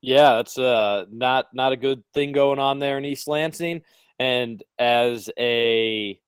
Yeah, 0.00 0.34
that's 0.36 0.58
uh 0.58 1.04
not 1.12 1.46
not 1.54 1.72
a 1.72 1.76
good 1.76 2.02
thing 2.12 2.32
going 2.32 2.58
on 2.58 2.80
there 2.80 2.98
in 2.98 3.04
East 3.04 3.28
Lansing. 3.28 3.82
And 4.18 4.62
as 4.78 5.30
a 5.38 6.18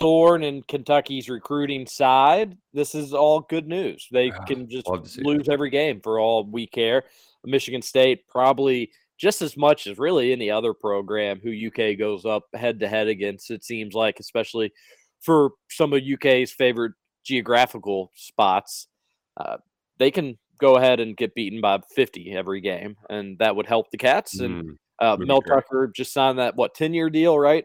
thorn 0.00 0.42
in 0.42 0.62
Kentucky's 0.62 1.28
recruiting 1.28 1.86
side, 1.86 2.56
this 2.72 2.94
is 2.94 3.12
all 3.12 3.40
good 3.40 3.66
news. 3.66 4.06
They 4.10 4.30
Ah, 4.30 4.44
can 4.44 4.68
just 4.68 4.86
love 4.86 5.02
to 5.02 5.08
see 5.10 5.22
lose 5.22 5.48
every 5.48 5.70
game 5.70 6.00
for 6.00 6.18
all 6.18 6.44
we 6.44 6.66
care. 6.66 7.04
Michigan 7.44 7.82
State 7.82 8.26
probably 8.28 8.90
just 9.18 9.42
as 9.42 9.56
much 9.56 9.86
as 9.86 9.98
really 9.98 10.32
any 10.32 10.50
other 10.50 10.74
program 10.74 11.40
who 11.42 11.68
UK 11.68 11.98
goes 11.98 12.24
up 12.24 12.44
head 12.54 12.80
to 12.80 12.88
head 12.88 13.08
against. 13.08 13.50
It 13.50 13.64
seems 13.64 13.94
like, 13.94 14.20
especially 14.20 14.72
for 15.20 15.50
some 15.70 15.92
of 15.92 16.02
UK's 16.02 16.52
favorite 16.52 16.92
geographical 17.24 18.12
spots, 18.14 18.88
uh, 19.36 19.56
they 19.98 20.10
can 20.10 20.38
go 20.58 20.76
ahead 20.76 21.00
and 21.00 21.16
get 21.16 21.34
beaten 21.34 21.60
by 21.60 21.80
50 21.94 22.32
every 22.32 22.60
game, 22.60 22.96
and 23.10 23.38
that 23.38 23.56
would 23.56 23.66
help 23.66 23.90
the 23.90 23.98
Cats. 23.98 24.40
And 24.40 24.64
Mm, 24.64 24.76
uh, 24.98 25.16
Mel 25.18 25.40
great. 25.40 25.56
Tucker 25.56 25.92
just 25.94 26.12
signed 26.12 26.38
that 26.38 26.56
what 26.56 26.74
10 26.74 26.94
year 26.94 27.10
deal, 27.10 27.38
right? 27.38 27.64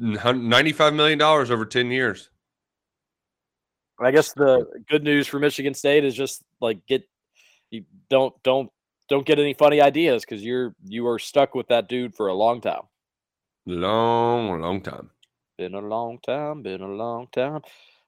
$95 0.00 0.94
million 0.94 1.20
over 1.20 1.64
10 1.64 1.90
years. 1.90 2.30
I 4.00 4.10
guess 4.10 4.32
the 4.32 4.66
good 4.88 5.04
news 5.04 5.26
for 5.26 5.38
Michigan 5.38 5.74
State 5.74 6.04
is 6.04 6.14
just 6.14 6.42
like 6.60 6.84
get 6.86 7.04
you 7.70 7.84
don't 8.10 8.34
don't 8.42 8.68
don't 9.08 9.26
get 9.26 9.38
any 9.38 9.54
funny 9.54 9.80
ideas 9.80 10.24
because 10.24 10.44
you're 10.44 10.74
you 10.84 11.06
are 11.06 11.18
stuck 11.18 11.54
with 11.54 11.68
that 11.68 11.88
dude 11.88 12.14
for 12.14 12.28
a 12.28 12.34
long 12.34 12.60
time. 12.60 12.82
Long, 13.66 14.60
long 14.60 14.80
time. 14.80 15.10
Been 15.56 15.74
a 15.74 15.80
long 15.80 16.18
time, 16.24 16.62
been 16.62 16.82
a 16.82 16.88
long 16.88 17.28
time. 17.32 17.60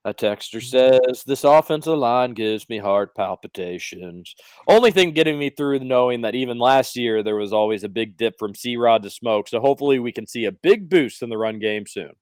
A 0.04 0.14
texter 0.14 0.58
mm-hmm. 0.58 1.02
says 1.08 1.24
this 1.24 1.42
offensive 1.42 1.98
line 1.98 2.32
gives 2.32 2.68
me 2.68 2.78
heart 2.78 3.14
palpitations. 3.16 4.36
Only 4.68 4.92
thing 4.92 5.10
getting 5.10 5.36
me 5.36 5.50
through 5.50 5.80
knowing 5.80 6.20
that 6.22 6.36
even 6.36 6.58
last 6.58 6.96
year 6.96 7.24
there 7.24 7.34
was 7.34 7.52
always 7.52 7.82
a 7.82 7.88
big 7.88 8.16
dip 8.16 8.38
from 8.38 8.54
C 8.54 8.76
Rod 8.76 9.02
to 9.02 9.10
Smoke. 9.10 9.48
So 9.48 9.60
hopefully 9.60 9.98
we 9.98 10.12
can 10.12 10.26
see 10.26 10.44
a 10.44 10.52
big 10.52 10.88
boost 10.88 11.22
in 11.22 11.28
the 11.28 11.36
run 11.36 11.58
game 11.58 11.86
soon. 11.86 12.12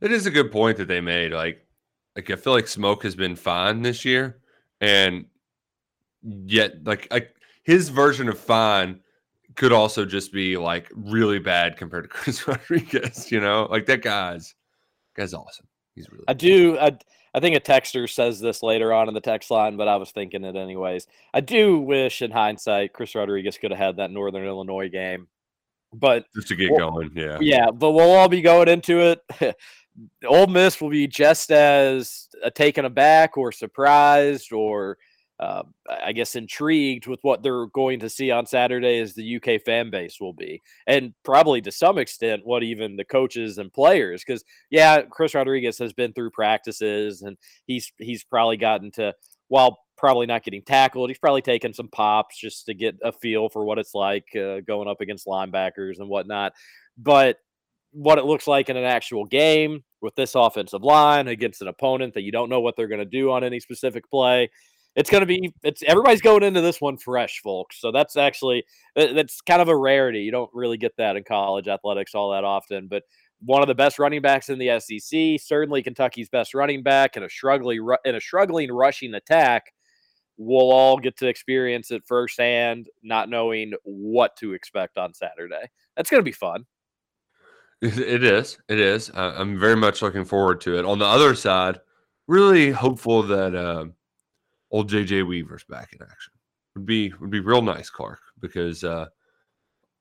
It 0.00 0.10
is 0.10 0.26
a 0.26 0.30
good 0.30 0.50
point 0.50 0.76
that 0.78 0.88
they 0.88 1.00
made. 1.00 1.32
Like, 1.32 1.64
like 2.16 2.30
I 2.30 2.36
feel 2.36 2.52
like 2.52 2.66
Smoke 2.66 3.04
has 3.04 3.14
been 3.14 3.36
fine 3.36 3.82
this 3.82 4.04
year, 4.04 4.40
and 4.80 5.26
yet, 6.22 6.84
like, 6.84 7.06
like 7.12 7.35
his 7.66 7.88
version 7.88 8.28
of 8.28 8.38
fine 8.38 9.00
could 9.56 9.72
also 9.72 10.04
just 10.04 10.32
be 10.32 10.56
like 10.56 10.90
really 10.94 11.40
bad 11.40 11.76
compared 11.76 12.04
to 12.04 12.08
Chris 12.16 12.46
Rodriguez. 12.46 13.30
You 13.32 13.40
know, 13.40 13.66
like 13.70 13.86
that 13.86 14.02
guy's 14.02 14.54
guy's 15.14 15.34
awesome. 15.34 15.66
He's 15.94 16.10
really 16.10 16.24
I 16.28 16.32
do. 16.32 16.78
I, 16.78 16.96
I 17.34 17.40
think 17.40 17.56
a 17.56 17.60
texter 17.60 18.08
says 18.08 18.40
this 18.40 18.62
later 18.62 18.92
on 18.92 19.08
in 19.08 19.14
the 19.14 19.20
text 19.20 19.50
line, 19.50 19.76
but 19.76 19.88
I 19.88 19.96
was 19.96 20.10
thinking 20.10 20.44
it 20.44 20.56
anyways. 20.56 21.06
I 21.34 21.40
do 21.40 21.78
wish, 21.80 22.22
in 22.22 22.30
hindsight, 22.30 22.94
Chris 22.94 23.14
Rodriguez 23.14 23.58
could 23.58 23.72
have 23.72 23.80
had 23.80 23.96
that 23.96 24.10
Northern 24.10 24.46
Illinois 24.46 24.88
game, 24.88 25.26
but 25.92 26.24
just 26.34 26.48
to 26.48 26.56
get 26.56 26.70
Well, 26.70 26.92
going. 26.92 27.10
Yeah, 27.14 27.38
yeah, 27.40 27.70
but 27.70 27.92
we'll 27.92 28.12
all 28.12 28.28
be 28.28 28.40
going 28.40 28.68
into 28.68 29.00
it. 29.00 29.56
Ole 30.26 30.46
Miss 30.46 30.80
will 30.80 30.90
be 30.90 31.06
just 31.06 31.50
as 31.50 32.28
uh, 32.44 32.50
taken 32.50 32.84
aback 32.84 33.36
or 33.36 33.50
surprised 33.50 34.52
or 34.52 34.98
uh, 35.38 35.62
I 35.88 36.12
guess 36.12 36.34
intrigued 36.34 37.06
with 37.06 37.20
what 37.22 37.42
they're 37.42 37.66
going 37.66 38.00
to 38.00 38.08
see 38.08 38.30
on 38.30 38.46
Saturday 38.46 39.00
as 39.00 39.14
the 39.14 39.36
UK 39.36 39.60
fan 39.62 39.90
base 39.90 40.18
will 40.20 40.32
be, 40.32 40.62
and 40.86 41.12
probably 41.24 41.60
to 41.62 41.72
some 41.72 41.98
extent 41.98 42.42
what 42.44 42.62
even 42.62 42.96
the 42.96 43.04
coaches 43.04 43.58
and 43.58 43.72
players. 43.72 44.24
Because 44.26 44.44
yeah, 44.70 45.02
Chris 45.02 45.34
Rodriguez 45.34 45.78
has 45.78 45.92
been 45.92 46.12
through 46.12 46.30
practices 46.30 47.22
and 47.22 47.36
he's 47.66 47.92
he's 47.98 48.24
probably 48.24 48.56
gotten 48.56 48.90
to 48.92 49.14
while 49.48 49.78
probably 49.96 50.26
not 50.26 50.44
getting 50.44 50.62
tackled, 50.62 51.10
he's 51.10 51.18
probably 51.18 51.42
taken 51.42 51.72
some 51.72 51.88
pops 51.88 52.38
just 52.38 52.66
to 52.66 52.74
get 52.74 52.96
a 53.02 53.12
feel 53.12 53.48
for 53.48 53.64
what 53.64 53.78
it's 53.78 53.94
like 53.94 54.24
uh, 54.36 54.60
going 54.60 54.88
up 54.88 55.00
against 55.00 55.26
linebackers 55.26 55.98
and 55.98 56.08
whatnot. 56.08 56.52
But 56.98 57.38
what 57.92 58.18
it 58.18 58.24
looks 58.24 58.46
like 58.46 58.68
in 58.68 58.76
an 58.76 58.84
actual 58.84 59.24
game 59.24 59.82
with 60.02 60.14
this 60.14 60.34
offensive 60.34 60.82
line 60.82 61.28
against 61.28 61.62
an 61.62 61.68
opponent 61.68 62.14
that 62.14 62.22
you 62.22 62.32
don't 62.32 62.50
know 62.50 62.60
what 62.60 62.76
they're 62.76 62.88
going 62.88 62.98
to 62.98 63.04
do 63.04 63.30
on 63.30 63.42
any 63.42 63.58
specific 63.58 64.08
play. 64.10 64.50
It's 64.96 65.10
going 65.10 65.20
to 65.20 65.26
be 65.26 65.52
it's 65.62 65.82
everybody's 65.86 66.20
going 66.22 66.42
into 66.42 66.60
this 66.62 66.80
one 66.80 66.96
fresh, 66.96 67.40
folks. 67.42 67.80
So 67.80 67.92
that's 67.92 68.16
actually 68.16 68.64
that- 68.96 69.14
that's 69.14 69.40
kind 69.42 69.62
of 69.62 69.68
a 69.68 69.76
rarity. 69.76 70.20
You 70.22 70.30
don't 70.32 70.50
really 70.52 70.78
get 70.78 70.96
that 70.96 71.16
in 71.16 71.22
college 71.22 71.68
athletics 71.68 72.14
all 72.14 72.32
that 72.32 72.44
often, 72.44 72.88
but 72.88 73.04
one 73.44 73.60
of 73.60 73.68
the 73.68 73.74
best 73.74 73.98
running 73.98 74.22
backs 74.22 74.48
in 74.48 74.58
the 74.58 74.80
SEC, 74.80 75.38
certainly 75.38 75.82
Kentucky's 75.82 76.30
best 76.30 76.54
running 76.54 76.82
back, 76.82 77.16
and 77.16 77.24
a 77.24 77.28
struggling 77.30 77.82
ru- 77.82 77.98
in 78.06 78.14
a 78.14 78.20
struggling 78.20 78.72
rushing 78.72 79.12
attack. 79.14 79.72
We'll 80.38 80.70
all 80.72 80.98
get 80.98 81.16
to 81.18 81.28
experience 81.28 81.90
it 81.90 82.02
firsthand, 82.06 82.88
not 83.02 83.28
knowing 83.28 83.72
what 83.84 84.36
to 84.36 84.52
expect 84.54 84.98
on 84.98 85.14
Saturday. 85.14 85.70
That's 85.96 86.10
going 86.10 86.20
to 86.20 86.24
be 86.24 86.32
fun. 86.32 86.64
It 87.82 88.24
is. 88.24 88.58
It 88.68 88.80
is. 88.80 89.10
I'm 89.14 89.60
very 89.60 89.76
much 89.76 90.00
looking 90.00 90.24
forward 90.24 90.62
to 90.62 90.78
it. 90.78 90.84
On 90.86 90.98
the 90.98 91.04
other 91.04 91.34
side, 91.34 91.78
really 92.26 92.70
hopeful 92.70 93.22
that 93.24 93.54
uh, 93.54 93.86
old 94.70 94.90
JJ 94.90 95.26
Weaver's 95.28 95.64
back 95.64 95.92
in 95.92 96.02
action. 96.02 96.32
Would 96.74 96.86
be 96.86 97.12
would 97.20 97.30
be 97.30 97.40
real 97.40 97.62
nice, 97.62 97.88
Clark, 97.88 98.20
because 98.40 98.84
uh, 98.84 99.06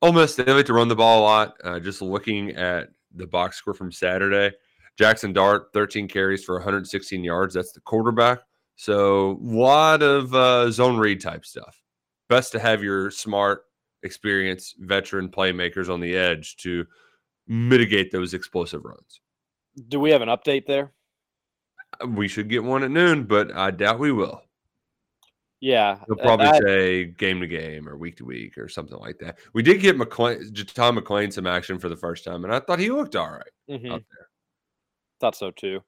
Ole 0.01 0.13
Miss 0.13 0.35
they 0.35 0.43
like 0.51 0.65
to 0.65 0.73
run 0.73 0.87
the 0.87 0.95
ball 0.95 1.21
a 1.21 1.23
lot. 1.23 1.55
Uh, 1.63 1.79
just 1.79 2.01
looking 2.01 2.51
at 2.51 2.89
the 3.13 3.27
box 3.27 3.57
score 3.57 3.73
from 3.73 3.91
Saturday, 3.91 4.55
Jackson 4.97 5.33
Dart 5.33 5.69
13 5.73 6.07
carries 6.07 6.43
for 6.43 6.55
116 6.55 7.23
yards. 7.23 7.53
That's 7.53 7.71
the 7.71 7.81
quarterback. 7.81 8.39
So 8.75 9.31
a 9.31 9.37
lot 9.41 10.03
of 10.03 10.33
uh, 10.35 10.69
zone 10.71 10.97
read 10.97 11.21
type 11.21 11.45
stuff. 11.45 11.81
Best 12.27 12.51
to 12.53 12.59
have 12.59 12.83
your 12.83 13.11
smart, 13.11 13.63
experienced 14.03 14.75
veteran 14.79 15.29
playmakers 15.29 15.89
on 15.89 16.01
the 16.01 16.15
edge 16.15 16.57
to 16.57 16.85
mitigate 17.47 18.11
those 18.11 18.33
explosive 18.33 18.83
runs. 18.83 19.21
Do 19.87 19.99
we 19.99 20.11
have 20.11 20.21
an 20.21 20.29
update 20.29 20.65
there? 20.65 20.91
We 22.07 22.27
should 22.27 22.49
get 22.49 22.63
one 22.63 22.83
at 22.83 22.91
noon, 22.91 23.23
but 23.23 23.55
I 23.55 23.71
doubt 23.71 23.99
we 23.99 24.11
will. 24.11 24.41
Yeah, 25.65 25.97
They'll 26.07 26.19
uh, 26.19 26.21
probably 26.21 26.45
I- 26.45 26.59
say 26.59 27.05
game 27.05 27.39
to 27.41 27.47
game 27.47 27.89
or 27.89 27.97
week 27.97 28.17
to 28.17 28.23
week 28.25 28.55
or 28.55 28.69
something 28.69 28.99
like 28.99 29.17
that. 29.17 29.39
We 29.53 29.63
did 29.63 29.81
get 29.81 29.97
McLean, 29.97 30.53
Tom 30.53 30.93
McLean 30.93 31.31
some 31.31 31.47
action 31.47 31.79
for 31.79 31.89
the 31.89 31.95
first 31.95 32.23
time, 32.23 32.43
and 32.43 32.53
I 32.53 32.59
thought 32.59 32.77
he 32.77 32.91
looked 32.91 33.15
all 33.15 33.31
right 33.31 33.51
Mhm. 33.67 33.91
out 33.91 34.03
there. 34.11 34.29
Thought 35.19 35.35
so 35.35 35.49
too. 35.49 35.81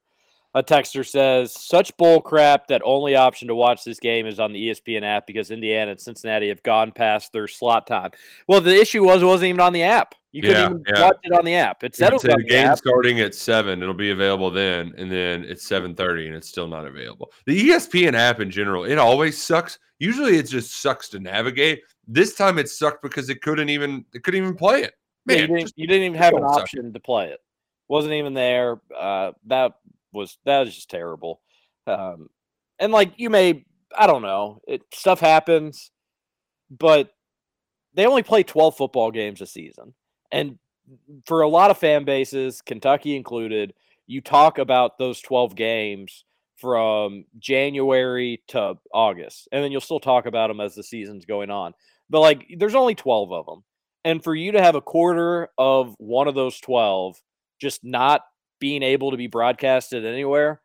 A 0.54 0.62
texter 0.62 1.06
says, 1.06 1.52
"Such 1.52 1.94
bull 1.98 2.20
crap 2.22 2.68
that 2.68 2.80
only 2.84 3.14
option 3.14 3.48
to 3.48 3.54
watch 3.54 3.84
this 3.84 4.00
game 4.00 4.26
is 4.26 4.40
on 4.40 4.52
the 4.52 4.70
ESPN 4.70 5.02
app 5.04 5.26
because 5.26 5.50
Indiana 5.50 5.90
and 5.90 6.00
Cincinnati 6.00 6.48
have 6.48 6.62
gone 6.62 6.90
past 6.90 7.32
their 7.32 7.46
slot 7.46 7.86
time." 7.86 8.10
Well, 8.48 8.60
the 8.60 8.74
issue 8.74 9.04
was 9.04 9.22
it 9.22 9.26
wasn't 9.26 9.48
even 9.50 9.60
on 9.60 9.72
the 9.74 9.82
app. 9.82 10.14
You 10.32 10.42
couldn't 10.42 10.56
Yeah, 10.56 10.64
even 10.70 10.84
yeah. 10.88 11.02
watch 11.02 11.16
it 11.22 11.32
on 11.32 11.44
the 11.44 11.54
app. 11.54 11.84
It 11.84 11.94
said 11.94 12.06
it 12.08 12.08
It 12.08 12.12
was 12.14 12.22
the 12.22 12.42
game 12.44 12.74
starting 12.76 13.20
at 13.20 13.34
seven. 13.34 13.82
It'll 13.82 13.94
be 13.94 14.10
available 14.10 14.50
then, 14.50 14.92
and 14.96 15.10
then 15.12 15.44
it's 15.44 15.66
seven 15.66 15.94
thirty, 15.94 16.26
and 16.26 16.34
it's 16.34 16.48
still 16.48 16.66
not 16.66 16.86
available. 16.86 17.30
The 17.46 17.68
ESPN 17.70 18.14
app 18.14 18.40
in 18.40 18.50
general, 18.50 18.84
it 18.84 18.96
always 18.98 19.40
sucks. 19.40 19.78
Usually, 19.98 20.36
it 20.38 20.44
just 20.44 20.80
sucks 20.80 21.08
to 21.10 21.18
navigate. 21.18 21.82
This 22.06 22.34
time, 22.34 22.58
it 22.58 22.70
sucked 22.70 23.02
because 23.02 23.28
it 23.28 23.42
couldn't 23.42 23.68
even 23.68 24.04
it 24.14 24.22
couldn't 24.24 24.42
even 24.42 24.56
play 24.56 24.82
it. 24.82 24.94
Yeah, 25.26 25.36
you, 25.36 25.46
didn't, 25.46 25.60
just- 25.60 25.74
you 25.78 25.86
didn't 25.86 26.04
even 26.04 26.18
have 26.18 26.32
an 26.32 26.40
don't 26.40 26.54
suck. 26.54 26.62
option 26.62 26.92
to 26.92 27.00
play 27.00 27.28
it. 27.28 27.40
Wasn't 27.88 28.14
even 28.14 28.32
there. 28.32 28.80
Uh, 28.96 29.32
that 29.46 29.72
was 30.12 30.38
that 30.44 30.60
was 30.60 30.74
just 30.74 30.90
terrible. 30.90 31.40
Um, 31.86 32.28
and 32.78 32.92
like 32.92 33.12
you 33.16 33.30
may, 33.30 33.64
I 33.96 34.06
don't 34.06 34.22
know, 34.22 34.60
it 34.66 34.82
stuff 34.92 35.20
happens, 35.20 35.90
but 36.70 37.10
they 37.94 38.06
only 38.06 38.22
play 38.22 38.42
twelve 38.42 38.76
football 38.76 39.10
games 39.10 39.40
a 39.40 39.46
season, 39.46 39.94
and 40.30 40.58
for 41.26 41.42
a 41.42 41.48
lot 41.48 41.70
of 41.70 41.78
fan 41.78 42.04
bases, 42.04 42.62
Kentucky 42.62 43.16
included, 43.16 43.74
you 44.06 44.20
talk 44.20 44.58
about 44.58 44.98
those 44.98 45.20
twelve 45.20 45.54
games 45.54 46.24
from 46.56 47.24
January 47.38 48.42
to 48.48 48.74
August, 48.92 49.48
and 49.52 49.62
then 49.62 49.72
you'll 49.72 49.80
still 49.80 50.00
talk 50.00 50.26
about 50.26 50.48
them 50.48 50.60
as 50.60 50.74
the 50.74 50.82
season's 50.82 51.24
going 51.24 51.50
on. 51.50 51.72
But 52.10 52.20
like, 52.20 52.46
there's 52.58 52.74
only 52.74 52.94
twelve 52.94 53.32
of 53.32 53.46
them. 53.46 53.64
And 54.04 54.22
for 54.22 54.34
you 54.34 54.52
to 54.52 54.62
have 54.62 54.74
a 54.74 54.80
quarter 54.80 55.50
of 55.58 55.94
one 55.98 56.28
of 56.28 56.34
those 56.34 56.58
12 56.60 57.20
just 57.60 57.84
not 57.84 58.22
being 58.58 58.82
able 58.82 59.10
to 59.10 59.16
be 59.16 59.26
broadcasted 59.26 60.04
anywhere, 60.04 60.60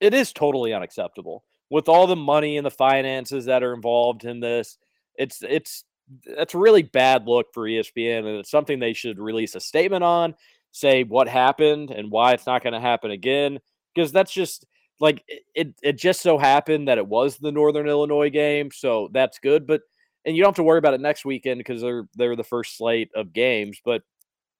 it 0.00 0.14
is 0.14 0.32
totally 0.32 0.72
unacceptable. 0.72 1.44
With 1.70 1.88
all 1.88 2.06
the 2.06 2.16
money 2.16 2.56
and 2.56 2.64
the 2.64 2.70
finances 2.70 3.46
that 3.46 3.62
are 3.62 3.74
involved 3.74 4.24
in 4.24 4.40
this, 4.40 4.78
it's 5.16 5.42
it's 5.42 5.84
that's 6.24 6.54
a 6.54 6.58
really 6.58 6.82
bad 6.82 7.26
look 7.26 7.48
for 7.52 7.64
ESPN 7.64 8.20
and 8.20 8.38
it's 8.38 8.50
something 8.50 8.78
they 8.78 8.94
should 8.94 9.18
release 9.18 9.54
a 9.54 9.60
statement 9.60 10.02
on, 10.02 10.34
say 10.72 11.04
what 11.04 11.28
happened 11.28 11.90
and 11.90 12.10
why 12.10 12.32
it's 12.32 12.46
not 12.46 12.62
going 12.62 12.72
to 12.72 12.80
happen 12.80 13.10
again 13.10 13.58
because 13.94 14.12
that's 14.12 14.32
just 14.32 14.64
like 15.00 15.22
it 15.54 15.74
it 15.82 15.98
just 15.98 16.22
so 16.22 16.38
happened 16.38 16.88
that 16.88 16.98
it 16.98 17.06
was 17.06 17.36
the 17.36 17.52
Northern 17.52 17.88
Illinois 17.88 18.30
game, 18.30 18.70
so 18.72 19.08
that's 19.12 19.38
good, 19.38 19.66
but 19.66 19.82
and 20.24 20.36
you 20.36 20.42
don't 20.42 20.50
have 20.50 20.56
to 20.56 20.62
worry 20.62 20.78
about 20.78 20.94
it 20.94 21.00
next 21.00 21.24
weekend 21.24 21.58
because 21.58 21.82
they're 21.82 22.08
they're 22.14 22.36
the 22.36 22.44
first 22.44 22.76
slate 22.76 23.10
of 23.14 23.32
games. 23.32 23.80
But 23.84 24.02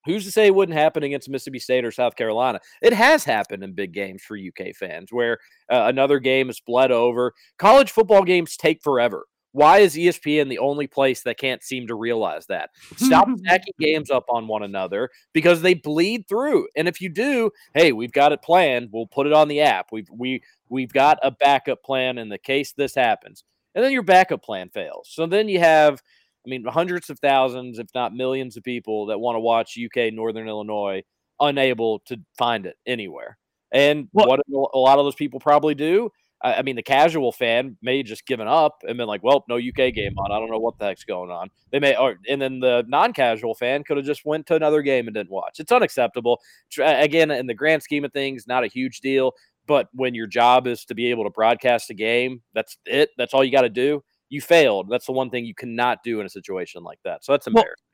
who's 0.08 0.24
to 0.24 0.32
say 0.32 0.46
it 0.46 0.54
wouldn't 0.54 0.78
happen 0.78 1.02
against 1.02 1.28
Mississippi 1.28 1.58
State 1.58 1.84
or 1.84 1.90
South 1.90 2.16
Carolina? 2.16 2.60
It 2.82 2.92
has 2.92 3.24
happened 3.24 3.62
in 3.62 3.72
big 3.74 3.92
games 3.92 4.22
for 4.22 4.36
UK 4.36 4.74
fans 4.74 5.12
where 5.12 5.38
uh, 5.70 5.84
another 5.86 6.18
game 6.18 6.50
is 6.50 6.60
bled 6.60 6.90
over. 6.90 7.32
College 7.58 7.90
football 7.90 8.24
games 8.24 8.56
take 8.56 8.82
forever. 8.82 9.26
Why 9.52 9.78
is 9.78 9.96
ESPN 9.96 10.50
the 10.50 10.58
only 10.58 10.86
place 10.86 11.22
that 11.22 11.38
can't 11.38 11.62
seem 11.62 11.86
to 11.86 11.94
realize 11.94 12.46
that? 12.46 12.70
Stop 12.96 13.28
stacking 13.38 13.74
games 13.80 14.10
up 14.10 14.24
on 14.28 14.46
one 14.46 14.62
another 14.62 15.08
because 15.32 15.62
they 15.62 15.74
bleed 15.74 16.28
through. 16.28 16.68
And 16.76 16.86
if 16.86 17.00
you 17.00 17.08
do, 17.08 17.50
hey, 17.74 17.92
we've 17.92 18.12
got 18.12 18.32
it 18.32 18.42
planned. 18.42 18.90
We'll 18.92 19.06
put 19.06 19.26
it 19.26 19.32
on 19.32 19.48
the 19.48 19.62
app. 19.62 19.86
We've 19.90 20.08
we 20.12 20.42
we've 20.68 20.92
got 20.92 21.18
a 21.22 21.30
backup 21.30 21.82
plan 21.82 22.18
in 22.18 22.28
the 22.28 22.38
case 22.38 22.72
this 22.72 22.94
happens 22.94 23.42
and 23.78 23.84
then 23.84 23.92
your 23.92 24.02
backup 24.02 24.42
plan 24.42 24.70
fails. 24.70 25.08
So 25.08 25.26
then 25.26 25.48
you 25.48 25.60
have, 25.60 26.02
I 26.48 26.50
mean, 26.50 26.64
hundreds 26.64 27.10
of 27.10 27.18
thousands, 27.18 27.78
if 27.78 27.88
not 27.94 28.14
millions 28.14 28.56
of 28.56 28.62
people 28.62 29.06
that 29.06 29.18
want 29.18 29.36
to 29.36 29.40
watch 29.40 29.76
UK 29.78 30.12
Northern 30.12 30.48
Illinois 30.48 31.02
unable 31.40 32.00
to 32.06 32.18
find 32.38 32.64
it 32.64 32.76
anywhere. 32.86 33.36
And 33.70 34.08
what 34.12 34.40
a 34.40 34.78
lot 34.78 34.98
of 34.98 35.04
those 35.04 35.14
people 35.14 35.40
probably 35.40 35.74
do, 35.74 36.10
I, 36.40 36.54
I 36.54 36.62
mean, 36.62 36.76
the 36.76 36.82
casual 36.82 37.32
fan 37.32 37.76
may 37.82 38.02
just 38.02 38.26
given 38.26 38.48
up 38.48 38.82
and 38.86 38.96
been 38.96 39.06
like, 39.06 39.22
well, 39.22 39.44
no 39.46 39.56
UK 39.56 39.92
game 39.92 40.18
on. 40.18 40.32
I 40.32 40.38
don't 40.38 40.50
know 40.50 40.58
what 40.58 40.78
the 40.78 40.86
heck's 40.86 41.04
going 41.04 41.30
on. 41.30 41.50
They 41.70 41.80
may, 41.80 41.96
or, 41.96 42.16
and 42.28 42.40
then 42.40 42.60
the 42.60 42.84
non-casual 42.88 43.54
fan 43.54 43.84
could 43.84 43.98
have 43.98 44.06
just 44.06 44.24
went 44.24 44.46
to 44.46 44.54
another 44.54 44.80
game 44.80 45.06
and 45.06 45.14
didn't 45.14 45.30
watch. 45.30 45.60
It's 45.60 45.72
unacceptable. 45.72 46.40
Again, 46.80 47.30
in 47.30 47.46
the 47.46 47.54
grand 47.54 47.82
scheme 47.82 48.04
of 48.06 48.12
things, 48.12 48.46
not 48.46 48.64
a 48.64 48.68
huge 48.68 49.00
deal. 49.00 49.32
But 49.66 49.88
when 49.92 50.14
your 50.14 50.26
job 50.26 50.66
is 50.66 50.86
to 50.86 50.94
be 50.94 51.10
able 51.10 51.24
to 51.24 51.30
broadcast 51.30 51.90
a 51.90 51.94
game, 51.94 52.40
that's 52.54 52.78
it. 52.86 53.10
That's 53.18 53.34
all 53.34 53.44
you 53.44 53.52
got 53.52 53.62
to 53.62 53.68
do. 53.68 54.02
You 54.28 54.40
failed. 54.40 54.88
That's 54.90 55.06
the 55.06 55.12
one 55.12 55.30
thing 55.30 55.44
you 55.44 55.54
cannot 55.54 56.02
do 56.02 56.20
in 56.20 56.26
a 56.26 56.28
situation 56.28 56.82
like 56.82 56.98
that. 57.04 57.24
So 57.24 57.32
that's 57.32 57.46
Well, 57.46 57.62
embarrassing. 57.62 57.84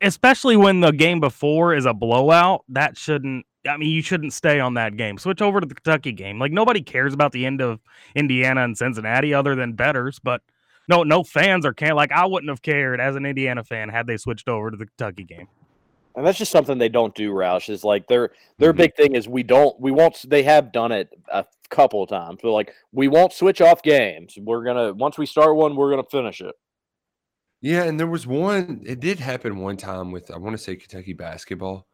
especially 0.00 0.56
when 0.56 0.80
the 0.80 0.90
game 0.92 1.20
before 1.20 1.74
is 1.74 1.86
a 1.86 1.94
blowout, 1.94 2.64
that 2.68 2.96
shouldn't. 2.96 3.46
I 3.68 3.76
mean, 3.76 3.90
you 3.90 4.02
shouldn't 4.02 4.32
stay 4.32 4.60
on 4.60 4.74
that 4.74 4.96
game. 4.96 5.18
Switch 5.18 5.42
over 5.42 5.60
to 5.60 5.66
the 5.66 5.74
Kentucky 5.74 6.12
game. 6.12 6.38
Like 6.38 6.52
nobody 6.52 6.82
cares 6.82 7.12
about 7.12 7.32
the 7.32 7.46
end 7.46 7.60
of 7.60 7.80
Indiana 8.14 8.62
and 8.62 8.78
Cincinnati 8.78 9.34
other 9.34 9.54
than 9.56 9.72
bettors. 9.72 10.20
But 10.20 10.40
no, 10.88 11.02
no 11.02 11.24
fans 11.24 11.66
are 11.66 11.74
can 11.74 11.96
like 11.96 12.12
I 12.12 12.26
wouldn't 12.26 12.48
have 12.50 12.62
cared 12.62 13.00
as 13.00 13.16
an 13.16 13.26
Indiana 13.26 13.64
fan 13.64 13.88
had 13.88 14.06
they 14.06 14.16
switched 14.16 14.48
over 14.48 14.70
to 14.70 14.76
the 14.76 14.86
Kentucky 14.86 15.24
game. 15.24 15.48
And 16.16 16.26
that's 16.26 16.38
just 16.38 16.50
something 16.50 16.78
they 16.78 16.88
don't 16.88 17.14
do, 17.14 17.30
Roush. 17.30 17.68
Is 17.68 17.84
like 17.84 18.08
their 18.08 18.30
their 18.58 18.72
big 18.72 18.96
thing 18.96 19.14
is 19.14 19.28
we 19.28 19.42
don't 19.42 19.78
we 19.78 19.90
won't. 19.90 20.18
They 20.28 20.42
have 20.44 20.72
done 20.72 20.90
it 20.90 21.10
a 21.30 21.44
couple 21.68 22.02
of 22.02 22.08
times, 22.08 22.40
but 22.42 22.52
like 22.52 22.72
we 22.90 23.06
won't 23.06 23.34
switch 23.34 23.60
off 23.60 23.82
games. 23.82 24.38
We're 24.40 24.64
gonna 24.64 24.94
once 24.94 25.18
we 25.18 25.26
start 25.26 25.56
one, 25.56 25.76
we're 25.76 25.90
gonna 25.90 26.04
finish 26.10 26.40
it. 26.40 26.54
Yeah, 27.60 27.84
and 27.84 28.00
there 28.00 28.06
was 28.06 28.26
one. 28.26 28.82
It 28.86 29.00
did 29.00 29.20
happen 29.20 29.58
one 29.58 29.76
time 29.76 30.10
with 30.10 30.30
I 30.30 30.38
want 30.38 30.56
to 30.56 30.62
say 30.62 30.76
Kentucky 30.76 31.12
basketball. 31.12 31.86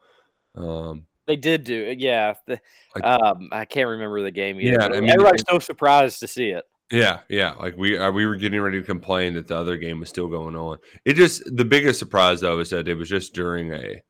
Um, 0.54 1.06
They 1.26 1.36
did 1.36 1.64
do 1.64 1.82
it, 1.82 1.98
yeah. 1.98 2.34
The, 2.46 2.60
um, 3.02 3.48
I 3.50 3.64
can't 3.64 3.88
remember 3.88 4.22
the 4.22 4.30
game. 4.30 4.60
Yeah, 4.60 4.72
Yet. 4.72 4.92
I 4.92 5.00
mean, 5.00 5.10
everybody's 5.10 5.44
so 5.48 5.58
surprised 5.58 6.20
to 6.20 6.28
see 6.28 6.50
it. 6.50 6.64
Yeah, 6.92 7.20
yeah. 7.28 7.54
Like 7.54 7.76
we 7.76 7.98
uh, 7.98 8.12
we 8.12 8.26
were 8.26 8.36
getting 8.36 8.60
ready 8.60 8.78
to 8.78 8.86
complain 8.86 9.34
that 9.34 9.48
the 9.48 9.56
other 9.56 9.78
game 9.78 9.98
was 9.98 10.10
still 10.10 10.28
going 10.28 10.54
on. 10.54 10.78
It 11.04 11.14
just 11.14 11.42
the 11.56 11.64
biggest 11.64 11.98
surprise 11.98 12.40
though 12.40 12.60
is 12.60 12.70
that 12.70 12.86
it 12.86 12.94
was 12.94 13.08
just 13.08 13.32
during 13.32 13.72
a 13.72 14.02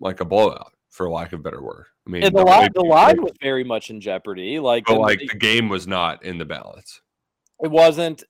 like 0.00 0.20
a 0.20 0.24
blowout, 0.24 0.72
for 0.90 1.08
lack 1.08 1.32
of 1.32 1.40
a 1.40 1.42
better 1.42 1.62
word. 1.62 1.86
I 2.06 2.10
mean, 2.10 2.22
and 2.22 2.34
the 2.34 2.42
line, 2.42 2.70
the 2.74 2.82
line 2.82 3.22
was 3.22 3.32
very 3.40 3.64
much 3.64 3.90
in 3.90 4.00
jeopardy. 4.00 4.58
Like, 4.58 4.84
but 4.86 4.98
like 5.00 5.18
they- 5.20 5.26
the 5.26 5.34
game 5.38 5.68
was 5.68 5.86
not 5.86 6.24
in 6.24 6.38
the 6.38 6.44
ballots. 6.44 7.00
It 7.60 7.72
wasn't, 7.72 8.22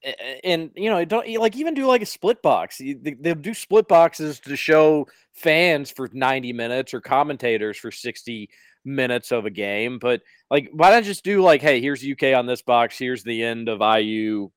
and 0.43 0.71
you 0.75 0.89
know, 0.89 1.05
don't 1.05 1.29
like 1.39 1.55
even 1.57 1.75
do 1.75 1.87
like 1.87 2.01
a 2.01 2.07
split 2.07 2.41
box. 2.41 2.79
They- 2.79 2.95
They'll 3.21 3.35
do 3.35 3.53
split 3.53 3.87
boxes 3.87 4.41
to 4.41 4.57
show 4.57 5.07
fans 5.35 5.91
for 5.91 6.09
ninety 6.13 6.53
minutes 6.53 6.95
or 6.95 7.01
commentators 7.03 7.77
for 7.77 7.91
sixty 7.91 8.49
minutes 8.87 9.31
of 9.31 9.45
a 9.45 9.51
game. 9.51 9.99
But 9.99 10.23
like, 10.51 10.71
why 10.73 10.91
not 10.91 11.05
just 11.05 11.25
do 11.25 11.43
like, 11.43 11.61
hey, 11.61 11.81
here's 11.83 12.03
UK 12.03 12.35
on 12.35 12.47
this 12.47 12.63
box, 12.63 12.99
here's 12.99 13.23
the 13.23 13.43
end 13.45 13.69
of 13.69 13.83
IU 13.83 14.51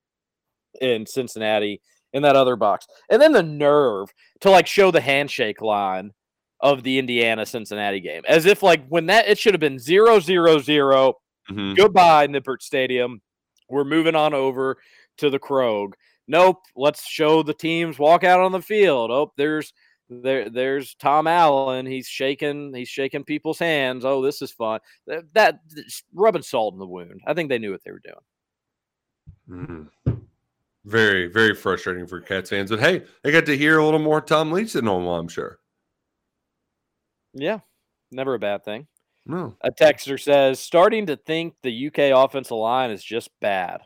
in 0.79 1.05
Cincinnati 1.05 1.81
in 2.13 2.23
that 2.23 2.37
other 2.37 2.55
box, 2.55 2.87
and 3.09 3.21
then 3.21 3.33
the 3.33 3.43
nerve 3.43 4.09
to 4.39 4.49
like 4.49 4.67
show 4.67 4.89
the 4.89 5.01
handshake 5.01 5.61
line 5.61 6.13
of 6.61 6.83
the 6.83 6.97
Indiana 6.99 7.45
Cincinnati 7.45 7.99
game 7.99 8.21
as 8.27 8.45
if 8.45 8.61
like 8.63 8.85
when 8.87 9.07
that 9.07 9.27
it 9.27 9.37
should 9.37 9.53
have 9.53 9.59
been 9.61 9.79
zero 9.79 10.19
zero 10.19 10.59
zero. 10.59 11.15
Mhm. 11.49 11.75
Goodbye, 11.75 12.27
Nippert 12.27 12.61
Stadium. 12.61 13.21
We're 13.69 13.83
moving 13.83 14.15
on 14.15 14.33
over 14.33 14.77
to 15.17 15.29
the 15.29 15.39
Krog. 15.39 15.93
Nope. 16.27 16.59
Let's 16.75 17.05
show 17.07 17.41
the 17.43 17.53
teams 17.53 17.97
walk 17.99 18.23
out 18.23 18.39
on 18.39 18.51
the 18.51 18.61
field. 18.61 19.11
Oh, 19.11 19.33
there's 19.37 19.73
There, 20.13 20.49
there's 20.49 20.93
Tom 20.95 21.25
Allen. 21.25 21.85
He's 21.85 22.05
shaking, 22.05 22.73
he's 22.73 22.89
shaking 22.89 23.23
people's 23.23 23.59
hands. 23.59 24.03
Oh, 24.03 24.21
this 24.21 24.41
is 24.41 24.51
fun. 24.51 24.81
That, 25.07 25.23
that 25.33 25.59
rubbing 26.13 26.41
salt 26.41 26.73
in 26.73 26.79
the 26.79 26.85
wound. 26.85 27.21
I 27.25 27.33
think 27.33 27.47
they 27.47 27.59
knew 27.59 27.71
what 27.71 27.81
they 27.85 27.91
were 27.91 28.01
doing. 29.47 29.89
Mhm. 30.05 30.21
Very, 30.83 31.27
very 31.27 31.55
frustrating 31.55 32.05
for 32.07 32.19
Cats 32.19 32.49
fans. 32.49 32.69
But 32.71 32.81
hey, 32.81 33.03
I 33.23 33.31
got 33.31 33.45
to 33.45 33.57
hear 33.57 33.79
a 33.79 33.85
little 33.85 33.99
more 34.01 34.19
Tom 34.19 34.51
Leach 34.51 34.73
than 34.73 34.83
normal, 34.85 35.15
I'm 35.15 35.29
sure. 35.29 35.59
Yeah, 37.33 37.59
never 38.11 38.33
a 38.35 38.39
bad 38.39 38.63
thing. 38.63 38.87
No. 39.25 39.55
A 39.61 39.71
texter 39.71 40.19
says, 40.19 40.59
starting 40.59 41.05
to 41.07 41.15
think 41.15 41.53
the 41.61 41.87
UK 41.87 42.11
offensive 42.15 42.57
line 42.57 42.91
is 42.91 43.03
just 43.03 43.29
bad. 43.39 43.81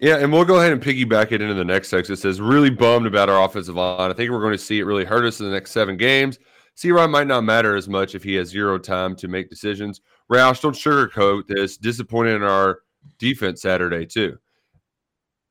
Yeah, 0.00 0.16
and 0.16 0.32
we'll 0.32 0.46
go 0.46 0.58
ahead 0.58 0.72
and 0.72 0.82
piggyback 0.82 1.30
it 1.30 1.42
into 1.42 1.54
the 1.54 1.64
next 1.64 1.90
text. 1.90 2.10
It 2.10 2.16
says, 2.16 2.40
really 2.40 2.70
bummed 2.70 3.06
about 3.06 3.28
our 3.28 3.44
offensive 3.44 3.76
line. 3.76 4.10
I 4.10 4.14
think 4.14 4.30
we're 4.30 4.40
going 4.40 4.52
to 4.52 4.58
see 4.58 4.78
it 4.78 4.84
really 4.84 5.04
hurt 5.04 5.26
us 5.26 5.40
in 5.40 5.46
the 5.46 5.52
next 5.52 5.72
seven 5.72 5.96
games. 5.96 6.38
C 6.74 6.90
Rod 6.90 7.10
might 7.10 7.26
not 7.26 7.44
matter 7.44 7.76
as 7.76 7.88
much 7.88 8.14
if 8.14 8.22
he 8.22 8.34
has 8.36 8.48
zero 8.48 8.78
time 8.78 9.14
to 9.16 9.28
make 9.28 9.50
decisions. 9.50 10.00
Roush, 10.32 10.62
don't 10.62 10.74
sugarcoat 10.74 11.46
this. 11.46 11.76
Disappointed 11.76 12.36
in 12.36 12.42
our 12.42 12.80
defense 13.18 13.60
Saturday, 13.60 14.06
too. 14.06 14.38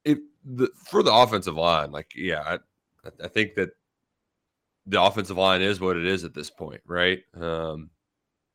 It 0.04 0.18
the 0.44 0.70
for 0.88 1.04
the 1.04 1.14
offensive 1.14 1.56
line, 1.56 1.92
like, 1.92 2.12
yeah, 2.16 2.58
I, 3.06 3.10
I 3.24 3.28
think 3.28 3.54
that 3.56 3.70
the 4.90 5.02
offensive 5.02 5.38
line 5.38 5.62
is 5.62 5.80
what 5.80 5.98
it 5.98 6.06
is 6.06 6.24
at 6.24 6.34
this 6.34 6.50
point, 6.50 6.82
right? 6.86 7.20
Um, 7.40 7.92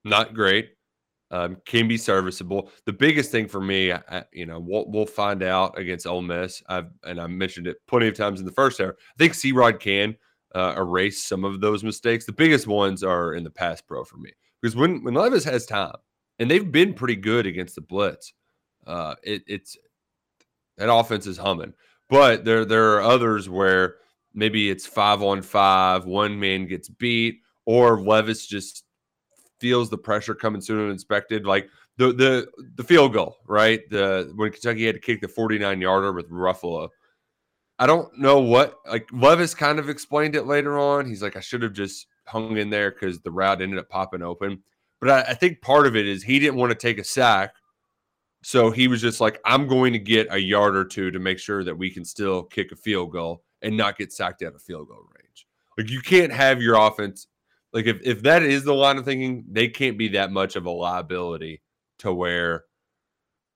not 0.04 0.34
great. 0.34 0.70
Um, 1.30 1.56
can 1.64 1.88
be 1.88 1.96
serviceable. 1.96 2.70
The 2.84 2.92
biggest 2.92 3.30
thing 3.30 3.48
for 3.48 3.60
me, 3.60 3.92
I, 3.92 4.24
you 4.32 4.46
know, 4.46 4.60
we'll, 4.60 4.84
we'll 4.88 5.06
find 5.06 5.42
out 5.42 5.76
against 5.78 6.06
Ole 6.06 6.22
Miss. 6.22 6.62
I've 6.68 6.90
and 7.02 7.20
I 7.20 7.26
mentioned 7.26 7.66
it 7.66 7.78
plenty 7.88 8.08
of 8.08 8.14
times 8.14 8.40
in 8.40 8.46
the 8.46 8.52
first 8.52 8.80
hour. 8.80 8.96
I 8.98 9.14
think 9.18 9.34
C 9.34 9.52
Rod 9.52 9.80
can 9.80 10.16
uh, 10.54 10.74
erase 10.76 11.24
some 11.24 11.44
of 11.44 11.60
those 11.60 11.82
mistakes. 11.82 12.24
The 12.24 12.32
biggest 12.32 12.66
ones 12.66 13.02
are 13.02 13.34
in 13.34 13.42
the 13.42 13.50
pass 13.50 13.80
pro 13.80 14.04
for 14.04 14.18
me 14.18 14.30
because 14.60 14.76
when 14.76 15.02
when 15.02 15.14
Levis 15.14 15.44
has 15.44 15.66
time, 15.66 15.96
and 16.38 16.50
they've 16.50 16.70
been 16.70 16.94
pretty 16.94 17.16
good 17.16 17.46
against 17.46 17.74
the 17.74 17.80
blitz, 17.80 18.32
uh, 18.86 19.14
it, 19.22 19.42
it's 19.46 19.76
that 20.76 20.92
offense 20.92 21.26
is 21.26 21.38
humming. 21.38 21.72
But 22.10 22.44
there 22.44 22.64
there 22.64 22.94
are 22.94 23.02
others 23.02 23.48
where 23.48 23.96
maybe 24.34 24.70
it's 24.70 24.86
five 24.86 25.22
on 25.22 25.42
five, 25.42 26.04
one 26.04 26.38
man 26.38 26.66
gets 26.66 26.88
beat, 26.88 27.40
or 27.64 28.00
Levis 28.00 28.46
just 28.46 28.84
feels 29.60 29.88
the 29.88 29.98
pressure 29.98 30.34
coming 30.34 30.60
sooner 30.60 30.82
than 30.82 30.94
expected. 30.94 31.46
Like 31.46 31.68
the 31.96 32.12
the 32.12 32.48
the 32.76 32.84
field 32.84 33.12
goal, 33.12 33.38
right? 33.46 33.80
The 33.90 34.32
when 34.34 34.50
Kentucky 34.50 34.86
had 34.86 34.96
to 34.96 35.00
kick 35.00 35.20
the 35.20 35.28
49 35.28 35.80
yarder 35.80 36.12
with 36.12 36.30
Ruffolo. 36.30 36.88
I 37.78 37.86
don't 37.86 38.16
know 38.18 38.40
what 38.40 38.78
like 38.88 39.08
Levis 39.12 39.54
kind 39.54 39.78
of 39.78 39.88
explained 39.88 40.36
it 40.36 40.46
later 40.46 40.78
on. 40.78 41.06
He's 41.06 41.22
like, 41.22 41.36
I 41.36 41.40
should 41.40 41.62
have 41.62 41.72
just 41.72 42.06
hung 42.26 42.56
in 42.56 42.70
there 42.70 42.90
because 42.90 43.20
the 43.20 43.30
route 43.30 43.62
ended 43.62 43.78
up 43.78 43.88
popping 43.88 44.22
open. 44.22 44.62
But 45.00 45.10
I, 45.10 45.30
I 45.32 45.34
think 45.34 45.60
part 45.60 45.86
of 45.86 45.96
it 45.96 46.06
is 46.06 46.22
he 46.22 46.38
didn't 46.38 46.56
want 46.56 46.70
to 46.70 46.78
take 46.78 46.98
a 46.98 47.04
sack. 47.04 47.54
So 48.42 48.70
he 48.70 48.88
was 48.88 49.00
just 49.00 49.20
like, 49.20 49.40
I'm 49.44 49.66
going 49.66 49.92
to 49.94 49.98
get 49.98 50.28
a 50.30 50.38
yard 50.38 50.76
or 50.76 50.84
two 50.84 51.10
to 51.10 51.18
make 51.18 51.38
sure 51.38 51.64
that 51.64 51.76
we 51.76 51.90
can 51.90 52.04
still 52.04 52.42
kick 52.42 52.72
a 52.72 52.76
field 52.76 53.10
goal 53.12 53.42
and 53.64 53.76
not 53.76 53.98
get 53.98 54.12
sacked 54.12 54.42
out 54.42 54.54
of 54.54 54.62
field 54.62 54.88
goal 54.88 55.08
range. 55.16 55.46
Like 55.76 55.90
you 55.90 56.00
can't 56.00 56.32
have 56.32 56.62
your 56.62 56.76
offense 56.76 57.26
like 57.74 57.86
if, 57.86 58.00
if 58.02 58.22
that 58.22 58.44
is 58.44 58.62
the 58.62 58.72
line 58.72 58.98
of 58.98 59.04
thinking, 59.04 59.44
they 59.50 59.66
can't 59.66 59.98
be 59.98 60.08
that 60.08 60.30
much 60.30 60.54
of 60.54 60.64
a 60.64 60.70
liability 60.70 61.60
to 61.98 62.14
where 62.14 62.64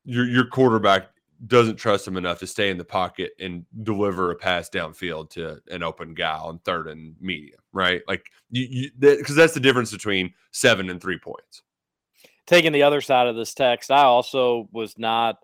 your 0.04 0.26
your 0.26 0.44
quarterback 0.44 1.10
doesn't 1.46 1.76
trust 1.76 2.04
them 2.04 2.16
enough 2.16 2.40
to 2.40 2.46
stay 2.48 2.68
in 2.68 2.78
the 2.78 2.84
pocket 2.84 3.30
and 3.38 3.64
deliver 3.84 4.32
a 4.32 4.34
pass 4.34 4.68
downfield 4.68 5.30
to 5.30 5.60
an 5.70 5.84
open 5.84 6.14
guy 6.14 6.36
on 6.36 6.58
third 6.64 6.88
and 6.88 7.14
medium, 7.20 7.60
right? 7.72 8.02
Like 8.08 8.26
you, 8.50 8.90
because 8.98 9.36
that's 9.36 9.54
the 9.54 9.60
difference 9.60 9.92
between 9.92 10.34
seven 10.50 10.90
and 10.90 11.00
three 11.00 11.18
points. 11.18 11.62
taking 12.46 12.72
the 12.72 12.82
other 12.82 13.00
side 13.00 13.28
of 13.28 13.36
this 13.36 13.54
text, 13.54 13.92
I 13.92 14.02
also 14.02 14.68
was 14.72 14.98
not 14.98 15.38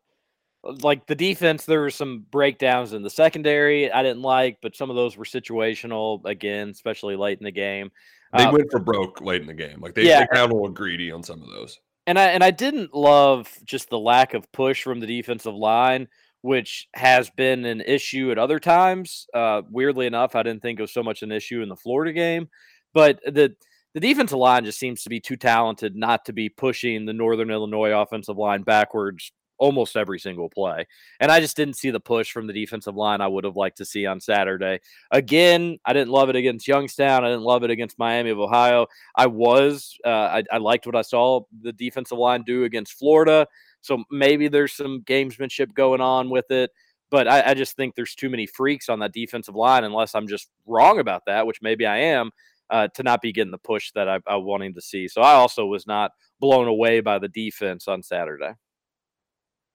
like 0.81 1.07
the 1.07 1.15
defense. 1.15 1.65
There 1.65 1.81
were 1.81 1.91
some 1.91 2.25
breakdowns 2.31 2.93
in 2.93 3.03
the 3.03 3.11
secondary 3.11 3.91
I 3.93 4.03
didn't 4.03 4.23
like, 4.23 4.59
but 4.63 4.75
some 4.77 4.91
of 4.91 4.97
those 4.97 5.17
were 5.17 5.25
situational 5.25 6.25
again, 6.25 6.71
especially 6.71 7.17
late 7.17 7.39
in 7.39 7.45
the 7.45 7.51
game. 7.51 7.91
They 8.37 8.45
Uh, 8.45 8.53
went 8.53 8.71
for 8.71 8.81
broke 8.81 9.21
late 9.21 9.41
in 9.41 9.47
the 9.47 9.55
game. 9.55 9.81
Like 9.81 9.95
they, 9.95 10.07
Yeah. 10.07 10.21
they 10.21 10.27
got 10.37 10.51
a 10.51 10.55
little 10.55 10.69
greedy 10.71 11.11
on 11.13 11.23
some 11.23 11.43
of 11.43 11.49
those. 11.51 11.79
and 12.07 12.19
I 12.19 12.27
and 12.29 12.43
I 12.45 12.51
didn't 12.51 12.95
love 12.95 13.51
just 13.65 13.89
the 13.89 13.99
lack 13.99 14.35
of 14.35 14.51
push 14.53 14.83
from 14.83 15.01
the 15.01 15.07
defensive 15.07 15.55
line, 15.55 16.09
which 16.43 16.87
has 16.95 17.31
been 17.31 17.65
an 17.65 17.81
issue 17.81 18.31
at 18.31 18.39
other 18.39 18.59
times. 18.61 19.27
Uh, 19.33 19.63
weirdly 19.71 20.07
enough, 20.07 20.35
I 20.35 20.43
didn't 20.43 20.61
think 20.63 20.79
it 20.79 20.83
was 20.83 20.93
so 20.93 21.03
much 21.03 21.23
an 21.23 21.33
issue 21.33 21.63
in 21.63 21.69
the 21.69 21.77
Florida 21.77 22.13
game, 22.13 22.49
but 22.93 23.21
the 23.25 23.55
the 23.95 24.01
defensive 24.01 24.39
line 24.39 24.65
just 24.65 24.79
seems 24.81 25.05
to 25.05 25.09
be 25.09 25.21
too 25.21 25.37
talented 25.37 25.95
not 25.95 26.25
to 26.25 26.33
be 26.33 26.49
pushing 26.49 27.05
the 27.07 27.13
Northern 27.13 27.51
Illinois 27.51 27.93
offensive 27.93 28.37
line 28.37 28.63
backwards 28.63 29.31
almost 29.59 29.97
every 29.97 30.19
single 30.19 30.49
play. 30.49 30.87
And 31.21 31.31
I 31.31 31.41
just 31.41 31.57
didn't 31.57 31.77
see 31.77 31.91
the 31.91 32.01
push 32.01 32.33
from 32.33 32.47
the 32.47 32.53
defensive 32.53 32.97
line 32.97 33.21
I 33.21 33.29
would 33.29 33.45
have 33.45 33.57
liked 33.57 33.79
to 33.79 33.85
see 33.85 34.07
on 34.07 34.21
Saturday. 34.21 34.81
Again, 35.11 35.79
I 35.85 35.93
didn't 35.93 36.11
love 36.11 36.29
it 36.29 36.37
against 36.37 36.67
Youngstown. 36.67 37.25
I 37.25 37.29
didn't 37.29 37.45
love 37.45 37.63
it 37.63 37.71
against 37.71 37.99
Miami 37.99 38.31
of 38.31 38.41
Ohio. 38.41 38.87
I 39.15 39.27
was, 39.27 39.97
uh, 40.05 40.09
I, 40.09 40.43
I 40.53 40.59
liked 40.59 40.87
what 40.87 40.97
I 40.97 41.03
saw 41.03 41.43
the 41.63 41.73
defensive 41.73 42.19
line 42.19 42.43
do 42.43 42.65
against 42.65 42.99
Florida. 42.99 43.47
So 43.81 44.03
maybe 44.11 44.49
there's 44.49 44.73
some 44.73 45.03
gamesmanship 45.03 45.75
going 45.75 46.01
on 46.01 46.31
with 46.31 46.51
it. 46.51 46.71
But 47.11 47.29
I, 47.29 47.51
I 47.51 47.55
just 47.55 47.77
think 47.77 47.95
there's 47.95 48.15
too 48.15 48.31
many 48.31 48.47
freaks 48.47 48.89
on 48.89 48.99
that 49.01 49.13
defensive 49.13 49.55
line, 49.55 49.85
unless 49.85 50.17
I'm 50.17 50.27
just 50.27 50.49
wrong 50.67 50.99
about 50.99 51.23
that, 51.27 51.47
which 51.47 51.63
maybe 51.63 51.87
I 51.87 51.99
am, 51.99 52.31
uh, 52.71 52.89
to 52.95 53.03
not 53.05 53.23
be 53.23 53.31
getting 53.31 53.53
the 53.53 53.59
push 53.59 53.93
that 53.93 54.09
I, 54.09 54.19
I 54.27 54.37
wanting 54.37 54.75
to 54.75 54.81
see. 54.81 55.07
So 55.07 55.21
I 55.21 55.35
also 55.35 55.67
was 55.67 55.87
not 55.87 56.11
blown 56.41 56.67
away 56.67 57.01
by 57.01 57.21
the 57.21 57.29
defense 57.29 57.87
on 57.87 58.03
Saturday. 58.03 58.55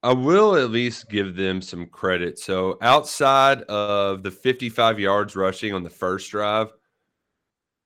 I 0.02 0.14
will 0.14 0.56
at 0.56 0.72
least 0.72 1.10
give 1.10 1.36
them 1.36 1.62
some 1.62 1.86
credit. 1.86 2.40
So 2.40 2.78
outside 2.82 3.64
of 3.64 4.24
the 4.24 4.32
55 4.32 5.00
yards 5.00 5.36
rushing 5.36 5.74
on 5.74 5.84
the 5.84 5.90
first 5.90 6.32
drive, 6.32 6.72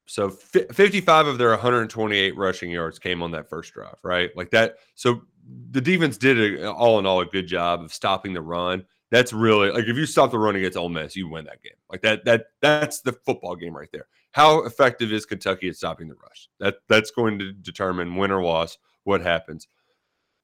so 0.05 0.29
fi- 0.29 0.67
55 0.71 1.27
of 1.27 1.37
their 1.37 1.49
128 1.49 2.37
rushing 2.37 2.69
yards 2.69 2.99
came 2.99 3.23
on 3.23 3.31
that 3.31 3.49
first 3.49 3.73
drive, 3.73 3.95
right? 4.03 4.29
Like 4.35 4.51
that. 4.51 4.75
So 4.95 5.23
the 5.71 5.81
defense 5.81 6.17
did 6.17 6.61
a, 6.61 6.71
all 6.71 6.99
in 6.99 7.05
all 7.05 7.21
a 7.21 7.25
good 7.25 7.47
job 7.47 7.81
of 7.81 7.91
stopping 7.91 8.33
the 8.33 8.41
run. 8.41 8.85
That's 9.09 9.33
really 9.33 9.71
like 9.71 9.85
if 9.85 9.95
you 9.95 10.05
stop 10.05 10.31
the 10.31 10.39
run 10.39 10.55
against 10.55 10.77
Ole 10.77 10.89
Miss, 10.89 11.15
you 11.15 11.27
win 11.27 11.45
that 11.45 11.61
game. 11.61 11.73
Like 11.89 12.01
that. 12.01 12.25
That 12.25 12.45
that's 12.61 13.01
the 13.01 13.13
football 13.13 13.55
game 13.55 13.75
right 13.75 13.89
there. 13.91 14.07
How 14.31 14.63
effective 14.63 15.13
is 15.13 15.25
Kentucky 15.25 15.69
at 15.69 15.75
stopping 15.75 16.07
the 16.07 16.15
rush? 16.15 16.49
That 16.59 16.77
that's 16.89 17.11
going 17.11 17.37
to 17.39 17.53
determine 17.53 18.15
win 18.15 18.31
or 18.31 18.43
loss 18.43 18.77
what 19.03 19.21
happens 19.21 19.67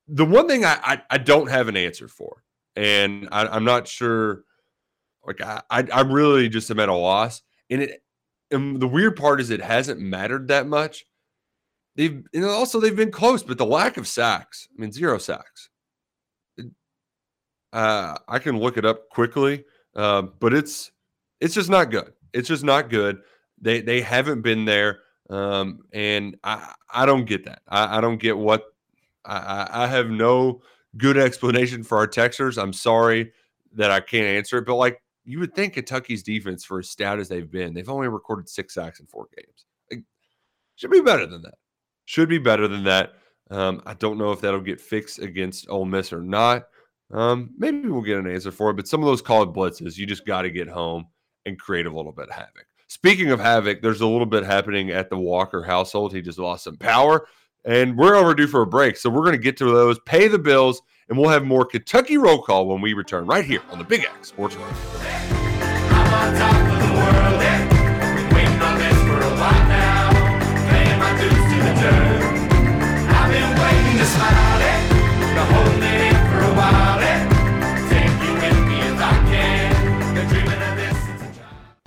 the 0.10 0.26
one 0.26 0.48
thing 0.48 0.66
I, 0.66 0.80
I, 0.84 1.02
I 1.12 1.18
don't 1.18 1.50
have 1.50 1.68
an 1.68 1.78
answer 1.78 2.08
for, 2.08 2.44
and 2.76 3.28
I, 3.32 3.48
I'm 3.48 3.64
not 3.64 3.88
sure. 3.88 4.44
Like 5.26 5.42
I, 5.42 5.62
I 5.70 5.88
I'm 5.94 6.12
really 6.12 6.50
just 6.50 6.72
am 6.72 6.80
at 6.80 6.90
a 6.90 6.94
loss. 6.94 7.42
And 7.70 7.84
it 7.84 8.04
and 8.52 8.80
the 8.80 8.88
weird 8.88 9.16
part 9.16 9.40
is 9.40 9.50
it 9.50 9.62
hasn't 9.62 10.00
mattered 10.00 10.48
that 10.48 10.68
much. 10.68 11.06
They've 11.96 12.24
and 12.34 12.46
also 12.46 12.80
they've 12.80 12.96
been 12.96 13.12
close, 13.12 13.44
but 13.44 13.58
the 13.58 13.66
lack 13.66 13.98
of 13.98 14.08
sacks. 14.08 14.68
I 14.76 14.82
mean, 14.82 14.92
zero 14.92 15.18
sacks. 15.18 15.70
Uh, 17.72 18.16
I 18.28 18.40
can 18.40 18.58
look 18.58 18.78
it 18.78 18.86
up 18.86 19.10
quickly, 19.10 19.64
uh, 19.96 20.24
but 20.24 20.54
it's 20.54 20.92
it's 21.40 21.54
just 21.54 21.70
not 21.70 21.92
good. 21.92 22.14
It's 22.34 22.48
just 22.48 22.64
not 22.64 22.90
good. 22.90 23.20
They 23.62 23.82
they 23.82 24.02
haven't 24.02 24.42
been 24.42 24.66
there, 24.66 25.02
um, 25.30 25.82
and 25.94 26.38
I 26.44 26.74
I 26.92 27.06
don't 27.06 27.26
get 27.26 27.46
that. 27.46 27.62
I, 27.68 27.98
I 27.98 28.02
don't 28.02 28.18
get 28.18 28.38
what 28.38 28.64
I, 29.30 29.84
I 29.84 29.88
have 29.88 30.10
no 30.10 30.62
good 30.98 31.18
explanation 31.18 31.84
for 31.84 31.98
our 31.98 32.08
texters. 32.08 32.62
I'm 32.62 32.74
sorry 32.74 33.32
that 33.74 33.92
I 33.92 34.00
can't 34.00 34.26
answer 34.26 34.58
it, 34.58 34.66
but 34.66 34.76
like 34.76 35.02
you 35.26 35.40
would 35.40 35.54
think 35.54 35.74
Kentucky's 35.74 36.24
defense, 36.24 36.66
for 36.66 36.80
as 36.80 36.90
stout 36.90 37.20
as 37.20 37.30
they've 37.30 37.50
been, 37.50 37.74
they've 37.74 37.90
only 37.90 38.08
recorded 38.08 38.50
six 38.50 38.74
sacks 38.74 39.00
in 39.00 39.06
four 39.06 39.28
games. 39.38 39.66
Like, 39.92 40.04
should 40.76 40.92
be 40.92 41.02
better 41.02 41.28
than 41.28 41.44
that. 41.44 41.56
Should 42.06 42.30
be 42.30 42.40
better 42.40 42.68
than 42.68 42.84
that. 42.86 43.14
Um, 43.52 43.82
I 43.86 43.94
don't 43.94 44.18
know 44.18 44.32
if 44.32 44.42
that'll 44.42 44.62
get 44.62 44.82
fixed 44.82 45.20
against 45.20 45.70
Ole 45.70 45.86
Miss 45.86 46.12
or 46.12 46.22
not. 46.22 46.68
Um, 47.12 47.52
maybe 47.58 47.88
we'll 47.88 48.02
get 48.02 48.18
an 48.18 48.32
answer 48.32 48.52
for 48.52 48.72
it, 48.72 48.76
but 48.76 48.88
some 48.88 49.02
of 49.02 49.08
those 49.08 49.22
called 49.22 49.56
blitzes, 49.56 49.98
you 49.98 50.06
just 50.06 50.26
got 50.26 50.44
to 50.44 50.50
get 50.50 50.68
home 50.68 51.08
and 51.46 51.60
create 51.60 51.86
a 51.86 51.92
little 51.92 52.12
bit 52.12 52.30
of 52.30 52.36
havoc. 52.36 52.66
Speaking 52.88 53.32
of 53.32 53.40
havoc, 53.40 53.82
there's 53.82 54.02
a 54.02 54.08
little 54.08 54.26
bit 54.26 54.44
happening 54.44 54.90
at 54.90 55.10
the 55.10 55.18
Walker 55.18 55.64
household. 55.64 56.14
He 56.14 56.22
just 56.22 56.40
lost 56.40 56.64
some 56.64 56.78
power 56.78 57.28
and 57.66 57.98
we're 57.98 58.16
overdue 58.16 58.48
for 58.48 58.62
a 58.62 58.68
break. 58.68 58.98
So 58.98 59.10
we're 59.10 59.24
going 59.24 59.34
to 59.34 59.38
get 59.38 59.58
to 59.58 59.66
those, 59.66 60.00
pay 60.06 60.28
the 60.28 60.40
bills, 60.40 60.82
and 61.08 61.18
we'll 61.18 61.30
have 61.30 61.46
more 61.46 61.66
Kentucky 61.66 62.18
roll 62.18 62.42
call 62.42 62.68
when 62.68 62.82
we 62.82 62.94
return 62.94 63.26
right 63.26 63.46
here 63.46 63.62
on 63.72 63.78
the 63.78 63.84
Big 63.84 64.06
X 64.06 64.30
Sports 64.30 64.56
Radio. 64.56 64.76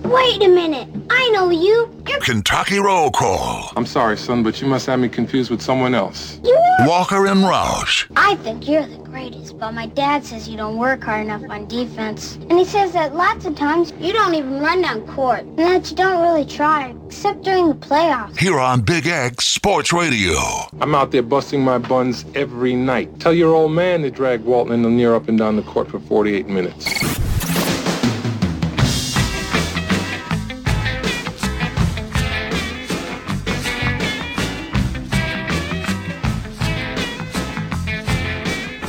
Wait 0.04 0.42
a 0.42 0.48
minute. 0.48 0.88
I 1.08 1.30
know 1.30 1.50
you. 1.50 2.01
You're 2.22 2.36
Kentucky 2.36 2.78
Roll 2.78 3.10
Call. 3.10 3.72
I'm 3.74 3.84
sorry, 3.84 4.16
son, 4.16 4.44
but 4.44 4.60
you 4.60 4.68
must 4.68 4.86
have 4.86 5.00
me 5.00 5.08
confused 5.08 5.50
with 5.50 5.60
someone 5.60 5.92
else. 5.92 6.40
Walker 6.80 7.26
and 7.26 7.40
Roush. 7.40 8.08
I 8.14 8.36
think 8.36 8.68
you're 8.68 8.86
the 8.86 8.98
greatest, 8.98 9.58
but 9.58 9.72
my 9.72 9.86
dad 9.86 10.24
says 10.24 10.48
you 10.48 10.56
don't 10.56 10.76
work 10.76 11.02
hard 11.02 11.26
enough 11.26 11.42
on 11.50 11.66
defense. 11.66 12.36
And 12.36 12.52
he 12.52 12.64
says 12.64 12.92
that 12.92 13.16
lots 13.16 13.44
of 13.44 13.56
times 13.56 13.92
you 13.98 14.12
don't 14.12 14.34
even 14.34 14.60
run 14.60 14.82
down 14.82 15.04
court, 15.08 15.40
and 15.40 15.58
that 15.58 15.90
you 15.90 15.96
don't 15.96 16.22
really 16.22 16.46
try, 16.46 16.94
except 17.06 17.42
during 17.42 17.68
the 17.70 17.74
playoffs. 17.74 18.38
Here 18.38 18.60
on 18.60 18.82
Big 18.82 19.08
X 19.08 19.46
Sports 19.46 19.92
Radio. 19.92 20.36
I'm 20.80 20.94
out 20.94 21.10
there 21.10 21.22
busting 21.22 21.60
my 21.60 21.78
buns 21.78 22.24
every 22.36 22.76
night. 22.76 23.18
Tell 23.18 23.34
your 23.34 23.52
old 23.52 23.72
man 23.72 24.02
to 24.02 24.12
drag 24.12 24.42
Walton 24.42 24.74
and 24.74 24.84
Lanier 24.84 25.16
up 25.16 25.28
and 25.28 25.36
down 25.36 25.56
the 25.56 25.62
court 25.62 25.90
for 25.90 25.98
48 25.98 26.46
minutes. 26.46 27.31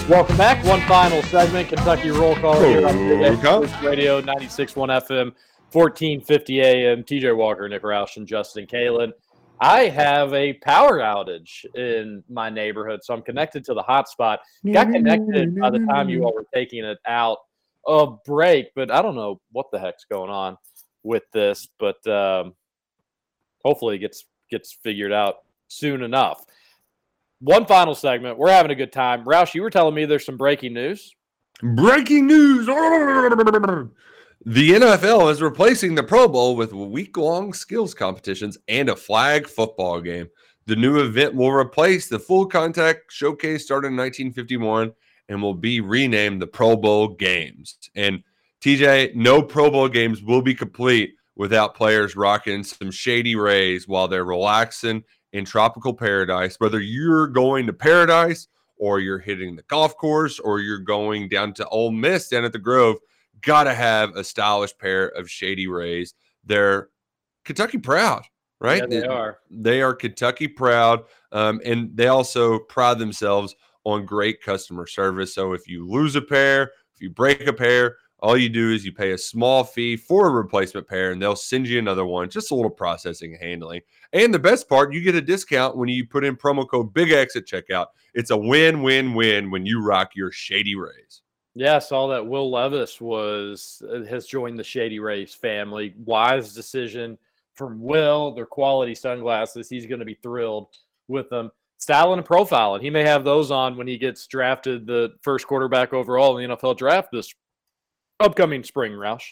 Welcome 0.10 0.36
back. 0.36 0.62
One 0.66 0.82
final 0.82 1.22
segment, 1.24 1.70
Kentucky 1.70 2.12
Roll 2.12 2.36
Call 2.36 2.60
here 2.60 2.86
on 2.86 2.98
Big 3.08 3.22
X 3.22 3.42
Roll 3.42 3.66
Call. 3.66 3.82
Radio 3.88 4.22
96.1 4.22 4.74
FM, 4.76 5.34
1450 5.72 6.62
AM. 6.62 7.04
TJ 7.04 7.34
Walker, 7.34 7.70
Nick 7.70 7.84
Roush, 7.84 8.18
and 8.18 8.28
Justin 8.28 8.68
Kalen. 8.68 9.14
I 9.62 9.84
have 9.84 10.34
a 10.34 10.56
power 10.56 11.00
outage 11.00 11.64
in 11.74 12.22
my 12.30 12.50
neighborhood, 12.50 13.00
so 13.02 13.14
I'm 13.14 13.22
connected 13.22 13.64
to 13.64 13.74
the 13.74 13.82
hotspot. 13.82 14.40
Got 14.70 14.92
connected 14.92 15.58
by 15.58 15.70
the 15.70 15.80
time 15.80 16.10
you 16.10 16.26
all 16.26 16.34
were 16.34 16.48
taking 16.54 16.84
it 16.84 16.98
out 17.08 17.38
of 17.88 18.22
break, 18.26 18.72
but 18.76 18.92
I 18.92 19.02
don't 19.02 19.16
know 19.16 19.40
what 19.54 19.68
the 19.72 19.80
heck's 19.80 20.04
going 20.04 20.30
on 20.30 20.58
with 21.04 21.24
this, 21.32 21.70
but 21.80 22.06
um, 22.08 22.56
hopefully 23.64 23.96
it 23.96 24.00
gets 24.00 24.26
gets 24.52 24.78
figured 24.84 25.14
out 25.14 25.38
soon 25.70 26.04
enough. 26.04 26.46
One 27.44 27.66
final 27.66 27.94
segment. 27.94 28.38
We're 28.38 28.52
having 28.52 28.72
a 28.72 28.76
good 28.76 28.94
time. 28.94 29.26
Roush, 29.26 29.54
you 29.54 29.64
were 29.64 29.70
telling 29.70 29.94
me 29.94 30.06
there's 30.06 30.26
some 30.26 30.38
breaking 30.38 30.74
news. 30.74 31.14
Breaking 31.62 32.26
news. 32.26 32.68
The 32.68 33.92
NFL 34.70 35.30
is 35.30 35.42
replacing 35.42 35.94
the 35.94 36.04
Pro 36.04 36.30
Bowl 36.30 36.56
with 36.56 36.72
week 36.72 37.18
long 37.18 37.52
skills 37.52 37.94
competitions 37.94 38.58
and 38.70 38.88
a 38.88 38.96
flag 38.96 39.46
football 39.46 40.00
game. 40.00 40.30
The 40.68 40.78
new 40.78 41.02
event 41.02 41.36
will 41.36 41.52
replace 41.52 42.08
the 42.08 42.18
full 42.18 42.46
contact 42.46 43.12
showcase 43.12 43.66
started 43.66 43.88
in 43.88 43.98
1951 43.98 44.94
and 45.28 45.42
will 45.42 45.54
be 45.54 45.82
renamed 45.82 46.42
the 46.42 46.48
Pro 46.48 46.78
Bowl 46.78 47.10
Games. 47.10 47.78
And 47.94 48.24
TJ, 48.62 49.16
no 49.16 49.44
Pro 49.44 49.70
Bowl 49.70 49.90
games 49.90 50.24
will 50.24 50.42
be 50.42 50.56
complete 50.56 51.16
without 51.36 51.76
players 51.76 52.16
rocking 52.16 52.64
some 52.64 52.92
shady 52.92 53.36
rays 53.36 53.86
while 53.86 54.08
they're 54.08 54.24
relaxing 54.24 55.04
in 55.34 55.46
tropical 55.46 55.94
paradise. 55.94 56.56
Whether 56.60 56.80
you're 56.80 57.28
going 57.28 57.66
to 57.68 57.74
paradise 57.74 58.48
or 58.78 59.00
you're 59.00 59.20
hitting 59.20 59.56
the 59.56 59.64
golf 59.64 59.98
course 59.98 60.40
or 60.40 60.60
you're 60.60 60.80
going 60.80 61.28
down 61.28 61.54
to 61.54 61.68
Ole 61.68 61.92
Miss 61.92 62.30
down 62.30 62.46
at 62.46 62.54
the 62.54 62.60
Grove, 62.60 62.98
gotta 63.42 63.74
have 63.74 64.16
a 64.16 64.24
stylish 64.24 64.76
pair 64.78 65.08
of 65.10 65.30
shady 65.30 65.68
rays. 65.68 66.14
They're 66.46 66.90
Kentucky 67.44 67.78
proud, 67.78 68.24
right? 68.60 68.84
Yeah, 68.90 69.02
they 69.02 69.08
are. 69.08 69.40
They 69.50 69.82
are 69.82 69.94
Kentucky 69.94 70.48
proud, 70.48 71.04
um, 71.32 71.62
and 71.66 71.96
they 71.96 72.08
also 72.08 72.60
pride 72.60 73.00
themselves 73.00 73.56
on 73.84 74.06
great 74.06 74.42
customer 74.42 74.88
service. 74.88 75.36
So 75.36 75.54
if 75.54 75.68
you 75.68 75.88
lose 75.88 76.16
a 76.16 76.22
pair, 76.22 76.72
if 76.96 77.02
you 77.02 77.10
break 77.10 77.46
a 77.48 77.54
pair, 77.54 77.98
all 78.24 78.38
you 78.38 78.48
do 78.48 78.72
is 78.72 78.86
you 78.86 78.94
pay 78.94 79.12
a 79.12 79.18
small 79.18 79.66
fee 79.66 79.98
for 79.98 80.28
a 80.28 80.32
replacement 80.32 80.88
pair, 80.88 81.12
and 81.12 81.22
they'll 81.22 81.36
send 81.36 81.68
you 81.68 81.78
another 81.78 82.06
one. 82.06 82.30
Just 82.30 82.52
a 82.52 82.56
little 82.56 82.72
processing 82.72 83.34
and 83.34 83.44
handling. 83.44 83.82
And 84.14 84.34
the 84.34 84.40
best 84.40 84.70
part, 84.70 84.94
you 84.94 85.02
get 85.02 85.14
a 85.14 85.22
discount 85.22 85.76
when 85.76 85.90
you 85.90 86.08
put 86.08 86.24
in 86.24 86.38
promo 86.38 86.68
code 86.68 86.94
Big 86.94 87.12
X 87.12 87.36
at 87.36 87.46
checkout. 87.46 87.88
It's 88.14 88.32
a 88.32 88.38
win-win-win 88.38 89.52
when 89.52 89.66
you 89.66 89.84
rock 89.84 90.12
your 90.16 90.32
Shady 90.32 90.74
Rays. 90.74 91.22
Yeah, 91.54 91.76
I 91.76 91.80
saw 91.80 92.08
that 92.08 92.26
Will 92.26 92.50
Levis 92.50 93.02
was 93.02 93.82
uh, 93.94 94.04
has 94.06 94.26
joined 94.26 94.58
the 94.58 94.64
Shady 94.64 95.00
Rays 95.00 95.36
family. 95.36 95.94
Wise 95.98 96.54
decision 96.54 97.18
from 97.56 97.82
Will. 97.82 98.34
Their 98.34 98.46
quality 98.46 98.96
sunglasses. 98.96 99.68
He's 99.68 99.86
going 99.86 100.00
to 100.00 100.06
be 100.06 100.18
thrilled 100.24 100.70
with 101.10 101.30
them. 101.30 101.52
Style 101.78 102.14
and 102.14 102.24
profile, 102.24 102.76
and 102.76 102.84
he 102.84 102.90
may 102.90 103.04
have 103.04 103.26
those 103.26 103.52
on 103.52 103.76
when 103.76 103.88
he 103.88 103.98
gets 103.98 104.26
drafted 104.28 104.88
the 104.88 105.10
first 105.22 105.46
quarterback 105.46 105.92
overall 105.92 106.38
in 106.38 106.50
the 106.50 106.56
NFL 106.56 106.78
draft 106.78 107.10
this 107.12 107.34
upcoming 108.24 108.64
spring. 108.64 108.94
Roush. 108.94 109.26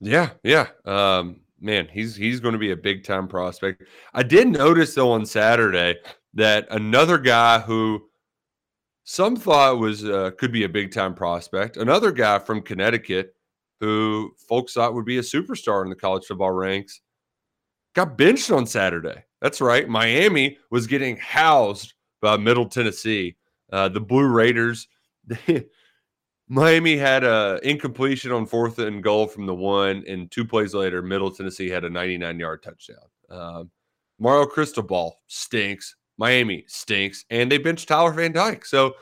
Yeah, 0.00 0.30
yeah. 0.42 0.68
Um, 0.84 1.40
man, 1.60 1.88
he's 1.92 2.16
he's 2.16 2.40
going 2.40 2.52
to 2.52 2.58
be 2.58 2.72
a 2.72 2.76
big 2.76 3.04
time 3.04 3.28
prospect. 3.28 3.84
I 4.14 4.22
did 4.22 4.48
notice 4.48 4.94
though 4.94 5.12
on 5.12 5.26
Saturday 5.26 5.96
that 6.34 6.66
another 6.70 7.18
guy 7.18 7.60
who 7.60 8.02
some 9.04 9.36
thought 9.36 9.78
was 9.78 10.04
uh, 10.04 10.30
could 10.38 10.52
be 10.52 10.64
a 10.64 10.68
big 10.68 10.92
time 10.92 11.14
prospect, 11.14 11.76
another 11.76 12.12
guy 12.12 12.38
from 12.38 12.62
Connecticut 12.62 13.34
who 13.80 14.32
folks 14.48 14.74
thought 14.74 14.94
would 14.94 15.04
be 15.04 15.18
a 15.18 15.22
superstar 15.22 15.82
in 15.82 15.90
the 15.90 15.96
college 15.96 16.24
football 16.24 16.52
ranks, 16.52 17.00
got 17.94 18.16
benched 18.16 18.50
on 18.52 18.64
Saturday. 18.64 19.24
That's 19.40 19.60
right. 19.60 19.88
Miami 19.88 20.56
was 20.70 20.86
getting 20.86 21.16
housed 21.16 21.94
by 22.20 22.36
Middle 22.36 22.68
Tennessee. 22.68 23.36
Uh, 23.72 23.88
the 23.88 24.00
Blue 24.00 24.28
Raiders. 24.28 24.86
They, 25.26 25.64
Miami 26.52 26.98
had 26.98 27.24
a 27.24 27.58
incompletion 27.62 28.30
on 28.30 28.44
fourth 28.44 28.78
and 28.78 29.02
goal 29.02 29.26
from 29.26 29.46
the 29.46 29.54
one, 29.54 30.04
and 30.06 30.30
two 30.30 30.44
plays 30.44 30.74
later, 30.74 31.00
Middle 31.00 31.30
Tennessee 31.30 31.70
had 31.70 31.82
a 31.82 31.88
99 31.88 32.38
yard 32.38 32.62
touchdown. 32.62 32.98
Um, 33.30 33.70
Mario 34.18 34.44
Cristobal 34.44 35.14
stinks. 35.28 35.96
Miami 36.18 36.66
stinks, 36.68 37.24
and 37.30 37.50
they 37.50 37.56
benched 37.56 37.88
Tyler 37.88 38.12
Van 38.12 38.32
Dyke. 38.32 38.66
So, 38.66 38.92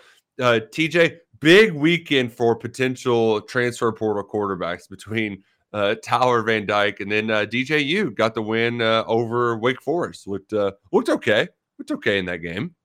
uh, 0.41 0.61
TJ, 0.73 1.17
big 1.41 1.73
weekend 1.73 2.33
for 2.33 2.55
potential 2.55 3.41
transfer 3.41 3.91
portal 3.91 4.23
quarterbacks 4.23 4.89
between 4.89 5.43
uh, 5.73 5.97
Tyler 6.05 6.43
Van 6.43 6.67
Dyke 6.67 7.01
and 7.01 7.11
then 7.11 7.33
uh, 7.33 7.47
DJU 7.47 8.15
got 8.15 8.35
the 8.35 8.43
win 8.43 8.81
uh, 8.81 9.03
over 9.09 9.59
Wake 9.59 9.83
Forest. 9.83 10.29
Looked 10.29 10.53
uh, 10.53 10.71
looked 10.93 11.09
okay. 11.09 11.49
Looked 11.81 11.91
okay 11.91 12.21
in 12.21 12.27
that 12.27 12.39
game. 12.39 12.77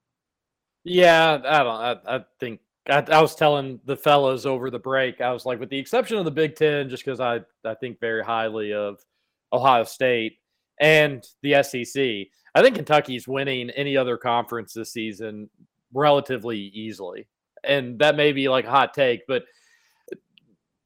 Yeah, 0.84 1.40
I 1.46 1.64
don't. 1.64 2.08
I, 2.08 2.16
I 2.16 2.26
think 2.40 2.62
I, 2.90 3.04
I, 3.12 3.22
was 3.22 3.36
telling 3.36 3.80
the 3.86 3.96
fellas 3.96 4.46
over 4.46 4.70
the 4.70 4.80
break. 4.80 5.22
I 5.22 5.32
was 5.32 5.46
like, 5.46 5.60
with 5.60 5.70
the 5.70 5.78
exception 5.80 6.18
of 6.18 6.26
the 6.26 6.32
Big 6.32 6.56
Ten, 6.56 6.90
just 6.90 7.04
because 7.04 7.20
I 7.20 7.42
I 7.64 7.74
think 7.76 8.00
very 8.00 8.24
highly 8.24 8.74
of 8.74 9.00
Ohio 9.52 9.84
State 9.84 10.38
and 10.80 11.26
the 11.42 11.64
SEC. 11.64 12.28
I 12.54 12.62
think 12.62 12.76
Kentucky's 12.76 13.28
winning 13.28 13.70
any 13.72 13.98
other 13.98 14.18
conference 14.18 14.74
this 14.74 14.94
season 14.94 15.50
relatively 15.94 16.58
easily, 16.58 17.28
and 17.64 17.98
that 18.00 18.16
may 18.16 18.32
be 18.32 18.50
like 18.50 18.66
a 18.66 18.72
hot 18.72 18.94
take, 18.94 19.22
but 19.28 19.44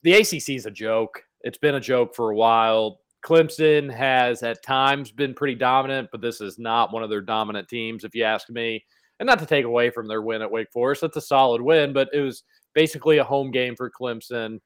the 0.04 0.14
ACC 0.14 0.50
is 0.50 0.66
a 0.66 0.72
joke. 0.72 1.24
It's 1.42 1.58
been 1.58 1.76
a 1.76 1.80
joke 1.80 2.16
for 2.16 2.32
a 2.32 2.36
while. 2.36 3.02
Clemson 3.26 3.94
has 3.94 4.44
at 4.44 4.64
times 4.64 5.12
been 5.12 5.34
pretty 5.34 5.56
dominant, 5.56 6.10
but 6.12 6.22
this 6.22 6.40
is 6.40 6.58
not 6.58 6.94
one 6.94 7.04
of 7.04 7.10
their 7.10 7.22
dominant 7.22 7.68
teams, 7.68 8.04
if 8.04 8.16
you 8.16 8.24
ask 8.24 8.50
me. 8.50 8.86
And 9.20 9.28
not 9.28 9.40
to 9.40 9.46
take 9.46 9.66
away 9.66 9.90
from 9.90 10.08
their 10.08 10.22
win 10.22 10.42
at 10.42 10.52
Wake 10.52 10.72
Forest, 10.72 11.02
that's 11.02 11.18
a 11.18 11.22
solid 11.22 11.62
win, 11.62 11.92
but 11.92 12.10
it 12.14 12.22
was 12.22 12.44
basically 12.74 13.18
a 13.18 13.24
home 13.24 13.52
game 13.52 13.76
for 13.76 13.92
Clemson. 13.92 14.60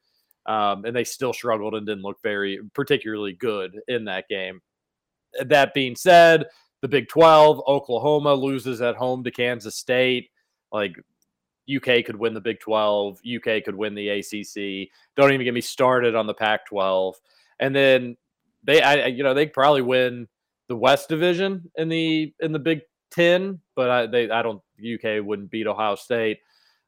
Um, 0.46 0.84
and 0.86 0.96
they 0.96 1.06
still 1.06 1.34
struggled 1.34 1.74
and 1.74 1.88
didn't 1.88 2.04
look 2.04 2.22
very 2.22 2.60
particularly 2.74 3.34
good 3.34 3.80
in 3.88 4.06
that 4.06 4.28
game. 4.28 4.62
That 5.40 5.74
being 5.74 5.96
said, 5.96 6.46
the 6.82 6.88
Big 6.90 7.08
12, 7.08 7.62
Oklahoma 7.66 8.34
loses 8.34 8.82
at 8.82 8.96
home 8.96 9.24
to 9.24 9.32
Kansas 9.32 9.78
State. 9.78 10.30
Like 10.72 10.98
UK 11.74 12.04
could 12.06 12.18
win 12.18 12.34
the 12.34 12.42
Big 12.42 12.60
12, 12.60 13.20
UK 13.26 13.64
could 13.64 13.76
win 13.76 13.96
the 13.96 14.10
ACC. 14.10 14.90
Don't 15.16 15.32
even 15.32 15.46
get 15.46 15.54
me 15.54 15.62
started 15.62 16.14
on 16.14 16.28
the 16.28 16.34
Pac 16.34 16.66
12. 16.66 17.16
And 17.60 17.74
then 17.74 18.18
they, 18.64 18.82
I, 18.82 19.08
you 19.08 19.24
know, 19.24 19.34
they 19.34 19.46
probably 19.46 19.82
win 19.82 20.28
the 20.68 20.76
West 20.76 21.08
Division 21.08 21.72
in 21.78 21.88
the 21.88 22.34
in 22.40 22.52
the 22.52 22.60
Big 22.60 22.82
Ten, 23.14 23.60
but 23.76 23.90
I, 23.90 24.06
they, 24.08 24.30
I 24.30 24.42
don't, 24.42 24.62
UK 24.80 25.24
wouldn't 25.24 25.52
beat 25.52 25.68
Ohio 25.68 25.96
State. 25.96 26.40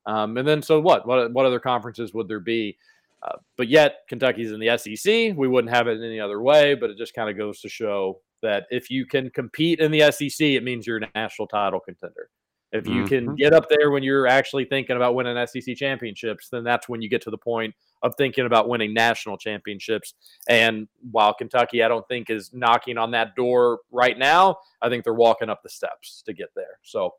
Um, 0.05 0.37
and 0.37 0.47
then 0.47 0.61
so 0.61 0.79
what? 0.79 1.07
What 1.07 1.31
what 1.33 1.45
other 1.45 1.59
conferences 1.59 2.13
would 2.13 2.27
there 2.27 2.39
be? 2.39 2.77
Uh, 3.23 3.37
but 3.57 3.67
yet 3.69 4.01
Kentucky's 4.07 4.51
in 4.51 4.59
the 4.59 4.77
SEC. 4.77 5.35
We 5.35 5.47
wouldn't 5.47 5.73
have 5.73 5.87
it 5.87 6.03
any 6.03 6.19
other 6.19 6.41
way. 6.41 6.75
But 6.75 6.89
it 6.89 6.97
just 6.97 7.13
kind 7.13 7.29
of 7.29 7.37
goes 7.37 7.61
to 7.61 7.69
show 7.69 8.19
that 8.41 8.65
if 8.69 8.91
you 8.91 9.05
can 9.05 9.29
compete 9.31 9.79
in 9.79 9.91
the 9.91 10.11
SEC, 10.11 10.41
it 10.41 10.63
means 10.63 10.85
you're 10.85 10.97
a 10.97 11.09
national 11.15 11.47
title 11.47 11.79
contender. 11.79 12.29
If 12.71 12.87
you 12.87 13.03
Mm-hmm. 13.03 13.07
can 13.07 13.35
get 13.35 13.53
up 13.53 13.69
there 13.69 13.89
when 13.91 14.03
you're 14.03 14.27
actually 14.27 14.65
thinking 14.65 14.97
about 14.97 15.15
winning 15.15 15.37
SEC 15.47 15.75
championships, 15.77 16.49
then 16.49 16.63
that's 16.63 16.89
when 16.89 17.01
you 17.01 17.09
get 17.09 17.21
to 17.21 17.31
the 17.31 17.37
point 17.37 17.73
of 18.05 18.13
thinking 18.17 18.45
about 18.45 18.69
winning 18.69 18.93
national 18.93 19.37
championships. 19.37 20.13
And 20.47 20.87
while 21.11 21.33
Kentucky, 21.33 21.83
I 21.83 21.87
don't 21.87 22.07
think 22.07 22.29
is 22.29 22.51
knocking 22.53 22.97
on 22.97 23.11
that 23.11 23.35
door 23.35 23.79
right 23.91 24.17
now, 24.17 24.57
I 24.81 24.89
think 24.89 25.03
they're 25.03 25.13
walking 25.13 25.49
up 25.49 25.63
the 25.63 25.69
steps 25.69 26.21
to 26.27 26.33
get 26.33 26.49
there. 26.55 26.79
So, 26.83 27.15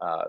uh, 0.00 0.24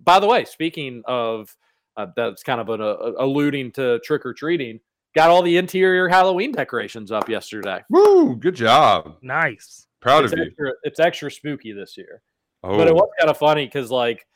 by 0.00 0.20
the 0.20 0.26
way, 0.26 0.44
speaking 0.44 1.02
of 1.06 1.56
uh, 1.96 2.06
that's 2.16 2.42
kind 2.42 2.60
of 2.60 2.68
an, 2.68 2.80
uh, 2.80 3.12
alluding 3.18 3.72
to 3.72 3.98
trick 4.00 4.24
or 4.24 4.32
treating, 4.34 4.78
got 5.14 5.30
all 5.30 5.42
the 5.42 5.56
interior 5.56 6.08
Halloween 6.08 6.52
decorations 6.52 7.10
up 7.10 7.28
yesterday. 7.28 7.82
Woo! 7.90 8.36
Good 8.36 8.54
job. 8.54 9.16
Nice. 9.22 9.86
Proud 10.00 10.24
it's 10.24 10.32
of 10.32 10.38
you. 10.38 10.44
extra, 10.46 10.72
It's 10.84 11.00
extra 11.00 11.30
spooky 11.30 11.72
this 11.72 11.96
year. 11.96 12.22
Oh. 12.62 12.76
But 12.76 12.88
it 12.88 12.92
Oh. 12.92 12.96
was 12.96 13.08
kind 13.18 13.30
of 13.30 13.36
funny 13.38 13.66
because 13.66 13.90
like 13.90 14.26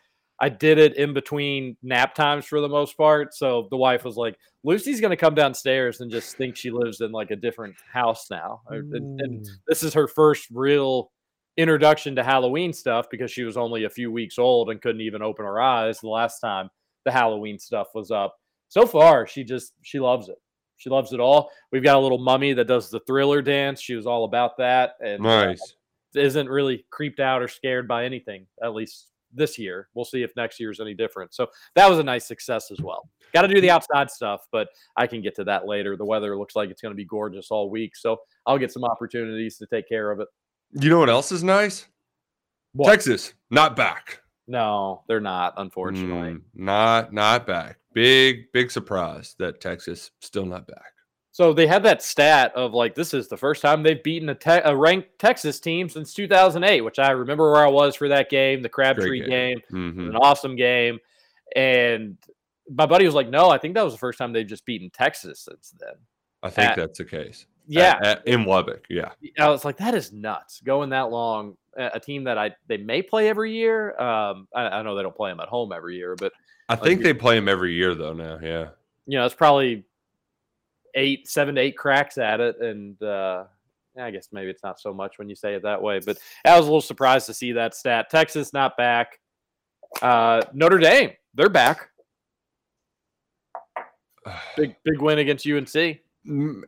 I 0.41 0.49
did 0.49 0.79
it 0.79 0.97
in 0.97 1.15
between 1.15 1.77
nap 1.83 2.15
times 2.15 2.45
for 2.45 2.61
the 2.61 2.69
most 2.69 2.97
part. 2.97 3.35
So 3.35 3.69
the 3.71 3.77
wife 3.77 4.05
was 4.05 4.17
like, 4.17 4.37
"Lucy's 4.65 5.01
gonna 5.01 5.17
come 5.17 5.35
downstairs 5.35 6.01
and 6.01 6.11
just 6.11 6.37
think 6.37 6.57
she 6.57 6.71
lives 6.71 7.01
in 7.01 7.13
like 7.13 7.31
a 7.31 7.37
different 7.37 7.77
house 7.93 8.31
now." 8.31 8.63
Or- 8.69 8.77
And, 8.77 9.21
and 9.21 9.47
this 9.69 9.83
is 9.83 9.95
her 9.95 10.09
first 10.09 10.49
real 10.51 11.13
introduction 11.57 12.17
to 12.17 12.25
Halloween 12.25 12.73
stuff 12.73 13.07
because 13.11 13.31
she 13.31 13.45
was 13.45 13.57
only 13.57 13.85
a 13.85 13.91
few 13.91 14.11
weeks 14.11 14.39
old 14.39 14.71
and 14.71 14.83
couldn't 14.83 15.03
even 15.03 15.23
open 15.23 15.45
her 15.45 15.61
eyes 15.61 16.01
the 16.01 16.09
last 16.09 16.41
time 16.41 16.69
the 17.05 17.13
Halloween 17.13 17.59
stuff 17.61 17.89
was 17.95 18.11
up. 18.11 18.35
So 18.69 18.87
far, 18.87 19.27
she 19.29 19.45
just 19.45 19.73
she 19.83 20.01
loves 20.01 20.29
it. 20.29 20.39
She 20.79 20.91
loves 20.91 21.13
it 21.13 21.21
all. 21.21 21.51
We've 21.71 21.85
got 21.85 21.95
a 21.97 22.01
little 22.01 22.19
mummy 22.19 22.53
that 22.55 22.67
does 22.67 22.91
the 22.91 22.99
thriller 23.07 23.41
dance. 23.41 23.81
She 23.81 23.95
was 23.95 24.07
all 24.07 24.25
about 24.25 24.57
that. 24.59 24.95
And 25.01 25.25
uh, 25.25 25.47
Nice. 25.47 25.77
isn't 26.17 26.49
really 26.49 26.85
creeped 26.91 27.21
out 27.21 27.41
or 27.41 27.47
scared 27.47 27.87
by 27.87 28.05
anything, 28.05 28.47
at 28.61 28.75
least 28.75 29.11
this 29.35 29.59
year. 29.59 29.89
We'll 29.95 30.05
see 30.05 30.23
if 30.23 30.31
next 30.37 30.61
year 30.61 30.71
is 30.71 30.81
any 30.81 30.95
different. 30.95 31.35
So 31.35 31.49
that 31.75 31.89
was 31.89 31.99
a 31.99 32.03
nice 32.03 32.27
success 32.27 32.71
as 32.71 32.81
well. 32.81 33.09
Got 33.33 33.43
to 33.43 33.49
do 33.49 33.61
the 33.61 33.71
outside 33.71 34.11
stuff, 34.11 34.47
but 34.53 34.69
I 34.97 35.07
can 35.07 35.23
get 35.23 35.35
to 35.37 35.45
that 35.45 35.67
later. 35.67 35.97
The 35.97 36.05
weather 36.05 36.37
looks 36.37 36.57
like 36.57 36.71
it's 36.71 36.81
going 36.81 36.93
to 36.93 36.97
be 36.97 37.05
gorgeous 37.05 37.51
all 37.51 37.71
week. 37.71 37.97
So 37.97 38.19
I'll 38.47 38.59
get 38.59 38.73
some 38.73 38.85
opportunities 38.85 39.59
to 39.59 39.67
take 39.67 39.89
care 39.89 40.11
of 40.11 40.21
it. 40.21 40.29
You 40.73 40.91
know 40.91 40.99
what 40.99 41.11
else 41.11 41.33
is 41.33 41.45
nice? 41.45 41.87
What? 42.73 42.91
Texas, 42.91 43.35
not 43.51 43.77
back. 43.77 44.21
No, 44.47 45.03
they're 45.09 45.21
not, 45.21 45.55
unfortunately. 45.57 46.35
Mm, 46.35 46.43
not 46.55 47.13
not 47.13 47.47
back. 47.47 47.79
Big 47.95 48.53
big 48.53 48.71
surprise 48.71 49.35
that 49.39 49.61
Texas 49.61 50.11
still 50.21 50.45
not 50.45 50.67
back. 50.67 50.94
So 51.35 51.53
they 51.53 51.67
had 51.67 51.83
that 51.83 52.01
stat 52.01 52.53
of 52.55 52.75
like 52.75 52.95
this 52.95 53.13
is 53.13 53.27
the 53.27 53.37
first 53.37 53.61
time 53.61 53.83
they've 53.83 54.01
beaten 54.01 54.29
a, 54.29 54.37
te- 54.37 54.61
a 54.65 54.75
ranked 54.77 55.19
Texas 55.19 55.59
team 55.59 55.89
since 55.89 56.15
2008, 56.15 56.83
which 56.83 57.01
I 57.01 57.11
remember 57.11 57.51
where 57.51 57.65
I 57.67 57.69
was 57.69 57.97
for 57.97 58.07
that 58.07 58.31
game, 58.31 58.63
the 58.63 58.69
Crabtree 58.69 59.19
game. 59.29 59.29
game. 59.29 59.63
Mhm. 59.97 60.09
an 60.11 60.17
awesome 60.17 60.55
game, 60.55 61.01
and 61.57 62.17
my 62.71 62.87
buddy 62.87 63.05
was 63.05 63.17
like, 63.17 63.29
"No, 63.29 63.51
I 63.51 63.59
think 63.59 63.75
that 63.75 63.83
was 63.85 63.93
the 63.95 63.99
first 63.99 64.17
time 64.17 64.33
they've 64.33 64.47
just 64.47 64.65
beaten 64.65 64.91
Texas 64.91 65.41
since 65.41 65.75
then." 65.81 65.95
I 66.43 66.51
think 66.51 66.71
At- 66.71 66.77
that's 66.77 66.99
the 66.99 67.05
case. 67.05 67.47
Yeah. 67.67 67.99
At- 68.01 68.07
at- 68.07 68.27
in 68.29 68.45
Lubbock. 68.45 68.85
Yeah. 68.89 69.11
I 69.39 69.49
was 69.49 69.65
like, 69.65 69.79
"That 69.79 69.95
is 69.95 70.13
nuts." 70.13 70.61
Going 70.61 70.91
that 70.91 71.11
long, 71.11 71.57
a 71.77 71.99
team 71.99 72.23
that 72.25 72.39
I 72.39 72.55
they 72.69 72.77
may 72.77 73.03
play 73.03 73.29
every 73.29 73.53
year. 73.53 73.99
Um, 74.01 74.47
I, 74.55 74.63
I 74.69 74.83
know 74.83 74.95
they 74.95 75.03
don't 75.03 75.17
play 75.17 75.33
them 75.33 75.41
at 75.41 75.49
home 75.49 75.73
every 75.73 75.97
year, 75.97 76.15
but 76.15 76.33
I 76.69 76.77
think 76.77 77.01
you- 77.01 77.05
they 77.05 77.13
play 77.15 77.35
them 77.35 77.49
every 77.49 77.73
year 77.75 77.97
though 77.97 78.13
now. 78.13 78.39
Yeah. 78.41 78.69
you 79.07 79.19
know, 79.19 79.27
it's 79.27 79.35
probably 79.35 79.85
eight, 80.95 81.29
seven 81.29 81.55
to 81.55 81.61
eight 81.61 81.77
cracks 81.77 82.19
at 82.19 82.41
it. 82.41 82.61
And 82.61 83.01
uh, 83.03 83.45
I 83.99 84.11
guess 84.11 84.29
maybe 84.33 84.51
it's 84.51 84.63
not 84.63 84.81
so 84.81 84.93
much 84.93 85.19
when 85.19 85.29
you 85.29 85.35
say 85.35 85.55
it 85.55 85.63
that 85.63 85.83
way, 85.83 86.01
but 86.01 86.19
I 86.45 86.57
was 86.57 86.67
a 86.67 86.71
little 86.71 86.81
surprised 86.81 87.27
to 87.27 87.35
see 87.35 87.53
that 87.53 87.75
stat. 87.75 88.11
Texas 88.11 88.53
not 88.53 88.77
back. 88.77 89.19
Uh, 90.03 90.43
Notre 90.53 90.79
Dame, 90.79 91.13
they're 91.35 91.49
back. 91.49 91.91
Big, 94.57 94.75
big 94.85 95.03
win 95.03 95.19
against 95.19 95.47
UNC. 95.47 95.99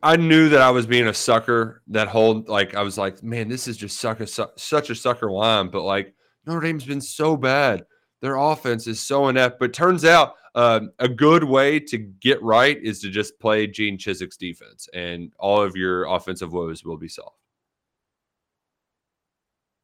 I 0.03 0.17
knew 0.17 0.51
that 0.51 0.61
I 0.61 0.69
was 0.71 0.87
being 0.87 1.07
a 1.07 1.15
sucker 1.15 1.81
that 1.89 2.09
whole 2.09 2.45
like 2.47 2.75
I 2.75 2.83
was 2.83 2.99
like, 2.99 3.23
man, 3.23 3.49
this 3.49 3.67
is 3.67 3.79
just 3.79 3.99
suck 3.99 4.21
a, 4.21 4.27
su- 4.27 4.51
such 4.57 4.91
a 4.91 4.95
sucker 4.95 5.31
line. 5.31 5.69
But 5.69 5.83
like 5.83 6.15
Notre 6.45 6.61
Dame's 6.61 6.85
been 6.85 7.01
so 7.01 7.35
bad. 7.35 7.87
Their 8.27 8.39
offense 8.39 8.89
is 8.89 8.99
so 8.99 9.29
inept. 9.29 9.61
But 9.61 9.73
turns 9.73 10.05
out 10.05 10.35
um, 10.57 10.91
a 10.99 11.09
good 11.09 11.45
way 11.45 11.79
to 11.79 11.97
get 11.97 12.43
right 12.43 12.77
is 12.83 12.99
to 13.03 13.09
just 13.09 13.39
play 13.39 13.69
Gene 13.69 13.97
Chizik's 13.97 14.37
defense, 14.37 14.89
and 14.93 15.33
all 15.39 15.63
of 15.63 15.77
your 15.77 16.07
offensive 16.07 16.53
woes 16.53 16.85
will 16.85 16.97
be 16.97 17.07
solved. 17.07 17.37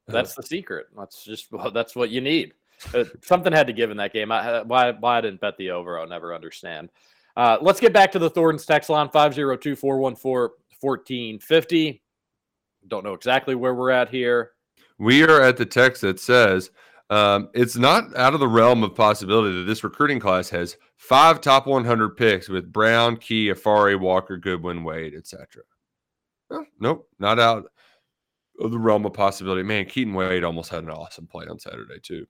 That's 0.08 0.34
the 0.34 0.42
secret. 0.42 0.86
That's 0.98 1.22
just 1.24 1.52
well, 1.52 1.70
that's 1.70 1.94
what 1.94 2.10
you 2.10 2.20
need. 2.20 2.54
Uh, 2.92 3.04
something 3.22 3.52
had 3.52 3.68
to 3.68 3.72
give 3.72 3.92
in 3.92 3.96
that 3.98 4.12
game. 4.12 4.32
I, 4.32 4.38
uh, 4.38 4.64
why 4.64 4.90
why 4.90 5.18
I 5.18 5.20
didn't 5.20 5.40
bet 5.40 5.56
the 5.56 5.70
over, 5.70 6.00
I'll 6.00 6.08
never 6.08 6.34
understand. 6.34 6.90
Uh, 7.36 7.58
let's 7.62 7.78
get 7.78 7.92
back 7.92 8.10
to 8.10 8.18
the 8.18 8.28
Thornton's 8.28 8.66
text 8.66 8.90
line 8.90 9.08
502 9.08 9.76
414 9.76 10.56
1450. 10.80 12.02
Don't 12.88 13.04
know 13.04 13.14
exactly 13.14 13.54
where 13.54 13.76
we're 13.76 13.90
at 13.90 14.08
here. 14.08 14.50
We 14.98 15.22
are 15.22 15.40
at 15.40 15.56
the 15.56 15.64
text 15.64 16.02
that 16.02 16.18
says 16.18 16.72
um, 17.12 17.50
it's 17.52 17.76
not 17.76 18.16
out 18.16 18.32
of 18.32 18.40
the 18.40 18.48
realm 18.48 18.82
of 18.82 18.94
possibility 18.94 19.58
that 19.58 19.64
this 19.64 19.84
recruiting 19.84 20.18
class 20.18 20.48
has 20.48 20.78
five 20.96 21.42
top 21.42 21.66
100 21.66 22.16
picks 22.16 22.48
with 22.48 22.72
Brown, 22.72 23.18
Key, 23.18 23.48
Afari, 23.48 24.00
Walker, 24.00 24.38
Goodwin, 24.38 24.82
Wade, 24.82 25.14
etc. 25.14 25.62
Oh, 26.50 26.64
nope, 26.80 27.06
not 27.18 27.38
out 27.38 27.66
of 28.58 28.70
the 28.70 28.78
realm 28.78 29.04
of 29.04 29.12
possibility. 29.12 29.62
Man, 29.62 29.84
Keaton 29.84 30.14
Wade 30.14 30.42
almost 30.42 30.70
had 30.70 30.84
an 30.84 30.90
awesome 30.90 31.26
play 31.26 31.46
on 31.46 31.58
Saturday 31.58 31.98
too. 32.02 32.26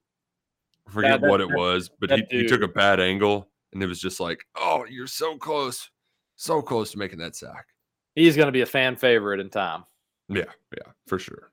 I 0.89 0.91
forget 0.91 1.21
that- 1.21 1.31
what 1.31 1.41
it 1.41 1.49
was, 1.51 1.89
but 2.01 2.11
he, 2.11 2.25
he 2.31 2.47
took 2.49 2.63
a 2.63 2.69
bad 2.69 2.99
angle, 2.99 3.49
and 3.73 3.81
it 3.83 3.87
was 3.87 4.01
just 4.01 4.19
like, 4.19 4.45
oh, 4.57 4.85
you're 4.91 5.07
so 5.07 5.37
close, 5.37 5.91
so 6.35 6.61
close 6.61 6.91
to 6.91 6.99
making 6.99 7.21
that 7.21 7.37
sack. 7.37 7.67
He's 8.17 8.35
going 8.35 8.47
to 8.49 8.53
be 8.53 8.63
a 8.63 8.67
fan 8.67 8.97
favorite 8.97 9.39
in 9.39 9.49
time. 9.49 9.85
Yeah, 10.29 10.51
yeah, 10.77 10.93
for 11.07 11.21
sure. 11.21 11.52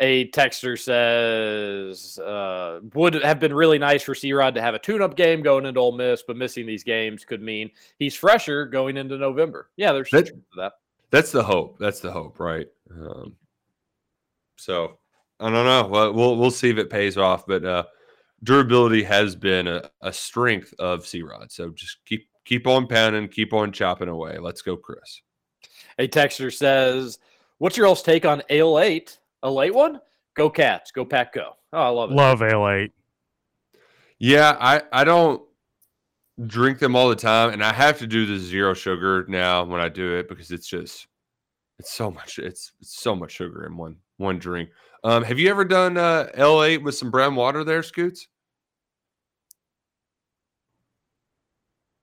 A 0.00 0.28
texter 0.30 0.78
says, 0.78 2.18
uh, 2.20 2.80
would 2.94 3.14
have 3.14 3.40
been 3.40 3.52
really 3.52 3.78
nice 3.78 4.02
for 4.02 4.14
C 4.14 4.32
Rod 4.32 4.54
to 4.54 4.60
have 4.62 4.74
a 4.74 4.78
tune 4.78 5.02
up 5.02 5.16
game 5.16 5.42
going 5.42 5.66
into 5.66 5.80
Ole 5.80 5.92
Miss, 5.96 6.22
but 6.22 6.36
missing 6.36 6.66
these 6.66 6.84
games 6.84 7.24
could 7.24 7.42
mean 7.42 7.70
he's 7.98 8.14
fresher 8.14 8.64
going 8.64 8.96
into 8.96 9.18
November. 9.18 9.70
Yeah, 9.76 9.92
there's 9.92 10.10
That- 10.10 10.30
that. 10.56 10.72
That's 11.10 11.32
the 11.32 11.42
hope. 11.42 11.78
That's 11.78 12.00
the 12.00 12.12
hope, 12.12 12.38
right? 12.38 12.68
Um, 12.90 13.34
so 14.56 14.98
I 15.40 15.44
don't 15.50 15.64
know. 15.64 15.86
Well, 15.88 16.12
we'll 16.12 16.36
we'll 16.36 16.50
see 16.50 16.68
if 16.70 16.76
it 16.78 16.90
pays 16.90 17.16
off, 17.16 17.46
but 17.46 17.64
uh, 17.64 17.84
durability 18.44 19.02
has 19.04 19.34
been 19.34 19.66
a, 19.68 19.90
a 20.02 20.12
strength 20.12 20.74
of 20.78 21.06
C 21.06 21.22
Rod. 21.22 21.50
So 21.50 21.70
just 21.70 22.04
keep 22.04 22.28
keep 22.44 22.66
on 22.66 22.86
pounding, 22.86 23.28
keep 23.28 23.52
on 23.52 23.72
chopping 23.72 24.08
away. 24.08 24.38
Let's 24.38 24.60
go, 24.62 24.76
Chris. 24.76 25.22
A 25.98 26.06
texter 26.06 26.52
says, 26.54 27.18
What's 27.58 27.76
your 27.76 27.86
all's 27.86 28.02
take 28.02 28.24
on 28.24 28.42
Ale 28.50 28.78
8? 28.78 29.17
A 29.42 29.50
late 29.50 29.74
one? 29.74 30.00
Go 30.34 30.50
Cats. 30.50 30.90
Go 30.90 31.04
Pack 31.04 31.34
Go. 31.34 31.52
Oh, 31.72 31.80
I 31.80 31.88
love 31.88 32.10
it. 32.10 32.14
Love 32.14 32.42
Ale 32.42 32.68
8. 32.68 32.92
Yeah, 34.18 34.56
I 34.58 34.82
I 34.92 35.04
don't 35.04 35.42
drink 36.46 36.78
them 36.78 36.96
all 36.96 37.08
the 37.08 37.16
time, 37.16 37.50
and 37.50 37.62
I 37.62 37.72
have 37.72 37.98
to 37.98 38.06
do 38.06 38.26
the 38.26 38.38
zero 38.38 38.74
sugar 38.74 39.24
now 39.28 39.64
when 39.64 39.80
I 39.80 39.88
do 39.88 40.16
it 40.16 40.28
because 40.28 40.50
it's 40.50 40.68
just 40.68 41.06
it's 41.78 41.92
so 41.92 42.10
much 42.10 42.38
it's, 42.38 42.72
it's 42.80 43.00
so 43.00 43.14
much 43.14 43.32
sugar 43.32 43.66
in 43.66 43.76
one 43.76 43.96
one 44.16 44.38
drink. 44.38 44.70
Um, 45.04 45.22
have 45.22 45.38
you 45.38 45.48
ever 45.48 45.64
done 45.64 45.96
uh, 45.96 46.28
Ale 46.36 46.64
8 46.64 46.78
with 46.78 46.96
some 46.96 47.12
brown 47.12 47.36
water 47.36 47.62
there, 47.62 47.84
Scoots? 47.84 48.26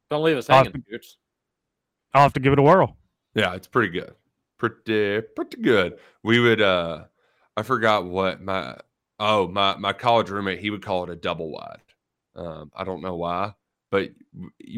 Don't 0.09 0.23
leave 0.23 0.37
us 0.37 0.49
I'll 0.49 0.63
hanging, 0.63 0.81
Scoots. 0.87 1.17
I'll 2.13 2.21
have 2.21 2.33
to 2.33 2.39
give 2.39 2.53
it 2.53 2.59
a 2.59 2.61
whirl. 2.61 2.95
Yeah, 3.33 3.53
it's 3.53 3.67
pretty 3.67 3.89
good. 3.89 4.13
Pretty 4.57 5.21
pretty 5.35 5.61
good. 5.61 5.99
We 6.23 6.39
would 6.39 6.61
uh 6.61 7.03
I 7.57 7.63
forgot 7.63 8.05
what 8.05 8.41
my 8.41 8.77
oh 9.19 9.47
my 9.47 9.75
my 9.77 9.93
college 9.93 10.29
roommate 10.29 10.59
he 10.59 10.69
would 10.69 10.83
call 10.83 11.03
it 11.03 11.09
a 11.09 11.15
double 11.15 11.51
wide. 11.51 11.81
Um 12.35 12.71
I 12.75 12.83
don't 12.83 13.01
know 13.01 13.15
why, 13.15 13.53
but 13.91 14.09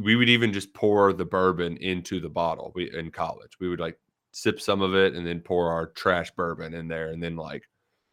we 0.02 0.16
would 0.16 0.30
even 0.30 0.54
just 0.54 0.74
pour 0.74 1.14
the 1.14 1.26
bourbon 1.26 1.78
into 1.78 2.20
the 2.20 2.30
bottle. 2.30 2.72
We 2.76 2.96
in 2.96 3.12
college. 3.12 3.60
We 3.60 3.70
would 3.70 3.80
like 3.80 4.00
sip 4.32 4.62
some 4.62 4.82
of 4.82 4.94
it 4.94 5.16
and 5.16 5.26
then 5.26 5.40
pour 5.40 5.72
our 5.72 5.88
trash 5.88 6.32
bourbon 6.32 6.74
in 6.74 6.88
there 6.88 7.08
and 7.08 7.22
then 7.24 7.36
like 7.36 7.64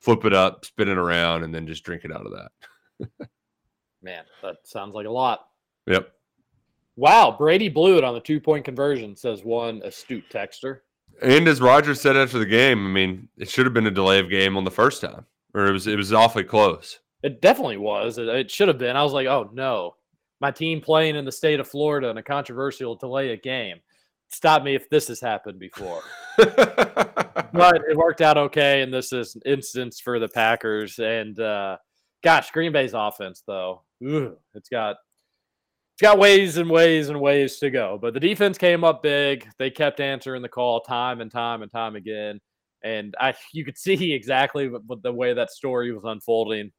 flip 0.01 0.25
it 0.25 0.33
up, 0.35 0.65
spin 0.65 0.89
it 0.89 0.99
around 0.99 1.45
and 1.45 1.55
then 1.55 1.67
just 1.67 1.85
drink 1.85 2.05
it 2.05 2.13
out 2.13 2.27
of 2.27 2.33
that. 2.33 3.29
Man, 4.03 4.25
that 4.43 4.57
sounds 4.65 4.95
like 4.95 5.07
a 5.07 5.11
lot. 5.11 5.47
Yep. 5.87 6.13
Wow, 6.97 7.35
Brady 7.37 7.69
blew 7.69 7.99
it 7.99 8.05
on 8.05 8.15
the 8.15 8.21
two 8.21 8.41
point 8.41 8.65
conversion, 8.65 9.17
says 9.17 9.43
one 9.43 9.83
astute 9.85 10.29
texter. 10.31 10.81
And 11.23 11.49
as 11.49 11.61
Roger 11.61 11.95
said 11.95 12.17
after 12.17 12.39
the 12.39 12.47
game, 12.47 12.87
I 12.87 12.91
mean, 12.91 13.29
it 13.37 13.49
should 13.49 13.67
have 13.67 13.75
been 13.75 13.87
a 13.87 13.91
delay 13.91 14.19
of 14.21 14.31
game 14.31 14.57
on 14.57 14.65
the 14.65 14.71
first 14.71 15.01
time. 15.01 15.27
Or 15.55 15.67
it 15.67 15.73
was 15.73 15.87
it 15.87 15.97
was 15.97 16.13
awfully 16.13 16.45
close. 16.45 16.99
It 17.23 17.41
definitely 17.41 17.77
was. 17.77 18.19
It, 18.19 18.29
it 18.29 18.51
should 18.51 18.69
have 18.69 18.79
been. 18.79 18.97
I 18.97 19.03
was 19.03 19.13
like, 19.13 19.27
oh 19.27 19.51
no, 19.53 19.95
my 20.41 20.51
team 20.51 20.81
playing 20.81 21.17
in 21.17 21.25
the 21.25 21.33
state 21.33 21.61
of 21.61 21.69
Florida 21.69 22.09
in 22.09 22.19
a 22.19 22.23
controversial 22.23 22.97
delay 22.97 23.33
of 23.33 23.43
game. 23.43 23.79
Stop 24.31 24.65
me 24.65 24.75
if 24.75 24.91
this 24.91 25.07
has 25.09 25.21
happened 25.21 25.61
before. 25.61 26.03
but 26.37 27.83
it 27.89 27.97
worked 27.97 28.21
out 28.21 28.37
okay 28.37 28.83
in 28.83 28.91
this 28.91 29.13
is- 29.13 29.37
an 29.37 29.43
instance 29.47 30.01
for 30.01 30.19
the 30.19 30.29
Packers. 30.29 30.99
And 30.99 31.39
uh, 31.39 31.77
gosh, 32.23 32.51
Green 32.51 32.73
Bay's 32.73 32.95
offense 32.95 33.45
though, 33.47 33.83
ugh, 34.07 34.37
it's 34.55 34.69
got 34.69 34.97
it's 35.95 36.03
got 36.03 36.19
ways 36.19 36.57
and 36.57 36.69
ways 36.69 37.09
and 37.09 37.21
ways 37.21 37.59
to 37.59 37.71
go. 37.71 38.01
But 38.03 38.15
the 38.15 38.21
defense 38.21 38.59
came 38.59 38.83
up 38.83 39.01
big. 39.01 39.49
They 39.61 39.71
kept 39.71 40.01
answering 40.01 40.43
the 40.43 40.49
call 40.49 40.81
time 40.81 41.21
and 41.21 41.31
time 41.31 41.63
and 41.63 41.71
time 41.71 41.95
again. 41.95 42.41
And 42.83 43.15
I 43.21 43.35
you 43.53 43.65
could 43.65 43.79
see 43.79 44.13
exactly 44.13 44.69
the 45.03 45.13
way 45.13 45.35
that 45.35 45.53
story 45.53 45.93
was 45.93 46.03
unfolding 46.05 46.73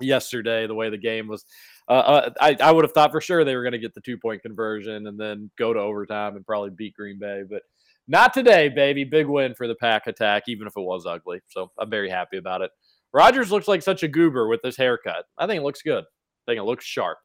yesterday, 0.00 0.66
the 0.66 0.74
way 0.74 0.90
the 0.90 0.98
game 0.98 1.28
was. 1.28 1.44
Uh, 1.88 1.92
uh, 1.92 2.30
I, 2.40 2.56
I 2.60 2.72
would 2.72 2.84
have 2.84 2.92
thought 2.92 3.12
for 3.12 3.20
sure 3.20 3.44
they 3.44 3.54
were 3.54 3.62
going 3.62 3.72
to 3.72 3.78
get 3.78 3.94
the 3.94 4.00
two 4.00 4.18
point 4.18 4.42
conversion 4.42 5.06
and 5.06 5.18
then 5.18 5.52
go 5.56 5.72
to 5.72 5.78
overtime 5.78 6.34
and 6.34 6.44
probably 6.44 6.70
beat 6.70 6.94
Green 6.94 7.18
Bay. 7.20 7.44
But 7.48 7.62
Not 8.08 8.34
today, 8.34 8.68
baby. 8.68 9.04
Big 9.04 9.26
win 9.26 9.54
for 9.54 9.68
the 9.68 9.76
pack 9.76 10.08
attack, 10.08 10.44
even 10.48 10.66
if 10.66 10.72
it 10.76 10.82
was 10.82 11.06
ugly. 11.06 11.40
So 11.46 11.70
I'm 11.78 11.90
very 11.90 12.10
happy 12.10 12.38
about 12.38 12.62
it. 12.62 12.72
Rodgers 13.12 13.52
looks 13.52 13.68
like 13.68 13.82
such 13.82 14.02
a 14.02 14.08
goober 14.08 14.48
with 14.48 14.62
this 14.62 14.76
haircut. 14.76 15.26
I 15.38 15.46
think 15.46 15.60
it 15.60 15.64
looks 15.64 15.82
good. 15.82 16.02
I 16.02 16.50
think 16.50 16.58
it 16.58 16.64
looks 16.64 16.84
sharp. 16.84 17.18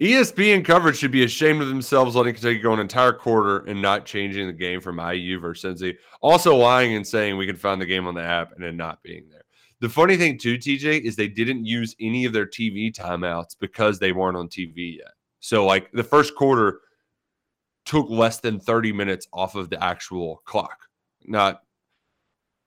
ESPN 0.00 0.64
coverage 0.64 0.96
should 0.96 1.10
be 1.10 1.24
ashamed 1.24 1.60
of 1.60 1.68
themselves 1.68 2.14
letting 2.14 2.34
Kentucky 2.34 2.58
go 2.58 2.72
an 2.72 2.78
entire 2.78 3.12
quarter 3.12 3.64
and 3.66 3.82
not 3.82 4.06
changing 4.06 4.46
the 4.46 4.52
game 4.52 4.80
from 4.80 4.98
IU 4.98 5.40
versus 5.40 5.80
Cincy. 5.80 5.96
Also 6.20 6.54
lying 6.54 6.94
and 6.94 7.06
saying 7.06 7.36
we 7.36 7.46
can 7.46 7.56
find 7.56 7.80
the 7.80 7.86
game 7.86 8.06
on 8.06 8.14
the 8.14 8.22
app 8.22 8.52
and 8.52 8.62
then 8.62 8.76
not 8.76 9.02
being 9.02 9.28
there. 9.30 9.42
The 9.80 9.88
funny 9.88 10.16
thing 10.16 10.38
too, 10.38 10.56
TJ, 10.56 11.00
is 11.02 11.16
they 11.16 11.28
didn't 11.28 11.64
use 11.64 11.94
any 12.00 12.24
of 12.24 12.32
their 12.32 12.46
TV 12.46 12.92
timeouts 12.94 13.56
because 13.60 13.98
they 13.98 14.12
weren't 14.12 14.36
on 14.36 14.48
TV 14.48 14.98
yet. 14.98 15.12
So 15.40 15.64
like 15.66 15.90
the 15.92 16.04
first 16.04 16.34
quarter 16.34 16.80
took 17.84 18.08
less 18.10 18.38
than 18.40 18.60
30 18.60 18.92
minutes 18.92 19.26
off 19.32 19.54
of 19.54 19.70
the 19.70 19.82
actual 19.82 20.42
clock. 20.44 20.78
Not 21.24 21.62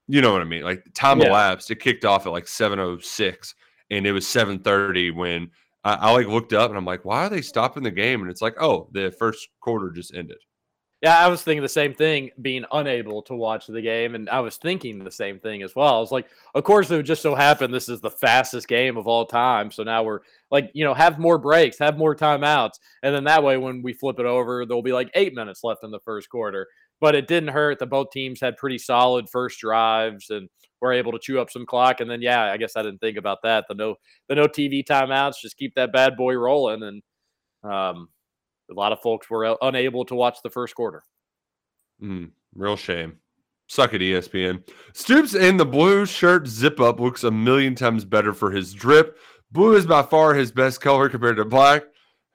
you 0.08 0.22
know 0.22 0.34
what 0.34 0.42
I 0.42 0.46
mean? 0.46 0.64
Like 0.64 0.84
time 0.94 1.20
Yeah. 1.22 1.28
elapsed. 1.30 1.72
It 1.72 1.80
kicked 1.80 2.04
off 2.04 2.26
at 2.26 2.32
like 2.34 2.48
706 2.48 3.56
and 3.92 4.06
it 4.06 4.12
was 4.12 4.28
730 4.28 5.12
when 5.12 5.50
I, 5.84 5.94
I 5.94 6.12
like 6.12 6.28
looked 6.28 6.54
up 6.54 6.70
and 6.70 6.78
I'm 6.78 6.86
like, 6.86 7.06
why 7.06 7.26
are 7.26 7.30
they 7.30 7.42
stopping 7.42 7.84
the 7.84 7.92
game? 7.92 8.22
And 8.22 8.30
it's 8.30 8.42
like, 8.42 8.56
oh, 8.62 8.90
the 8.92 9.12
first 9.18 9.50
quarter 9.62 9.90
just 9.90 10.14
ended. 10.14 10.38
Yeah, 11.02 11.18
I 11.18 11.30
was 11.30 11.42
thinking 11.42 11.64
the 11.64 11.70
same 11.70 11.96
thing, 11.96 12.30
being 12.44 12.64
unable 12.72 13.24
to 13.24 13.34
watch 13.34 13.66
the 13.66 13.82
game, 13.82 14.14
and 14.14 14.30
I 14.30 14.40
was 14.42 14.58
thinking 14.58 15.04
the 15.04 15.10
same 15.10 15.40
thing 15.40 15.64
as 15.64 15.76
well. 15.76 15.96
I 15.96 16.00
was 16.00 16.12
like, 16.12 16.28
of 16.54 16.64
course, 16.64 16.92
it 16.92 16.96
would 16.96 17.08
just 17.08 17.24
so 17.24 17.34
happen 17.34 17.72
this 17.72 17.90
is 17.90 18.02
the 18.02 18.12
fastest 18.12 18.68
game 18.68 18.98
of 18.98 19.08
all 19.08 19.26
time. 19.26 19.72
So 19.72 19.82
now 19.82 20.04
we're 20.04 20.20
like, 20.52 20.70
you 20.76 20.86
know, 20.86 20.94
have 20.94 21.18
more 21.18 21.40
breaks, 21.40 21.80
have 21.80 21.98
more 21.98 22.16
timeouts, 22.16 22.74
and 23.02 23.16
then 23.16 23.24
that 23.24 23.44
way, 23.44 23.58
when 23.58 23.82
we 23.82 23.94
flip 23.94 24.20
it 24.20 24.28
over, 24.28 24.64
there'll 24.64 24.84
be 24.84 24.94
like 24.94 25.10
eight 25.16 25.34
minutes 25.34 25.64
left 25.64 25.84
in 25.84 25.90
the 25.90 26.00
first 26.02 26.30
quarter. 26.30 26.68
But 27.02 27.16
it 27.16 27.28
didn't 27.28 27.50
hurt 27.50 27.80
that 27.80 27.88
both 27.88 28.12
teams 28.12 28.40
had 28.40 28.56
pretty 28.56 28.78
solid 28.78 29.28
first 29.28 29.60
drives 29.60 30.30
and 30.30 30.48
were 30.82 30.94
able 30.94 31.12
to 31.12 31.20
chew 31.20 31.42
up 31.42 31.50
some 31.52 31.66
clock. 31.66 32.00
And 32.00 32.10
then, 32.10 32.22
yeah, 32.22 32.44
I 32.52 32.58
guess 32.58 32.78
I 32.78 32.84
didn't 32.84 33.00
think 33.00 33.18
about 33.18 33.40
that. 33.44 33.66
The 33.68 33.76
no, 33.76 33.96
the 34.30 34.36
no 34.36 34.46
TV 34.46 34.86
timeouts, 34.86 35.42
just 35.42 35.58
keep 35.58 35.76
that 35.76 35.92
bad 35.92 36.16
boy 36.16 36.36
rolling, 36.36 36.84
and 36.84 37.02
um, 37.64 38.08
a 38.70 38.74
lot 38.74 38.94
of 38.94 39.02
folks 39.02 39.30
were 39.30 39.58
unable 39.62 40.06
to 40.06 40.16
watch 40.16 40.38
the 40.44 40.50
first 40.50 40.76
quarter. 40.76 41.04
Mm, 42.02 42.32
real 42.56 42.78
shame. 42.78 43.18
Suck 43.68 43.94
E 43.94 44.00
ESPN. 44.00 44.68
Stoops 44.94 45.34
in 45.34 45.56
the 45.56 45.66
blue 45.66 46.06
shirt 46.06 46.46
zip 46.46 46.82
up 46.82 47.00
looks 47.00 47.24
a 47.24 47.32
million 47.32 47.74
times 47.74 48.04
better 48.04 48.34
for 48.34 48.52
his 48.52 48.74
drip. 48.74 49.18
Blue 49.52 49.76
is 49.76 49.86
by 49.86 50.02
far 50.02 50.34
his 50.34 50.52
best 50.52 50.82
color 50.82 51.08
compared 51.10 51.38
to 51.38 51.46
black. 51.46 51.84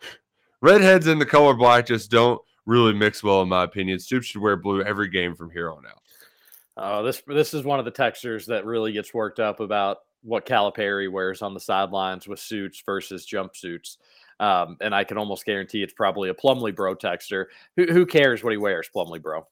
Redheads 0.62 1.06
in 1.06 1.18
the 1.18 1.26
color 1.26 1.54
black 1.54 1.86
just 1.86 2.10
don't 2.10 2.40
really 2.66 2.92
mix 2.92 3.22
well, 3.22 3.42
in 3.42 3.48
my 3.48 3.64
opinion. 3.64 3.98
Stoops 3.98 4.26
should 4.26 4.42
wear 4.42 4.56
blue 4.56 4.82
every 4.82 5.08
game 5.08 5.34
from 5.34 5.50
here 5.50 5.70
on 5.70 5.86
out. 5.86 6.02
Oh, 6.76 7.02
this 7.02 7.22
this 7.26 7.54
is 7.54 7.64
one 7.64 7.78
of 7.78 7.84
the 7.84 7.90
textures 7.90 8.46
that 8.46 8.66
really 8.66 8.92
gets 8.92 9.14
worked 9.14 9.40
up 9.40 9.60
about 9.60 9.98
what 10.22 10.44
Calipari 10.44 11.10
wears 11.10 11.40
on 11.40 11.54
the 11.54 11.60
sidelines 11.60 12.28
with 12.28 12.40
suits 12.40 12.82
versus 12.84 13.26
jumpsuits. 13.26 13.96
Um, 14.38 14.76
and 14.82 14.94
I 14.94 15.04
can 15.04 15.16
almost 15.16 15.46
guarantee 15.46 15.82
it's 15.82 15.94
probably 15.94 16.28
a 16.28 16.34
Plumley 16.34 16.72
Bro 16.72 16.96
texture. 16.96 17.48
Who, 17.76 17.86
who 17.86 18.04
cares 18.04 18.44
what 18.44 18.50
he 18.50 18.58
wears, 18.58 18.88
Plumley 18.92 19.18
Bro? 19.18 19.46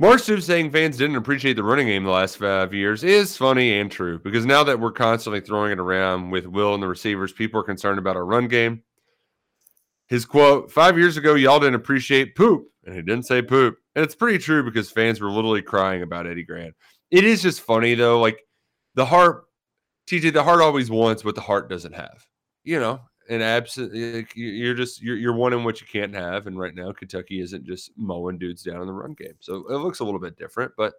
Mark 0.00 0.20
Stoops 0.20 0.46
saying 0.46 0.70
fans 0.70 0.96
didn't 0.96 1.16
appreciate 1.16 1.54
the 1.54 1.64
running 1.64 1.88
game 1.88 2.04
the 2.04 2.10
last 2.10 2.36
five 2.36 2.72
years 2.72 3.02
is 3.02 3.36
funny 3.36 3.80
and 3.80 3.90
true 3.90 4.20
because 4.20 4.46
now 4.46 4.62
that 4.62 4.78
we're 4.78 4.92
constantly 4.92 5.40
throwing 5.40 5.72
it 5.72 5.80
around 5.80 6.30
with 6.30 6.46
Will 6.46 6.72
and 6.74 6.82
the 6.82 6.86
receivers, 6.86 7.32
people 7.32 7.60
are 7.60 7.64
concerned 7.64 7.98
about 7.98 8.14
our 8.14 8.24
run 8.24 8.46
game. 8.46 8.84
His 10.08 10.24
quote, 10.24 10.70
five 10.72 10.96
years 10.98 11.16
ago, 11.16 11.34
y'all 11.34 11.60
didn't 11.60 11.74
appreciate 11.74 12.34
poop. 12.34 12.66
And 12.84 12.94
he 12.96 13.02
didn't 13.02 13.26
say 13.26 13.42
poop. 13.42 13.76
And 13.94 14.04
it's 14.04 14.14
pretty 14.14 14.38
true 14.38 14.62
because 14.62 14.90
fans 14.90 15.20
were 15.20 15.30
literally 15.30 15.60
crying 15.62 16.02
about 16.02 16.26
Eddie 16.26 16.44
Grant. 16.44 16.74
It 17.10 17.24
is 17.24 17.42
just 17.42 17.60
funny, 17.60 17.94
though. 17.94 18.18
Like 18.20 18.40
the 18.94 19.04
heart, 19.04 19.44
TJ, 20.08 20.32
the 20.32 20.42
heart 20.42 20.62
always 20.62 20.90
wants 20.90 21.24
what 21.24 21.34
the 21.34 21.40
heart 21.42 21.68
doesn't 21.68 21.94
have. 21.94 22.26
You 22.64 22.80
know, 22.80 23.00
and 23.28 23.42
absent, 23.42 23.94
you- 23.94 24.26
you're 24.34 24.74
just, 24.74 25.02
you're, 25.02 25.16
you're 25.16 25.34
wanting 25.34 25.64
what 25.64 25.80
you 25.82 25.86
can't 25.86 26.14
have. 26.14 26.46
And 26.46 26.58
right 26.58 26.74
now, 26.74 26.92
Kentucky 26.92 27.40
isn't 27.40 27.64
just 27.66 27.90
mowing 27.96 28.38
dudes 28.38 28.62
down 28.62 28.80
in 28.80 28.86
the 28.86 28.92
run 28.92 29.12
game. 29.12 29.34
So 29.40 29.66
it 29.68 29.76
looks 29.76 30.00
a 30.00 30.04
little 30.04 30.20
bit 30.20 30.38
different, 30.38 30.72
but 30.76 30.94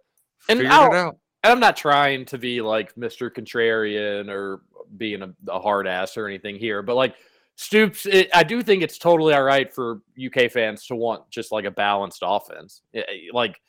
And 0.48 0.58
figured 0.58 0.72
I'll- 0.72 0.92
it 0.92 0.96
out. 0.96 1.16
And 1.42 1.50
I'm 1.52 1.60
not 1.60 1.74
trying 1.76 2.26
to 2.26 2.38
be 2.38 2.60
like 2.60 2.94
Mr. 2.96 3.30
Contrarian 3.30 4.28
or 4.28 4.60
being 4.98 5.22
a, 5.22 5.32
a 5.48 5.58
hard 5.58 5.86
ass 5.88 6.18
or 6.18 6.26
anything 6.28 6.56
here, 6.56 6.82
but 6.82 6.96
like 6.96 7.14
Stoops, 7.60 8.06
it, 8.06 8.30
I 8.32 8.42
do 8.42 8.62
think 8.62 8.82
it's 8.82 8.96
totally 8.96 9.34
all 9.34 9.42
right 9.42 9.70
for 9.70 10.00
UK 10.18 10.50
fans 10.50 10.86
to 10.86 10.96
want 10.96 11.28
just 11.30 11.52
like 11.52 11.66
a 11.66 11.70
balanced 11.70 12.22
offense. 12.24 12.80
Eh, 12.94 13.00
eh, 13.00 13.28
Like 13.34 13.60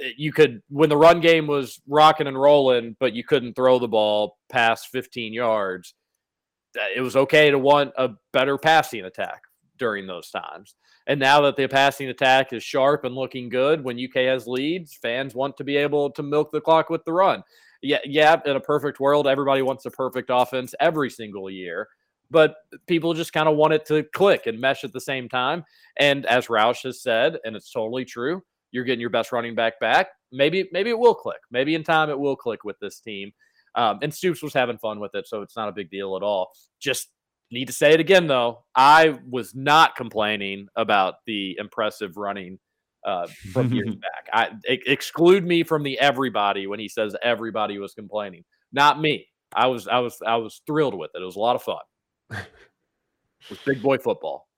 eh, 0.00 0.10
you 0.16 0.32
could, 0.32 0.60
when 0.70 0.88
the 0.88 0.96
run 0.96 1.20
game 1.20 1.46
was 1.46 1.80
rocking 1.86 2.26
and 2.26 2.36
rolling, 2.36 2.96
but 2.98 3.12
you 3.12 3.22
couldn't 3.22 3.54
throw 3.54 3.78
the 3.78 3.86
ball 3.86 4.38
past 4.50 4.88
15 4.88 5.32
yards, 5.32 5.94
it 6.96 7.00
was 7.00 7.14
okay 7.14 7.48
to 7.52 7.60
want 7.60 7.92
a 7.96 8.10
better 8.32 8.58
passing 8.58 9.04
attack 9.04 9.42
during 9.78 10.08
those 10.08 10.30
times. 10.30 10.74
And 11.06 11.20
now 11.20 11.40
that 11.42 11.54
the 11.54 11.68
passing 11.68 12.08
attack 12.08 12.52
is 12.52 12.64
sharp 12.64 13.04
and 13.04 13.14
looking 13.14 13.48
good, 13.48 13.84
when 13.84 14.04
UK 14.04 14.22
has 14.24 14.48
leads, 14.48 14.98
fans 15.00 15.36
want 15.36 15.56
to 15.58 15.64
be 15.64 15.76
able 15.76 16.10
to 16.10 16.24
milk 16.24 16.50
the 16.50 16.60
clock 16.60 16.90
with 16.90 17.04
the 17.04 17.12
run. 17.12 17.44
Yeah, 17.82 17.98
yeah, 18.04 18.40
in 18.44 18.56
a 18.56 18.60
perfect 18.60 18.98
world, 18.98 19.28
everybody 19.28 19.62
wants 19.62 19.86
a 19.86 19.92
perfect 19.92 20.28
offense 20.32 20.74
every 20.80 21.08
single 21.08 21.48
year, 21.48 21.86
but 22.30 22.56
people 22.86 23.14
just 23.14 23.32
kind 23.32 23.48
of 23.48 23.56
want 23.56 23.72
it 23.72 23.86
to 23.86 24.04
click 24.14 24.46
and 24.46 24.60
mesh 24.60 24.84
at 24.84 24.92
the 24.92 25.00
same 25.00 25.28
time. 25.28 25.64
And 25.98 26.26
as 26.26 26.46
Roush 26.46 26.82
has 26.82 27.02
said, 27.02 27.38
and 27.44 27.56
it's 27.56 27.70
totally 27.70 28.04
true, 28.04 28.42
you're 28.70 28.84
getting 28.84 29.00
your 29.00 29.10
best 29.10 29.32
running 29.32 29.54
back 29.54 29.80
back. 29.80 30.08
Maybe, 30.30 30.68
maybe 30.72 30.90
it 30.90 30.98
will 30.98 31.14
click. 31.14 31.40
Maybe 31.50 31.74
in 31.74 31.84
time 31.84 32.10
it 32.10 32.18
will 32.18 32.36
click 32.36 32.64
with 32.64 32.76
this 32.80 33.00
team. 33.00 33.32
Um, 33.74 33.98
and 34.02 34.12
Stoops 34.12 34.42
was 34.42 34.54
having 34.54 34.78
fun 34.78 35.00
with 35.00 35.14
it, 35.14 35.26
so 35.26 35.42
it's 35.42 35.56
not 35.56 35.68
a 35.68 35.72
big 35.72 35.90
deal 35.90 36.16
at 36.16 36.22
all. 36.22 36.50
Just 36.80 37.08
need 37.50 37.66
to 37.66 37.72
say 37.72 37.92
it 37.92 38.00
again, 38.00 38.26
though. 38.26 38.64
I 38.74 39.18
was 39.28 39.54
not 39.54 39.96
complaining 39.96 40.68
about 40.76 41.16
the 41.26 41.56
impressive 41.58 42.16
running 42.16 42.58
uh, 43.06 43.26
from 43.52 43.72
years 43.72 43.94
back. 43.94 44.28
I 44.32 44.50
ex- 44.66 44.84
exclude 44.86 45.44
me 45.44 45.62
from 45.62 45.82
the 45.82 45.98
everybody 45.98 46.66
when 46.66 46.80
he 46.80 46.88
says 46.88 47.14
everybody 47.22 47.78
was 47.78 47.94
complaining. 47.94 48.44
Not 48.72 49.00
me. 49.00 49.26
I 49.54 49.66
was 49.68 49.88
I 49.88 50.00
was 50.00 50.18
I 50.26 50.36
was 50.36 50.60
thrilled 50.66 50.94
with 50.94 51.10
it. 51.14 51.22
It 51.22 51.24
was 51.24 51.36
a 51.36 51.40
lot 51.40 51.56
of 51.56 51.62
fun. 51.62 51.78
It 52.30 53.50
was 53.50 53.58
big 53.64 53.82
boy 53.82 53.98
football. 53.98 54.48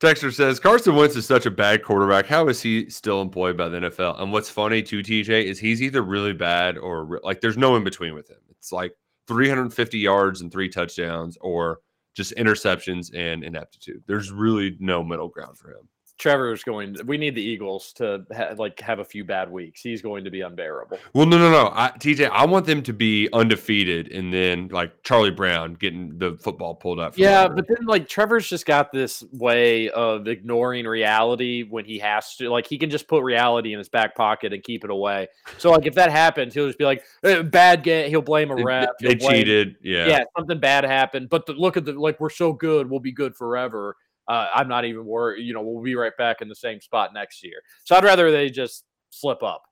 Texter 0.00 0.32
says 0.32 0.60
Carson 0.60 0.94
Wentz 0.94 1.16
is 1.16 1.26
such 1.26 1.46
a 1.46 1.50
bad 1.50 1.82
quarterback. 1.82 2.26
How 2.26 2.48
is 2.48 2.62
he 2.62 2.88
still 2.88 3.20
employed 3.20 3.56
by 3.56 3.68
the 3.68 3.78
NFL? 3.78 4.20
And 4.20 4.32
what's 4.32 4.48
funny 4.48 4.82
too, 4.82 5.00
TJ, 5.00 5.44
is 5.44 5.58
he's 5.58 5.82
either 5.82 6.02
really 6.02 6.32
bad 6.32 6.78
or 6.78 7.04
re- 7.04 7.20
like 7.24 7.40
there's 7.40 7.56
no 7.58 7.74
in 7.74 7.82
between 7.82 8.14
with 8.14 8.30
him. 8.30 8.38
It's 8.48 8.70
like 8.70 8.92
350 9.26 9.98
yards 9.98 10.40
and 10.40 10.52
three 10.52 10.68
touchdowns, 10.68 11.36
or 11.40 11.80
just 12.14 12.34
interceptions 12.36 13.14
and 13.14 13.44
ineptitude. 13.44 14.02
There's 14.06 14.30
really 14.30 14.76
no 14.80 15.02
middle 15.02 15.28
ground 15.28 15.58
for 15.58 15.70
him. 15.70 15.88
Trevor's 16.18 16.62
going. 16.64 16.96
We 17.06 17.16
need 17.16 17.34
the 17.34 17.42
Eagles 17.42 17.92
to 17.94 18.26
ha- 18.36 18.54
like 18.58 18.80
have 18.80 18.98
a 18.98 19.04
few 19.04 19.24
bad 19.24 19.50
weeks. 19.50 19.80
He's 19.80 20.02
going 20.02 20.24
to 20.24 20.30
be 20.30 20.40
unbearable. 20.40 20.98
Well, 21.14 21.26
no, 21.26 21.38
no, 21.38 21.50
no. 21.50 21.70
I, 21.74 21.90
TJ, 21.98 22.28
I 22.30 22.44
want 22.44 22.66
them 22.66 22.82
to 22.82 22.92
be 22.92 23.28
undefeated, 23.32 24.10
and 24.12 24.32
then 24.34 24.68
like 24.68 25.02
Charlie 25.04 25.30
Brown 25.30 25.74
getting 25.74 26.18
the 26.18 26.36
football 26.36 26.74
pulled 26.74 26.98
from 26.98 27.12
Yeah, 27.16 27.46
but 27.48 27.66
then 27.68 27.86
like 27.86 28.08
Trevor's 28.08 28.48
just 28.48 28.66
got 28.66 28.90
this 28.92 29.22
way 29.32 29.90
of 29.90 30.26
ignoring 30.26 30.86
reality 30.86 31.62
when 31.62 31.84
he 31.84 31.98
has 32.00 32.34
to. 32.36 32.50
Like 32.50 32.66
he 32.66 32.78
can 32.78 32.90
just 32.90 33.06
put 33.08 33.22
reality 33.22 33.72
in 33.72 33.78
his 33.78 33.88
back 33.88 34.14
pocket 34.16 34.52
and 34.52 34.62
keep 34.62 34.84
it 34.84 34.90
away. 34.90 35.28
So 35.58 35.70
like 35.70 35.86
if 35.86 35.94
that 35.94 36.10
happens, 36.10 36.52
he'll 36.54 36.66
just 36.66 36.78
be 36.78 36.84
like 36.84 37.04
"Eh, 37.22 37.42
bad 37.42 37.82
game. 37.82 38.10
He'll 38.10 38.22
blame 38.22 38.50
a 38.50 38.56
They- 38.56 38.64
ref. 38.64 38.88
they 39.00 39.14
blame- 39.14 39.30
cheated, 39.32 39.76
yeah. 39.82 40.06
yeah, 40.08 40.24
something 40.36 40.58
bad 40.58 40.84
happened. 40.84 41.28
But 41.28 41.46
the, 41.46 41.52
look 41.52 41.76
at 41.76 41.84
the 41.84 41.92
like 41.92 42.18
we're 42.20 42.28
so 42.30 42.52
good, 42.52 42.90
we'll 42.90 43.00
be 43.00 43.12
good 43.12 43.36
forever. 43.36 43.96
Uh, 44.28 44.48
I'm 44.54 44.68
not 44.68 44.84
even 44.84 45.06
worried. 45.06 45.44
You 45.44 45.54
know, 45.54 45.62
we'll 45.62 45.82
be 45.82 45.94
right 45.94 46.16
back 46.18 46.42
in 46.42 46.48
the 46.48 46.54
same 46.54 46.80
spot 46.80 47.14
next 47.14 47.42
year. 47.42 47.62
So 47.84 47.96
I'd 47.96 48.04
rather 48.04 48.30
they 48.30 48.50
just 48.50 48.84
slip 49.10 49.42
up. 49.42 49.62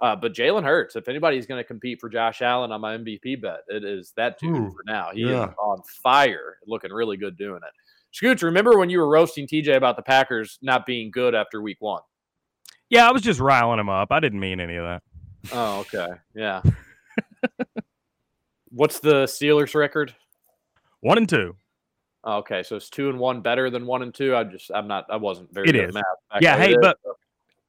Uh, 0.00 0.16
but 0.16 0.32
Jalen 0.32 0.64
Hurts, 0.64 0.96
if 0.96 1.08
anybody's 1.08 1.46
going 1.46 1.60
to 1.60 1.66
compete 1.66 2.00
for 2.00 2.08
Josh 2.08 2.40
Allen 2.40 2.72
on 2.72 2.80
my 2.80 2.96
MVP 2.96 3.42
bet, 3.42 3.60
it 3.68 3.84
is 3.84 4.12
that 4.16 4.38
dude 4.38 4.56
Ooh, 4.56 4.70
for 4.70 4.82
now. 4.86 5.10
He 5.12 5.22
yeah. 5.22 5.44
is 5.44 5.54
on 5.58 5.82
fire, 6.02 6.56
looking 6.66 6.90
really 6.90 7.18
good 7.18 7.36
doing 7.36 7.60
it. 7.62 7.72
Scooch, 8.14 8.42
remember 8.42 8.78
when 8.78 8.90
you 8.90 8.98
were 8.98 9.08
roasting 9.08 9.46
TJ 9.46 9.76
about 9.76 9.96
the 9.96 10.02
Packers 10.02 10.58
not 10.62 10.86
being 10.86 11.10
good 11.10 11.34
after 11.34 11.60
week 11.60 11.76
one? 11.80 12.02
Yeah, 12.88 13.08
I 13.08 13.12
was 13.12 13.22
just 13.22 13.40
riling 13.40 13.78
him 13.78 13.88
up. 13.88 14.10
I 14.10 14.20
didn't 14.20 14.40
mean 14.40 14.58
any 14.58 14.76
of 14.76 14.84
that. 14.84 15.02
Oh, 15.52 15.80
okay. 15.80 16.08
Yeah. 16.34 16.62
What's 18.70 19.00
the 19.00 19.24
Steelers 19.24 19.74
record? 19.74 20.14
One 21.00 21.18
and 21.18 21.28
two. 21.28 21.56
Okay, 22.24 22.62
so 22.62 22.76
it's 22.76 22.90
two 22.90 23.08
and 23.08 23.18
one 23.18 23.40
better 23.40 23.70
than 23.70 23.86
one 23.86 24.02
and 24.02 24.12
two. 24.14 24.36
I 24.36 24.44
just 24.44 24.70
I'm 24.74 24.86
not 24.86 25.06
I 25.10 25.16
wasn't 25.16 25.52
very 25.54 25.68
It 25.68 25.72
good 25.72 25.84
is. 25.84 25.88
at 25.88 25.94
math. 25.94 26.42
Yeah, 26.42 26.56
hey, 26.58 26.70
It 26.72 26.72
is? 26.72 26.78
but 26.82 26.98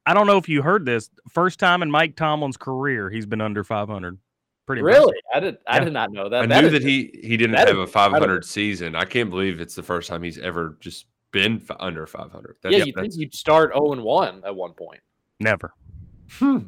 I 0.06 0.14
don't 0.14 0.28
know 0.28 0.38
if 0.38 0.50
you 0.50 0.62
heard 0.62 0.86
this. 0.86 1.10
First 1.30 1.60
time 1.60 1.82
in 1.82 1.90
Mike 1.92 2.16
Tomlin's 2.16 2.58
career, 2.58 3.10
he's 3.10 3.26
been 3.26 3.40
under 3.42 3.64
500 3.64 4.18
Pretty 4.66 4.82
Really? 4.84 4.98
impressive. 5.00 5.22
I 5.34 5.40
did. 5.40 5.58
I 5.68 5.78
Yeah. 5.78 5.84
did 5.86 5.94
not 5.94 6.12
know 6.12 6.30
that. 6.30 6.44
I 6.44 6.46
That 6.48 6.64
knew 6.64 6.70
that 6.70 6.78
just- 6.80 6.88
he 6.88 7.20
he 7.24 7.38
didn't 7.38 7.56
have 7.56 7.78
a 7.78 7.88
500 7.88 8.44
season. 8.46 8.96
I 8.96 9.06
can't 9.06 9.30
believe 9.30 9.60
it's 9.62 9.76
the 9.76 9.84
first 9.84 10.10
time 10.10 10.22
he's 10.24 10.38
ever 10.38 10.78
just 10.80 11.08
been 11.32 11.58
f- 11.68 11.76
under 11.80 12.06
500. 12.06 12.58
That- 12.62 12.72
Yeah, 12.74 12.80
yeah, 12.80 12.84
you 12.86 12.94
think 12.94 13.14
you'd 13.16 13.34
start 13.34 13.72
zero 13.74 13.94
and 13.94 14.04
one 14.04 14.44
at 14.46 14.56
one 14.56 14.74
point. 14.74 15.00
Never. 15.40 15.74
Hmm. 16.40 16.60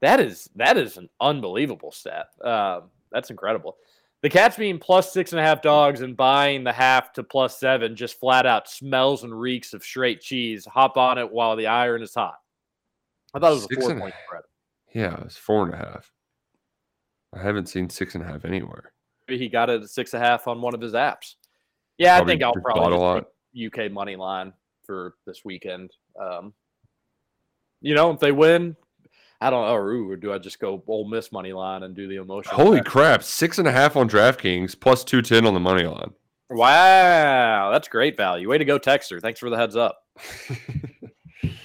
That 0.00 0.20
is 0.20 0.48
that 0.56 0.76
is 0.76 0.96
an 0.96 1.08
unbelievable 1.20 1.92
stat. 1.92 2.28
Um, 2.42 2.90
that's 3.12 3.30
incredible. 3.30 3.76
The 4.26 4.30
Cats 4.30 4.56
being 4.56 4.80
plus 4.80 5.12
six 5.12 5.30
and 5.32 5.38
a 5.38 5.44
half 5.44 5.62
dogs 5.62 6.00
and 6.00 6.16
buying 6.16 6.64
the 6.64 6.72
half 6.72 7.12
to 7.12 7.22
plus 7.22 7.60
seven 7.60 7.94
just 7.94 8.18
flat 8.18 8.44
out 8.44 8.68
smells 8.68 9.22
and 9.22 9.32
reeks 9.32 9.72
of 9.72 9.84
straight 9.84 10.20
cheese. 10.20 10.66
Hop 10.66 10.96
on 10.96 11.16
it 11.16 11.30
while 11.30 11.54
the 11.54 11.68
iron 11.68 12.02
is 12.02 12.12
hot. 12.12 12.34
I 13.34 13.38
thought 13.38 13.52
it 13.52 13.54
was 13.54 13.68
a 13.70 13.80
four 13.80 14.00
point 14.00 14.14
spread. 14.26 14.42
Yeah, 14.92 15.16
it's 15.24 15.36
four 15.36 15.66
and 15.66 15.74
a 15.74 15.76
half. 15.76 16.10
I 17.36 17.40
haven't 17.40 17.68
seen 17.68 17.88
six 17.88 18.16
and 18.16 18.24
a 18.24 18.26
half 18.26 18.44
anywhere. 18.44 18.92
Maybe 19.28 19.38
he 19.38 19.48
got 19.48 19.70
it 19.70 19.82
at 19.82 19.90
six 19.90 20.12
and 20.12 20.24
a 20.24 20.26
half 20.26 20.48
on 20.48 20.60
one 20.60 20.74
of 20.74 20.80
his 20.80 20.94
apps. 20.94 21.36
Yeah, 21.96 22.16
Probably 22.16 22.32
I 22.32 22.34
think 22.34 22.42
I'll 22.42 22.60
probably. 22.60 23.22
UK 23.64 23.92
money 23.92 24.16
line 24.16 24.52
for 24.84 25.14
this 25.24 25.44
weekend. 25.44 25.92
Um, 26.20 26.52
you 27.80 27.94
know, 27.94 28.10
if 28.10 28.18
they 28.18 28.32
win, 28.32 28.74
I 29.40 29.50
don't 29.50 29.66
know. 29.66 29.74
Or, 29.74 29.90
ooh, 29.90 30.10
or 30.10 30.16
do 30.16 30.32
I 30.32 30.38
just 30.38 30.58
go 30.58 30.82
Ole 30.86 31.08
Miss 31.08 31.30
money 31.30 31.52
line 31.52 31.82
and 31.82 31.94
do 31.94 32.08
the 32.08 32.16
emotional? 32.16 32.56
Holy 32.56 32.82
crap! 32.82 33.22
Six 33.22 33.58
and 33.58 33.68
a 33.68 33.72
half 33.72 33.96
on 33.96 34.08
DraftKings 34.08 34.78
plus 34.78 35.04
two 35.04 35.22
ten 35.22 35.46
on 35.46 35.54
the 35.54 35.60
money 35.60 35.84
line. 35.84 36.12
Wow, 36.48 37.70
that's 37.72 37.88
great 37.88 38.16
value. 38.16 38.48
Way 38.48 38.58
to 38.58 38.64
go, 38.64 38.78
Texter. 38.78 39.20
Thanks 39.20 39.40
for 39.40 39.50
the 39.50 39.56
heads 39.56 39.76
up. 39.76 39.98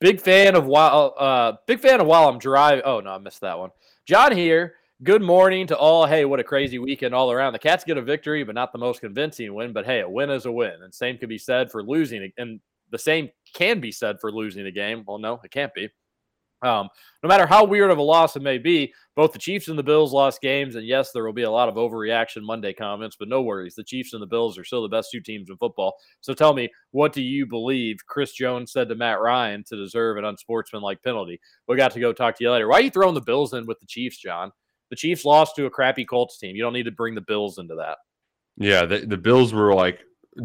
big 0.00 0.20
fan 0.20 0.54
of 0.54 0.66
while 0.66 1.14
uh 1.18 1.52
big 1.66 1.80
fan 1.80 2.00
of 2.00 2.06
while 2.06 2.28
I'm 2.28 2.38
driving. 2.38 2.82
Oh 2.84 3.00
no, 3.00 3.10
I 3.10 3.18
missed 3.18 3.40
that 3.40 3.58
one. 3.58 3.70
John 4.06 4.32
here. 4.32 4.74
Good 5.02 5.22
morning 5.22 5.66
to 5.68 5.78
all. 5.78 6.04
Hey, 6.04 6.26
what 6.26 6.40
a 6.40 6.44
crazy 6.44 6.78
weekend 6.78 7.14
all 7.14 7.32
around. 7.32 7.54
The 7.54 7.58
Cats 7.58 7.84
get 7.84 7.96
a 7.96 8.02
victory, 8.02 8.44
but 8.44 8.54
not 8.54 8.70
the 8.70 8.78
most 8.78 9.00
convincing 9.00 9.54
win. 9.54 9.72
But 9.72 9.86
hey, 9.86 10.00
a 10.00 10.08
win 10.08 10.28
is 10.28 10.44
a 10.44 10.52
win. 10.52 10.82
And 10.82 10.92
same 10.92 11.16
can 11.16 11.26
be 11.26 11.38
said 11.38 11.70
for 11.70 11.82
losing. 11.82 12.30
And 12.36 12.60
the 12.90 12.98
same 12.98 13.30
can 13.54 13.80
be 13.80 13.92
said 13.92 14.20
for 14.20 14.30
losing 14.30 14.66
a 14.66 14.70
game. 14.70 15.04
Well, 15.06 15.16
no, 15.16 15.40
it 15.42 15.50
can't 15.50 15.72
be. 15.72 15.88
Um, 16.62 16.88
no 17.22 17.28
matter 17.28 17.46
how 17.46 17.64
weird 17.64 17.90
of 17.90 17.98
a 17.98 18.02
loss 18.02 18.36
it 18.36 18.42
may 18.42 18.58
be, 18.58 18.92
both 19.16 19.32
the 19.32 19.38
Chiefs 19.38 19.68
and 19.68 19.78
the 19.78 19.82
Bills 19.82 20.12
lost 20.12 20.40
games. 20.40 20.74
And 20.74 20.86
yes, 20.86 21.10
there 21.12 21.24
will 21.24 21.32
be 21.32 21.42
a 21.42 21.50
lot 21.50 21.68
of 21.68 21.76
overreaction 21.76 22.42
Monday 22.42 22.72
comments, 22.72 23.16
but 23.18 23.28
no 23.28 23.42
worries. 23.42 23.74
The 23.74 23.84
Chiefs 23.84 24.12
and 24.12 24.22
the 24.22 24.26
Bills 24.26 24.58
are 24.58 24.64
still 24.64 24.82
the 24.82 24.88
best 24.88 25.10
two 25.10 25.20
teams 25.20 25.48
in 25.48 25.56
football. 25.56 25.94
So 26.20 26.34
tell 26.34 26.52
me, 26.52 26.68
what 26.90 27.12
do 27.12 27.22
you 27.22 27.46
believe 27.46 27.98
Chris 28.06 28.32
Jones 28.32 28.72
said 28.72 28.88
to 28.88 28.94
Matt 28.94 29.20
Ryan 29.20 29.64
to 29.64 29.76
deserve 29.76 30.18
an 30.18 30.24
unsportsmanlike 30.24 31.02
penalty? 31.02 31.40
We 31.66 31.76
got 31.76 31.92
to 31.92 32.00
go 32.00 32.12
talk 32.12 32.36
to 32.36 32.44
you 32.44 32.50
later. 32.50 32.68
Why 32.68 32.78
are 32.78 32.82
you 32.82 32.90
throwing 32.90 33.14
the 33.14 33.20
Bills 33.20 33.54
in 33.54 33.66
with 33.66 33.80
the 33.80 33.86
Chiefs, 33.86 34.18
John? 34.18 34.52
The 34.90 34.96
Chiefs 34.96 35.24
lost 35.24 35.56
to 35.56 35.66
a 35.66 35.70
crappy 35.70 36.04
Colts 36.04 36.38
team. 36.38 36.56
You 36.56 36.62
don't 36.62 36.72
need 36.72 36.84
to 36.84 36.90
bring 36.90 37.14
the 37.14 37.20
Bills 37.20 37.58
into 37.58 37.76
that. 37.76 37.98
Yeah, 38.56 38.84
the, 38.84 38.98
the 39.06 39.16
Bills 39.16 39.54
were 39.54 39.72
like 39.72 40.00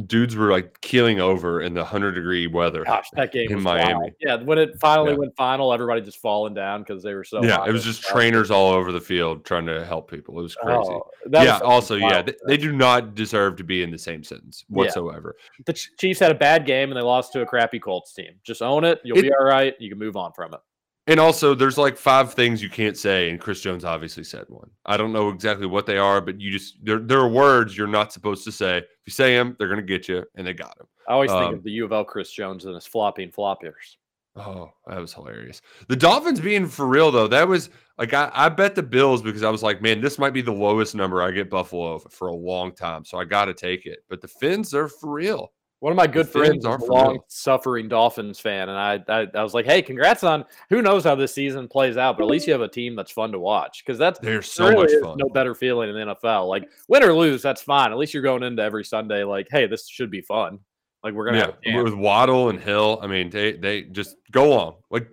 dudes 0.08 0.36
were 0.36 0.50
like 0.52 0.82
keeling 0.82 1.20
over 1.20 1.62
in 1.62 1.74
the 1.74 1.84
hundred 1.86 2.14
degree 2.14 2.48
weather. 2.48 2.84
Gosh, 2.84 3.08
that 3.14 3.32
game 3.32 3.52
in 3.52 3.62
Miami. 3.62 3.94
wild. 3.94 4.12
Yeah, 4.20 4.36
when 4.38 4.58
it 4.58 4.80
finally 4.80 5.12
Yeah. 5.12 5.18
went 5.20 5.36
final, 5.36 5.72
everybody 5.72 6.02
just 6.02 6.18
falling 6.20 6.54
down 6.54 6.82
because 6.82 7.04
they 7.04 7.14
were 7.14 7.24
so. 7.24 7.44
yeah, 7.44 7.64
it 7.66 7.72
was 7.72 7.84
just 7.84 8.02
trainers 8.04 8.50
all 8.52 8.72
over 8.74 8.92
the 8.92 9.00
field 9.00 9.46
trying 9.46 9.66
to 9.68 9.86
help 9.86 10.10
people. 10.10 10.40
It 10.40 10.44
was 10.44 10.56
crazy. 10.56 10.80
Oh, 10.80 11.06
was 11.26 11.32
yeah, 11.32 11.46
something 11.54 11.68
also, 11.68 11.96
yeah, 11.98 12.22
they, 12.24 12.34
they 12.48 12.58
do 12.58 12.72
not 12.72 13.14
deserve 13.16 13.56
to 13.58 13.64
be 13.64 13.84
in 13.84 13.92
the 13.92 13.98
same 14.00 14.24
sentence 14.24 14.66
Yeah. 14.70 14.76
whatsoever. 14.78 15.36
The 15.66 15.74
Chiefs 15.74 16.20
had 16.20 16.32
a 16.32 16.36
bad 16.36 16.66
game 16.66 16.90
and 16.92 16.98
they 16.98 17.04
lost 17.04 17.32
to 17.34 17.42
a 17.42 17.46
crappy 17.46 17.80
Colts 17.80 18.14
team. 18.14 18.32
Just 18.44 18.62
own 18.62 18.84
it. 18.86 19.00
You'll 19.04 19.20
It- 19.20 19.24
be 19.24 19.34
all 19.34 19.46
right. 19.46 19.76
You 19.80 19.90
can 19.90 20.00
move 20.00 20.18
on 20.18 20.34
from 20.34 20.54
it. 20.54 20.60
And 21.08 21.20
also, 21.20 21.54
there's 21.54 21.78
like 21.78 21.98
five 21.98 22.34
things 22.34 22.64
you 22.64 22.70
can't 22.70 22.98
say, 22.98 23.30
and 23.30 23.40
Chris 23.40 23.62
Jones 23.62 23.86
obviously 23.86 24.24
said 24.24 24.46
one. 24.48 24.72
I 24.88 24.98
don't 24.98 25.14
know 25.14 25.30
exactly 25.30 25.68
what 25.68 25.86
they 25.86 26.00
are, 26.00 26.20
but 26.20 26.42
you 26.42 26.52
just 26.52 26.84
there 26.84 26.98
there 27.00 27.20
are 27.20 27.28
words 27.30 27.78
you're 27.78 27.86
not 27.86 28.12
supposed 28.12 28.44
to 28.46 28.52
say. 28.52 28.80
If 28.80 28.86
you 29.06 29.12
say 29.12 29.36
them, 29.36 29.56
they're 29.60 29.70
gonna 29.70 29.84
get 29.84 30.08
you, 30.08 30.24
and 30.36 30.48
they 30.48 30.54
got 30.54 30.80
him. 30.80 30.88
I 31.08 31.14
always 31.14 31.30
think 31.30 31.44
Um, 31.44 31.54
of 31.54 31.64
the 31.64 31.72
U 31.72 31.86
of 31.86 31.92
L 31.92 32.04
Chris 32.04 32.32
Jones 32.32 32.66
and 32.66 32.74
his 32.74 32.88
flopping 32.88 33.30
floppiers. 33.30 33.98
Oh, 34.36 34.72
that 34.88 35.00
was 35.00 35.14
hilarious. 35.14 35.62
The 35.88 35.96
Dolphins 35.96 36.42
being 36.42 36.68
for 36.68 36.88
real 36.88 37.12
though, 37.12 37.28
that 37.28 37.48
was 37.48 37.70
like 38.00 38.14
I, 38.14 38.32
I 38.34 38.50
bet 38.50 38.74
the 38.74 38.84
Bills 38.84 39.22
because 39.22 39.44
I 39.44 39.50
was 39.52 39.62
like, 39.64 39.84
man, 39.84 40.02
this 40.02 40.18
might 40.18 40.34
be 40.34 40.42
the 40.42 40.52
lowest 40.52 40.96
number 40.96 41.22
I 41.22 41.30
get 41.32 41.50
Buffalo 41.52 42.00
for 42.00 42.28
a 42.30 42.36
long 42.36 42.74
time, 42.74 43.06
so 43.06 43.20
I 43.20 43.26
got 43.26 43.46
to 43.46 43.54
take 43.54 43.86
it. 43.86 44.00
But 44.10 44.22
the 44.22 44.28
Fins 44.28 44.74
are 44.74 44.88
for 44.88 45.14
real. 45.14 45.54
One 45.80 45.92
of 45.92 45.98
my 45.98 46.08
good 46.08 46.28
friends 46.28 46.66
are 46.66 46.78
a 46.78 46.86
long 46.86 47.20
suffering 47.28 47.90
Dolphins 47.90 48.40
fan, 48.40 48.70
and 48.70 48.78
I, 48.78 49.04
I 49.08 49.28
I 49.36 49.44
was 49.44 49.54
like, 49.54 49.66
hey, 49.66 49.82
congrats 49.82 50.24
on 50.24 50.46
who 50.70 50.82
knows 50.82 51.04
how 51.04 51.16
this 51.16 51.34
season 51.34 51.68
plays 51.68 51.98
out, 51.98 52.18
but 52.18 52.24
at 52.24 52.30
least 52.30 52.48
you 52.48 52.54
have 52.54 52.62
a 52.62 52.68
team 52.68 52.96
that's 52.96 53.12
fun 53.12 53.32
to 53.34 53.40
watch 53.40 53.84
because 53.86 54.00
that's 54.00 54.18
They're 54.20 54.42
so 54.42 54.70
really 54.70 54.96
much 54.96 55.04
fun. 55.04 55.18
no 55.18 55.30
better 55.30 55.54
feeling 55.54 55.90
in 55.90 55.96
the 55.96 56.16
NFL. 56.16 56.48
Like 56.48 56.70
win 56.88 57.04
or 57.04 57.14
lose, 57.14 57.42
that's 57.42 57.62
fine. 57.62 57.92
At 57.92 57.98
least 57.98 58.14
you're 58.14 58.24
going 58.24 58.42
into 58.44 58.64
every 58.64 58.86
Sunday 58.86 59.24
like, 59.24 59.48
hey, 59.52 59.68
this 59.68 59.88
should 59.88 60.10
be 60.10 60.22
fun. 60.22 60.60
Like 61.04 61.14
we're 61.14 61.26
gonna 61.26 61.54
Yeah, 61.64 61.84
with 61.84 61.94
Waddle 61.94 62.50
and 62.50 62.60
Hill. 62.60 63.00
I 63.02 63.08
mean, 63.08 63.30
they 63.30 63.52
they 63.52 63.84
just 63.84 64.16
go 64.32 64.54
on. 64.54 64.76
Like 64.90 65.10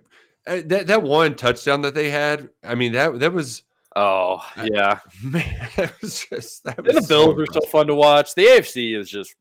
uh, 0.47 0.61
that 0.65 0.87
that 0.87 1.03
one 1.03 1.35
touchdown 1.35 1.81
that 1.81 1.93
they 1.93 2.09
had. 2.09 2.49
I 2.63 2.75
mean, 2.75 2.93
that 2.93 3.19
that 3.19 3.33
was 3.33 3.63
Oh 3.95 4.43
yeah, 4.63 4.99
man, 5.23 5.69
that 5.75 5.93
was 6.01 6.25
just 6.25 6.63
that 6.63 6.83
was 6.83 6.95
the 6.95 7.01
so 7.03 7.33
Bills 7.33 7.47
are 7.49 7.53
so 7.53 7.61
fun 7.67 7.87
to 7.87 7.95
watch. 7.95 8.33
The 8.33 8.45
AFC 8.45 8.97
is 8.97 9.09
just 9.09 9.35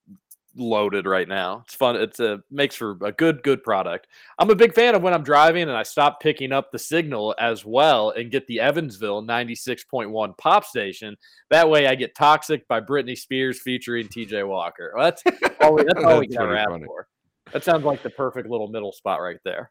loaded 0.56 1.06
right 1.06 1.28
now. 1.28 1.62
It's 1.66 1.74
fun. 1.74 1.96
It's 1.96 2.20
a 2.20 2.42
makes 2.50 2.74
for 2.74 2.96
a 3.02 3.12
good 3.12 3.42
good 3.42 3.62
product. 3.62 4.08
I'm 4.38 4.50
a 4.50 4.54
big 4.54 4.74
fan 4.74 4.94
of 4.94 5.02
when 5.02 5.14
I'm 5.14 5.22
driving 5.22 5.62
and 5.62 5.72
I 5.72 5.82
stop 5.82 6.20
picking 6.20 6.52
up 6.52 6.70
the 6.70 6.78
signal 6.78 7.34
as 7.38 7.64
well 7.64 8.10
and 8.10 8.30
get 8.30 8.46
the 8.46 8.60
Evansville 8.60 9.22
96.1 9.22 10.38
pop 10.38 10.64
station. 10.64 11.16
That 11.50 11.68
way 11.68 11.86
I 11.86 11.94
get 11.94 12.14
Toxic 12.14 12.66
by 12.68 12.80
Britney 12.80 13.16
Spears 13.16 13.60
featuring 13.60 14.08
TJ 14.08 14.46
Walker. 14.46 14.92
Well, 14.94 15.04
that's 15.04 15.22
all 15.60 15.74
we, 15.74 15.84
that's 15.84 16.04
all 16.04 16.18
we 16.18 16.26
That's 16.26 16.36
can 16.36 16.42
ever 16.42 16.56
pretty 16.56 16.74
ask 16.74 16.86
for. 16.86 17.08
That 17.52 17.64
sounds 17.64 17.84
like 17.84 18.02
the 18.02 18.10
perfect 18.10 18.48
little 18.48 18.68
middle 18.68 18.92
spot 18.92 19.20
right 19.20 19.38
there. 19.44 19.70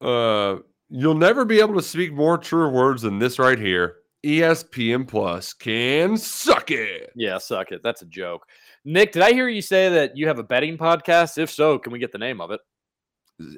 Uh, 0.00 0.58
you'll 0.88 1.14
never 1.14 1.44
be 1.44 1.60
able 1.60 1.74
to 1.74 1.82
speak 1.82 2.12
more 2.12 2.36
true 2.36 2.68
words 2.68 3.02
than 3.02 3.18
this 3.18 3.38
right 3.38 3.58
here. 3.58 3.96
ESPN 4.24 5.08
Plus 5.08 5.52
can 5.52 6.16
suck 6.16 6.70
it. 6.70 7.10
Yeah, 7.16 7.38
suck 7.38 7.72
it. 7.72 7.82
That's 7.82 8.02
a 8.02 8.06
joke. 8.06 8.46
Nick, 8.84 9.12
did 9.12 9.22
I 9.22 9.32
hear 9.32 9.48
you 9.48 9.62
say 9.62 9.88
that 9.88 10.16
you 10.16 10.26
have 10.26 10.38
a 10.38 10.42
betting 10.42 10.76
podcast? 10.76 11.38
If 11.38 11.50
so, 11.50 11.78
can 11.78 11.92
we 11.92 11.98
get 11.98 12.12
the 12.12 12.18
name 12.18 12.40
of 12.40 12.50
it? 12.50 12.60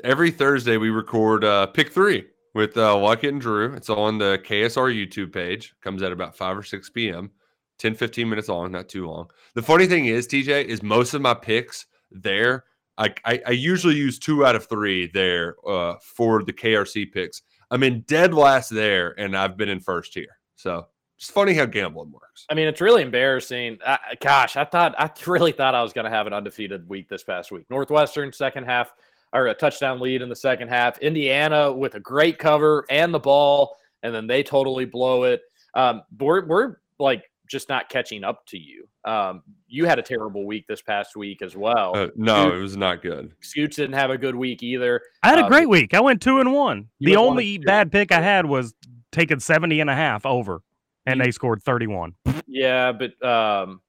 Every 0.02 0.30
Thursday 0.30 0.76
we 0.76 0.90
record 0.90 1.44
uh, 1.44 1.66
Pick 1.66 1.92
Three 1.92 2.26
with 2.54 2.76
uh, 2.76 2.94
Luckett 2.94 3.30
and 3.30 3.40
Drew. 3.40 3.72
It's 3.74 3.90
on 3.90 4.18
the 4.18 4.38
KSR 4.44 4.94
YouTube 4.94 5.32
page. 5.32 5.74
Comes 5.82 6.02
at 6.02 6.12
about 6.12 6.36
five 6.36 6.56
or 6.56 6.62
six 6.62 6.90
p.m. 6.90 7.30
10, 7.78 7.94
15 7.94 8.28
minutes 8.28 8.48
long, 8.48 8.70
not 8.70 8.88
too 8.88 9.06
long. 9.08 9.28
The 9.54 9.62
funny 9.62 9.86
thing 9.86 10.06
is, 10.06 10.28
TJ, 10.28 10.66
is 10.66 10.82
most 10.82 11.14
of 11.14 11.22
my 11.22 11.34
picks 11.34 11.86
there. 12.10 12.64
I, 12.98 13.12
I, 13.24 13.42
I 13.46 13.50
usually 13.50 13.96
use 13.96 14.18
two 14.18 14.46
out 14.46 14.54
of 14.54 14.68
three 14.68 15.08
there 15.08 15.56
uh, 15.68 15.94
for 16.00 16.44
the 16.44 16.52
KRC 16.52 17.12
picks. 17.12 17.42
I'm 17.70 17.82
in 17.82 18.02
dead 18.02 18.32
last 18.32 18.68
there, 18.68 19.18
and 19.18 19.36
I've 19.36 19.56
been 19.56 19.68
in 19.68 19.80
first 19.80 20.14
here. 20.14 20.38
So 20.54 20.86
it's 21.16 21.30
funny 21.30 21.54
how 21.54 21.64
gambling 21.66 22.10
works. 22.12 22.44
I 22.50 22.54
mean, 22.54 22.66
it's 22.68 22.80
really 22.80 23.02
embarrassing. 23.02 23.78
I, 23.86 23.92
I- 24.10 24.14
gosh, 24.20 24.56
I 24.56 24.64
thought 24.64 24.94
I 24.98 25.10
really 25.26 25.52
thought 25.52 25.74
I 25.74 25.82
was 25.82 25.92
going 25.92 26.04
to 26.04 26.10
have 26.10 26.26
an 26.26 26.32
undefeated 26.32 26.88
week 26.88 27.08
this 27.08 27.22
past 27.24 27.50
week. 27.52 27.64
Northwestern 27.70 28.32
second 28.32 28.64
half 28.64 28.92
or 29.32 29.46
a 29.48 29.54
touchdown 29.54 30.00
lead 30.00 30.22
in 30.22 30.28
the 30.28 30.36
second 30.36 30.68
half. 30.68 30.98
Indiana 30.98 31.72
with 31.72 31.94
a 31.94 32.00
great 32.00 32.38
cover 32.38 32.84
and 32.90 33.12
the 33.12 33.18
ball, 33.18 33.76
and 34.02 34.14
then 34.14 34.26
they 34.26 34.42
totally 34.42 34.84
blow 34.84 35.24
it. 35.24 35.42
Um, 35.74 36.02
we're 36.18 36.44
we're 36.46 36.76
like 36.98 37.24
just 37.48 37.68
not 37.68 37.88
catching 37.88 38.24
up 38.24 38.46
to 38.46 38.58
you. 38.58 38.88
Um, 39.04 39.42
you 39.68 39.84
had 39.84 39.98
a 39.98 40.02
terrible 40.02 40.46
week 40.46 40.66
this 40.66 40.80
past 40.80 41.14
week 41.14 41.42
as 41.42 41.54
well. 41.56 41.92
Uh, 41.94 42.08
no, 42.16 42.44
Scoot- 42.48 42.54
it 42.54 42.60
was 42.62 42.76
not 42.76 43.02
good. 43.02 43.32
Scoots 43.40 43.76
didn't 43.76 43.94
have 43.96 44.10
a 44.10 44.16
good 44.16 44.34
week 44.34 44.62
either. 44.62 45.02
I 45.22 45.28
had 45.28 45.38
a 45.38 45.44
Uh, 45.44 45.48
great 45.48 45.68
week. 45.68 45.92
I 45.94 46.00
went 46.00 46.22
two 46.22 46.40
and 46.40 46.52
one. 46.52 46.88
The 47.00 47.10
went 47.10 47.20
one 47.20 47.28
only 47.32 47.58
bad 47.58 47.92
pick 47.92 48.12
I 48.12 48.20
had 48.20 48.46
was 48.46 48.72
taking 49.12 49.40
70 49.40 49.80
and 49.80 49.90
a 49.90 49.94
half 49.94 50.24
over, 50.24 50.62
and 51.06 51.20
they 51.20 51.30
scored 51.30 51.62
31. 51.62 52.14
Yeah, 52.46 52.92
but 52.92 53.22
um, 53.26 53.80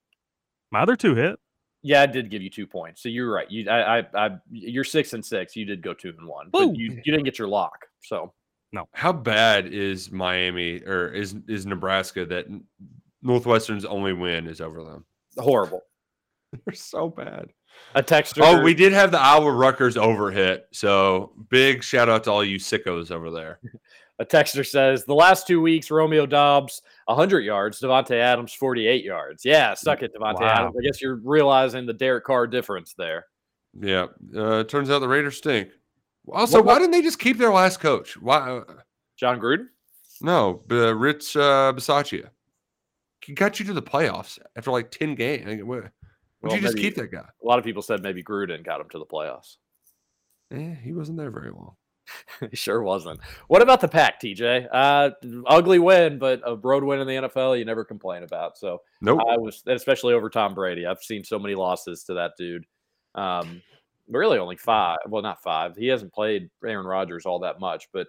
My 0.72 0.82
other 0.82 0.96
two 0.96 1.16
hit. 1.16 1.40
Yeah, 1.82 2.02
I 2.02 2.08
did 2.08 2.32
give 2.32 2.42
you 2.42 2.50
two 2.50 2.66
points. 2.66 3.04
So 3.04 3.10
you're 3.10 3.32
right. 3.32 3.50
You, 3.50 3.70
I, 3.70 4.00
I, 4.00 4.06
I, 4.16 4.30
you're 4.50 4.84
six 4.84 5.14
and 5.14 5.24
six. 5.24 5.56
You 5.56 5.66
did 5.66 5.84
go 5.84 5.94
two 5.94 6.14
and 6.18 6.28
one, 6.28 6.50
but 6.52 6.76
you, 6.76 6.94
you 6.94 7.12
didn't 7.12 7.26
get 7.26 7.38
your 7.38 7.48
lock. 7.48 7.86
So 8.02 8.34
no. 8.72 8.88
How 8.94 9.14
bad 9.14 9.68
is 9.68 10.12
Miami 10.12 10.82
or 10.82 11.10
is 11.10 11.36
is 11.48 11.68
Nebraska 11.68 12.26
that 12.26 12.48
Northwestern's 13.22 13.86
only 13.86 14.14
win 14.14 14.48
is 14.48 14.62
over 14.62 14.84
them? 14.84 15.06
horrible. 15.38 15.82
They're 16.66 16.74
so 16.74 17.10
bad. 17.10 17.52
A 17.94 18.02
texter. 18.02 18.42
Oh, 18.42 18.62
we 18.62 18.74
did 18.74 18.94
have 18.94 19.12
the 19.12 19.20
Iowa 19.20 19.52
Rutgers 19.52 19.98
over 19.98 20.32
hit. 20.32 20.68
So 20.72 21.34
big 21.50 21.84
shout 21.84 22.10
out 22.10 22.24
to 22.24 22.32
all 22.32 22.44
you 22.44 22.58
sickos 22.58 23.12
over 23.12 23.30
there. 23.32 23.60
A 24.20 24.26
texter 24.26 24.66
says 24.66 25.04
the 25.04 25.14
last 25.14 25.46
two 25.46 25.60
weeks, 25.60 25.92
Romeo 25.92 26.26
Doubs 26.26 26.82
100 27.06 27.42
yards, 27.42 27.80
Davante 27.80 28.16
Adams 28.20 28.54
48 28.54 29.04
yards. 29.04 29.46
Yeah, 29.46 29.74
suck 29.76 30.02
it, 30.04 30.12
Davante 30.14 30.42
Wow. 30.42 30.48
Adams. 30.48 30.76
I 30.80 30.84
guess 30.84 31.02
you're 31.02 31.18
realizing 31.24 31.86
the 31.86 31.94
Derek 31.94 32.24
Carr 32.24 32.48
difference 32.48 32.94
there. 32.98 33.26
Yeah. 33.80 34.08
Uh, 34.36 34.64
turns 34.64 34.90
out 34.90 35.00
the 35.00 35.08
Raiders 35.08 35.38
stink. 35.38 35.70
Also, 36.32 36.58
What 36.58 36.66
why 36.66 36.80
didn't 36.80 36.92
they 36.92 37.02
just 37.04 37.20
keep 37.20 37.38
their 37.38 37.52
last 37.52 37.80
coach? 37.80 38.18
Why? 38.18 38.38
uh, 38.38 38.64
Jon 39.18 39.40
Gruden. 39.40 39.68
No, 40.22 40.64
uh, 40.72 40.96
Rich 40.96 41.36
uh, 41.38 41.74
Bisaccia. 41.76 42.30
He 43.24 43.34
got 43.34 43.60
you 43.60 43.66
to 43.66 43.74
the 43.74 43.82
playoffs 43.82 44.40
after 44.56 44.72
like 44.72 44.90
ten 44.92 45.14
games. 45.16 45.46
Like, 45.46 45.60
what- 45.66 45.84
Would 45.84 45.92
Well, 46.52 46.56
you 46.56 46.62
just 46.62 46.76
maybe- 46.76 46.88
keep 46.90 46.96
that 46.96 47.12
guy? 47.12 47.26
A 47.44 47.46
lot 47.46 47.60
of 47.60 47.66
people 47.66 47.82
said 47.82 48.02
maybe 48.04 48.24
Gruden 48.24 48.64
got 48.64 48.80
him 48.82 48.90
to 48.90 49.00
the 49.00 49.06
playoffs. 49.06 49.58
Eh, 50.52 50.76
he 50.84 50.94
wasn't 50.94 51.18
there 51.18 51.32
very 51.32 51.50
long. 51.52 51.76
he 52.50 52.56
sure 52.56 52.82
wasn't. 52.82 53.20
What 53.48 53.62
about 53.62 53.82
the 53.82 53.88
pack, 53.88 54.22
TJ? 54.22 54.68
Uh, 54.72 55.12
ugly 55.48 55.80
win, 55.80 56.18
but 56.20 56.42
a 56.46 56.56
road 56.56 56.84
win 56.84 57.00
in 57.00 57.08
the 57.08 57.28
NFL, 57.28 57.58
you 57.58 57.66
never 57.66 57.84
complain 57.84 58.24
about. 58.24 58.58
So 58.58 58.82
Nope. 59.02 59.22
I 59.30 59.38
was, 59.38 59.64
especially 59.68 60.14
over 60.14 60.30
Tom 60.30 60.54
Brady. 60.54 60.86
I've 60.86 61.02
seen 61.02 61.24
so 61.24 61.40
many 61.40 61.56
losses 61.56 62.04
to 62.06 62.14
that 62.16 62.34
dude. 62.38 62.66
Um, 63.16 63.62
really 64.10 64.38
only 64.38 64.58
five. 64.58 64.98
Well, 65.08 65.22
not 65.24 65.42
five. 65.42 65.76
He 65.76 65.88
hasn't 65.88 66.14
played 66.14 66.50
Aaron 66.66 66.86
Rodgers 66.86 67.26
all 67.26 67.40
that 67.40 67.60
much, 67.60 67.88
but 67.94 68.08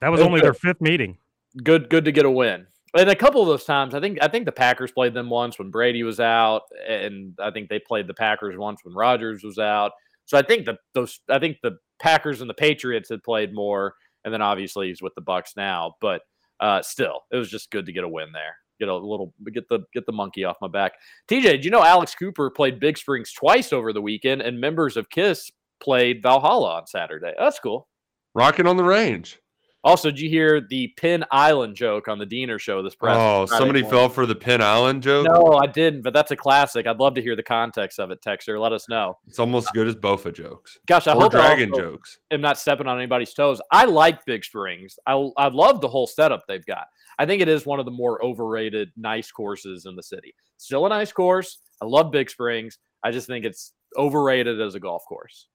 That 0.00 0.08
was 0.08 0.18
was 0.18 0.26
only 0.26 0.40
good. 0.40 0.46
their 0.46 0.54
fifth 0.54 0.80
meeting. 0.80 1.18
good 1.62 1.88
good 1.90 2.04
to 2.06 2.12
get 2.12 2.24
a 2.24 2.30
win. 2.30 2.66
And 2.96 3.08
a 3.08 3.14
couple 3.14 3.40
of 3.40 3.46
those 3.46 3.64
times, 3.64 3.94
I 3.94 4.00
think 4.00 4.18
I 4.20 4.26
think 4.26 4.46
the 4.46 4.52
Packers 4.52 4.90
played 4.90 5.14
them 5.14 5.30
once 5.30 5.58
when 5.60 5.70
Brady 5.70 6.02
was 6.02 6.18
out, 6.18 6.62
and 6.88 7.34
I 7.40 7.52
think 7.52 7.68
they 7.68 7.78
played 7.78 8.08
the 8.08 8.14
Packers 8.14 8.56
once 8.58 8.80
when 8.82 8.94
Rodgers 8.94 9.44
was 9.44 9.58
out. 9.60 9.92
So 10.24 10.36
I 10.36 10.42
think 10.42 10.64
the 10.66 10.76
those 10.94 11.20
I 11.28 11.38
think 11.38 11.58
the 11.62 11.78
Packers 12.00 12.40
and 12.40 12.50
the 12.50 12.54
Patriots 12.54 13.08
had 13.08 13.22
played 13.22 13.54
more, 13.54 13.94
and 14.24 14.32
then 14.32 14.42
obviously 14.42 14.88
he's 14.88 15.02
with 15.02 15.14
the 15.14 15.22
Bucs 15.22 15.56
now. 15.56 15.96
But 16.00 16.22
uh, 16.60 16.82
still, 16.82 17.22
it 17.32 17.36
was 17.36 17.50
just 17.50 17.70
good 17.70 17.86
to 17.86 17.92
get 17.92 18.04
a 18.04 18.08
win 18.08 18.32
there. 18.32 18.56
Get 18.78 18.88
a 18.88 18.96
little 18.96 19.34
get 19.52 19.68
the 19.68 19.80
get 19.92 20.06
the 20.06 20.12
monkey 20.12 20.44
off 20.44 20.56
my 20.62 20.68
back. 20.68 20.92
TJ, 21.30 21.42
did 21.42 21.64
you 21.64 21.70
know 21.70 21.84
Alice 21.84 22.14
Cooper 22.14 22.50
played 22.50 22.80
Big 22.80 22.96
Springs 22.96 23.32
twice 23.32 23.72
over 23.72 23.92
the 23.92 24.00
weekend, 24.00 24.40
and 24.40 24.58
members 24.58 24.96
of 24.96 25.10
Kiss 25.10 25.50
played 25.82 26.22
Valhalla 26.22 26.76
on 26.76 26.86
Saturday? 26.86 27.32
That's 27.38 27.58
cool. 27.58 27.88
Rocking 28.34 28.66
on 28.66 28.76
the 28.76 28.84
range. 28.84 29.38
Also, 29.82 30.10
did 30.10 30.20
you 30.20 30.28
hear 30.28 30.60
the 30.60 30.88
Pin 30.98 31.24
Island 31.30 31.74
joke 31.74 32.06
on 32.06 32.18
the 32.18 32.26
Diener 32.26 32.58
show 32.58 32.82
this 32.82 32.94
press? 32.94 33.16
Oh, 33.18 33.46
Friday 33.46 33.58
somebody 33.58 33.80
morning? 33.82 33.98
fell 33.98 34.08
for 34.10 34.26
the 34.26 34.34
Pin 34.34 34.60
Island 34.60 35.02
joke. 35.02 35.26
No, 35.26 35.54
I 35.54 35.66
didn't, 35.66 36.02
but 36.02 36.12
that's 36.12 36.30
a 36.32 36.36
classic. 36.36 36.86
I'd 36.86 36.98
love 36.98 37.14
to 37.14 37.22
hear 37.22 37.34
the 37.34 37.42
context 37.42 37.98
of 37.98 38.10
it, 38.10 38.20
Texter. 38.20 38.60
Let 38.60 38.72
us 38.72 38.90
know. 38.90 39.16
It's 39.26 39.38
almost 39.38 39.68
as 39.68 39.72
good 39.72 39.88
as 39.88 39.94
Bofa 39.94 40.34
jokes. 40.34 40.78
Gosh, 40.86 41.06
I 41.06 41.14
or 41.14 41.22
hope 41.22 41.32
dragon 41.32 41.70
also 41.72 41.92
jokes. 41.92 42.18
am 42.30 42.42
not 42.42 42.58
stepping 42.58 42.86
on 42.86 42.98
anybody's 42.98 43.32
toes. 43.32 43.58
I 43.72 43.86
like 43.86 44.22
Big 44.26 44.44
Springs. 44.44 44.98
I 45.06 45.12
I 45.38 45.48
love 45.48 45.80
the 45.80 45.88
whole 45.88 46.06
setup 46.06 46.42
they've 46.46 46.66
got. 46.66 46.84
I 47.18 47.24
think 47.24 47.40
it 47.40 47.48
is 47.48 47.64
one 47.64 47.78
of 47.78 47.86
the 47.86 47.90
more 47.90 48.22
overrated 48.22 48.90
nice 48.98 49.30
courses 49.30 49.86
in 49.86 49.96
the 49.96 50.02
city. 50.02 50.34
Still 50.58 50.84
a 50.84 50.90
nice 50.90 51.10
course. 51.12 51.58
I 51.80 51.86
love 51.86 52.10
Big 52.12 52.28
Springs. 52.28 52.76
I 53.02 53.12
just 53.12 53.26
think 53.26 53.46
it's 53.46 53.72
overrated 53.96 54.60
as 54.60 54.74
a 54.74 54.80
golf 54.80 55.04
course. 55.08 55.46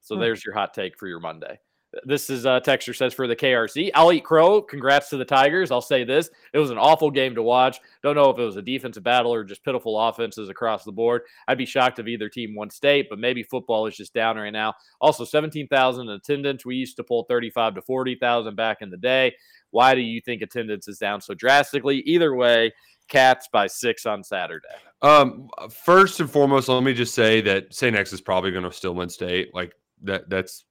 So 0.00 0.14
Hmm. 0.14 0.22
there's 0.22 0.42
your 0.42 0.54
hot 0.54 0.72
take 0.72 0.98
for 0.98 1.06
your 1.06 1.20
Monday. 1.20 1.58
This 2.04 2.30
is 2.30 2.46
uh, 2.46 2.60
Texter 2.60 2.94
says 2.94 3.14
for 3.14 3.26
the 3.26 3.36
KRC. 3.36 3.90
I'll 3.94 4.12
eat 4.12 4.24
crow. 4.24 4.60
Congrats 4.60 5.08
to 5.10 5.16
the 5.16 5.24
Tigers. 5.24 5.70
I'll 5.70 5.80
say 5.80 6.04
this: 6.04 6.30
it 6.52 6.58
was 6.58 6.70
an 6.70 6.78
awful 6.78 7.10
game 7.10 7.34
to 7.34 7.42
watch. 7.42 7.80
Don't 8.02 8.16
know 8.16 8.30
if 8.30 8.38
it 8.38 8.44
was 8.44 8.56
a 8.56 8.62
defensive 8.62 9.02
battle 9.02 9.32
or 9.32 9.44
just 9.44 9.64
pitiful 9.64 10.00
offenses 10.00 10.48
across 10.48 10.84
the 10.84 10.92
board. 10.92 11.22
I'd 11.48 11.58
be 11.58 11.66
shocked 11.66 11.98
if 11.98 12.06
either 12.06 12.28
team 12.28 12.54
won 12.54 12.70
state, 12.70 13.08
but 13.08 13.18
maybe 13.18 13.42
football 13.42 13.86
is 13.86 13.96
just 13.96 14.14
down 14.14 14.36
right 14.36 14.50
now. 14.50 14.74
Also, 15.00 15.24
seventeen 15.24 15.68
thousand 15.68 16.08
attendance. 16.08 16.64
We 16.64 16.76
used 16.76 16.96
to 16.96 17.04
pull 17.04 17.24
thirty-five 17.24 17.74
to 17.74 17.82
forty 17.82 18.16
thousand 18.16 18.56
back 18.56 18.78
in 18.80 18.90
the 18.90 18.96
day. 18.96 19.34
Why 19.70 19.94
do 19.94 20.00
you 20.00 20.20
think 20.20 20.42
attendance 20.42 20.88
is 20.88 20.98
down 20.98 21.20
so 21.20 21.34
drastically? 21.34 21.98
Either 22.00 22.34
way, 22.34 22.72
Cats 23.08 23.48
by 23.52 23.68
six 23.68 24.04
on 24.04 24.24
Saturday. 24.24 24.66
Um, 25.02 25.48
first 25.70 26.18
and 26.18 26.30
foremost, 26.30 26.68
let 26.68 26.82
me 26.82 26.92
just 26.92 27.14
say 27.14 27.40
that 27.42 27.72
St. 27.72 27.94
X 27.94 28.12
is 28.12 28.20
probably 28.20 28.50
going 28.50 28.64
to 28.64 28.72
still 28.72 28.94
win 28.94 29.08
state. 29.08 29.54
Like 29.54 29.74
that, 30.02 30.28
that's 30.28 30.64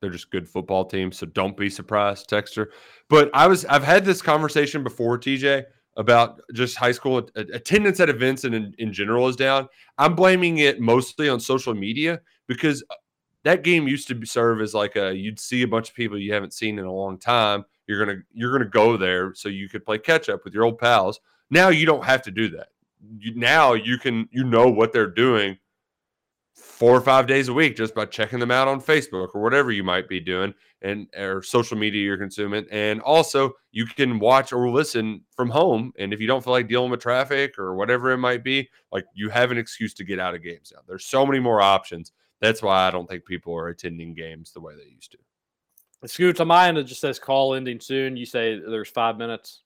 they're 0.00 0.10
just 0.10 0.30
good 0.30 0.48
football 0.48 0.84
teams, 0.84 1.18
So 1.18 1.26
don't 1.26 1.56
be 1.56 1.70
surprised, 1.70 2.28
Texter. 2.28 2.66
But 3.08 3.30
I 3.32 3.46
was, 3.46 3.64
I've 3.64 3.84
had 3.84 4.04
this 4.04 4.20
conversation 4.20 4.82
before, 4.82 5.18
TJ, 5.18 5.64
about 5.96 6.40
just 6.52 6.76
high 6.76 6.92
school 6.92 7.18
at- 7.18 7.30
at- 7.36 7.54
attendance 7.54 8.00
at 8.00 8.08
events 8.08 8.44
and 8.44 8.54
in, 8.54 8.74
in 8.78 8.92
general 8.92 9.28
is 9.28 9.36
down. 9.36 9.68
I'm 9.98 10.14
blaming 10.14 10.58
it 10.58 10.80
mostly 10.80 11.28
on 11.28 11.40
social 11.40 11.74
media 11.74 12.20
because 12.46 12.84
uh, 12.90 12.94
that 13.44 13.62
game 13.62 13.88
used 13.88 14.08
to 14.08 14.26
serve 14.26 14.60
as 14.60 14.74
like 14.74 14.96
a 14.96 15.14
you'd 15.14 15.40
see 15.40 15.62
a 15.62 15.68
bunch 15.68 15.88
of 15.88 15.94
people 15.94 16.18
you 16.18 16.32
haven't 16.34 16.52
seen 16.52 16.78
in 16.78 16.84
a 16.84 16.92
long 16.92 17.18
time. 17.18 17.64
You're 17.86 18.04
gonna 18.04 18.20
you're 18.34 18.52
gonna 18.52 18.68
go 18.68 18.96
there 18.96 19.34
so 19.34 19.48
you 19.48 19.68
could 19.68 19.86
play 19.86 19.98
catch 19.98 20.28
up 20.28 20.44
with 20.44 20.52
your 20.52 20.64
old 20.64 20.78
pals. 20.78 21.20
Now 21.48 21.68
you 21.68 21.86
don't 21.86 22.04
have 22.04 22.22
to 22.22 22.30
do 22.30 22.48
that. 22.50 22.68
You, 23.18 23.34
now 23.36 23.74
you 23.74 23.98
can 23.98 24.28
you 24.32 24.44
know 24.44 24.68
what 24.68 24.92
they're 24.92 25.06
doing 25.10 25.56
four 26.56 26.96
or 26.96 27.00
five 27.00 27.26
days 27.26 27.48
a 27.48 27.52
week 27.52 27.76
just 27.76 27.94
by 27.94 28.06
checking 28.06 28.38
them 28.38 28.50
out 28.50 28.66
on 28.66 28.80
Facebook 28.80 29.28
or 29.34 29.42
whatever 29.42 29.70
you 29.70 29.84
might 29.84 30.08
be 30.08 30.18
doing 30.18 30.54
and 30.82 31.06
or 31.16 31.42
social 31.42 31.76
media 31.76 32.02
you're 32.02 32.16
consuming. 32.16 32.66
And 32.70 33.00
also 33.02 33.52
you 33.72 33.84
can 33.84 34.18
watch 34.18 34.52
or 34.52 34.70
listen 34.70 35.22
from 35.34 35.50
home. 35.50 35.92
And 35.98 36.12
if 36.14 36.20
you 36.20 36.26
don't 36.26 36.42
feel 36.42 36.54
like 36.54 36.68
dealing 36.68 36.90
with 36.90 37.00
traffic 37.00 37.58
or 37.58 37.74
whatever 37.74 38.10
it 38.10 38.18
might 38.18 38.42
be, 38.42 38.68
like 38.90 39.04
you 39.14 39.28
have 39.28 39.50
an 39.50 39.58
excuse 39.58 39.92
to 39.94 40.04
get 40.04 40.18
out 40.18 40.34
of 40.34 40.42
games 40.42 40.72
now. 40.74 40.80
There's 40.88 41.04
so 41.04 41.26
many 41.26 41.40
more 41.40 41.60
options. 41.60 42.12
That's 42.40 42.62
why 42.62 42.86
I 42.86 42.90
don't 42.90 43.08
think 43.08 43.24
people 43.26 43.54
are 43.54 43.68
attending 43.68 44.14
games 44.14 44.52
the 44.52 44.60
way 44.60 44.74
they 44.76 44.90
used 44.90 45.12
to. 45.12 45.18
Scoots 46.06 46.40
on 46.40 46.48
my 46.48 46.68
end, 46.68 46.78
it 46.78 46.84
just 46.84 47.00
says 47.00 47.18
call 47.18 47.54
ending 47.54 47.80
soon. 47.80 48.16
You 48.16 48.26
say 48.26 48.60
there's 48.60 48.88
five 48.88 49.18
minutes. 49.18 49.62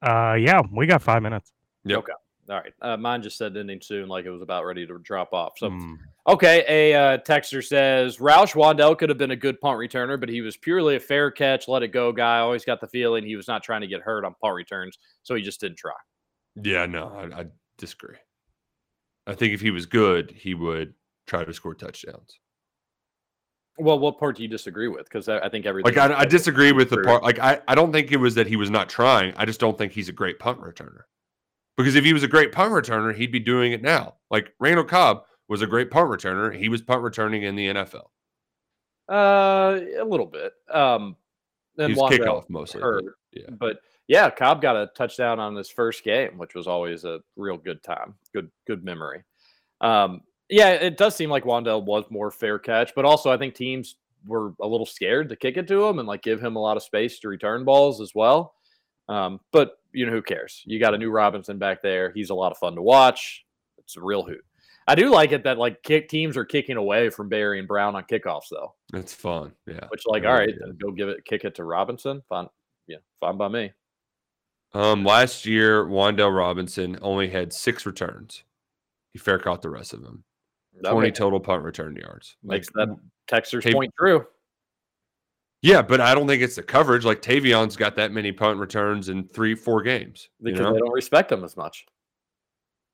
Uh, 0.00 0.36
yeah, 0.38 0.62
we 0.72 0.86
got 0.86 1.02
five 1.02 1.22
minutes. 1.22 1.52
Yep. 1.84 1.98
Okay. 1.98 2.12
All 2.48 2.56
right. 2.56 2.72
Uh, 2.80 2.96
mine 2.96 3.22
just 3.22 3.36
said 3.36 3.56
ending 3.56 3.80
soon, 3.82 4.08
like 4.08 4.24
it 4.24 4.30
was 4.30 4.40
about 4.40 4.64
ready 4.64 4.86
to 4.86 4.98
drop 4.98 5.32
off. 5.32 5.52
So, 5.58 5.68
Hmm. 5.68 5.94
okay. 6.26 6.64
A 6.66 6.94
uh, 6.94 7.18
texter 7.18 7.62
says 7.62 8.16
Roush 8.16 8.54
Wan'Dale 8.54 8.96
could 8.96 9.10
have 9.10 9.18
been 9.18 9.32
a 9.32 9.36
good 9.36 9.60
punt 9.60 9.78
returner, 9.78 10.18
but 10.18 10.28
he 10.28 10.40
was 10.40 10.56
purely 10.56 10.96
a 10.96 11.00
fair 11.00 11.30
catch, 11.30 11.68
let 11.68 11.82
it 11.82 11.88
go 11.88 12.10
guy. 12.10 12.38
Always 12.38 12.64
got 12.64 12.80
the 12.80 12.86
feeling 12.86 13.24
he 13.24 13.36
was 13.36 13.48
not 13.48 13.62
trying 13.62 13.82
to 13.82 13.86
get 13.86 14.00
hurt 14.00 14.24
on 14.24 14.34
punt 14.40 14.54
returns, 14.54 14.98
so 15.22 15.34
he 15.34 15.42
just 15.42 15.60
didn't 15.60 15.76
try. 15.78 15.92
Yeah, 16.56 16.86
no, 16.86 17.08
I, 17.08 17.40
I 17.40 17.46
disagree. 17.76 18.16
I 19.26 19.34
think 19.34 19.52
if 19.52 19.60
he 19.60 19.70
was 19.70 19.84
good, 19.84 20.30
he 20.30 20.54
would 20.54 20.94
try 21.26 21.44
to 21.44 21.52
score 21.52 21.74
touchdowns. 21.74 22.40
Well, 23.76 23.98
what 23.98 24.18
part 24.18 24.36
do 24.36 24.42
you 24.42 24.48
disagree 24.48 24.88
with? 24.88 25.04
Because 25.04 25.28
I, 25.28 25.38
I 25.38 25.48
think 25.50 25.66
everything. 25.66 25.94
Like 25.94 26.10
I, 26.10 26.20
I 26.20 26.24
disagree 26.24 26.72
with 26.72 26.90
the 26.90 27.02
part. 27.02 27.22
Like 27.22 27.38
I, 27.38 27.60
I 27.68 27.74
don't 27.74 27.92
think 27.92 28.10
it 28.10 28.16
was 28.16 28.34
that 28.34 28.46
he 28.46 28.56
was 28.56 28.70
not 28.70 28.88
trying. 28.88 29.34
I 29.36 29.44
just 29.44 29.60
don't 29.60 29.78
think 29.78 29.92
he's 29.92 30.08
a 30.08 30.12
great 30.12 30.38
punt 30.38 30.60
returner. 30.60 31.02
Because 31.78 31.94
if 31.94 32.04
he 32.04 32.12
was 32.12 32.24
a 32.24 32.28
great 32.28 32.50
punt 32.50 32.72
returner, 32.72 33.14
he'd 33.14 33.30
be 33.30 33.38
doing 33.38 33.70
it 33.70 33.82
now. 33.82 34.14
Like 34.32 34.52
Randall 34.58 34.84
Cobb 34.84 35.22
was 35.46 35.62
a 35.62 35.66
great 35.66 35.92
punt 35.92 36.10
returner. 36.10 36.54
He 36.54 36.68
was 36.68 36.82
punt 36.82 37.02
returning 37.02 37.44
in 37.44 37.54
the 37.54 37.68
NFL. 37.68 38.08
Uh, 39.08 39.78
a 40.00 40.04
little 40.04 40.26
bit. 40.26 40.52
Um, 40.70 41.16
and 41.78 41.94
He 41.94 41.98
was 41.98 42.12
kickoff 42.12 42.50
mostly, 42.50 42.80
but 42.80 43.04
yeah. 43.32 43.50
But 43.50 43.78
yeah, 44.08 44.28
Cobb 44.28 44.60
got 44.60 44.74
a 44.74 44.90
touchdown 44.96 45.38
on 45.38 45.54
his 45.54 45.70
first 45.70 46.02
game, 46.02 46.36
which 46.36 46.56
was 46.56 46.66
always 46.66 47.04
a 47.04 47.20
real 47.36 47.56
good 47.56 47.80
time. 47.84 48.14
Good, 48.34 48.50
good 48.66 48.84
memory. 48.84 49.22
Um, 49.80 50.22
yeah, 50.50 50.70
it 50.70 50.96
does 50.96 51.14
seem 51.14 51.30
like 51.30 51.44
Wan'Dale 51.44 51.84
was 51.84 52.06
more 52.10 52.32
fair 52.32 52.58
catch, 52.58 52.92
but 52.96 53.04
also 53.04 53.30
I 53.30 53.36
think 53.36 53.54
teams 53.54 53.96
were 54.26 54.52
a 54.60 54.66
little 54.66 54.86
scared 54.86 55.28
to 55.28 55.36
kick 55.36 55.56
it 55.56 55.68
to 55.68 55.86
him 55.86 56.00
and 56.00 56.08
like 56.08 56.22
give 56.22 56.42
him 56.42 56.56
a 56.56 56.60
lot 56.60 56.76
of 56.76 56.82
space 56.82 57.20
to 57.20 57.28
return 57.28 57.64
balls 57.64 58.00
as 58.00 58.16
well. 58.16 58.54
Um, 59.08 59.38
but 59.52 59.78
you 59.92 60.06
know 60.06 60.12
who 60.12 60.22
cares? 60.22 60.62
You 60.66 60.78
got 60.80 60.94
a 60.94 60.98
new 60.98 61.10
Robinson 61.10 61.58
back 61.58 61.82
there. 61.82 62.12
He's 62.12 62.30
a 62.30 62.34
lot 62.34 62.52
of 62.52 62.58
fun 62.58 62.74
to 62.76 62.82
watch. 62.82 63.44
It's 63.78 63.96
a 63.96 64.02
real 64.02 64.22
hoot. 64.22 64.44
I 64.86 64.94
do 64.94 65.10
like 65.10 65.32
it 65.32 65.44
that 65.44 65.58
like 65.58 65.82
kick 65.82 66.08
teams 66.08 66.36
are 66.36 66.44
kicking 66.46 66.76
away 66.76 67.10
from 67.10 67.28
Barion 67.28 67.66
Brown 67.66 67.94
on 67.94 68.04
kickoffs 68.04 68.48
though. 68.50 68.74
That's 68.90 69.12
fun. 69.12 69.52
Yeah. 69.66 69.86
Which 69.88 70.04
like, 70.06 70.22
Yeah, 70.22 70.30
all 70.30 70.34
right, 70.38 70.48
yeah. 70.48 70.72
go 70.80 70.90
give 70.92 71.08
it, 71.10 71.24
kick 71.24 71.44
it 71.44 71.54
to 71.56 71.64
Robinson. 71.64 72.22
Fine, 72.28 72.48
yeah, 72.86 72.96
fine 73.20 73.36
by 73.36 73.48
me. 73.48 73.72
Um, 74.74 75.04
last 75.04 75.46
year, 75.46 75.84
Wan'Dale 75.84 76.34
Robinson 76.34 76.98
only 77.02 77.28
had 77.28 77.52
six 77.52 77.86
returns. 77.86 78.44
He 79.12 79.18
fair 79.18 79.38
caught 79.38 79.62
the 79.62 79.70
rest 79.70 79.92
of 79.94 80.02
them. 80.02 80.24
Okay. 80.80 80.90
20 80.90 81.10
total 81.12 81.40
punt 81.40 81.62
return 81.64 81.96
yards. 81.96 82.36
Makes 82.42 82.68
Like, 82.74 82.88
that 82.88 82.96
Texter's 83.30 83.64
Tav- 83.64 83.72
point 83.72 83.92
true. 83.98 84.26
Yeah, 85.60 85.82
but 85.82 86.00
I 86.00 86.14
don't 86.14 86.28
think 86.28 86.42
it's 86.42 86.56
the 86.56 86.62
coverage. 86.62 87.04
Like 87.04 87.20
Tayvion's 87.20 87.76
got 87.76 87.96
that 87.96 88.12
many 88.12 88.30
punt 88.30 88.58
returns 88.58 89.08
in 89.08 89.24
three, 89.24 89.54
four 89.54 89.82
games. 89.82 90.28
you 90.38 90.52
because 90.52 90.60
know? 90.60 90.72
they 90.72 90.78
don't 90.78 90.92
respect 90.92 91.32
him 91.32 91.42
as 91.42 91.56
much. 91.56 91.84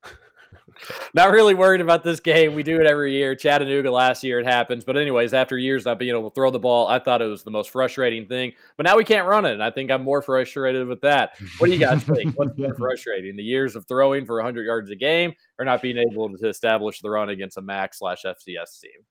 Not 1.14 1.30
really 1.30 1.54
worried 1.54 1.82
about 1.82 2.02
this 2.02 2.20
game. 2.20 2.54
We 2.54 2.62
do 2.62 2.80
it 2.80 2.86
every 2.86 3.12
year. 3.12 3.34
Chattanooga 3.34 3.90
last 3.90 4.24
year 4.24 4.40
it 4.40 4.46
happens. 4.46 4.82
But 4.82 4.96
anyways, 4.96 5.34
after 5.34 5.58
years 5.58 5.84
not 5.84 5.98
being 5.98 6.14
able 6.14 6.30
to 6.30 6.34
throw 6.34 6.50
the 6.50 6.58
ball, 6.58 6.88
I 6.88 6.98
thought 6.98 7.22
it 7.22 7.26
was 7.26 7.42
the 7.42 7.50
most 7.50 7.70
frustrating 7.70 8.26
thing. 8.26 8.52
But 8.76 8.84
now 8.84 8.96
we 8.96 9.04
can't 9.04 9.28
run 9.28 9.44
it. 9.44 9.52
And 9.52 9.62
I 9.62 9.70
think 9.70 9.90
I'm 9.90 10.02
more 10.02 10.22
frustrated 10.22 10.88
with 10.88 11.02
that. 11.02 11.36
What 11.58 11.66
do 11.66 11.72
you 11.72 11.78
guys 11.78 12.02
think? 12.02 12.36
What's 12.36 12.56
more 12.58 12.74
frustrating? 12.78 13.36
The 13.36 13.42
years 13.42 13.76
of 13.76 13.86
throwing 13.86 14.24
for 14.24 14.36
100 14.36 14.64
yards 14.64 14.90
a 14.90 14.96
game 14.96 15.34
or 15.58 15.64
not 15.64 15.82
being 15.82 15.98
able 15.98 16.36
to 16.36 16.48
establish 16.48 17.00
the 17.00 17.10
run 17.10 17.28
against 17.28 17.58
a 17.58 17.62
MAC 17.62 17.94
slash 17.94 18.22
FCS 18.24 18.80
team? 18.80 19.04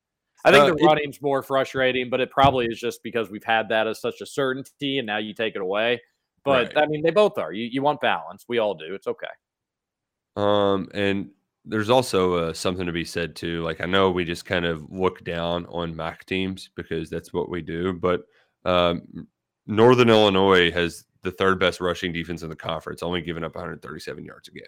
I 0.45 0.52
think 0.52 0.64
Uh, 0.64 0.76
the 0.76 0.84
running's 0.84 1.22
more 1.22 1.41
frustrating, 1.41 2.10
but 2.10 2.20
it 2.20 2.30
probably 2.30 2.65
is 2.65 2.80
just 2.80 3.02
because 3.03 3.30
we've 3.30 3.44
had 3.44 3.70
that 3.70 3.88
as 3.88 4.02
such 4.02 4.20
a 4.22 4.26
certainty 4.26 4.98
and 4.98 5.06
now 5.07 5.18
you 5.18 5.34
take 5.34 5.56
it 5.56 5.61
away. 5.61 6.02
But 6.44 6.76
Right. 6.76 6.84
I 6.84 6.88
mean, 6.88 7.02
they 7.02 7.11
both 7.11 7.38
are. 7.38 7.53
You, 7.53 7.65
you 7.72 7.82
want 7.82 8.02
balance. 8.02 8.44
We 8.49 8.57
all 8.57 8.74
do. 8.74 8.94
It's 8.94 9.07
okay. 9.07 9.28
Um, 10.36 10.90
and 10.94 11.30
there's 11.65 11.90
also 11.90 12.36
uh, 12.36 12.53
something 12.53 12.86
to 12.86 12.91
be 12.91 13.06
said 13.06 13.36
too. 13.36 13.61
Like 13.61 13.80
I 13.80 13.86
know 13.86 14.11
we 14.11 14.26
just 14.26 14.45
kind 14.45 14.65
of 14.65 14.84
look 14.91 15.24
down 15.24 15.65
on 15.68 15.95
MAC 15.95 16.26
teams 16.26 16.70
because 16.76 17.10
that's 17.10 17.32
what 17.32 17.49
we 17.49 17.61
do, 17.61 17.94
but 17.94 18.24
um, 18.65 19.28
Northern 19.65 20.10
Illinois 20.10 20.72
has 20.72 21.06
the 21.22 21.32
third 21.32 21.57
best 21.60 21.80
rushing 21.80 22.11
defense 22.11 22.44
in 22.44 22.49
the 22.49 22.56
conference, 22.56 23.02
only 23.02 23.22
giving 23.22 23.45
up 23.45 23.56
137 23.56 24.26
yards 24.26 24.49
a 24.49 24.52
game. 24.52 24.64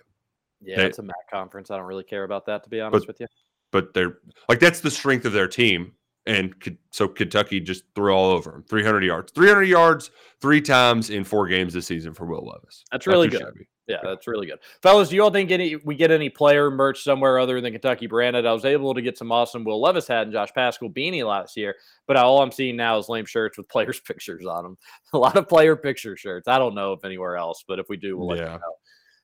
Yeah, 0.61 0.77
They- 0.77 0.85
it's 0.85 0.99
a 0.99 1.03
MAC 1.03 1.15
conference. 1.30 1.69
I 1.69 1.76
don't 1.77 1.85
really 1.85 2.06
care 2.06 2.23
about 2.23 2.45
that, 2.45 2.64
to 2.64 2.69
be 2.69 2.80
honest 2.80 3.07
with 3.07 3.19
you. 3.19 3.27
But 3.76 3.93
they're 3.93 4.19
like 4.47 4.61
that's 4.61 4.80
the 4.80 4.89
strength 4.89 5.26
of 5.26 5.34
their 5.34 5.49
team, 5.49 5.91
and 6.26 6.56
so 6.91 7.10
Kentucky 7.10 7.60
just 7.60 7.84
threw 7.93 8.14
all 8.14 8.31
over 8.31 8.52
them. 8.52 8.64
300 8.69 9.03
yards, 9.03 9.34
300 9.34 9.64
yards, 9.64 10.11
three 10.39 10.61
times 10.61 11.10
in 11.10 11.26
four 11.26 11.45
games 11.45 11.73
this 11.73 11.85
season 11.85 12.14
for 12.14 12.26
Will 12.26 12.45
Levis. 12.45 12.85
That's 12.89 13.06
really 13.06 13.27
good. 13.27 13.41
shabby. 13.41 13.68
Yeah, 13.85 13.97
that's 14.02 14.27
really 14.27 14.47
good. 14.47 14.60
Fellas, 14.81 15.10
do 15.10 15.15
you 15.15 15.23
all 15.23 15.30
think 15.30 15.52
any 15.52 15.76
we 15.76 15.93
get 15.93 16.10
any 16.10 16.30
player 16.30 16.72
merch 16.72 17.03
somewhere 17.03 17.38
other 17.38 17.60
than 17.60 17.73
Kentucky 17.73 18.07
branded? 18.07 18.45
I 18.45 18.53
was 18.53 18.64
able 18.64 18.93
to 18.93 19.02
get 19.02 19.18
some 19.18 19.30
awesome 19.30 19.65
Will 19.65 19.81
Levis 19.81 20.07
hat 20.07 20.23
and 20.23 20.31
Josh 20.31 20.53
Paschal 20.56 20.89
beanie 20.89 21.27
last 21.27 21.57
year, 21.57 21.76
but 22.07 22.15
all 22.15 22.41
I'm 22.41 22.53
seeing 22.53 22.77
now 22.77 22.97
is 22.97 23.10
lame 23.10 23.26
shirts 23.26 23.57
with 23.57 23.68
players' 23.76 23.99
pictures 23.99 24.45
on 24.45 24.64
them. 24.64 24.77
A 25.11 25.18
lot 25.18 25.35
of 25.35 25.49
player 25.49 25.76
picture 25.76 26.15
shirts. 26.15 26.47
I 26.47 26.60
don't 26.60 26.76
know 26.76 26.93
if 26.93 27.03
anywhere 27.03 27.35
else, 27.35 27.65
but 27.68 27.77
if 27.77 27.88
we 27.89 27.97
do, 27.97 28.18
we'll 28.18 28.27
let 28.27 28.38
you 28.38 28.45
know. 28.45 28.60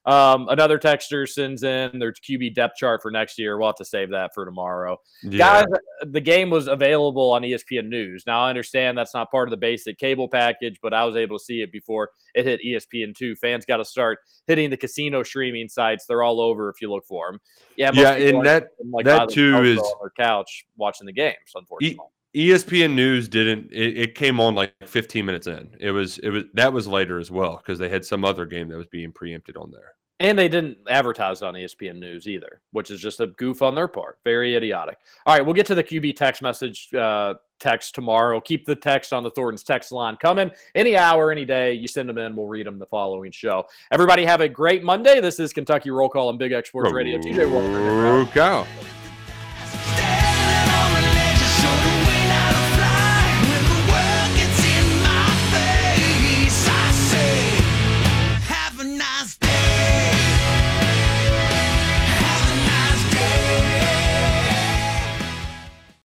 Um, 0.05 0.47
another 0.49 0.79
texter 0.79 1.29
sends 1.29 1.61
in 1.63 1.99
their 1.99 2.11
QB 2.11 2.55
depth 2.55 2.75
chart 2.77 3.01
for 3.03 3.11
next 3.11 3.37
year. 3.37 3.57
We'll 3.57 3.67
have 3.69 3.75
to 3.75 3.85
save 3.85 4.09
that 4.09 4.31
for 4.33 4.45
tomorrow. 4.45 4.97
Yeah. 5.23 5.37
Guys, 5.37 5.65
the 6.07 6.19
game 6.21 6.49
was 6.49 6.67
available 6.67 7.31
on 7.31 7.43
ESPN 7.43 7.87
News. 7.87 8.23
Now 8.25 8.41
I 8.41 8.49
understand 8.49 8.97
that's 8.97 9.13
not 9.13 9.29
part 9.29 9.47
of 9.47 9.51
the 9.51 9.57
basic 9.57 9.99
cable 9.99 10.27
package, 10.27 10.79
but 10.81 10.93
I 10.93 11.05
was 11.05 11.15
able 11.15 11.37
to 11.37 11.43
see 11.43 11.61
it 11.61 11.71
before 11.71 12.09
it 12.33 12.45
hit 12.45 12.61
E 12.65 12.73
ESPN 12.75 13.15
two. 13.15 13.35
Fans 13.35 13.63
got 13.65 13.77
to 13.77 13.85
start 13.85 14.17
hitting 14.47 14.71
the 14.71 14.77
casino 14.77 15.21
streaming 15.21 15.69
sites. 15.69 16.05
They're 16.07 16.23
all 16.23 16.41
over 16.41 16.69
if 16.69 16.81
you 16.81 16.89
look 16.91 17.05
for 17.05 17.31
them. 17.31 17.39
Yeah, 17.75 17.91
Yeah, 17.93 18.13
and 18.13 18.45
that- 18.45 18.69
like, 18.91 19.05
that 19.05 19.29
too 19.29 19.61
is- 19.63 19.77
on 19.77 19.93
their 20.01 20.25
couch 20.25 20.65
watching 20.77 21.05
the 21.05 21.13
games. 21.13 21.35
Unfortunately, 21.53 21.95
E- 21.97 21.99
ESPN 22.35 22.93
News 22.93 23.27
didn't. 23.27 23.71
It, 23.71 23.97
it 23.97 24.15
came 24.15 24.39
on 24.39 24.55
like 24.55 24.73
15 24.85 25.25
minutes 25.25 25.47
in. 25.47 25.75
It 25.79 25.91
was. 25.91 26.17
It 26.19 26.29
was 26.29 26.43
that 26.53 26.71
was 26.71 26.87
later 26.87 27.19
as 27.19 27.29
well 27.29 27.57
because 27.57 27.77
they 27.77 27.89
had 27.89 28.05
some 28.05 28.23
other 28.23 28.45
game 28.45 28.69
that 28.69 28.77
was 28.77 28.87
being 28.87 29.11
preempted 29.11 29.57
on 29.57 29.71
there. 29.71 29.95
And 30.21 30.37
they 30.37 30.47
didn't 30.47 30.77
advertise 30.87 31.41
on 31.41 31.55
ESPN 31.55 31.97
News 31.97 32.27
either, 32.27 32.61
which 32.73 32.91
is 32.91 33.01
just 33.01 33.19
a 33.21 33.27
goof 33.27 33.63
on 33.63 33.73
their 33.73 33.87
part. 33.87 34.19
Very 34.23 34.55
idiotic. 34.55 34.99
All 35.25 35.35
right, 35.35 35.43
we'll 35.43 35.55
get 35.55 35.65
to 35.65 35.75
the 35.75 35.83
QB 35.83 36.15
text 36.15 36.43
message 36.43 36.93
uh, 36.93 37.33
text 37.59 37.95
tomorrow. 37.95 38.39
Keep 38.39 38.67
the 38.67 38.75
text 38.75 39.13
on 39.13 39.23
the 39.23 39.31
Thornton's 39.31 39.63
text 39.63 39.91
line 39.91 40.15
coming. 40.17 40.51
Any 40.75 40.95
hour, 40.95 41.31
any 41.31 41.43
day, 41.43 41.73
you 41.73 41.87
send 41.87 42.07
them 42.07 42.19
in. 42.19 42.35
We'll 42.35 42.47
read 42.47 42.67
them 42.67 42.77
the 42.77 42.85
following 42.85 43.31
show. 43.31 43.65
Everybody 43.91 44.23
have 44.23 44.41
a 44.41 44.47
great 44.47 44.83
Monday. 44.83 45.21
This 45.21 45.39
is 45.39 45.53
Kentucky 45.53 45.89
Roll 45.89 46.07
Call 46.07 46.29
on 46.29 46.37
Big 46.37 46.51
X 46.51 46.69
Sports 46.69 46.93
Radio. 46.93 47.17
TJ 47.17 47.51
Walker. 47.51 47.67
Roll 47.67 48.25
Cow. 48.27 48.67